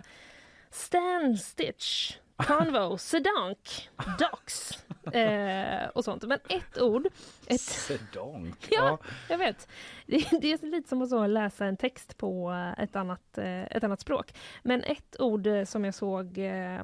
Stand 0.70 1.40
Stitch, 1.40 2.16
Convo, 2.38 2.98
Sedank, 2.98 3.90
Docs 4.20 4.84
eh, 5.14 5.88
och 5.88 6.04
sånt. 6.06 6.24
Men 6.24 6.40
ett 6.50 6.82
ord. 6.82 7.08
Ett, 7.48 7.62
Sedonk. 7.62 8.68
Ja, 8.70 8.98
jag 9.30 9.38
vet. 9.38 9.68
Det, 10.06 10.18
det 10.42 10.52
är 10.52 10.66
lite 10.72 10.90
som 10.90 11.02
att 11.02 11.10
så 11.10 11.28
läsa 11.28 11.66
en 11.66 11.78
text 11.78 12.18
på 12.18 12.54
ett 12.78 12.96
annat, 12.96 13.38
eh, 13.38 13.64
ett 13.64 13.84
annat 13.84 14.02
språk. 14.02 14.34
Men 14.64 14.84
ett 14.84 15.20
ord 15.20 15.48
eh, 15.48 15.64
som 15.64 15.86
jag 15.86 15.94
såg, 15.94 16.38
eh, 16.38 16.84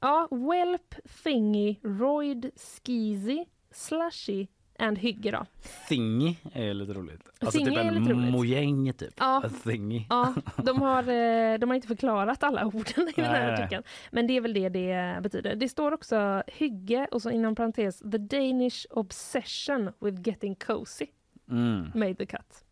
ja, 0.00 0.28
whelp, 0.30 0.94
thingy, 1.24 1.76
roid, 1.82 2.50
skeezy, 2.56 3.44
slushy 3.70 4.46
and 4.78 4.98
hygge 4.98 5.30
då. 5.30 5.44
Thingy 5.88 6.36
är 6.52 6.74
lite 6.74 6.92
roligt. 6.92 7.28
Alltså 7.40 7.58
Thingy 7.58 7.70
typ 7.70 8.10
en 8.10 8.30
mojäng 8.30 8.92
typ. 8.92 9.14
Ja. 9.16 9.42
Thingy. 9.64 10.02
Ja, 10.08 10.34
de 10.56 10.82
har, 10.82 11.02
eh, 11.02 11.58
de 11.58 11.70
har 11.70 11.74
inte 11.74 11.88
förklarat 11.88 12.42
alla 12.42 12.66
orden 12.66 13.08
i 13.08 13.12
den 13.16 13.24
här 13.24 13.52
artikeln. 13.52 13.82
Men 14.10 14.26
det 14.26 14.36
är 14.36 14.40
väl 14.40 14.54
det 14.54 14.68
det 14.68 15.18
betyder. 15.22 15.54
Det 15.54 15.68
står 15.68 15.92
också 15.92 16.42
hygge 16.46 17.08
och 17.10 17.22
så 17.22 17.30
inom 17.30 17.54
parentes 17.54 17.98
the 17.98 18.18
Danish 18.18 18.86
obsession 18.90 19.90
with 20.00 20.28
getting 20.28 20.54
cozy 20.54 21.06
Mm. 21.50 21.90
made 21.94 22.14
the 22.14 22.26
cut. 22.26 22.64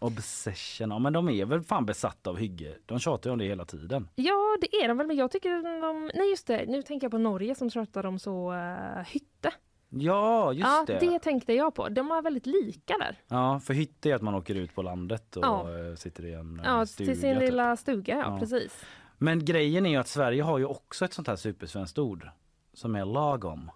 Obsession. 0.00 0.90
Ja, 0.90 0.98
men 0.98 1.12
de 1.12 1.28
är 1.28 1.44
väl 1.44 1.62
fan 1.62 1.86
besatta 1.86 2.30
av 2.30 2.36
hygge. 2.36 2.74
De 2.86 2.98
tjatar 2.98 3.30
ju 3.30 3.32
om 3.32 3.38
det 3.38 3.44
hela 3.44 3.64
tiden. 3.64 4.08
Ja, 4.14 4.58
det 4.60 4.76
är 4.76 4.88
de 4.88 4.96
väl, 4.98 5.06
men 5.06 5.16
jag 5.16 5.30
tycker 5.30 5.80
de... 5.82 6.10
Nej, 6.14 6.30
just 6.30 6.46
det. 6.46 6.64
Nu 6.68 6.82
tänker 6.82 7.04
jag 7.04 7.10
på 7.10 7.18
Norge 7.18 7.54
som 7.54 7.70
tjatar 7.70 8.06
om 8.06 8.18
så 8.18 8.52
uh, 8.52 9.02
hytte. 9.06 9.52
Ja, 9.94 10.52
just 10.52 10.66
ja, 10.66 10.84
det. 10.86 10.98
det 10.98 11.18
tänkte 11.18 11.52
jag 11.52 11.74
på. 11.74 11.88
De 11.88 12.10
är 12.10 12.22
väldigt 12.22 12.46
lika 12.46 12.98
där. 12.98 13.16
Ja, 13.28 13.60
för 13.60 13.74
hytte 13.74 14.10
är 14.10 14.14
att 14.14 14.22
man 14.22 14.34
åker 14.34 14.54
ut 14.54 14.74
på 14.74 14.82
landet 14.82 15.36
och 15.36 15.44
Ja. 15.44 15.88
eh, 15.88 15.94
sitter 15.94 16.24
i 16.26 16.32
en 16.34 16.60
eh, 16.60 16.66
Ja, 16.66 16.86
stuga. 16.86 17.12
till 17.12 17.20
sin 17.20 17.32
typ. 17.34 17.40
lilla 17.50 17.76
stuga, 17.76 18.14
ja, 18.16 18.20
Ja. 18.34 18.38
precis. 18.38 18.84
Men 19.18 19.44
grejen 19.44 19.86
är 19.86 19.90
ju 19.90 19.96
att 19.96 20.08
Sverige 20.08 20.42
har 20.42 20.58
ju 20.58 20.64
också 20.64 21.04
ett 21.04 21.12
sånt 21.12 21.28
här 21.28 21.36
supersvenskt 21.36 21.98
ord 21.98 22.28
som 22.74 22.94
är 22.96 23.04
lagom. 23.04 23.70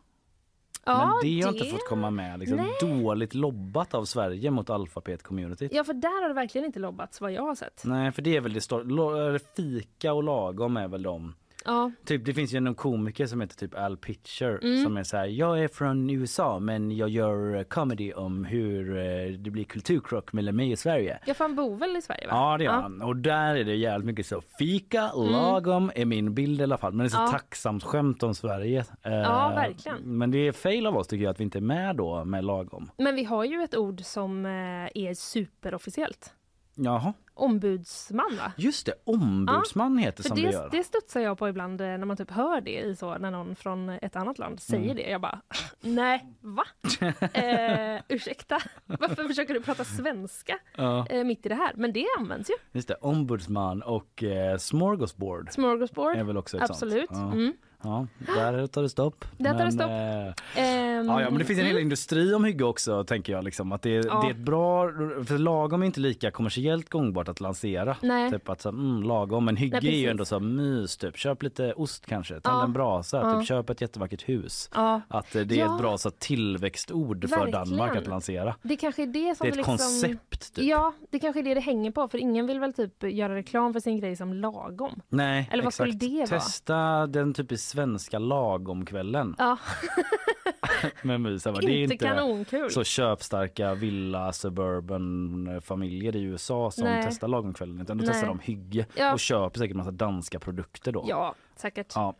Ja, 0.88 0.98
Men 0.98 1.08
det 1.30 1.40
har 1.46 1.52
det- 1.52 1.58
inte 1.58 1.70
fått 1.70 1.88
komma 1.88 2.10
med. 2.10 2.38
Liksom, 2.40 2.70
dåligt 2.80 3.34
lobbat 3.34 3.94
av 3.94 4.04
Sverige 4.04 4.50
mot 4.50 4.70
alfabet-communityt. 4.70 5.68
Ja, 5.72 5.84
för 5.84 5.92
där 5.94 6.22
har 6.22 6.28
det 6.28 6.34
verkligen 6.34 6.64
inte 6.64 6.78
lobbats 6.78 7.20
vad 7.20 7.32
jag 7.32 7.42
har 7.42 7.54
sett. 7.54 7.82
Nej, 7.84 8.12
för 8.12 8.22
det 8.22 8.36
är 8.36 8.40
väl 8.40 8.52
det 8.52 8.60
stor- 8.60 9.38
Fika 9.56 10.12
och 10.12 10.22
lagom 10.22 10.76
är 10.76 10.88
väl 10.88 11.02
de. 11.02 11.34
Ja, 11.66 11.90
Typ, 12.04 12.24
det 12.24 12.34
finns 12.34 12.52
ju 12.54 12.56
en 12.56 12.74
komiker 12.74 13.26
som 13.26 13.40
heter 13.40 13.56
typ 13.56 13.74
Al 13.78 13.96
Pitcher 13.96 14.58
Mm. 14.62 14.84
som 14.84 14.96
är 14.96 15.02
så 15.02 15.16
här, 15.16 15.26
jag 15.26 15.60
är 15.60 15.68
från 15.68 16.10
USA 16.10 16.58
men 16.58 16.90
jag 16.96 17.08
gör 17.08 17.56
eh, 17.56 17.62
comedy 17.62 18.12
om 18.12 18.44
hur 18.44 18.96
eh, 18.96 19.32
det 19.38 19.50
blir 19.50 19.64
kulturkrock 19.64 20.32
mellan 20.32 20.56
mig 20.56 20.72
och 20.72 20.78
Sverige. 20.78 21.18
jag 21.26 21.36
fan 21.36 21.54
bor 21.56 21.76
väl 21.76 21.96
i 21.96 22.02
Sverige 22.02 22.26
va? 22.26 22.32
Ja 22.32 22.58
det 22.58 22.64
gör 22.64 22.72
han. 22.72 23.02
Och 23.02 23.16
där 23.16 23.56
är 23.56 23.64
det 23.64 23.74
jävligt 23.74 24.06
mycket 24.06 24.26
så 24.26 24.42
fika, 24.58 25.12
lagom 25.14 25.90
är 25.94 26.04
min 26.04 26.34
bild 26.34 26.60
i 26.60 26.62
alla 26.62 26.78
fall. 26.78 26.92
Men 26.92 26.98
det 26.98 27.08
är 27.08 27.10
så 27.10 27.16
Mm. 27.16 27.26
Ja. 27.26 27.32
tacksamt 27.32 27.84
skämt 27.84 28.22
om 28.22 28.34
Sverige. 28.34 28.84
Eh, 29.02 29.12
Ja, 29.12 29.52
verkligen. 29.54 30.18
Men 30.18 30.30
det 30.30 30.38
är 30.48 30.52
fail 30.52 30.86
av 30.86 30.96
oss 30.96 31.06
tycker 31.08 31.24
jag 31.24 31.30
att 31.30 31.40
vi 31.40 31.44
inte 31.44 31.58
är 31.58 31.60
med 31.60 31.96
då 31.96 32.24
med 32.24 32.44
lagom. 32.44 32.90
Men 32.96 33.14
vi 33.16 33.24
har 33.24 33.44
ju 33.44 33.62
ett 33.62 33.76
ord 33.76 34.00
som 34.04 34.46
eh, 34.46 34.50
är 34.94 35.14
superofficiellt. 35.14 36.32
Jaha. 36.78 37.12
Ombudsman 37.34 38.36
va? 38.36 38.52
Just 38.56 38.86
det, 38.86 38.92
ombudsman 39.04 39.98
heter 39.98 40.22
För 40.22 40.28
som 40.28 40.36
det, 40.36 40.46
det 40.46 40.52
gör. 40.52 40.68
det 40.70 40.84
studsar 40.84 41.20
jag 41.20 41.38
på 41.38 41.48
ibland 41.48 41.80
eh, 41.80 41.86
när 41.86 42.04
man 42.04 42.16
typ 42.16 42.30
hör 42.30 42.60
det 42.60 42.78
i 42.80 42.96
så, 42.96 43.18
när 43.18 43.30
någon 43.30 43.56
från 43.56 43.88
ett 43.88 44.16
annat 44.16 44.38
land 44.38 44.60
säger 44.60 44.84
Mm. 44.84 44.96
det. 44.96 45.02
Jag 45.02 45.20
bara, 45.20 45.40
nej, 45.80 46.26
va? 46.40 46.64
eh, 47.32 48.02
ursäkta, 48.08 48.58
varför 48.84 49.24
försöker 49.28 49.54
du 49.54 49.60
prata 49.62 49.84
svenska 49.84 50.58
Ja. 50.76 51.06
eh, 51.10 51.24
mitt 51.24 51.46
i 51.46 51.48
det 51.48 51.54
här? 51.54 51.72
Men 51.76 51.92
det 51.92 52.06
används 52.18 52.50
ju. 52.50 52.54
Just 52.72 52.88
det, 52.88 52.94
ombudsman 52.94 53.82
och 53.82 54.22
eh, 54.22 54.58
smorgasbord. 54.58 55.48
Smorgasbord, 55.52 56.16
är 56.16 56.24
väl 56.24 56.36
också 56.36 56.56
ett 56.56 56.70
absolut. 56.70 57.10
Ja. 57.10 57.32
Mm. 57.32 57.52
Ja, 57.82 58.06
där 58.18 58.66
tar 58.66 58.82
det 58.82 58.88
stopp. 58.88 59.24
Där 59.38 59.50
tar 59.50 59.58
det 59.58 59.64
Men, 59.64 59.72
stopp. 59.72 59.90
eh, 59.90 60.62
Ehm, 60.64 61.06
Ja, 61.06 61.20
ja, 61.22 61.30
men 61.30 61.38
det 61.38 61.44
finns 61.44 61.58
en 61.60 61.66
hel 61.66 61.78
industri 61.78 62.34
om 62.34 62.44
hygge 62.44 62.64
också 62.64 63.04
tänker 63.04 63.32
jag. 63.32 63.44
Liksom. 63.44 63.72
Att 63.72 63.82
det, 63.82 63.96
är, 63.96 64.06
Ja. 64.06 64.20
det 64.20 64.26
är 64.26 64.30
ett 64.30 64.36
bra, 64.36 64.88
för 65.26 65.38
lagom 65.38 65.82
är 65.82 65.86
inte 65.86 66.00
lika 66.00 66.30
kommersiellt 66.30 66.90
gångbart 66.90 67.28
att 67.28 67.40
lansera. 67.40 67.96
Nej. 68.02 68.30
Typ 68.30 68.48
att 68.48 68.60
så, 68.60 68.68
mm, 68.68 69.02
lagom, 69.02 69.44
men 69.44 69.56
hygge 69.56 69.78
Nej, 69.82 69.94
är 69.94 69.98
ju 69.98 70.08
ändå 70.10 70.24
så 70.24 70.40
mys 70.40 70.96
typ. 70.96 71.16
Köp 71.18 71.42
lite 71.42 71.72
ost 71.72 72.06
kanske, 72.06 72.34
tänd 72.34 72.42
Ja. 72.56 72.64
en 72.64 72.72
brasa, 72.72 73.16
Ja. 73.20 73.38
typ, 73.40 73.48
köp 73.48 73.70
ett 73.70 73.80
jättevackert 73.80 74.28
hus. 74.28 74.70
Ja. 74.74 75.00
Att 75.08 75.34
eh, 75.36 75.42
det 75.42 75.54
är 75.54 75.58
Ja. 75.58 75.74
ett 75.74 75.80
bra 75.80 75.98
så, 75.98 76.10
tillväxtord 76.10 77.28
för 77.28 77.36
Verkligen. 77.36 77.50
Danmark 77.68 77.96
att 77.96 78.06
lansera. 78.06 78.54
Det 78.62 78.76
kanske 78.76 79.02
är 79.02 79.06
det 79.06 79.34
som 79.36 79.44
Det 79.44 79.48
är 79.48 79.50
ett 79.50 79.56
liksom... 79.56 79.76
koncept, 79.78 80.54
typ. 80.54 80.64
Ja, 80.64 80.92
det 81.10 81.18
kanske 81.18 81.40
är 81.40 81.44
det 81.44 81.54
det 81.54 81.60
hänger 81.60 81.90
på. 81.90 82.08
För 82.08 82.18
ingen 82.18 82.46
vill 82.46 82.60
väl 82.60 82.72
typ 82.72 83.02
göra 83.02 83.34
reklam 83.34 83.72
för 83.72 83.80
sin 83.80 84.00
grej 84.00 84.16
som 84.16 84.32
lagom. 84.34 85.00
Nej, 85.08 85.48
Eller 85.52 85.62
vad 85.62 85.68
exakt. 85.72 85.74
skulle 85.74 86.10
det 86.10 86.30
vara? 86.30 86.40
Testa 86.40 87.06
den 87.06 87.34
typiskt 87.34 87.65
svenska 87.66 88.18
lagomkvällen 88.18 89.34
Ja, 89.38 89.58
med. 91.02 91.20
Det 91.20 91.46
är 91.46 91.60
Inte 91.70 91.72
inte 91.94 91.96
kanonkul. 91.96 92.70
så 92.70 92.84
köpstarka 92.84 93.74
villa 93.74 94.32
suburban 94.32 95.60
familjer 95.64 96.16
i 96.16 96.22
USA 96.22 96.70
som 96.70 96.84
Nej. 96.84 97.02
testar 97.06 97.28
lagomkvällen 97.28 97.80
utan 97.80 97.98
då 97.98 98.02
Nej. 98.04 98.12
testar 98.12 98.28
de 98.28 98.38
hygge 98.38 98.86
Ja. 98.96 99.12
och 99.12 99.20
köper 99.20 99.58
säkert 99.58 99.76
massa 99.76 99.90
danska 99.90 100.38
produkter 100.38 100.92
då. 100.92 101.04
ja 101.08 101.34
säkert. 101.56 101.92
Ja. 101.94 102.14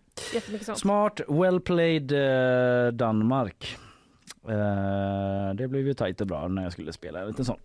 Smart, 0.76 1.20
well 1.28 1.60
played 1.60 2.12
eh, 2.12 2.92
Danmark. 2.92 3.76
Eh, 4.48 5.54
det 5.54 5.68
blev 5.68 5.86
ju 5.86 5.94
tajt 5.94 6.20
och 6.20 6.26
bra 6.26 6.48
när 6.48 6.62
jag 6.62 6.72
skulle 6.72 6.92
spela 6.92 7.20
en 7.20 7.28
liten 7.28 7.44
sån. 7.44 7.58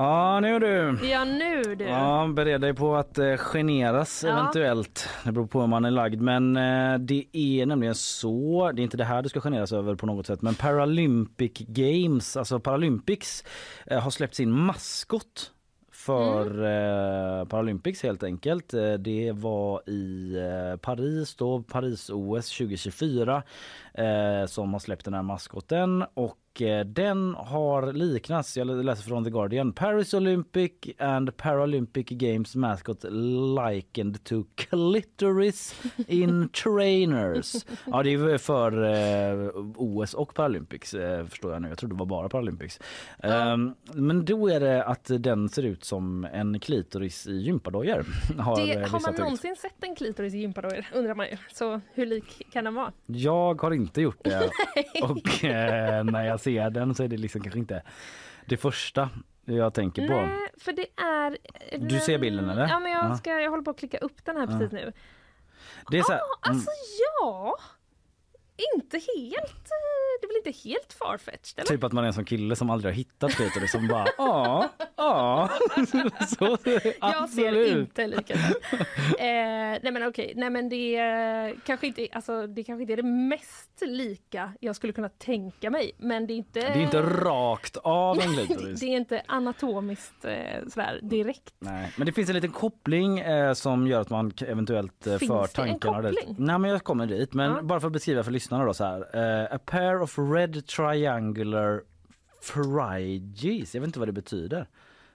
Ja, 0.00 0.40
nu 0.40 0.58
du. 0.58 0.98
Ja, 1.08 1.24
nu 1.24 1.62
du. 1.74 1.84
Ja, 1.84 2.32
bered 2.36 2.60
dig 2.60 2.74
på 2.74 2.96
att 2.96 3.18
eh, 3.18 3.36
generas 3.36 4.24
Ja. 4.24 4.30
eventuellt. 4.32 5.08
Det 5.24 5.32
beror 5.32 5.46
på 5.46 5.60
hur 5.60 5.66
man 5.66 5.84
är 5.84 5.90
lagd. 5.90 6.20
Men 6.20 6.56
eh, 6.56 6.98
det 6.98 7.24
är 7.32 7.66
nämligen 7.66 7.94
så, 7.94 8.70
det 8.74 8.82
är 8.82 8.84
inte 8.84 8.96
det 8.96 9.04
här 9.04 9.22
du 9.22 9.28
ska 9.28 9.40
generas 9.40 9.72
över 9.72 9.94
på 9.94 10.06
något 10.06 10.26
sätt, 10.26 10.42
men 10.42 10.54
Paralympic 10.54 11.52
Games, 11.58 12.36
alltså 12.36 12.60
Paralympics, 12.60 13.44
eh, 13.86 14.00
har 14.00 14.10
släppt 14.10 14.34
sin 14.34 14.50
maskot 14.50 15.50
för 15.92 16.46
eh, 16.64 17.44
Paralympics 17.44 18.02
helt 18.02 18.22
enkelt. 18.22 18.74
Eh, 18.74 18.92
Det 18.92 19.32
var 19.34 19.90
i 19.90 20.34
eh, 20.36 20.76
Paris 20.80 21.34
då, 21.36 21.62
Paris-OS 21.62 22.58
2024 22.58 23.42
eh, 23.94 24.46
som 24.46 24.72
har 24.72 24.80
släppt 24.80 25.04
den 25.04 25.14
här 25.14 25.22
maskoten 25.22 26.04
och 26.14 26.62
eh, 26.62 26.84
den 26.84 27.34
har 27.34 27.92
liknats, 27.92 28.56
jag 28.56 28.66
läser 28.66 29.02
från 29.02 29.24
The 29.24 29.30
Guardian, 29.30 29.72
Paris 29.72 30.14
Olympic 30.14 30.72
and 30.98 31.36
Paralympic 31.36 32.06
Games 32.08 32.56
mascot 32.56 33.04
likened 33.04 34.24
to 34.24 34.44
clitoris 34.54 35.82
in 36.06 36.48
trainers. 36.64 37.66
Ja 37.86 38.02
det 38.02 38.12
är 38.12 38.38
för 38.38 38.82
eh, 38.84 39.50
OS 39.76 40.14
och 40.14 40.34
Paralympics 40.34 40.94
eh, 40.94 41.26
förstår 41.26 41.52
jag 41.52 41.62
nu. 41.62 41.68
Jag 41.68 41.78
trodde 41.78 41.94
det 41.94 41.98
var 41.98 42.06
bara 42.06 42.28
Paralympics. 42.28 42.80
Ehm, 43.18 43.74
men 43.92 44.24
då 44.24 44.48
är 44.48 44.60
det 44.60 44.84
att 44.84 45.10
den 45.18 45.48
ser 45.48 45.62
ut 45.62 45.84
som 45.84 46.24
en 46.32 46.60
klitoris 46.60 47.26
i 47.26 47.32
gympadojor. 47.36 48.06
Har, 48.38 48.66
Det, 48.66 48.88
har 48.88 49.00
man 49.00 49.14
någonsin 49.14 49.56
sett 49.56 49.84
en 49.84 49.96
klitoris 49.96 50.34
i 50.34 50.38
gympadojor 50.38 50.86
undrar 50.94 51.14
man 51.14 51.26
ju. 51.26 51.36
Så 51.52 51.80
hur 51.92 52.06
lik 52.06 52.46
kan 52.52 52.64
den 52.64 52.74
vara? 52.74 52.92
Jag 53.06 53.62
har 53.62 53.70
inte 53.80 54.00
gjort 54.02 54.24
det 54.24 54.50
och 55.02 55.44
eh, 55.44 56.04
när 56.04 56.24
jag 56.26 56.40
ser 56.40 56.70
den 56.70 56.94
så 56.94 57.02
är 57.02 57.08
det 57.08 57.16
liksom 57.16 57.40
kanske 57.42 57.58
inte 57.58 57.82
det 58.46 58.56
första 58.56 59.10
jag 59.44 59.74
tänker 59.74 60.08
på. 60.08 60.14
Nej, 60.14 60.48
för 60.58 60.72
det 60.72 60.86
är... 61.02 61.36
Du 61.78 61.98
ser 62.00 62.18
bilden, 62.18 62.50
eller? 62.50 62.68
Ja, 62.68 62.80
men 62.80 62.92
jag, 62.92 63.04
Ja. 63.10 63.16
ska, 63.16 63.40
jag 63.40 63.50
håller 63.50 63.62
på 63.62 63.70
att 63.70 63.78
klicka 63.78 63.98
upp 63.98 64.24
den 64.24 64.36
här 64.36 64.46
precis 64.46 64.72
nu. 64.72 64.92
Det 65.90 65.98
är 65.98 66.02
så 66.02 66.12
här, 66.12 66.18
Ja, 66.18 66.50
alltså 66.50 66.70
ja. 67.20 67.58
Inte 68.76 68.96
helt... 68.96 69.64
eh, 69.70 70.20
Det 70.20 70.26
väl 70.26 70.36
inte 70.46 70.68
helt 70.68 70.92
farfetched 70.92 71.58
eller? 71.58 71.66
Typ 71.68 71.84
att 71.84 71.92
man 71.92 72.04
är 72.04 72.08
en 72.08 72.14
sån 72.14 72.24
kille 72.24 72.56
som 72.56 72.70
aldrig 72.70 72.92
har 72.92 72.96
hittat 72.96 73.30
klitoris 73.32 73.72
som 73.72 73.88
bara 73.88 74.06
ja, 74.18 74.68
ja. 74.96 75.48
Så, 76.38 76.56
Jag 77.00 77.28
ser 77.28 77.78
inte 77.78 78.06
lika 78.06 78.34
ut. 78.34 78.56
eh, 79.18 79.26
nej 79.82 79.90
men 79.92 80.06
okej, 80.08 80.32
nej 80.36 80.50
men 80.50 80.68
det 80.68 80.96
är 80.96 81.54
kanske 81.66 81.86
inte, 81.86 82.08
alltså, 82.12 82.46
det 82.46 82.64
kanske 82.64 82.80
inte 82.82 82.92
är 82.92 82.96
det 82.96 83.02
mest 83.02 83.66
lika 83.82 84.52
jag 84.60 84.76
skulle 84.76 84.92
kunna 84.92 85.08
tänka 85.08 85.70
mig. 85.70 85.92
Men 85.98 86.26
det 86.26 86.32
är 86.32 86.36
inte... 86.36 86.60
Det 86.60 86.66
är 86.66 86.82
inte 86.82 87.02
rakt 87.02 87.76
av 87.76 88.20
en 88.20 88.36
det, 88.36 88.46
klitoris. 88.46 88.80
det 88.80 88.86
är 88.86 88.96
inte 88.96 89.22
anatomiskt 89.26 90.24
eh, 90.24 90.68
sådär 90.68 91.00
direkt. 91.02 91.54
Nej, 91.58 91.92
men 91.96 92.06
det 92.06 92.12
finns 92.12 92.28
en 92.28 92.34
liten 92.34 92.50
koppling 92.52 93.18
eh, 93.18 93.52
som 93.52 93.86
gör 93.86 94.00
att 94.00 94.10
man 94.10 94.32
eventuellt 94.46 95.06
eh, 95.06 95.16
Finns 95.16 95.30
för 95.30 95.62
det 95.62 95.68
en 95.68 95.78
tankarna 95.80 96.02
dit. 96.02 96.18
koppling? 96.20 96.36
Nej, 96.38 96.58
men 96.58 96.70
jag 96.70 96.84
kommer 96.84 97.06
dit. 97.06 97.34
Men 97.34 97.50
Ja. 97.52 97.62
bara 97.62 97.80
för 97.80 97.86
att 97.86 97.92
beskriva 97.92 98.22
för 98.24 98.30
lyssnarna 98.30 98.49
då 98.58 98.74
så 98.74 98.84
här. 98.84 99.00
Eh, 99.42 99.54
a 99.54 99.58
pair 99.66 100.00
of 100.02 100.18
red 100.18 100.66
triangular 100.66 101.80
phryges. 102.52 103.74
Jag 103.74 103.80
vet 103.80 103.88
inte 103.88 103.98
vad 103.98 104.08
det 104.08 104.12
betyder. 104.12 104.66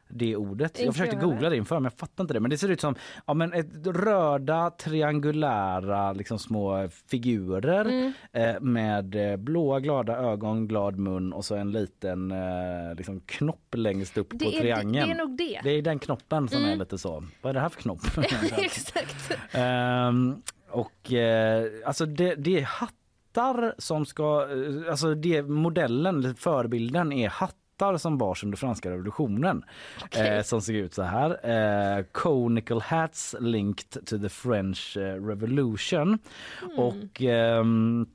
Det 0.09 0.35
ordet. 0.35 0.79
Jag 0.79 0.93
försökte 0.93 1.15
googla 1.15 1.49
det 1.49 1.55
inför 1.57 1.75
men 1.75 1.83
jag 1.83 1.93
fattar 1.99 2.23
inte 2.23 2.33
det. 2.33 2.39
Men 2.39 2.49
det 2.51 2.57
ser 2.57 2.69
ut 2.69 2.81
som 2.81 2.95
ja, 3.25 3.33
men 3.33 3.53
ett 3.53 3.87
röda 3.87 4.69
triangulära 4.69 6.13
liksom 6.13 6.39
små 6.39 6.89
figurer 7.11 7.85
Mm. 7.85 8.13
eh, 8.33 8.59
med 8.61 9.31
eh, 9.31 9.37
blåa 9.37 9.79
glada 9.79 10.17
ögon, 10.17 10.67
glad 10.67 10.97
mun 10.99 11.33
och 11.33 11.45
så 11.45 11.55
en 11.55 11.71
liten 11.71 12.31
eh, 12.31 12.95
liksom 12.97 13.19
knopp 13.25 13.75
längst 13.75 14.17
upp 14.17 14.27
Det 14.31 14.45
på 14.45 14.51
är- 14.51 14.59
triangeln. 14.59 15.07
det 15.09 15.13
är 15.13 15.17
nog 15.27 15.37
det. 15.37 15.59
Det 15.63 15.69
är 15.69 15.81
den 15.81 15.99
knoppen 15.99 16.47
som 16.47 16.57
Mm. 16.57 16.69
är 16.71 16.75
lite 16.75 16.97
så. 16.97 17.23
Vad 17.41 17.49
är 17.49 17.53
det 17.53 17.59
här 17.59 17.69
för 17.69 17.81
knopp? 17.81 17.99
Exakt. 18.57 19.37
Ehm, 19.51 20.41
och 20.69 21.13
eh, 21.13 21.65
alltså 21.85 22.05
det, 22.05 22.35
det 22.35 22.59
är 22.59 22.63
hattar 23.35 23.75
som 23.77 24.05
ska, 24.05 24.47
eh, 24.51 24.91
alltså 24.91 25.15
det 25.15 25.43
modellen, 25.43 26.35
förebilden 26.35 27.11
är 27.11 27.29
hattar 27.29 27.97
som 27.97 28.17
bars 28.17 28.43
under 28.43 28.57
franska 28.57 28.91
revolutionen. 28.91 29.63
Eh, 30.11 30.43
som 30.43 30.61
såg 30.61 30.75
ut 30.75 30.93
så 30.93 31.01
här. 31.01 31.49
Eh, 31.97 32.03
conical 32.11 32.81
hats 32.81 33.35
linked 33.39 34.05
to 34.05 34.17
the 34.19 34.29
French 34.29 34.97
eh, 34.97 35.25
revolution. 35.25 36.19
Och 36.77 37.21
ehm, 37.21 38.01
Eh, 38.01 38.14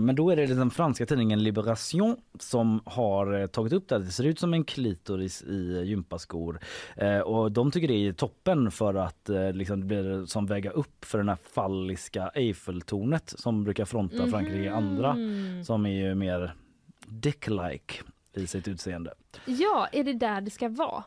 men 0.00 0.14
då 0.16 0.30
är 0.30 0.36
det 0.36 0.46
den 0.46 0.70
franska 0.70 1.06
tidningen 1.06 1.42
Libération 1.42 2.16
som 2.38 2.80
har 2.84 3.40
eh, 3.40 3.46
tagit 3.46 3.72
upp 3.72 3.88
det. 3.88 3.94
här. 3.94 4.02
Det 4.02 4.10
ser 4.10 4.24
ut 4.24 4.38
som 4.38 4.54
en 4.54 4.64
klitoris 4.64 5.42
i 5.42 5.82
gympaskor. 5.84 6.60
Eh, 6.96 7.18
och 7.18 7.52
de 7.52 7.70
tycker 7.70 7.88
det 7.88 7.94
är 7.94 8.12
toppen 8.12 8.70
för 8.70 8.94
att 8.94 9.28
eh, 9.28 9.52
liksom, 9.52 9.80
det 9.80 9.86
blir 9.86 10.26
som 10.26 10.46
väga 10.46 10.70
upp 10.70 11.04
för 11.04 11.18
den 11.18 11.28
här 11.28 11.38
falliska 11.54 12.28
Eiffeltornet 12.28 13.34
som 13.38 13.64
brukar 13.64 13.84
fronta 13.84 14.26
Frankrike 14.26 14.64
i 14.64 14.68
andra. 14.68 15.16
Som 15.64 15.86
är 15.86 15.90
ju 15.90 16.14
mer 16.14 16.54
dick-like 17.06 18.02
i 18.34 18.46
sitt 18.46 18.68
utseende. 18.68 19.14
Ja, 19.44 19.88
är 19.92 20.04
det 20.04 20.12
där 20.12 20.40
det 20.40 20.50
ska 20.50 20.68
vara? 20.68 21.04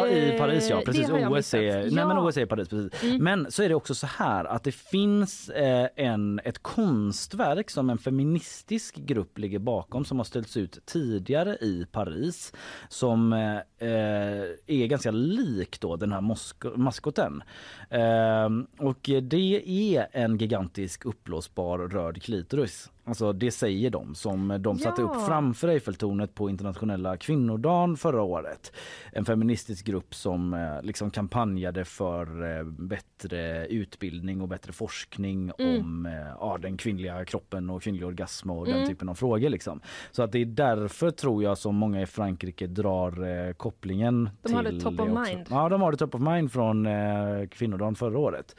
Ja, 0.00 0.08
i 0.08 0.32
Eh, 0.32 0.38
Paris 0.38 0.70
ja, 0.70 0.82
precis. 0.86 1.10
OS 1.10 1.54
är, 1.54 1.60
nej, 1.60 1.94
Ja. 1.94 2.08
men 2.08 2.18
OS 2.18 2.36
är 2.36 2.46
Paris. 2.46 2.68
Precis. 2.68 3.02
Mm. 3.02 3.24
Men 3.24 3.50
så 3.50 3.62
är 3.62 3.68
det 3.68 3.74
också 3.74 3.94
så 3.94 4.06
här 4.06 4.44
att 4.44 4.64
det 4.64 4.72
finns 4.72 5.48
eh, 5.48 5.88
en, 5.96 6.40
ett 6.44 6.62
konstverk 6.62 7.70
som 7.70 7.90
en 7.90 7.98
feministisk 7.98 8.94
grupp 8.96 9.38
ligger 9.38 9.58
bakom 9.58 10.04
som 10.04 10.16
har 10.18 10.24
ställts 10.24 10.56
ut 10.56 10.78
tidigare 10.86 11.56
i 11.60 11.86
Paris 11.92 12.52
som 12.88 13.32
eh, 13.32 13.56
eh, 13.88 14.44
är 14.66 14.86
ganska 14.86 15.10
lik 15.10 15.80
då 15.80 15.96
den 15.96 16.12
här 16.12 16.20
mosk- 16.20 16.76
maskoten. 16.76 17.42
Eh, 17.90 18.48
och 18.86 19.10
det 19.22 19.62
är 19.96 20.06
en 20.12 20.36
gigantisk 20.38 21.04
uppblåsbar 21.06 21.78
röd 21.78 22.22
klitoris. 22.22 22.90
Alltså 23.06 23.32
det 23.32 23.50
säger 23.50 23.90
de 23.90 24.14
som 24.14 24.56
de 24.60 24.78
satte 24.78 25.02
Ja. 25.02 25.08
upp 25.08 25.26
framför 25.26 25.68
Eiffeltornet 25.68 26.34
på 26.34 26.50
internationella 26.50 27.16
kvinnodagen 27.16 27.96
förra 27.96 28.22
året. 28.22 28.72
En 29.12 29.24
feministisk 29.24 29.86
grupp 29.86 30.14
som 30.14 30.54
eh, 30.54 30.82
liksom 30.82 31.10
kampanjade 31.10 31.84
för 31.84 32.56
eh, 32.58 32.64
bättre 32.64 33.66
utbildning 33.66 34.40
och 34.40 34.48
bättre 34.48 34.72
forskning 34.72 35.52
Mm. 35.58 35.80
om 35.80 36.06
eh, 36.06 36.12
ja, 36.40 36.58
den 36.62 36.76
kvinnliga 36.76 37.24
kroppen 37.24 37.70
och 37.70 37.82
kvinnlig 37.82 38.06
orgasm 38.06 38.50
och 38.50 38.66
den 38.66 38.74
Mm. 38.76 38.88
typen 38.88 39.08
av 39.08 39.14
frågor. 39.14 39.48
Liksom. 39.48 39.80
Så 40.10 40.22
att 40.22 40.32
det 40.32 40.38
är 40.38 40.44
därför 40.46 41.10
tror 41.10 41.42
jag 41.42 41.58
som 41.58 41.74
många 41.76 42.02
i 42.02 42.06
Frankrike 42.06 42.66
drar 42.66 43.26
eh, 43.48 43.52
kopplingen 43.52 44.30
De 44.42 44.46
till 44.48 44.56
har 44.56 44.62
det 44.62 44.80
top 44.80 45.00
of 45.00 45.08
mind. 45.08 45.46
Ja, 45.50 45.68
de 45.68 45.80
har 45.82 45.90
det 45.92 45.98
top 45.98 46.14
of 46.14 46.20
mind 46.20 46.52
från 46.52 46.86
eh, 46.86 47.46
kvinnodagen 47.50 47.94
förra 47.94 48.18
året. 48.18 48.56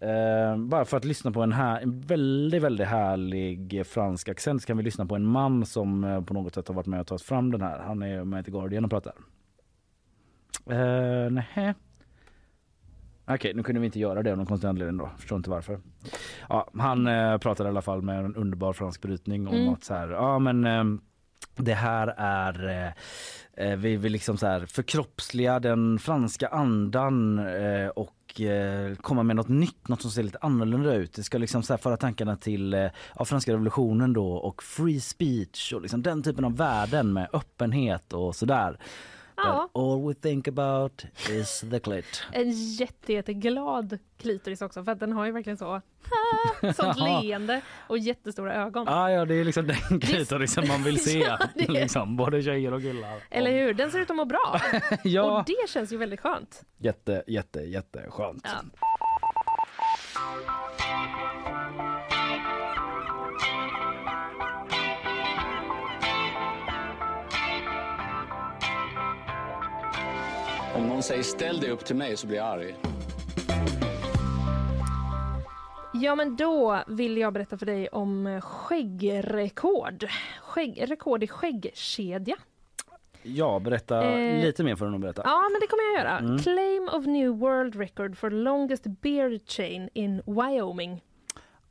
Eh, 0.00 0.56
bara 0.56 0.84
för 0.84 0.96
att 0.96 1.04
lyssna 1.04 1.32
på 1.32 1.42
en, 1.42 1.52
här, 1.52 1.80
en 1.80 2.00
väldigt, 2.00 2.62
väldigt 2.62 2.86
härlig 2.86 3.86
fransk 3.86 4.28
accent 4.28 4.62
så 4.62 4.66
kan 4.66 4.76
vi 4.76 4.82
lyssna 4.82 5.06
på 5.06 5.14
en 5.14 5.24
man 5.24 5.66
som 5.66 6.04
eh, 6.04 6.20
på 6.20 6.34
något 6.34 6.54
sätt 6.54 6.68
har 6.68 6.74
varit 6.74 6.86
med 6.86 7.00
och 7.00 7.06
tagit 7.06 7.22
fram 7.22 7.52
den 7.52 7.60
här. 7.62 7.78
Han 7.78 8.02
är 8.02 8.24
med 8.24 8.48
i 8.48 8.50
Guardian 8.50 8.84
och 8.84 8.90
pratar. 8.90 9.12
Uh, 10.70 11.30
nej. 11.30 11.74
Okej, 13.30 13.54
nu 13.54 13.62
kunde 13.62 13.80
vi 13.80 13.86
inte 13.86 13.98
göra 13.98 14.22
det 14.22 14.30
av 14.30 14.36
någon 14.36 14.46
konstig 14.46 14.68
anledning 14.68 14.96
då. 14.96 15.10
Förstår 15.18 15.36
inte 15.36 15.50
varför. 15.50 15.80
Ja, 16.48 16.70
han 16.78 17.06
eh, 17.06 17.38
pratade 17.38 17.68
i 17.68 17.70
alla 17.70 17.82
fall 17.82 18.02
med 18.02 18.24
en 18.24 18.36
underbar 18.36 18.72
fransk 18.72 19.02
brytning 19.02 19.48
om 19.48 19.54
Mm. 19.54 19.68
att 19.68 19.84
så 19.84 19.94
här, 19.94 20.08
ja 20.08 20.38
men 20.38 20.64
ehm, 20.64 21.00
det 21.56 21.74
här 21.74 22.14
är, 22.16 22.68
eh, 22.68 23.66
eh, 23.66 23.76
vi 23.76 23.96
vill 23.96 24.12
liksom 24.12 24.36
så 24.36 24.46
här 24.46 24.66
förkroppsliga 24.66 25.60
den 25.60 25.98
franska 25.98 26.48
andan 26.48 27.38
eh, 27.38 27.88
och 28.38 28.44
eh, 28.44 28.94
komma 28.94 29.22
med 29.22 29.36
något 29.36 29.48
nytt, 29.48 29.88
något 29.88 30.02
som 30.02 30.10
ser 30.10 30.22
lite 30.22 30.38
annorlunda 30.40 30.94
ut. 30.94 31.12
Det 31.12 31.22
ska 31.22 31.38
liksom 31.38 31.62
så 31.62 31.72
här 31.72 31.78
föra 31.78 31.96
tankarna 31.96 32.36
till 32.36 32.74
eh, 32.74 32.86
ja, 33.18 33.24
franska 33.24 33.52
revolutionen 33.52 34.12
då 34.12 34.32
och 34.32 34.62
free 34.62 35.00
speech 35.00 35.72
och 35.72 35.82
liksom 35.82 36.02
den 36.02 36.22
typen 36.22 36.44
av 36.44 36.56
värden 36.56 37.12
med 37.12 37.28
öppenhet 37.32 38.12
och 38.12 38.36
sådär. 38.36 38.78
Ja. 39.44 39.68
But 39.74 39.82
all 39.82 40.08
we 40.08 40.14
think 40.14 40.48
about 40.48 41.04
is 41.30 41.64
the 41.70 41.80
clit. 41.80 42.22
En 42.32 42.50
jätte, 42.50 43.12
jätteglad 43.12 43.98
klitoris 44.18 44.62
också 44.62 44.84
för 44.84 44.92
att 44.92 45.00
den 45.00 45.12
har 45.12 45.26
ju 45.26 45.32
verkligen 45.32 45.56
så 45.56 45.80
sånt 46.76 46.98
leende 47.22 47.60
och 47.86 47.98
jättestora 47.98 48.54
ögon. 48.54 48.88
Ah, 48.88 49.10
ja, 49.10 49.24
det 49.24 49.34
är 49.34 49.44
liksom 49.44 49.66
den 49.66 50.00
klitorisen 50.00 50.68
man 50.68 50.82
vill 50.82 51.04
se. 51.04 51.18
Ja, 51.28 51.38
det 51.54 51.68
liksom, 51.68 52.16
både 52.16 52.42
tjejer 52.42 52.72
och 52.74 52.80
killar. 52.80 53.22
Eller 53.30 53.50
hur? 53.50 53.74
Den 53.74 53.90
ser 53.90 53.98
ut 53.98 54.10
att 54.10 54.16
må 54.16 54.24
bra. 54.24 54.60
Ja. 55.04 55.22
Och 55.22 55.44
det 55.46 55.68
känns 55.68 55.92
ju 55.92 55.96
väldigt 55.96 56.20
skönt. 56.20 56.62
Jätte, 56.78 57.24
jätte, 57.26 57.60
jätteskönt. 57.60 58.42
Ja. 58.44 58.87
Om 70.78 70.88
någon 70.88 71.02
säger 71.02 71.22
ställ 71.22 71.60
dig 71.60 71.70
upp 71.70 71.84
till 71.84 71.96
mig 71.96 72.16
så 72.16 72.26
blir 72.26 72.36
jag 72.38 72.46
arg. 72.46 72.76
Ja, 75.94 76.14
men 76.14 76.36
då 76.36 76.82
vill 76.86 77.16
jag 77.16 77.32
berätta 77.32 77.58
för 77.58 77.66
dig 77.66 77.88
om 77.88 78.40
skäggrekord. 78.44 80.08
Skägg, 80.40 80.90
rekord 80.90 81.24
i 81.24 81.28
skäggkedja. 81.28 82.36
Ja, 83.22 83.58
berätta 83.58 84.04
Eh, 84.04 84.44
lite 84.44 84.64
mer 84.64 84.76
får 84.76 84.84
du 84.84 84.90
nog 84.90 85.00
berätta. 85.00 85.22
Ja, 85.24 85.42
men 85.52 85.60
det 85.60 85.66
kommer 85.66 85.82
jag 85.84 86.04
göra. 86.04 86.18
Mm. 86.18 86.38
Claim 86.38 86.88
of 86.92 87.06
new 87.06 87.38
world 87.38 87.74
record 87.74 88.18
for 88.18 88.30
longest 88.30 88.84
beard 88.86 89.40
chain 89.48 89.90
in 89.92 90.22
Wyoming. 90.26 91.04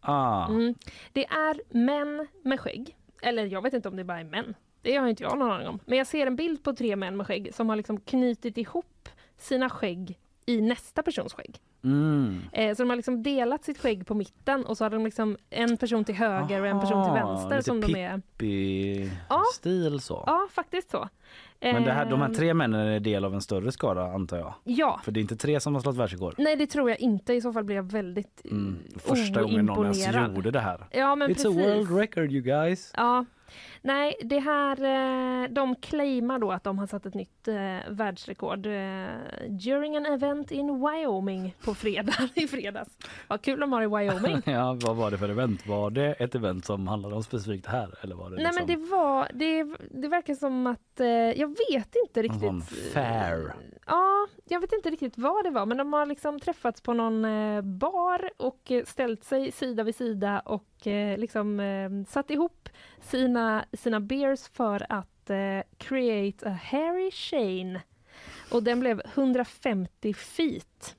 Ah. 0.01 0.47
Mm. 0.47 0.75
Det 1.13 1.25
är 1.25 1.61
män 1.69 2.27
med 2.43 2.59
skägg. 2.59 2.95
Eller 3.21 3.45
jag 3.45 3.61
vet 3.61 3.73
inte 3.73 3.89
om 3.89 3.95
det 3.95 4.03
bara 4.03 4.19
är 4.19 4.23
män. 4.23 4.53
Det 4.81 4.95
har 4.95 5.07
inte 5.07 5.23
jag 5.23 5.37
någon 5.37 5.51
aning 5.51 5.67
om. 5.67 5.79
Men 5.85 5.97
jag 5.97 6.07
ser 6.07 6.27
en 6.27 6.35
bild 6.35 6.63
på 6.63 6.73
tre 6.73 6.95
män 6.95 7.17
med 7.17 7.27
skägg 7.27 7.53
som 7.53 7.69
har 7.69 7.75
liksom 7.75 7.99
knutit 7.99 8.57
ihop 8.57 9.09
sina 9.37 9.69
skägg 9.69 10.17
i 10.45 10.61
nästa 10.61 11.03
persons 11.03 11.33
skägg. 11.33 11.59
Mm. 11.83 12.39
Eh, 12.51 12.75
så 12.75 12.83
de 12.83 12.89
har 12.89 12.95
liksom 12.95 13.23
delat 13.23 13.63
sitt 13.63 13.77
skägg 13.77 14.07
på 14.07 14.13
mitten 14.13 14.65
och 14.65 14.77
så 14.77 14.85
har 14.85 14.89
de 14.89 15.05
liksom 15.05 15.37
en 15.49 15.77
person 15.77 16.05
till 16.05 16.15
höger 16.15 16.61
och 16.61 16.67
en 16.67 16.79
person 16.79 17.03
till 17.03 17.13
vänster 17.13 17.49
lite 17.49 17.63
som 17.63 17.81
de 17.81 17.95
är... 17.95 18.21
Pippi-stil 18.37 19.99
så. 19.99 20.23
Ja, 20.25 20.47
faktiskt 20.51 20.91
så. 20.91 21.09
Men 21.59 21.83
det 21.83 21.91
här, 21.91 22.05
de 22.05 22.21
här 22.21 22.29
Eh, 22.29 22.35
tre 22.35 22.53
männen 22.53 22.87
är 22.87 22.99
del 22.99 23.25
av 23.25 23.33
en 23.33 23.41
större 23.41 23.71
skara 23.71 24.13
antar 24.13 24.37
jag? 24.37 24.53
Ja. 24.63 24.99
För 25.03 25.11
det 25.11 25.19
är 25.19 25.21
inte 25.21 25.35
tre 25.35 25.59
som 25.59 25.73
har 25.73 25.81
slått 25.81 25.95
världsrekord? 25.97 26.33
Nej, 26.37 26.55
det 26.55 26.67
tror 26.67 26.89
jag 26.89 26.99
inte. 26.99 27.33
I 27.33 27.41
så 27.41 27.53
fall 27.53 27.63
blir 27.63 27.75
jag 27.75 27.91
väldigt 27.91 28.41
Mm. 28.51 28.77
Första 28.95 29.41
gången 29.41 29.65
någon 29.65 29.85
ens 29.85 30.35
gjorde 30.35 30.51
det 30.51 30.59
här. 30.59 30.87
Ja, 30.91 31.15
men 31.15 31.29
It's 31.29 31.33
precis. 31.33 31.45
a 31.45 31.49
world 31.49 31.97
record 31.99 32.31
you 32.31 32.41
guys. 32.41 32.91
Ja. 32.97 33.25
Nej, 33.81 34.15
det 34.21 34.39
här, 34.39 34.83
eh, 34.83 35.49
de 35.49 35.75
claimar 35.75 36.39
då 36.39 36.51
att 36.51 36.63
de 36.63 36.79
har 36.79 36.87
satt 36.87 37.05
ett 37.05 37.13
nytt 37.13 37.47
eh, 37.47 37.55
världsrekord 37.89 38.65
eh, 38.65 39.07
during 39.49 39.97
an 39.97 40.05
event 40.05 40.51
in 40.51 40.67
Wyoming 40.67 41.55
på 41.63 41.75
fredag 41.75 42.13
i 42.35 42.47
fredags. 42.47 42.97
Vad 43.27 43.41
kul 43.41 43.59
de 43.59 43.73
har 43.73 43.81
i 43.81 43.87
Wyoming. 43.87 44.41
ja, 44.45 44.77
vad 44.81 44.95
var 44.95 45.11
det 45.11 45.17
för 45.17 45.29
event? 45.29 45.67
Var 45.67 45.89
det 45.89 46.13
ett 46.13 46.35
event 46.35 46.65
som 46.65 46.87
handlade 46.87 47.15
om 47.15 47.23
specifikt 47.23 47.65
här? 47.65 47.95
Eller 48.01 48.15
var 48.15 48.29
det 48.29 48.35
Nej 48.35 48.45
liksom 48.45 48.65
men 48.67 48.79
det 48.79 48.89
var, 48.89 49.27
det, 49.33 49.63
det 50.01 50.07
verkar 50.07 50.33
som 50.33 50.67
att, 50.67 50.79
jag 51.35 51.47
vet 51.47 51.95
inte 52.05 52.23
någon 52.23 52.59
riktigt. 52.61 52.93
fair? 52.93 53.53
Ja, 53.85 54.27
jag 54.45 54.59
vet 54.59 54.73
inte 54.73 54.89
riktigt 54.89 55.17
vad 55.17 55.43
det 55.43 55.49
var 55.49 55.65
men 55.65 55.77
de 55.77 55.93
har 55.93 56.05
liksom 56.05 56.39
träffats 56.39 56.81
på 56.81 56.93
någon 56.93 57.25
bar 57.79 58.29
och 58.37 58.71
ställt 58.85 59.23
sig 59.23 59.51
sida 59.51 59.83
vid 59.83 59.95
sida 59.95 60.39
och 60.39 60.67
liksom 61.17 61.61
satt 62.07 62.31
ihop 62.31 62.69
sina, 63.01 63.65
sina 63.73 63.99
beers 63.99 64.47
för 64.47 64.85
att 64.89 65.29
eh, 65.29 65.61
create 65.77 66.49
a 66.49 66.59
hairy 66.63 67.11
chain. 67.11 67.79
Och 68.51 68.63
den 68.63 68.79
blev 68.79 69.01
150 69.15 70.13
feet. 70.13 70.95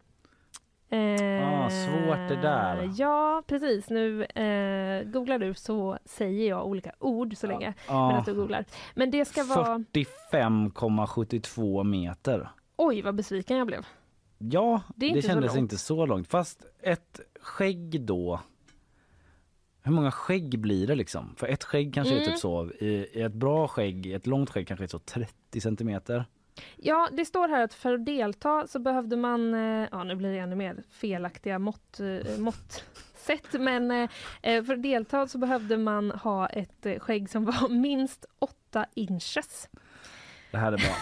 Eh, 0.90 1.48
Ah, 1.48 1.70
svårt 1.70 2.28
det 2.28 2.36
där. 2.42 2.90
Ja, 2.96 3.42
precis. 3.46 3.90
Nu 3.90 4.24
eh, 4.24 5.02
googlar 5.04 5.38
du 5.38 5.54
så 5.54 5.98
säger 6.04 6.48
jag 6.48 6.66
olika 6.66 6.92
ord 6.98 7.36
så 7.36 7.46
länge 7.46 7.74
medan 7.88 8.22
du 8.26 8.34
googlar. 8.34 8.64
Men 8.94 9.10
det 9.10 9.24
ska 9.24 9.44
vara... 9.44 9.78
45,72 9.78 11.84
meter. 11.84 12.48
Oj, 12.76 13.02
vad 13.02 13.14
besviken 13.14 13.56
jag 13.56 13.66
blev. 13.66 13.86
Ja, 14.38 14.82
Det 14.88 14.94
det, 14.96 15.06
inte 15.06 15.22
så 15.22 15.28
kändes 15.28 15.46
långt. 15.54 15.58
inte 15.58 15.78
så 15.78 16.06
långt. 16.06 16.28
Fast 16.28 16.64
ett 16.82 17.20
skägg 17.40 18.00
då. 18.00 18.40
Hur 19.88 19.94
många 19.94 20.10
skägg 20.10 20.58
blir 20.58 20.86
det 20.86 20.94
liksom? 20.94 21.34
För 21.36 21.46
ett 21.46 21.64
skägg 21.64 21.94
kanske 21.94 22.14
är 22.14 22.18
Mm. 22.20 22.28
typ 22.30 22.38
så. 22.38 22.70
I, 22.70 23.22
ett 23.22 23.32
bra 23.32 23.68
skägg, 23.68 24.12
ett 24.12 24.26
långt 24.26 24.50
skägg 24.50 24.68
kanske 24.68 24.84
är 24.84 24.88
så 24.88 24.98
30 24.98 25.60
centimeter. 25.60 26.24
Ja, 26.76 27.08
det 27.12 27.24
står 27.24 27.48
här 27.48 27.64
att 27.64 27.74
för 27.74 27.94
att 27.94 28.06
delta 28.06 28.66
så 28.66 28.78
behövde 28.78 29.16
man, 29.16 29.54
eh, 29.54 29.88
ja 29.90 30.04
nu 30.04 30.14
blir 30.14 30.32
det 30.32 30.38
ännu 30.38 30.56
mer 30.56 30.82
felaktiga 30.90 31.58
mått, 31.58 32.00
eh, 32.00 32.38
måttsätt, 32.38 33.52
men 33.60 33.90
eh, 33.90 34.64
för 34.64 34.72
att 34.74 34.82
delta 34.82 35.28
så 35.28 35.38
behövde 35.38 35.76
man 35.78 36.10
ha 36.10 36.46
ett 36.46 36.86
skägg 36.98 37.30
som 37.30 37.44
var 37.44 37.68
minst 37.80 38.24
8 38.38 38.86
inches. 38.94 39.68
Det 40.50 40.58
här 40.58 40.72
är 40.72 40.76
bra. 40.76 40.96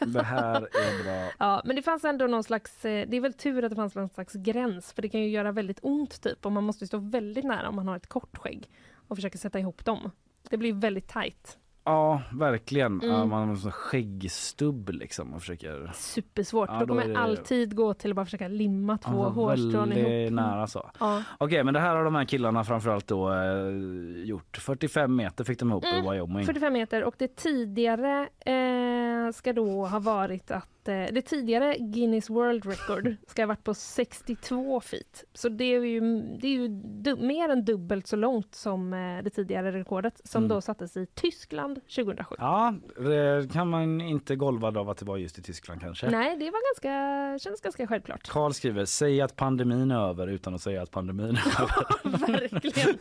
Det 0.06 0.22
här 0.22 0.56
är 0.56 1.02
bra. 1.04 1.30
Ja, 1.38 1.62
men 1.64 1.76
det 1.76 1.82
fanns 1.82 2.04
ändå 2.04 2.26
någon 2.26 2.44
slags, 2.44 2.84
eh, 2.84 3.08
det 3.08 3.16
är 3.16 3.20
väl 3.20 3.32
tur 3.32 3.64
att 3.64 3.70
det 3.70 3.76
fanns 3.76 3.94
någon 3.94 4.08
slags 4.08 4.34
gräns, 4.34 4.92
för 4.92 5.02
det 5.02 5.08
kan 5.08 5.20
ju 5.20 5.28
göra 5.28 5.52
väldigt 5.52 5.78
ont 5.82 6.22
typ, 6.22 6.46
och 6.46 6.52
man 6.52 6.64
måste 6.64 6.86
stå 6.86 6.98
väldigt 6.98 7.44
nära 7.44 7.68
om 7.68 7.76
man 7.76 7.88
har 7.88 7.96
ett 7.96 8.06
kort 8.06 8.38
skägg 8.38 8.70
och 9.08 9.16
försöka 9.16 9.38
sätta 9.38 9.58
ihop 9.58 9.84
dem. 9.84 10.10
Det 10.50 10.56
blir 10.56 10.72
väldigt 10.72 11.08
tajt. 11.08 11.58
Ja, 11.84 12.22
verkligen. 12.32 13.00
Mm. 13.00 13.10
Ja, 13.16 13.24
man 13.24 13.42
har 13.42 13.48
en 13.48 13.56
sån 13.56 13.72
skäggstubb 13.72 14.88
liksom 14.90 15.34
och 15.34 15.40
försöker... 15.40 15.90
Supersvårt. 15.94 16.68
Ja, 16.72 16.78
då 16.80 16.86
kommer 16.86 17.02
då 17.02 17.08
jag 17.08 17.16
det- 17.16 17.20
alltid 17.22 17.76
gå 17.76 17.94
till 17.94 18.10
att 18.10 18.16
bara 18.16 18.24
försöka 18.24 18.48
limma 18.48 18.98
två 18.98 19.10
Ja, 19.22 19.28
hårstrån 19.28 19.92
ihop. 19.92 20.32
nära 20.32 20.66
så. 20.66 20.90
Ja. 21.00 21.22
Okej, 21.38 21.64
men 21.64 21.74
det 21.74 21.80
här 21.80 21.96
har 21.96 22.04
de 22.04 22.14
här 22.14 22.24
killarna 22.24 22.64
framförallt 22.64 23.06
då 23.06 23.32
eh, 23.32 24.24
gjort. 24.24 24.56
45 24.56 25.16
meter 25.16 25.44
fick 25.44 25.58
de 25.58 25.70
ihop 25.70 25.84
Mm, 25.84 26.06
i 26.06 26.10
Wyoming. 26.10 26.46
45 26.46 26.72
meter 26.72 27.04
och 27.04 27.14
det 27.18 27.36
tidigare 27.36 28.28
eh, 28.46 29.32
ska 29.32 29.52
då 29.52 29.86
ha 29.86 29.98
varit 29.98 30.50
att 30.50 30.81
eh, 30.88 31.06
det 31.12 31.22
tidigare 31.22 31.76
Guinness 31.78 32.30
World 32.30 32.66
Record 32.66 33.16
ska 33.26 33.42
ha 33.42 33.46
varit 33.46 33.64
på 33.64 33.74
62 33.74 34.80
feet. 34.80 35.24
Så 35.34 35.48
det 35.48 35.64
är 35.64 35.80
ju, 35.84 36.00
det 36.22 36.46
är 36.46 36.52
ju 36.52 36.68
mer 37.16 37.48
än 37.48 37.64
dubbelt 37.64 38.06
så 38.06 38.16
långt 38.16 38.54
som 38.54 38.92
eh, 38.92 39.22
det 39.24 39.30
tidigare 39.30 39.72
rekordet 39.72 40.20
som 40.24 40.42
Mm. 40.42 40.48
då 40.48 40.60
sattes 40.60 40.96
i 40.96 41.06
Tyskland 41.06 41.80
2007. 41.96 42.34
Ja, 42.38 42.74
det 42.96 43.52
kan 43.52 43.68
man 43.68 44.00
inte 44.00 44.36
golvad 44.36 44.76
av 44.76 44.90
att 44.90 44.98
det 44.98 45.04
var 45.04 45.16
just 45.16 45.38
i 45.38 45.42
Tyskland 45.42 45.80
kanske. 45.80 46.10
Nej, 46.10 46.36
det 46.36 46.50
var 46.50 46.74
ganska, 46.74 47.38
känns 47.48 47.60
ganska 47.60 47.86
självklart. 47.86 48.28
Karl 48.28 48.52
skriver, 48.52 48.84
säg 48.84 49.20
att 49.20 49.36
pandemin 49.36 49.90
är 49.90 50.08
över 50.08 50.26
utan 50.26 50.54
att 50.54 50.62
säga 50.62 50.82
att 50.82 50.90
pandemin 50.90 51.36
är 51.36 51.62
över. 51.62 52.26
Verkligen 52.26 52.98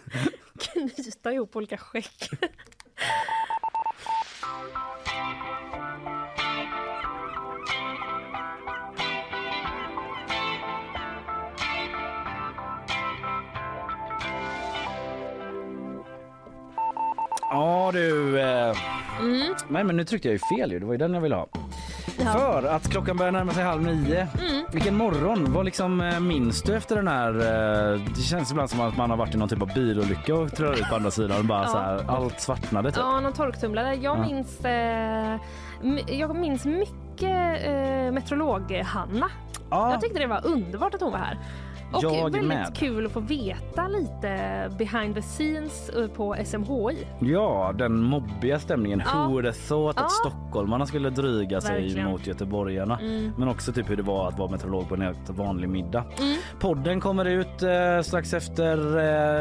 knyta 0.59 1.31
ihop 1.33 1.55
olika 1.55 1.77
skägg. 1.77 2.05
Ja 17.51 17.89
du, 17.93 18.39
eh, 18.41 18.75
Mm. 19.19 19.55
nej 19.67 19.83
men 19.83 19.97
nu 19.97 20.03
tryckte 20.05 20.27
jag 20.27 20.33
ju 20.33 20.57
fel 20.57 20.71
ju, 20.71 20.79
det 20.79 20.85
var 20.85 20.93
ju 20.93 20.97
den 20.97 21.13
jag 21.13 21.21
ville 21.21 21.35
ha. 21.35 21.47
Ja. 22.19 22.25
För 22.33 22.63
att 22.63 22.89
klockan 22.91 23.17
börjar 23.17 23.31
närma 23.31 23.51
sig 23.51 23.63
halv 23.63 23.81
nio. 23.81 24.27
Mm. 24.49 24.65
Vilken 24.73 24.95
morgon! 24.97 25.53
Vad 25.53 25.65
liksom 25.65 26.01
eh, 26.01 26.19
minns 26.19 26.61
du 26.61 26.75
efter 26.75 26.95
den 26.95 27.07
här? 27.07 27.29
eh, 27.93 28.01
Det 28.15 28.21
känns 28.21 28.51
ibland 28.51 28.69
som 28.69 28.81
att 28.81 28.97
man 28.97 29.09
har 29.09 29.17
varit 29.17 29.35
i 29.35 29.37
någon 29.37 29.49
typ 29.49 29.61
av 29.61 29.73
bilolycka 29.73 30.35
och 30.35 30.51
trillar 30.55 30.73
ut 30.73 30.89
på 30.89 30.95
andra 30.95 31.11
sidan 31.11 31.39
och 31.39 31.45
bara 31.45 31.61
Ja. 31.63 31.67
så 31.67 31.77
här, 31.77 32.03
allt 32.07 32.41
svartnade 32.41 32.91
typ. 32.91 32.99
Ja, 32.99 33.19
någon 33.19 33.33
torktumlare. 33.33 33.95
Jag 33.95 34.17
Ja. 34.17 34.21
minns, 34.25 34.65
eh, 34.65 35.37
jag 36.07 36.35
minns 36.35 36.65
mycket 36.65 37.65
eh, 37.67 38.11
meteorolog-Hanna. 38.11 39.29
Ja. 39.69 39.91
Jag 39.91 40.01
tyckte 40.01 40.19
det 40.19 40.27
var 40.27 40.45
underbart 40.47 40.93
att 40.95 41.01
hon 41.01 41.11
var 41.11 41.19
här. 41.19 41.37
Och 41.93 42.03
Jag 42.03 42.23
väldigt 42.23 42.43
med. 42.43 42.75
kul 42.75 43.05
att 43.05 43.11
få 43.11 43.19
veta 43.19 43.87
lite 43.87 44.71
behind 44.77 45.15
the 45.15 45.21
scenes 45.21 45.89
eh, 45.89 46.07
på 46.07 46.35
SMHI. 46.45 46.97
Ja, 47.19 47.73
den 47.77 48.01
mobbiga 48.03 48.59
stämningen. 48.59 49.01
Ja. 49.05 49.23
Who 49.23 49.31
would 49.31 49.45
have 49.45 49.57
thought 49.57 49.95
Ja. 49.99 50.05
att 50.05 50.11
stockholmarna 50.11 50.85
skulle 50.85 51.09
dryga 51.09 51.61
sig 51.61 51.81
Verkligen. 51.81 52.09
mot 52.11 52.27
göteborgarna. 52.27 52.99
Mm. 52.99 53.31
Men 53.37 53.47
också 53.47 53.71
typ 53.73 53.89
hur 53.89 53.95
det 53.97 54.03
var 54.03 54.27
att 54.27 54.39
vara 54.39 54.51
meteorolog 54.51 54.89
på 54.89 54.95
en 54.95 55.01
helt 55.01 55.29
vanlig 55.29 55.69
middag. 55.69 56.03
Mm. 56.19 56.37
Podden 56.59 56.99
kommer 57.01 57.25
ut 57.25 57.63
eh, 57.63 58.01
strax 58.03 58.33
efter 58.33 58.77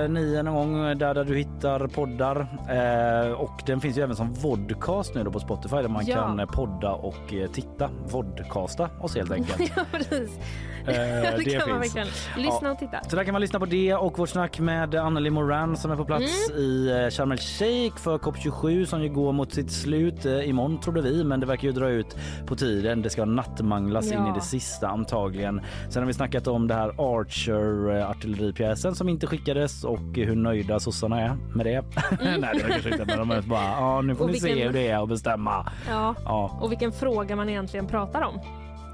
eh, 0.04 0.08
nio 0.08 0.42
någon 0.42 0.54
gång 0.54 0.84
eh, 0.86 0.96
där, 0.96 1.14
där 1.14 1.24
du 1.24 1.36
hittar 1.36 1.86
poddar. 1.86 2.40
Eh, 2.70 3.32
och 3.32 3.62
den 3.66 3.80
finns 3.80 3.98
ju 3.98 4.02
även 4.02 4.16
som 4.16 4.32
vodcast 4.34 5.14
nu 5.14 5.24
då 5.24 5.30
på 5.30 5.40
Spotify 5.40 5.76
där 5.76 5.88
man 5.88 6.06
Ja. 6.06 6.16
kan 6.16 6.40
eh, 6.40 6.46
podda 6.46 6.92
och 6.92 7.34
eh, 7.34 7.50
titta. 7.50 7.90
Vodcasta 8.10 8.90
oss 9.00 9.16
helt 9.16 9.30
enkelt. 9.32 9.72
ja, 9.76 9.82
precis. 9.92 10.30
Det, 10.86 10.92
det 11.36 11.90
finns. 11.94 12.28
Lyssna 12.40 12.68
Ja. 12.68 12.72
och 12.72 12.78
titta. 12.78 13.00
Så 13.08 13.16
där 13.16 13.24
kan 13.24 13.32
man 13.32 13.40
lyssna 13.40 13.58
på 13.58 13.66
det 13.66 13.94
och 13.94 14.18
vårt 14.18 14.28
snack 14.28 14.58
med 14.60 14.94
Anneli 14.94 15.30
Moran 15.30 15.76
som 15.76 15.90
är 15.90 15.96
på 15.96 16.04
plats 16.04 16.50
Mm. 16.50 16.60
i 16.62 16.88
eh, 17.04 17.10
Sharm 17.10 17.32
el 17.32 17.38
Sheikh 17.38 17.96
för 17.96 18.18
COP27 18.18 18.84
som 18.84 19.02
ju 19.02 19.08
går 19.08 19.32
mot 19.32 19.52
sitt 19.54 19.72
slut 19.72 20.26
eh, 20.26 20.48
imorgon 20.48 20.80
trodde 20.80 21.00
vi 21.02 21.24
men 21.24 21.40
det 21.40 21.46
verkar 21.46 21.68
ju 21.68 21.72
dra 21.72 21.88
ut 21.88 22.16
på 22.46 22.56
tiden. 22.56 23.02
Det 23.02 23.10
ska 23.10 23.24
nattmanglas 23.24 24.06
in 24.06 24.12
Ja. 24.12 24.30
i 24.30 24.32
det 24.34 24.40
sista 24.44 24.88
antagligen. 24.88 25.60
Sen 25.90 26.02
har 26.02 26.06
vi 26.06 26.14
snackat 26.14 26.46
om 26.46 26.68
det 26.68 26.74
här 26.74 26.88
Archer 26.98 28.00
artilleripjäsen 28.10 28.94
som 28.94 29.08
inte 29.08 29.26
skickades 29.26 29.84
och 29.84 30.00
hur 30.14 30.36
nöjda 30.36 30.80
sossarna 30.80 31.20
är 31.20 31.36
med 31.54 31.66
det. 31.66 31.84
Nej 32.20 32.40
det 32.40 32.46
är 32.46 32.68
kanske 32.68 32.90
inte 32.90 33.04
men 33.06 33.18
de 33.18 33.30
är 33.30 33.42
bara 33.42 33.62
ja 33.64 34.00
nu 34.00 34.14
får 34.14 34.24
Och 34.24 34.30
ni 34.30 34.40
se 34.40 34.46
vilken- 34.46 34.66
hur 34.66 34.72
det 34.72 34.88
är 34.88 35.00
och 35.00 35.08
bestämma. 35.08 35.66
Ja. 35.88 36.14
Ja. 36.24 36.58
Och 36.60 36.70
vilken 36.70 36.92
fråga 36.92 37.36
man 37.36 37.48
egentligen 37.48 37.86
pratar 37.86 38.22
om. 38.22 38.40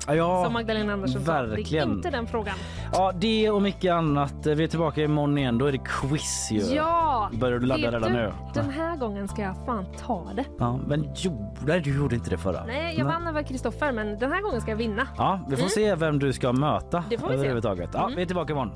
Ja, 0.09 0.45
Som 0.45 0.53
Magdalena 0.53 0.93
Andersson 0.93 1.25
sa. 1.25 1.43
Det 1.43 1.47
verkligen. 1.49 1.91
inte 1.93 2.11
den 2.11 2.27
frågan. 2.27 2.55
Ja, 2.93 3.13
det 3.15 3.51
och 3.51 3.63
mycket 3.63 3.93
annat. 3.93 4.47
Vi 4.47 4.65
är 4.65 4.69
tillbaka 4.69 5.03
imorgon 5.03 5.39
igen. 5.39 5.59
Då 5.59 5.67
är 5.67 5.73
det 5.73 5.79
quiz 5.79 6.49
ju. 6.53 6.61
Ja! 6.61 7.31
Börjar 7.33 7.59
du 7.59 7.67
ladda 7.67 7.91
redan 7.91 8.13
nu? 8.13 8.33
Den 8.55 8.71
här 8.71 8.97
gången 8.97 9.29
ska 9.29 9.43
jag 9.43 9.57
fan 9.67 9.87
ta 10.07 10.27
det. 10.37 10.45
Ja, 10.59 10.81
men 10.87 11.09
jo, 11.17 11.55
nej, 11.67 11.81
du 11.81 11.97
gjorde 11.97 12.15
inte 12.15 12.31
det 12.31 12.39
förra. 12.39 12.65
Nej, 12.65 12.95
jag 12.99 13.05
vann 13.07 13.27
över 13.27 13.43
Kristoffer 13.43 13.93
men 13.93 14.19
den 14.19 14.33
här 14.33 14.43
gången 14.43 14.61
ska 14.61 14.71
jag 14.71 14.79
vinna. 14.79 15.09
Ja, 15.17 15.41
vi 15.49 15.57
får 15.57 15.63
Mm. 15.63 15.71
se 15.71 15.95
vem 15.95 16.19
du 16.19 16.33
ska 16.33 16.53
möta 16.53 17.05
Det 17.11 17.19
får 17.19 17.29
vi 17.29 17.39
se. 17.39 17.47
Ja, 17.93 18.01
Mm. 18.05 18.17
vi 18.17 18.23
är 18.23 18.27
tillbaka 18.27 18.53
imorgon. 18.53 18.73